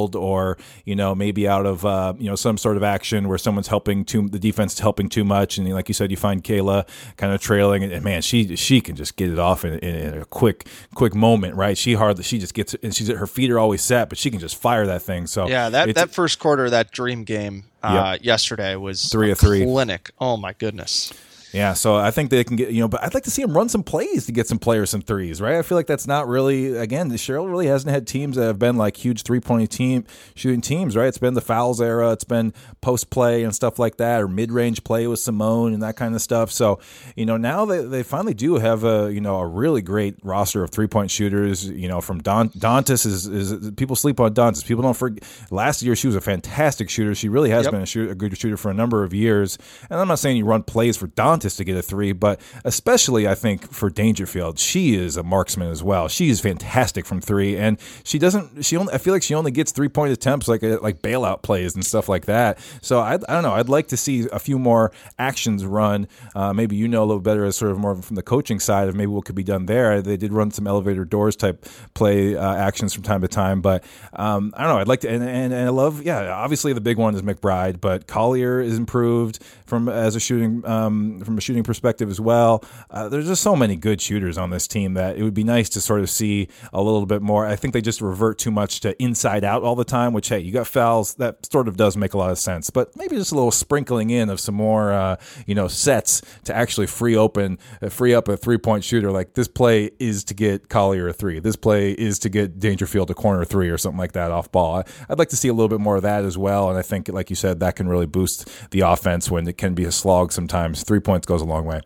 doubled 0.02 0.16
or, 0.16 0.58
you 0.86 0.95
know, 0.95 1.16
maybe 1.16 1.47
out 1.47 1.66
of 1.66 1.86
uh, 1.86 2.14
you 2.18 2.30
know 2.30 2.36
some 2.36 2.58
sort 2.58 2.78
of 2.78 2.84
action 2.84 3.28
where 3.28 3.38
someone's 3.38 3.68
helping 3.68 4.06
too 4.06 4.28
the 4.30 4.39
defense 4.39 4.74
is 4.74 4.80
helping 4.80 5.10
too 5.10 5.24
much, 5.24 5.58
and 5.58 5.72
like 5.74 5.88
you 5.88 5.93
said, 5.93 6.12
you 6.12 6.18
find 6.18 6.43
Kayla 6.43 6.88
kind 7.18 7.34
of 7.34 7.41
trailing, 7.41 7.84
and, 7.84 8.04
man, 8.04 8.22
she 8.22 8.56
she 8.56 8.82
can 8.82 8.95
just 8.95 9.16
get 9.16 9.30
it 9.30 9.39
off 9.39 9.66
in, 9.66 9.74
in, 9.80 9.95
in, 9.95 10.22
a 10.22 10.26
quick 10.26 10.68
quick 10.95 11.16
moment, 11.16 11.56
right? 11.56 11.78
She 11.78 11.93
hardly 11.93 12.24
she 12.24 12.39
just 12.39 12.54
gets 12.54 12.74
and 12.76 12.93
she's 12.95 13.08
her 13.08 13.28
feet 13.28 13.52
are 13.52 13.60
always 13.60 13.82
set, 13.82 14.10
but 14.10 14.18
she 14.18 14.30
can 14.32 14.39
just 14.39 14.56
fire 14.56 14.86
that 14.88 15.02
thing. 15.02 15.28
So 15.28 15.47
yeah, 15.47 15.70
that 15.70 15.95
that 15.95 16.12
first 16.12 16.39
quarter, 16.39 16.70
that 16.70 16.91
dream 16.91 17.24
game 17.24 17.66
uh, 17.84 18.14
yep. 18.14 18.26
yesterday 18.26 18.76
was 18.76 19.08
three 19.08 19.32
of 19.32 19.39
three 19.39 19.64
clinic. 19.64 20.12
Oh 20.20 20.38
my 20.38 20.54
goodness. 20.54 21.14
Yeah, 21.54 21.74
so 21.74 21.95
I 21.95 22.12
think 22.12 22.30
they 22.30 22.43
can 22.43 22.56
get 22.56 22.72
you 22.72 22.82
know, 22.82 22.88
but 22.88 23.04
I'd 23.04 23.14
like 23.14 23.24
to 23.24 23.32
see 23.32 23.41
him 23.41 23.56
run 23.56 23.70
some 23.70 23.84
plays 23.84 24.26
to 24.26 24.32
get 24.32 24.47
some 24.47 24.60
players 24.60 24.89
some 24.89 25.02
threes, 25.02 25.41
right? 25.41 25.58
I 25.58 25.62
feel 25.62 25.78
like 25.78 25.88
that's 25.88 26.08
not 26.08 26.28
really 26.28 26.78
again, 26.78 27.12
Cheryl 27.12 27.49
really 27.49 27.68
hasn't 27.68 27.91
had 27.91 28.08
teams 28.08 28.38
that 28.38 28.45
have 28.45 28.60
been 28.60 28.78
like 28.78 28.97
huge 28.97 29.24
three 29.24 29.39
point 29.39 29.70
team 29.70 30.06
shooting 30.34 30.62
teams, 30.62 30.95
right? 30.95 31.08
It's 31.08 31.18
been 31.18 31.34
the 31.34 31.41
Fowles 31.41 31.82
era, 31.82 32.12
it's 32.12 32.24
been 32.24 32.54
post 32.80 33.10
play 33.10 33.43
and 33.43 33.54
stuff 33.54 33.80
like 33.80 33.97
that, 33.97 34.22
or 34.22 34.28
mid 34.28 34.52
range 34.52 34.84
play 34.84 35.08
with 35.08 35.20
Seimone 35.20 35.74
and 35.74 35.84
that 35.84 35.95
kind 35.95 36.16
of 36.16 36.22
stuff. 36.22 36.52
So 36.52 36.80
you 37.16 37.26
know 37.26 37.38
now 37.38 37.66
they, 37.66 37.84
they 37.84 38.04
finally 38.04 38.34
do 38.34 38.56
have 38.56 38.84
a 38.84 39.12
you 39.12 39.22
know 39.22 39.38
a 39.39 39.47
really 39.47 39.82
great 39.82 40.16
roster 40.24 40.64
of 40.64 40.70
three 40.70 40.88
point 40.88 41.12
shooters. 41.12 41.68
You 41.68 41.88
know 41.89 41.99
from 41.99 42.22
Don 42.22 42.49
Dantas 42.49 43.06
is, 43.06 43.28
is 43.28 43.72
people 43.72 43.95
sleep 43.95 44.20
on 44.20 44.34
Dantas. 44.34 44.66
People 44.66 44.84
don't 44.84 44.95
forget. 44.95 45.24
Last 45.49 45.84
year 45.84 45.95
she 45.95 46.08
was 46.08 46.16
a 46.16 46.22
fantastic 46.22 46.89
shooter. 46.89 47.14
She 47.14 47.28
really 47.28 47.49
has 47.49 47.66
yep. 47.66 47.74
been 47.74 47.82
a, 47.82 47.86
shoot, 47.86 48.10
a 48.10 48.16
good 48.16 48.38
shooter 48.38 48.58
for 48.58 48.72
a 48.72 48.74
number 48.74 49.04
of 49.04 49.14
years. 49.14 49.58
And 49.89 49.99
I'm 49.99 50.08
not 50.08 50.20
saying 50.20 50.38
you 50.38 50.45
run 50.45 50.64
plays 50.64 50.95
for 50.95 51.08
Dantas 51.08 51.40
to 51.41 51.63
get 51.63 51.77
a 51.77 51.81
three, 51.81 52.11
but 52.11 52.39
especially 52.63 53.27
I 53.27 53.35
think 53.35 53.71
for 53.71 53.89
Dangerfield, 53.89 54.59
she 54.59 54.95
is 54.95 55.17
a 55.17 55.23
marksman 55.23 55.69
as 55.69 55.83
well. 55.83 56.07
She 56.07 56.29
is 56.29 56.39
fantastic 56.39 57.05
from 57.05 57.21
three, 57.21 57.57
and 57.57 57.77
she 58.03 58.19
doesn't. 58.19 58.63
She 58.65 58.77
only. 58.77 58.93
I 58.93 58.97
feel 58.97 59.13
like 59.13 59.23
she 59.23 59.35
only 59.35 59.51
gets 59.51 59.71
three 59.71 59.89
point 59.89 60.13
attempts 60.13 60.47
like 60.47 60.63
a, 60.63 60.77
like 60.77 61.01
bailout 61.01 61.41
plays 61.41 61.75
and 61.75 61.85
stuff 61.85 62.07
like 62.07 62.25
that. 62.25 62.59
So 62.81 62.99
I, 62.99 63.13
I 63.13 63.17
don't 63.17 63.43
know. 63.43 63.53
I'd 63.53 63.69
like 63.69 63.87
to 63.89 63.97
see 63.97 64.27
a 64.31 64.39
few 64.39 64.59
more 64.59 64.91
actions 65.19 65.65
run. 65.65 66.07
Uh, 66.35 66.53
maybe 66.53 66.75
you 66.75 66.87
know 66.87 67.03
a 67.03 67.05
little 67.05 67.21
better 67.21 67.45
as 67.45 67.55
sort 67.55 67.71
of 67.71 67.77
more 67.77 67.95
from 67.95 68.15
the 68.15 68.23
coaching 68.23 68.59
side 68.59 68.87
of 68.87 68.95
maybe 68.95 69.07
what 69.07 69.25
could 69.25 69.35
be 69.35 69.43
done 69.43 69.65
there. 69.65 70.01
They 70.01 70.17
did 70.17 70.33
run 70.33 70.51
some 70.51 70.67
elevator 70.67 71.05
doors 71.05 71.35
type 71.35 71.65
play 71.93 72.35
uh, 72.35 72.55
actions 72.55 72.93
from 72.93 73.03
time 73.03 73.21
to 73.21 73.27
time, 73.27 73.61
but 73.61 73.83
um, 74.13 74.53
I 74.55 74.63
don't 74.63 74.73
know. 74.73 74.79
I'd 74.79 74.87
like 74.87 75.01
to, 75.01 75.09
and, 75.09 75.23
and, 75.23 75.53
and 75.53 75.65
I 75.65 75.69
love. 75.69 76.03
Yeah, 76.03 76.31
obviously 76.31 76.73
the 76.73 76.81
big 76.81 76.97
one 76.97 77.15
is 77.15 77.21
McBride, 77.21 77.81
but 77.81 78.07
Collier 78.07 78.61
is 78.61 78.77
improved 78.77 79.39
from 79.65 79.87
as 79.89 80.15
a 80.15 80.19
shooting 80.19 80.65
um, 80.65 81.23
from 81.32 81.38
a 81.38 81.41
shooting 81.41 81.63
perspective 81.63 82.09
as 82.09 82.19
well. 82.19 82.63
Uh, 82.89 83.07
there's 83.09 83.27
just 83.27 83.41
so 83.41 83.55
many 83.55 83.75
good 83.75 84.01
shooters 84.01 84.38
on 84.38 84.49
this 84.49 84.67
team 84.67 84.93
that 84.95 85.17
it 85.17 85.23
would 85.23 85.34
be 85.34 85.43
nice 85.43 85.69
to 85.69 85.82
sort 85.82 86.01
of 86.01 86.09
see 86.09 86.47
a 86.73 86.82
little 86.82 87.05
bit 87.05 87.21
more. 87.21 87.45
I 87.45 87.55
think 87.55 87.73
they 87.73 87.82
just 87.82 88.01
revert 88.01 88.38
too 88.38 88.51
much 88.51 88.82
to 88.82 89.01
inside 89.01 89.43
out 89.43 89.63
all 89.63 89.75
the 89.75 89.86
time. 89.86 90.13
Which 90.13 90.29
hey, 90.29 90.39
you 90.39 90.51
got 90.51 90.67
Fowles 90.67 91.15
that 91.15 91.45
sort 91.45 91.67
of 91.67 91.77
does 91.77 91.95
make 91.95 92.13
a 92.13 92.17
lot 92.17 92.32
of 92.32 92.38
sense, 92.38 92.69
but 92.69 92.95
maybe 92.97 93.15
just 93.15 93.32
a 93.32 93.36
little 93.36 93.51
sprinkling 93.51 94.09
in 94.09 94.29
of 94.29 94.39
some 94.39 94.55
more 94.55 94.91
uh, 94.91 95.15
you 95.47 95.55
know 95.55 95.67
sets 95.67 96.21
to 96.43 96.55
actually 96.55 96.88
free 96.88 97.15
open 97.15 97.57
uh, 97.82 97.89
free 97.89 98.13
up 98.13 98.27
a 98.27 98.36
three 98.36 98.57
point 98.57 98.84
shooter. 98.84 99.11
Like 99.11 99.34
this 99.34 99.47
play 99.47 99.91
is 99.99 100.23
to 100.25 100.34
get 100.34 100.69
Collier 100.69 101.07
a 101.07 101.13
three. 101.13 101.39
This 101.39 101.55
play 101.55 101.91
is 101.91 102.19
to 102.19 102.29
get 102.29 102.59
Dangerfield 102.59 103.09
a 103.09 103.13
corner 103.13 103.45
three 103.45 103.69
or 103.69 103.77
something 103.77 103.99
like 103.99 104.11
that 104.13 104.32
off 104.32 104.51
ball. 104.51 104.84
I'd 105.09 105.19
like 105.19 105.29
to 105.29 105.38
see 105.38 105.47
a 105.47 105.53
little 105.53 105.69
bit 105.69 105.79
more 105.79 105.95
of 105.95 106.03
that 106.03 106.25
as 106.25 106.38
well. 106.38 106.69
And 106.69 106.77
I 106.77 106.82
think, 106.82 107.07
like 107.07 107.29
you 107.29 107.36
said, 107.36 107.59
that 107.61 107.75
can 107.75 107.88
really 107.88 108.05
boost 108.05 108.49
the 108.71 108.82
offense 108.82 109.32
when 109.32 109.47
it 109.47 109.57
can 109.57 109.73
be 109.73 109.86
a 109.86 109.91
slog 109.91 110.32
sometimes. 110.32 110.84
Three 110.84 110.99
points 111.22 111.28
goes 111.28 111.41
a 111.41 111.45
long 111.45 111.65
way. 111.65 111.82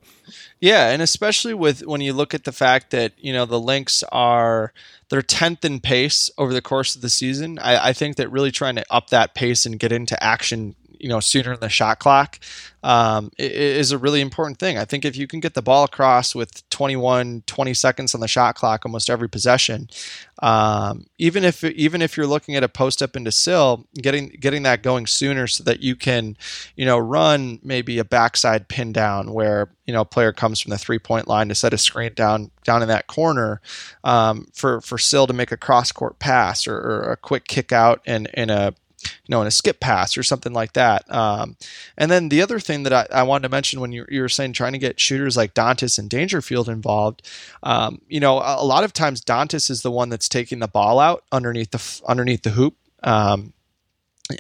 Yeah, 0.60 0.90
and 0.90 1.02
especially 1.02 1.54
with 1.54 1.86
when 1.86 2.02
you 2.02 2.14
look 2.14 2.34
at 2.34 2.44
the 2.44 2.52
fact 2.52 2.92
that 2.92 3.14
you 3.18 3.34
know 3.34 3.46
the 3.46 3.60
Lynx 3.60 4.04
are 4.12 4.74
they're 5.10 5.22
tenth 5.22 5.64
in 5.66 5.80
pace 5.80 6.32
over 6.38 6.54
the 6.54 6.62
course 6.62 6.96
of 6.96 7.02
the 7.02 7.10
season. 7.10 7.60
I, 7.60 7.90
I 7.90 7.94
think 7.94 8.16
that 8.18 8.32
really 8.32 8.52
trying 8.52 8.76
to 8.76 8.86
up 8.90 9.10
that 9.10 9.36
pace 9.36 9.66
and 9.66 9.80
get 9.80 9.92
into 9.92 10.22
action 10.24 10.76
you 11.06 11.10
know 11.10 11.20
sooner 11.20 11.54
in 11.54 11.60
the 11.60 11.70
shot 11.70 12.00
clock 12.00 12.40
um, 12.82 13.30
is 13.38 13.92
a 13.92 13.98
really 14.00 14.22
important 14.22 14.58
thing. 14.58 14.76
I 14.76 14.86
think 14.86 15.06
if 15.06 15.16
you 15.16 15.28
can 15.28 15.40
get 15.40 15.54
the 15.54 15.62
ball 15.62 15.84
across 15.84 16.34
with 16.34 16.68
21, 16.70 17.44
20 17.46 17.74
seconds 17.76 18.16
on 18.16 18.22
the 18.22 18.28
shot 18.28 18.56
clock 18.56 18.86
almost 18.86 19.08
every 19.08 19.30
possession, 19.30 19.88
um, 20.42 21.06
even 21.20 21.44
if 21.44 21.64
even 21.64 22.02
if 22.02 22.18
you're 22.18 22.26
looking 22.26 22.56
at 22.56 22.64
a 22.64 22.68
post 22.68 23.04
up 23.04 23.16
into 23.16 23.32
Syl, 23.32 23.86
getting 23.94 24.30
getting 24.40 24.64
that 24.64 24.82
going 24.82 25.06
sooner 25.06 25.46
so 25.46 25.64
that 25.64 25.82
you 25.82 25.96
can, 25.96 26.38
you 26.76 26.88
know, 26.88 26.98
run 26.98 27.60
maybe 27.62 28.00
a 28.00 28.04
backside 28.04 28.68
pin 28.68 28.92
down 28.92 29.32
where 29.32 29.70
you 29.86 29.94
know 29.94 30.02
a 30.02 30.06
player 30.06 30.34
comes 30.34 30.60
from 30.60 30.72
the 30.72 30.78
three 30.80 30.98
point 30.98 31.28
line 31.28 31.50
to 31.50 31.56
set 31.56 31.72
a 31.72 31.78
screen 31.78 32.16
down 32.16 32.50
down 32.64 32.82
in 32.82 32.88
that 32.88 33.06
corner 33.06 33.62
um, 34.04 34.48
for 34.56 34.82
for 34.82 34.98
Syl 34.98 35.28
to 35.28 35.34
make 35.34 35.52
a 35.52 35.58
cross 35.58 35.92
court 35.92 36.18
pass 36.18 36.68
or, 36.68 36.76
or 36.76 37.12
a 37.12 37.18
quick 37.18 37.48
kick 37.48 37.72
out 37.72 38.02
and 38.08 38.28
in 38.34 38.50
a 38.50 38.74
you 39.26 39.30
know, 39.30 39.42
in 39.42 39.48
a 39.48 39.52
skip 39.52 39.80
pass 39.80 40.18
or 40.18 40.24
something 40.24 40.54
like 40.54 40.74
that. 40.74 41.04
Um, 41.14 41.56
and 41.98 42.10
then 42.10 42.30
the 42.30 42.42
other 42.42 42.60
thing 42.60 42.84
that 42.84 42.94
I, 42.94 43.08
I 43.12 43.24
wanted 43.24 43.44
to 43.44 43.50
mention 43.50 43.80
when 43.80 43.92
you, 43.92 44.06
you, 44.10 44.22
were 44.22 44.30
saying 44.30 44.54
trying 44.54 44.74
to 44.74 44.80
get 44.80 45.00
shooters 45.00 45.38
like 45.38 45.54
Dantas 45.54 46.00
and 46.00 46.10
Dangerfield 46.10 46.70
involved, 46.70 47.22
um, 47.64 48.02
you 48.08 48.20
know, 48.20 48.40
a, 48.40 48.62
a, 48.62 48.66
lot 48.66 48.84
of 48.84 48.94
times 48.94 49.22
Dantas 49.22 49.70
is 49.70 49.82
the 49.82 49.92
one 49.92 50.10
that's 50.10 50.30
taking 50.30 50.60
the 50.60 50.68
ball 50.68 51.00
out 51.00 51.24
underneath 51.32 51.72
the 51.72 52.02
underneath 52.08 52.44
the 52.44 52.52
hoop. 52.52 52.76
Um, 53.04 53.54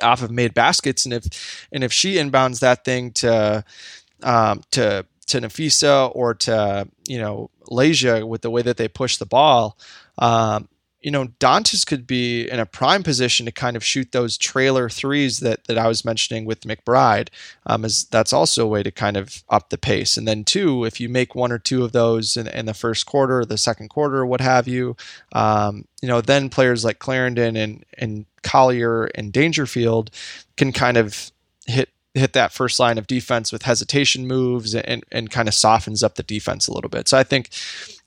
off 0.01 0.23
of 0.23 0.31
made 0.31 0.53
baskets, 0.53 1.05
and 1.05 1.13
if 1.13 1.67
and 1.71 1.83
if 1.83 1.93
she 1.93 2.15
inbounds 2.15 2.59
that 2.59 2.83
thing 2.83 3.11
to 3.11 3.63
um, 4.23 4.63
to 4.71 5.05
to 5.27 5.41
Napheesa 5.41 6.11
or 6.15 6.33
to 6.33 6.87
you 7.07 7.19
know 7.19 7.49
Layshia 7.69 8.27
with 8.27 8.41
the 8.41 8.49
way 8.49 8.61
that 8.61 8.77
they 8.77 8.87
push 8.87 9.17
the 9.17 9.25
ball, 9.25 9.77
um, 10.17 10.67
you 11.05 11.11
know, 11.11 11.25
Dantas 11.39 11.85
could 11.85 12.07
be 12.07 12.49
in 12.49 12.59
a 12.59 12.65
prime 12.65 13.03
position 13.03 13.45
to 13.45 13.51
kind 13.51 13.77
of 13.77 13.85
shoot 13.85 14.11
those 14.11 14.39
trailer 14.39 14.89
threes 14.89 15.39
that 15.41 15.65
that 15.65 15.77
I 15.77 15.87
was 15.87 16.03
mentioning 16.03 16.45
with 16.45 16.61
McBride. 16.61 17.29
Um, 17.67 17.85
is 17.85 18.05
that's 18.05 18.33
also 18.33 18.65
a 18.65 18.67
way 18.67 18.81
to 18.81 18.89
kind 18.89 19.15
of 19.15 19.43
up 19.47 19.69
the 19.69 19.77
pace. 19.77 20.17
And 20.17 20.27
then 20.27 20.43
two, 20.43 20.83
if 20.83 20.99
you 20.99 21.07
make 21.07 21.35
one 21.35 21.51
or 21.51 21.59
two 21.59 21.83
of 21.83 21.91
those 21.91 22.35
in, 22.35 22.47
in 22.47 22.65
the 22.65 22.73
first 22.73 23.05
quarter, 23.05 23.45
the 23.45 23.55
second 23.55 23.89
quarter, 23.89 24.25
what 24.25 24.41
have 24.41 24.67
you, 24.67 24.97
um, 25.33 25.85
you 26.01 26.07
know, 26.07 26.21
then 26.21 26.49
players 26.49 26.83
like 26.83 26.97
Clarendon 26.97 27.55
and 27.55 27.85
and 27.99 28.25
Collier 28.41 29.05
and 29.13 29.31
Dangerfield 29.31 30.09
can 30.57 30.71
kind 30.71 30.97
of 30.97 31.31
hit 31.67 31.89
hit 32.15 32.33
that 32.33 32.51
first 32.51 32.79
line 32.79 32.97
of 32.97 33.05
defense 33.05 33.51
with 33.51 33.61
hesitation 33.63 34.25
moves 34.25 34.73
and, 34.73 35.03
and 35.11 35.29
kind 35.29 35.47
of 35.47 35.53
softens 35.53 36.01
up 36.01 36.15
the 36.15 36.23
defense 36.23 36.67
a 36.67 36.73
little 36.73 36.89
bit. 36.89 37.07
So 37.07 37.17
I 37.17 37.23
think 37.23 37.49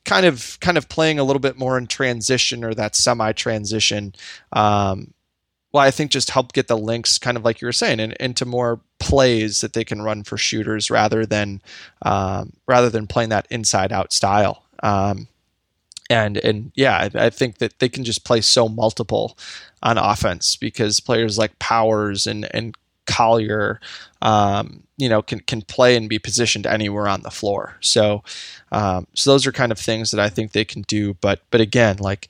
kind 0.08 0.24
of 0.24 0.58
kind 0.60 0.78
of 0.78 0.88
playing 0.88 1.18
a 1.18 1.22
little 1.22 1.38
bit 1.38 1.58
more 1.58 1.76
in 1.76 1.86
transition 1.86 2.64
or 2.64 2.72
that 2.72 2.96
semi 2.96 3.32
transition. 3.32 4.14
Um, 4.54 5.12
well, 5.70 5.84
I 5.84 5.90
think 5.90 6.10
just 6.10 6.30
help 6.30 6.54
get 6.54 6.66
the 6.66 6.78
Lynx, 6.78 7.18
kind 7.18 7.36
of 7.36 7.44
like 7.44 7.60
you 7.60 7.66
were 7.66 7.72
saying 7.72 8.00
in, 8.00 8.14
into 8.18 8.46
more 8.46 8.80
plays 8.98 9.60
that 9.60 9.74
they 9.74 9.84
can 9.84 10.00
run 10.00 10.24
for 10.24 10.38
shooters 10.38 10.90
rather 10.90 11.26
than 11.26 11.60
um, 12.02 12.54
rather 12.66 12.88
than 12.88 13.06
playing 13.06 13.28
that 13.28 13.46
inside 13.50 13.92
out 13.92 14.14
style. 14.14 14.64
Um, 14.82 15.28
and 16.08 16.38
and 16.38 16.72
yeah, 16.74 16.96
I, 16.96 17.26
I, 17.26 17.30
think 17.30 17.58
that 17.58 17.78
they 17.78 17.90
can 17.90 18.02
just 18.02 18.24
play 18.24 18.40
so 18.40 18.66
multiple 18.66 19.36
on 19.82 19.98
offense 19.98 20.56
because 20.56 21.00
players 21.00 21.36
like 21.36 21.58
Powers 21.58 22.26
and 22.26 22.48
and 22.54 22.74
Collier, 23.08 23.80
um, 24.22 24.84
you 24.96 25.08
know, 25.08 25.22
can 25.22 25.40
can 25.40 25.62
play 25.62 25.96
and 25.96 26.08
be 26.08 26.18
positioned 26.18 26.66
anywhere 26.66 27.08
on 27.08 27.22
the 27.22 27.30
floor. 27.30 27.76
So, 27.80 28.22
um, 28.70 29.06
so 29.14 29.32
those 29.32 29.46
are 29.46 29.52
kind 29.52 29.72
of 29.72 29.78
things 29.78 30.10
that 30.12 30.20
I 30.20 30.28
think 30.28 30.52
they 30.52 30.64
can 30.64 30.82
do. 30.82 31.14
But 31.14 31.40
but 31.50 31.60
again, 31.60 31.96
like. 31.98 32.28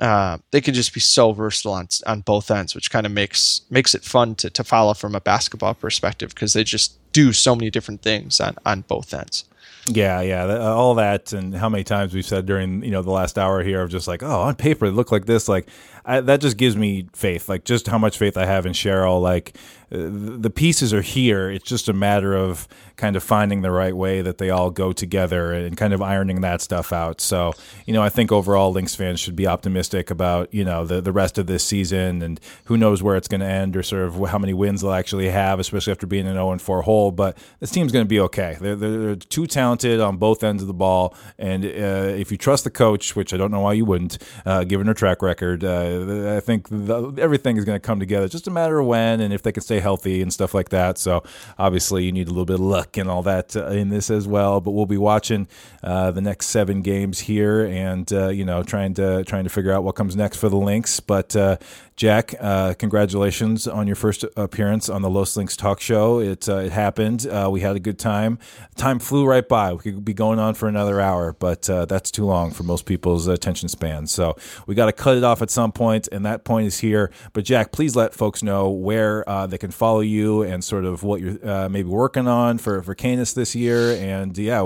Uh, 0.00 0.38
they 0.50 0.62
can 0.62 0.72
just 0.72 0.94
be 0.94 1.00
so 1.00 1.30
versatile 1.32 1.74
on 1.74 1.86
on 2.06 2.22
both 2.22 2.50
ends, 2.50 2.74
which 2.74 2.90
kind 2.90 3.04
of 3.04 3.12
makes 3.12 3.60
makes 3.68 3.94
it 3.94 4.02
fun 4.02 4.34
to, 4.34 4.48
to 4.48 4.64
follow 4.64 4.94
from 4.94 5.14
a 5.14 5.20
basketball 5.20 5.74
perspective 5.74 6.30
because 6.30 6.54
they 6.54 6.64
just 6.64 6.96
do 7.12 7.34
so 7.34 7.54
many 7.54 7.68
different 7.68 8.00
things 8.00 8.40
on, 8.40 8.56
on 8.64 8.80
both 8.88 9.12
ends. 9.12 9.44
Yeah, 9.86 10.20
yeah, 10.20 10.44
uh, 10.44 10.74
all 10.74 10.94
that, 10.94 11.32
and 11.32 11.54
how 11.54 11.68
many 11.68 11.84
times 11.84 12.14
we've 12.14 12.24
said 12.24 12.46
during 12.46 12.84
you 12.84 12.90
know 12.90 13.02
the 13.02 13.10
last 13.10 13.38
hour 13.38 13.62
here 13.62 13.82
of 13.82 13.90
just 13.90 14.06
like, 14.06 14.22
oh, 14.22 14.42
on 14.42 14.54
paper 14.54 14.86
it 14.86 14.92
looked 14.92 15.12
like 15.12 15.26
this, 15.26 15.48
like 15.48 15.68
I, 16.10 16.20
that 16.22 16.40
just 16.40 16.56
gives 16.56 16.76
me 16.76 17.06
faith, 17.12 17.48
like 17.48 17.64
just 17.64 17.86
how 17.86 17.96
much 17.96 18.18
faith 18.18 18.36
I 18.36 18.44
have 18.44 18.66
in 18.66 18.72
Cheryl. 18.72 19.22
Like 19.22 19.56
uh, 19.92 20.10
the 20.10 20.50
pieces 20.50 20.92
are 20.92 21.02
here; 21.02 21.48
it's 21.48 21.64
just 21.64 21.88
a 21.88 21.92
matter 21.92 22.34
of 22.34 22.66
kind 23.00 23.16
of 23.16 23.22
finding 23.22 23.62
the 23.62 23.70
right 23.70 23.96
way 23.96 24.20
that 24.20 24.36
they 24.36 24.50
all 24.50 24.70
go 24.70 24.92
together 24.92 25.54
and 25.54 25.76
kind 25.76 25.94
of 25.94 26.02
ironing 26.02 26.42
that 26.42 26.60
stuff 26.60 26.92
out. 26.92 27.18
So, 27.20 27.54
you 27.86 27.94
know, 27.94 28.02
I 28.02 28.10
think 28.10 28.30
overall 28.30 28.72
Lynx 28.72 28.94
fans 28.94 29.18
should 29.18 29.34
be 29.34 29.46
optimistic 29.46 30.10
about, 30.10 30.52
you 30.52 30.64
know, 30.64 30.84
the, 30.84 31.00
the 31.00 31.10
rest 31.10 31.38
of 31.38 31.46
this 31.46 31.64
season 31.64 32.20
and 32.20 32.38
who 32.66 32.76
knows 32.76 33.02
where 33.02 33.16
it's 33.16 33.26
going 33.26 33.40
to 33.40 33.46
end 33.46 33.74
or 33.74 33.82
sort 33.82 34.02
of 34.02 34.28
how 34.28 34.38
many 34.38 34.52
wins 34.52 34.82
they'll 34.82 34.92
actually 34.92 35.30
have, 35.30 35.58
especially 35.58 35.90
after 35.92 36.06
being 36.06 36.26
an 36.26 36.34
0 36.34 36.58
4 36.58 36.82
hole. 36.82 37.10
But 37.10 37.38
this 37.58 37.70
team's 37.70 37.90
going 37.90 38.04
to 38.04 38.08
be 38.08 38.20
okay. 38.20 38.58
They're, 38.60 38.76
they're, 38.76 39.16
too 39.16 39.46
talented 39.46 40.00
on 40.00 40.16
both 40.18 40.44
ends 40.44 40.62
of 40.62 40.66
the 40.66 40.74
ball. 40.74 41.14
And 41.38 41.64
uh, 41.64 41.68
if 41.68 42.30
you 42.30 42.36
trust 42.36 42.64
the 42.64 42.70
coach, 42.70 43.16
which 43.16 43.32
I 43.32 43.36
don't 43.36 43.50
know 43.50 43.60
why 43.60 43.72
you 43.72 43.84
wouldn't, 43.84 44.18
uh, 44.44 44.64
given 44.64 44.86
her 44.86 44.94
track 44.94 45.22
record, 45.22 45.64
uh, 45.64 45.99
I 46.36 46.40
think 46.40 46.68
the, 46.68 47.12
everything 47.18 47.56
is 47.56 47.64
going 47.64 47.76
to 47.76 47.86
come 47.86 48.00
together. 48.00 48.28
Just 48.28 48.46
a 48.46 48.50
matter 48.50 48.78
of 48.78 48.86
when 48.86 49.20
and 49.20 49.32
if 49.32 49.42
they 49.42 49.52
can 49.52 49.62
stay 49.62 49.80
healthy 49.80 50.22
and 50.22 50.32
stuff 50.32 50.54
like 50.54 50.70
that. 50.70 50.98
So 50.98 51.22
obviously, 51.58 52.04
you 52.04 52.12
need 52.12 52.28
a 52.28 52.30
little 52.30 52.44
bit 52.44 52.54
of 52.54 52.60
luck 52.60 52.96
and 52.96 53.10
all 53.10 53.22
that 53.22 53.56
uh, 53.56 53.66
in 53.68 53.88
this 53.88 54.10
as 54.10 54.26
well. 54.26 54.60
But 54.60 54.72
we'll 54.72 54.86
be 54.86 54.98
watching 54.98 55.48
uh, 55.82 56.10
the 56.10 56.20
next 56.20 56.46
seven 56.46 56.82
games 56.82 57.20
here, 57.20 57.64
and 57.64 58.10
uh, 58.12 58.28
you 58.28 58.44
know, 58.44 58.62
trying 58.62 58.94
to 58.94 59.24
trying 59.24 59.44
to 59.44 59.50
figure 59.50 59.72
out 59.72 59.84
what 59.84 59.94
comes 59.94 60.16
next 60.16 60.38
for 60.38 60.48
the 60.48 60.56
Lynx. 60.56 61.00
But 61.00 61.34
uh, 61.36 61.56
Jack, 62.00 62.34
uh, 62.40 62.72
congratulations 62.78 63.68
on 63.68 63.86
your 63.86 63.94
first 63.94 64.24
appearance 64.34 64.88
on 64.88 65.02
the 65.02 65.10
Los 65.10 65.36
Lynx 65.36 65.54
Talk 65.54 65.82
Show. 65.82 66.18
It 66.18 66.48
uh, 66.48 66.56
it 66.56 66.72
happened. 66.72 67.26
we 67.50 67.60
had 67.60 67.76
a 67.76 67.78
good 67.78 67.98
time. 67.98 68.38
Time 68.76 68.98
flew 68.98 69.26
right 69.26 69.46
by. 69.46 69.74
We 69.74 69.80
could 69.80 70.02
be 70.02 70.14
going 70.14 70.38
on 70.38 70.54
for 70.54 70.66
another 70.66 70.98
hour, 70.98 71.34
but 71.34 71.64
that's 71.64 72.10
too 72.10 72.24
long 72.24 72.52
for 72.52 72.62
most 72.62 72.86
people's 72.86 73.26
attention 73.26 73.68
span. 73.68 74.06
So 74.06 74.34
we 74.66 74.74
got 74.74 74.86
to 74.86 74.94
cut 74.94 75.18
it 75.18 75.24
off 75.24 75.42
at 75.42 75.50
some 75.50 75.72
point, 75.72 76.08
and 76.10 76.24
that 76.24 76.42
point 76.42 76.68
is 76.68 76.78
here. 76.78 77.12
But 77.34 77.44
Jack, 77.44 77.70
please 77.70 77.94
let 77.94 78.14
folks 78.14 78.42
know 78.42 78.70
where 78.70 79.22
they 79.50 79.58
can 79.58 79.70
follow 79.70 80.00
you 80.00 80.40
and 80.40 80.64
sort 80.64 80.86
of 80.86 81.02
what 81.02 81.20
you're 81.20 81.68
maybe 81.68 81.90
working 81.90 82.26
on 82.26 82.56
for 82.56 82.82
for 82.82 82.94
Canis 82.94 83.34
this 83.34 83.54
year, 83.54 83.92
and 83.96 84.38
yeah, 84.38 84.60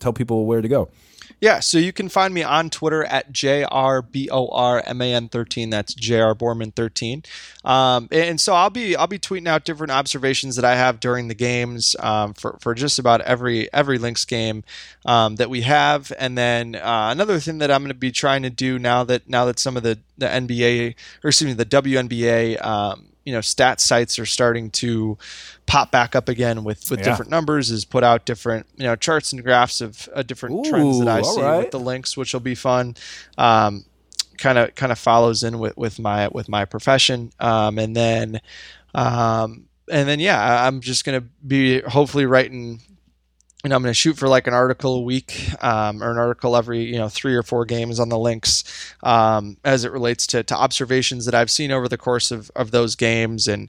tell 0.00 0.14
people 0.14 0.46
where 0.46 0.62
to 0.62 0.68
go. 0.68 0.88
Yeah, 1.42 1.58
so 1.58 1.76
you 1.76 1.92
can 1.92 2.08
find 2.08 2.32
me 2.32 2.44
on 2.44 2.70
Twitter 2.70 3.02
at 3.02 3.32
jrborman13. 3.32 5.70
That's 5.72 5.92
jrborman13. 5.92 7.26
Um, 7.64 8.08
and 8.12 8.40
so 8.40 8.54
I'll 8.54 8.70
be 8.70 8.94
I'll 8.94 9.08
be 9.08 9.18
tweeting 9.18 9.48
out 9.48 9.64
different 9.64 9.90
observations 9.90 10.54
that 10.54 10.64
I 10.64 10.76
have 10.76 11.00
during 11.00 11.26
the 11.26 11.34
games 11.34 11.96
um, 11.98 12.34
for 12.34 12.58
for 12.60 12.76
just 12.76 13.00
about 13.00 13.22
every 13.22 13.72
every 13.72 13.98
Lynx 13.98 14.24
game 14.24 14.62
um, 15.04 15.34
that 15.34 15.50
we 15.50 15.62
have. 15.62 16.12
And 16.16 16.38
then 16.38 16.76
uh, 16.76 17.08
another 17.10 17.40
thing 17.40 17.58
that 17.58 17.72
I'm 17.72 17.82
going 17.82 17.88
to 17.88 17.94
be 17.94 18.12
trying 18.12 18.42
to 18.42 18.50
do 18.50 18.78
now 18.78 19.02
that 19.02 19.28
now 19.28 19.44
that 19.46 19.58
some 19.58 19.76
of 19.76 19.82
the 19.82 19.98
the 20.16 20.26
NBA 20.26 20.94
or 21.24 21.30
excuse 21.30 21.48
me 21.48 21.54
the 21.54 21.66
WNBA 21.66 22.64
um, 22.64 23.08
you 23.24 23.32
know 23.32 23.40
stat 23.40 23.80
sites 23.80 24.18
are 24.18 24.26
starting 24.26 24.70
to 24.70 25.16
pop 25.66 25.90
back 25.90 26.14
up 26.14 26.28
again 26.28 26.64
with 26.64 26.90
with 26.90 27.00
yeah. 27.00 27.06
different 27.06 27.30
numbers 27.30 27.70
is 27.70 27.84
put 27.84 28.02
out 28.02 28.24
different 28.24 28.66
you 28.76 28.84
know 28.84 28.96
charts 28.96 29.32
and 29.32 29.42
graphs 29.42 29.80
of 29.80 30.08
uh, 30.14 30.22
different 30.22 30.66
Ooh, 30.66 30.70
trends 30.70 30.98
that 31.00 31.08
I 31.08 31.22
see 31.22 31.40
right. 31.40 31.58
with 31.58 31.70
the 31.70 31.80
Lynx 31.80 32.16
which 32.16 32.32
will 32.32 32.40
be 32.40 32.54
fun 32.54 32.96
um, 33.38 33.84
kind 34.38 34.58
of 34.58 34.74
kind 34.74 34.92
of 34.92 34.98
follows 34.98 35.42
in 35.42 35.58
with, 35.58 35.76
with 35.76 35.98
my 35.98 36.28
with 36.28 36.48
my 36.48 36.64
profession 36.64 37.32
um, 37.38 37.78
and 37.78 37.94
then 37.94 38.40
um, 38.94 39.68
and 39.90 40.08
then 40.08 40.20
yeah 40.20 40.66
I'm 40.66 40.80
just 40.80 41.04
gonna 41.04 41.24
be 41.46 41.80
hopefully 41.82 42.26
writing 42.26 42.80
and 43.64 43.72
I'm 43.72 43.82
going 43.82 43.90
to 43.90 43.94
shoot 43.94 44.18
for 44.18 44.28
like 44.28 44.46
an 44.46 44.54
article 44.54 44.96
a 44.96 45.00
week 45.00 45.48
um, 45.62 46.02
or 46.02 46.10
an 46.10 46.18
article 46.18 46.56
every 46.56 46.82
you 46.82 46.96
know 46.96 47.08
three 47.08 47.34
or 47.34 47.42
four 47.42 47.64
games 47.64 48.00
on 48.00 48.08
the 48.08 48.18
Lynx 48.18 48.64
um, 49.02 49.56
as 49.64 49.84
it 49.84 49.92
relates 49.92 50.26
to, 50.28 50.42
to 50.42 50.54
observations 50.56 51.26
that 51.26 51.34
I've 51.34 51.50
seen 51.50 51.70
over 51.70 51.88
the 51.88 51.98
course 51.98 52.30
of, 52.30 52.50
of 52.56 52.70
those 52.70 52.96
games 52.96 53.46
and 53.46 53.68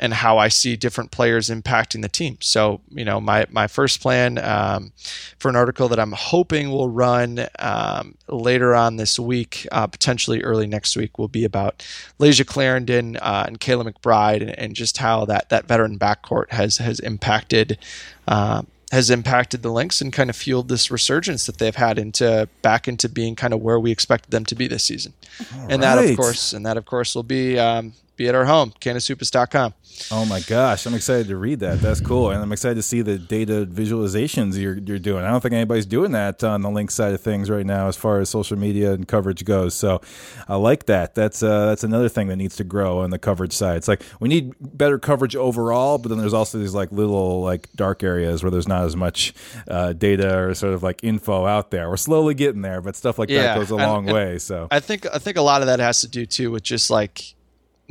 and 0.00 0.14
how 0.14 0.38
I 0.38 0.48
see 0.48 0.74
different 0.76 1.10
players 1.10 1.50
impacting 1.50 2.02
the 2.02 2.08
team. 2.08 2.38
So 2.40 2.80
you 2.90 3.04
know 3.04 3.20
my 3.20 3.46
my 3.50 3.66
first 3.66 4.00
plan 4.00 4.38
um, 4.38 4.92
for 5.38 5.48
an 5.48 5.56
article 5.56 5.88
that 5.88 5.98
I'm 5.98 6.12
hoping 6.12 6.70
will 6.70 6.88
run 6.88 7.46
um, 7.58 8.14
later 8.28 8.76
on 8.76 8.96
this 8.96 9.18
week, 9.18 9.66
uh, 9.72 9.88
potentially 9.88 10.42
early 10.42 10.68
next 10.68 10.96
week, 10.96 11.18
will 11.18 11.28
be 11.28 11.44
about 11.44 11.84
Layshia 12.20 12.46
Clarendon 12.46 13.16
uh, 13.16 13.44
and 13.48 13.60
Kayla 13.60 13.92
McBride 13.92 14.40
and, 14.40 14.58
and, 14.58 14.72
just 14.72 14.98
how 14.98 15.24
that 15.26 15.48
that 15.50 15.66
veteran 15.66 15.98
backcourt 15.98 16.50
has 16.52 16.78
has 16.78 17.00
impacted. 17.00 17.78
Uh, 18.26 18.62
has 18.92 19.08
impacted 19.08 19.62
the 19.62 19.72
Lynx 19.72 20.02
and 20.02 20.12
kind 20.12 20.28
of 20.28 20.36
fueled 20.36 20.68
this 20.68 20.90
resurgence 20.90 21.46
that 21.46 21.56
they've 21.56 21.74
had 21.74 21.98
into 21.98 22.46
back 22.60 22.86
into 22.86 23.08
being 23.08 23.34
kind 23.34 23.54
of 23.54 23.60
where 23.62 23.80
we 23.80 23.90
expected 23.90 24.30
them 24.30 24.44
to 24.44 24.54
be 24.54 24.68
this 24.68 24.84
season. 24.84 25.14
All 25.54 25.60
and 25.62 25.70
right. 25.70 25.80
that 25.80 26.10
of 26.10 26.16
course 26.16 26.52
and 26.52 26.66
that 26.66 26.76
of 26.76 26.84
course 26.84 27.14
will 27.14 27.22
be 27.22 27.58
um, 27.58 27.94
be 28.16 28.28
at 28.28 28.34
our 28.34 28.44
home, 28.44 28.72
canishoopus.com. 28.80 29.74
Oh 30.10 30.24
my 30.24 30.40
gosh, 30.40 30.86
I'm 30.86 30.94
excited 30.94 31.28
to 31.28 31.36
read 31.36 31.60
that. 31.60 31.80
That's 31.80 32.00
cool, 32.00 32.30
and 32.30 32.42
I'm 32.42 32.52
excited 32.52 32.76
to 32.76 32.82
see 32.82 33.02
the 33.02 33.18
data 33.18 33.66
visualizations 33.70 34.58
you're 34.58 34.78
you're 34.78 34.98
doing. 34.98 35.24
I 35.24 35.30
don't 35.30 35.40
think 35.40 35.54
anybody's 35.54 35.86
doing 35.86 36.12
that 36.12 36.42
on 36.42 36.62
the 36.62 36.70
Lynx 36.70 36.94
side 36.94 37.12
of 37.12 37.20
things 37.20 37.50
right 37.50 37.66
now, 37.66 37.88
as 37.88 37.96
far 37.96 38.20
as 38.20 38.30
social 38.30 38.58
media 38.58 38.92
and 38.92 39.06
coverage 39.06 39.44
goes. 39.44 39.74
So, 39.74 40.00
I 40.48 40.56
like 40.56 40.86
that. 40.86 41.14
That's 41.14 41.42
uh, 41.42 41.66
that's 41.66 41.84
another 41.84 42.08
thing 42.08 42.28
that 42.28 42.36
needs 42.36 42.56
to 42.56 42.64
grow 42.64 43.00
on 43.00 43.10
the 43.10 43.18
coverage 43.18 43.52
side. 43.52 43.76
It's 43.76 43.88
like 43.88 44.02
we 44.18 44.28
need 44.28 44.54
better 44.60 44.98
coverage 44.98 45.36
overall, 45.36 45.98
but 45.98 46.08
then 46.08 46.18
there's 46.18 46.34
also 46.34 46.58
these 46.58 46.74
like 46.74 46.90
little 46.90 47.42
like 47.42 47.68
dark 47.74 48.02
areas 48.02 48.42
where 48.42 48.50
there's 48.50 48.68
not 48.68 48.84
as 48.84 48.96
much 48.96 49.34
uh, 49.68 49.92
data 49.92 50.38
or 50.38 50.54
sort 50.54 50.74
of 50.74 50.82
like 50.82 51.04
info 51.04 51.46
out 51.46 51.70
there. 51.70 51.88
We're 51.88 51.96
slowly 51.96 52.34
getting 52.34 52.62
there, 52.62 52.80
but 52.80 52.96
stuff 52.96 53.18
like 53.18 53.28
yeah, 53.28 53.42
that 53.42 53.56
goes 53.56 53.70
a 53.70 53.76
long 53.76 54.08
and, 54.08 54.14
way. 54.14 54.38
So 54.38 54.68
I 54.70 54.80
think 54.80 55.06
I 55.12 55.18
think 55.18 55.36
a 55.36 55.42
lot 55.42 55.60
of 55.60 55.66
that 55.66 55.80
has 55.80 56.00
to 56.00 56.08
do 56.08 56.26
too 56.26 56.50
with 56.50 56.62
just 56.62 56.90
like 56.90 57.34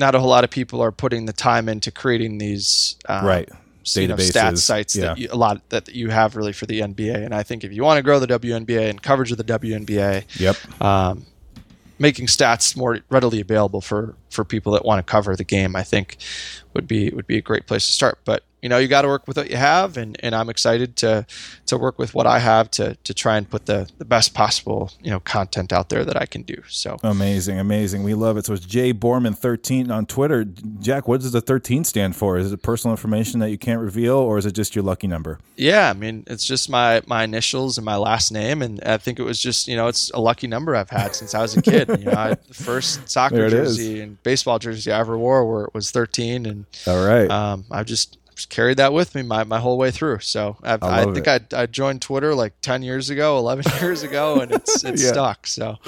not 0.01 0.15
a 0.15 0.19
whole 0.19 0.29
lot 0.29 0.43
of 0.43 0.49
people 0.49 0.81
are 0.81 0.91
putting 0.91 1.25
the 1.25 1.33
time 1.33 1.69
into 1.69 1.91
creating 1.91 2.37
these 2.37 2.97
um, 3.07 3.25
right 3.25 3.49
databases, 3.83 4.01
you 4.01 4.07
know, 4.07 4.17
stat 4.17 4.57
sites 4.57 4.95
yeah. 4.95 5.01
that 5.05 5.17
you, 5.17 5.29
a 5.31 5.35
lot 5.35 5.61
that 5.69 5.89
you 5.89 6.09
have 6.09 6.35
really 6.35 6.53
for 6.53 6.65
the 6.65 6.81
NBA. 6.81 7.15
And 7.15 7.33
I 7.33 7.43
think 7.43 7.63
if 7.63 7.71
you 7.71 7.83
want 7.83 7.97
to 7.97 8.03
grow 8.03 8.19
the 8.19 8.27
WNBA 8.27 8.89
and 8.89 9.01
coverage 9.01 9.31
of 9.31 9.37
the 9.37 9.43
WNBA, 9.43 10.39
yep. 10.39 10.81
Um, 10.81 11.25
making 11.99 12.25
stats 12.25 12.75
more 12.75 12.99
readily 13.09 13.39
available 13.39 13.79
for 13.79 14.15
for 14.29 14.43
people 14.43 14.73
that 14.73 14.83
want 14.83 15.05
to 15.05 15.09
cover 15.09 15.35
the 15.35 15.43
game, 15.43 15.75
I 15.75 15.83
think 15.83 16.17
would 16.73 16.87
be 16.87 17.09
would 17.11 17.27
be 17.27 17.37
a 17.37 17.41
great 17.41 17.67
place 17.67 17.85
to 17.85 17.93
start. 17.93 18.19
But 18.25 18.43
you 18.61 18.69
know 18.69 18.77
you 18.77 18.87
got 18.87 19.01
to 19.01 19.07
work 19.07 19.27
with 19.27 19.37
what 19.37 19.49
you 19.49 19.57
have 19.57 19.97
and, 19.97 20.17
and 20.21 20.35
i'm 20.35 20.49
excited 20.49 20.95
to 20.95 21.25
to 21.65 21.77
work 21.77 21.97
with 21.97 22.13
what 22.13 22.27
i 22.27 22.39
have 22.39 22.69
to 22.71 22.95
to 23.03 23.13
try 23.13 23.37
and 23.37 23.49
put 23.49 23.65
the, 23.65 23.89
the 23.97 24.05
best 24.05 24.33
possible 24.33 24.91
you 25.01 25.09
know 25.09 25.19
content 25.19 25.73
out 25.73 25.89
there 25.89 26.05
that 26.05 26.15
i 26.15 26.25
can 26.25 26.41
do 26.43 26.61
so. 26.67 26.97
Amazing 27.03 27.59
amazing. 27.59 28.03
We 28.03 28.13
love 28.13 28.37
it. 28.37 28.45
So 28.45 28.53
it's 28.53 28.65
jay 28.65 28.93
borman 28.93 29.37
13 29.37 29.91
on 29.91 30.05
twitter. 30.05 30.45
Jack 30.79 31.07
what 31.07 31.21
does 31.21 31.31
the 31.31 31.41
13 31.41 31.83
stand 31.83 32.15
for? 32.15 32.37
Is 32.37 32.51
it 32.51 32.61
personal 32.61 32.93
information 32.93 33.39
that 33.39 33.49
you 33.49 33.57
can't 33.57 33.81
reveal 33.81 34.17
or 34.17 34.37
is 34.37 34.45
it 34.45 34.53
just 34.53 34.75
your 34.75 34.83
lucky 34.83 35.07
number? 35.07 35.39
Yeah 35.55 35.89
i 35.89 35.93
mean 35.93 36.23
it's 36.27 36.45
just 36.45 36.69
my 36.69 37.01
my 37.07 37.23
initials 37.23 37.77
and 37.77 37.85
my 37.85 37.97
last 37.97 38.31
name 38.31 38.61
and 38.61 38.81
i 38.83 38.97
think 38.97 39.19
it 39.19 39.23
was 39.23 39.39
just 39.39 39.67
you 39.67 39.75
know 39.75 39.87
it's 39.87 40.11
a 40.11 40.19
lucky 40.19 40.47
number 40.47 40.75
i've 40.75 40.89
had 40.89 41.15
since 41.15 41.33
i 41.33 41.41
was 41.41 41.55
a 41.55 41.61
kid. 41.71 41.89
You 41.89 42.05
know 42.05 42.11
I, 42.11 42.35
the 42.35 42.53
first 42.53 43.09
soccer 43.09 43.49
jersey 43.49 43.95
is. 43.95 43.99
and 44.01 44.21
baseball 44.23 44.59
jersey 44.59 44.91
i 44.91 44.99
ever 44.99 45.17
wore 45.17 45.45
were, 45.45 45.69
was 45.73 45.91
13 45.91 46.45
and 46.45 46.65
all 46.87 47.05
right. 47.05 47.29
um, 47.29 47.65
i've 47.71 47.85
just 47.85 48.17
carried 48.49 48.77
that 48.77 48.93
with 48.93 49.15
me 49.15 49.21
my, 49.21 49.43
my 49.43 49.59
whole 49.59 49.77
way 49.77 49.91
through. 49.91 50.19
So 50.19 50.57
I, 50.63 50.77
I, 50.81 51.01
I 51.01 51.13
think 51.13 51.27
I, 51.27 51.39
I 51.53 51.65
joined 51.65 52.01
Twitter 52.01 52.33
like 52.35 52.53
10 52.61 52.83
years 52.83 53.09
ago, 53.09 53.37
11 53.37 53.65
years 53.81 54.03
ago, 54.03 54.39
and 54.39 54.51
it's, 54.51 54.83
it's 54.83 55.03
yeah. 55.03 55.11
stuck. 55.11 55.47
So 55.47 55.77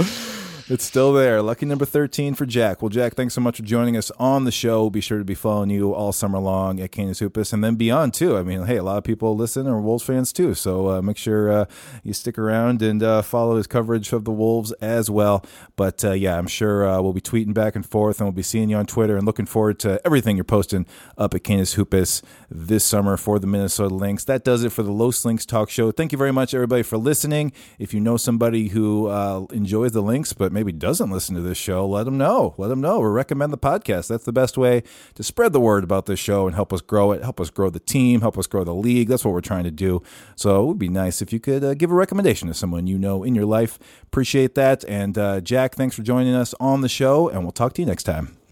it's 0.69 0.85
still 0.85 1.13
there. 1.13 1.41
Lucky 1.41 1.65
number 1.65 1.85
13 1.85 2.35
for 2.35 2.45
Jack. 2.45 2.81
Well, 2.81 2.89
Jack, 2.89 3.15
thanks 3.15 3.33
so 3.33 3.41
much 3.41 3.57
for 3.57 3.63
joining 3.63 3.97
us 3.97 4.11
on 4.11 4.45
the 4.45 4.51
show. 4.51 4.89
Be 4.89 5.01
sure 5.01 5.17
to 5.17 5.25
be 5.25 5.35
following 5.35 5.69
you 5.69 5.93
all 5.93 6.11
summer 6.11 6.39
long 6.39 6.79
at 6.79 6.91
Canis 6.91 7.19
Hoopus 7.19 7.53
and 7.53 7.63
then 7.63 7.75
beyond, 7.75 8.13
too. 8.13 8.37
I 8.37 8.43
mean, 8.43 8.65
hey, 8.65 8.77
a 8.77 8.83
lot 8.83 8.97
of 8.97 9.03
people 9.03 9.35
listen 9.35 9.67
are 9.67 9.79
Wolves 9.79 10.03
fans, 10.03 10.31
too. 10.31 10.53
So 10.53 10.89
uh, 10.89 11.01
make 11.01 11.17
sure 11.17 11.51
uh, 11.51 11.65
you 12.03 12.13
stick 12.13 12.37
around 12.37 12.81
and 12.81 13.03
uh, 13.03 13.21
follow 13.21 13.57
his 13.57 13.67
coverage 13.67 14.13
of 14.13 14.25
the 14.25 14.31
Wolves 14.31 14.71
as 14.73 15.09
well. 15.09 15.45
But 15.75 16.03
uh, 16.05 16.11
yeah, 16.11 16.37
I'm 16.37 16.47
sure 16.47 16.87
uh, 16.87 17.01
we'll 17.01 17.13
be 17.13 17.21
tweeting 17.21 17.53
back 17.53 17.75
and 17.75 17.85
forth 17.85 18.19
and 18.19 18.27
we'll 18.27 18.33
be 18.33 18.43
seeing 18.43 18.69
you 18.69 18.77
on 18.77 18.85
Twitter 18.85 19.17
and 19.17 19.25
looking 19.25 19.45
forward 19.45 19.79
to 19.79 20.01
everything 20.05 20.37
you're 20.37 20.43
posting 20.43 20.85
up 21.17 21.33
at 21.33 21.43
Canis 21.43 21.73
Hoopus 21.73 22.21
this 22.53 22.85
summer 22.85 23.17
for 23.17 23.39
the 23.39 23.47
Minnesota 23.47 23.93
Lynx. 23.93 24.23
That 24.25 24.43
does 24.43 24.63
it 24.63 24.71
for 24.71 24.83
the 24.83 24.91
Los 24.91 25.25
Lynx 25.25 25.45
Talk 25.45 25.69
Show. 25.69 25.91
Thank 25.91 26.11
you 26.11 26.17
very 26.17 26.31
much, 26.31 26.53
everybody, 26.53 26.83
for 26.83 26.97
listening. 26.97 27.51
If 27.79 27.93
you 27.93 27.99
know 27.99 28.15
somebody 28.15 28.67
who 28.69 29.07
uh, 29.07 29.45
enjoys 29.51 29.91
the 29.91 30.01
Lynx, 30.01 30.33
but 30.33 30.51
maybe 30.51 30.71
doesn't 30.71 31.09
listen 31.09 31.35
to 31.35 31.41
this 31.41 31.57
show, 31.57 31.87
let 31.87 32.03
them 32.03 32.17
know. 32.17 32.53
Let 32.57 32.67
them 32.67 32.79
know 32.79 32.99
or 32.99 33.11
recommend 33.11 33.51
the 33.51 33.57
podcast. 33.57 34.07
That's 34.07 34.25
the 34.25 34.31
best 34.31 34.57
way 34.57 34.83
to 35.15 35.23
spread 35.23 35.51
the 35.51 35.59
word 35.59 35.83
about 35.83 36.05
this 36.05 36.19
show 36.19 36.45
and 36.45 36.55
help 36.55 36.71
us 36.71 36.81
grow 36.81 37.11
it, 37.11 37.23
help 37.23 37.41
us 37.41 37.49
grow 37.49 37.69
the 37.69 37.79
team, 37.79 38.21
help 38.21 38.37
us 38.37 38.45
grow 38.45 38.63
the 38.63 38.75
league. 38.75 39.07
That's 39.07 39.25
what 39.25 39.33
we're 39.33 39.41
trying 39.41 39.63
to 39.63 39.71
do. 39.71 40.03
So 40.35 40.63
it 40.63 40.67
would 40.67 40.79
be 40.79 40.89
nice 40.89 41.21
if 41.21 41.33
you 41.33 41.39
could 41.39 41.63
uh, 41.63 41.73
give 41.73 41.91
a 41.91 41.95
recommendation 41.95 42.47
to 42.49 42.53
someone 42.53 42.85
you 42.85 42.99
know 42.99 43.23
in 43.23 43.33
your 43.33 43.45
life. 43.45 43.79
Appreciate 44.03 44.53
that. 44.55 44.85
And 44.85 45.17
uh, 45.17 45.41
Jack, 45.41 45.75
thanks 45.75 45.95
for 45.95 46.03
joining 46.03 46.35
us 46.35 46.53
on 46.59 46.81
the 46.81 46.89
show, 46.89 47.29
and 47.29 47.41
we'll 47.43 47.51
talk 47.51 47.73
to 47.73 47.81
you 47.81 47.87
next 47.87 48.03
time. 48.03 48.42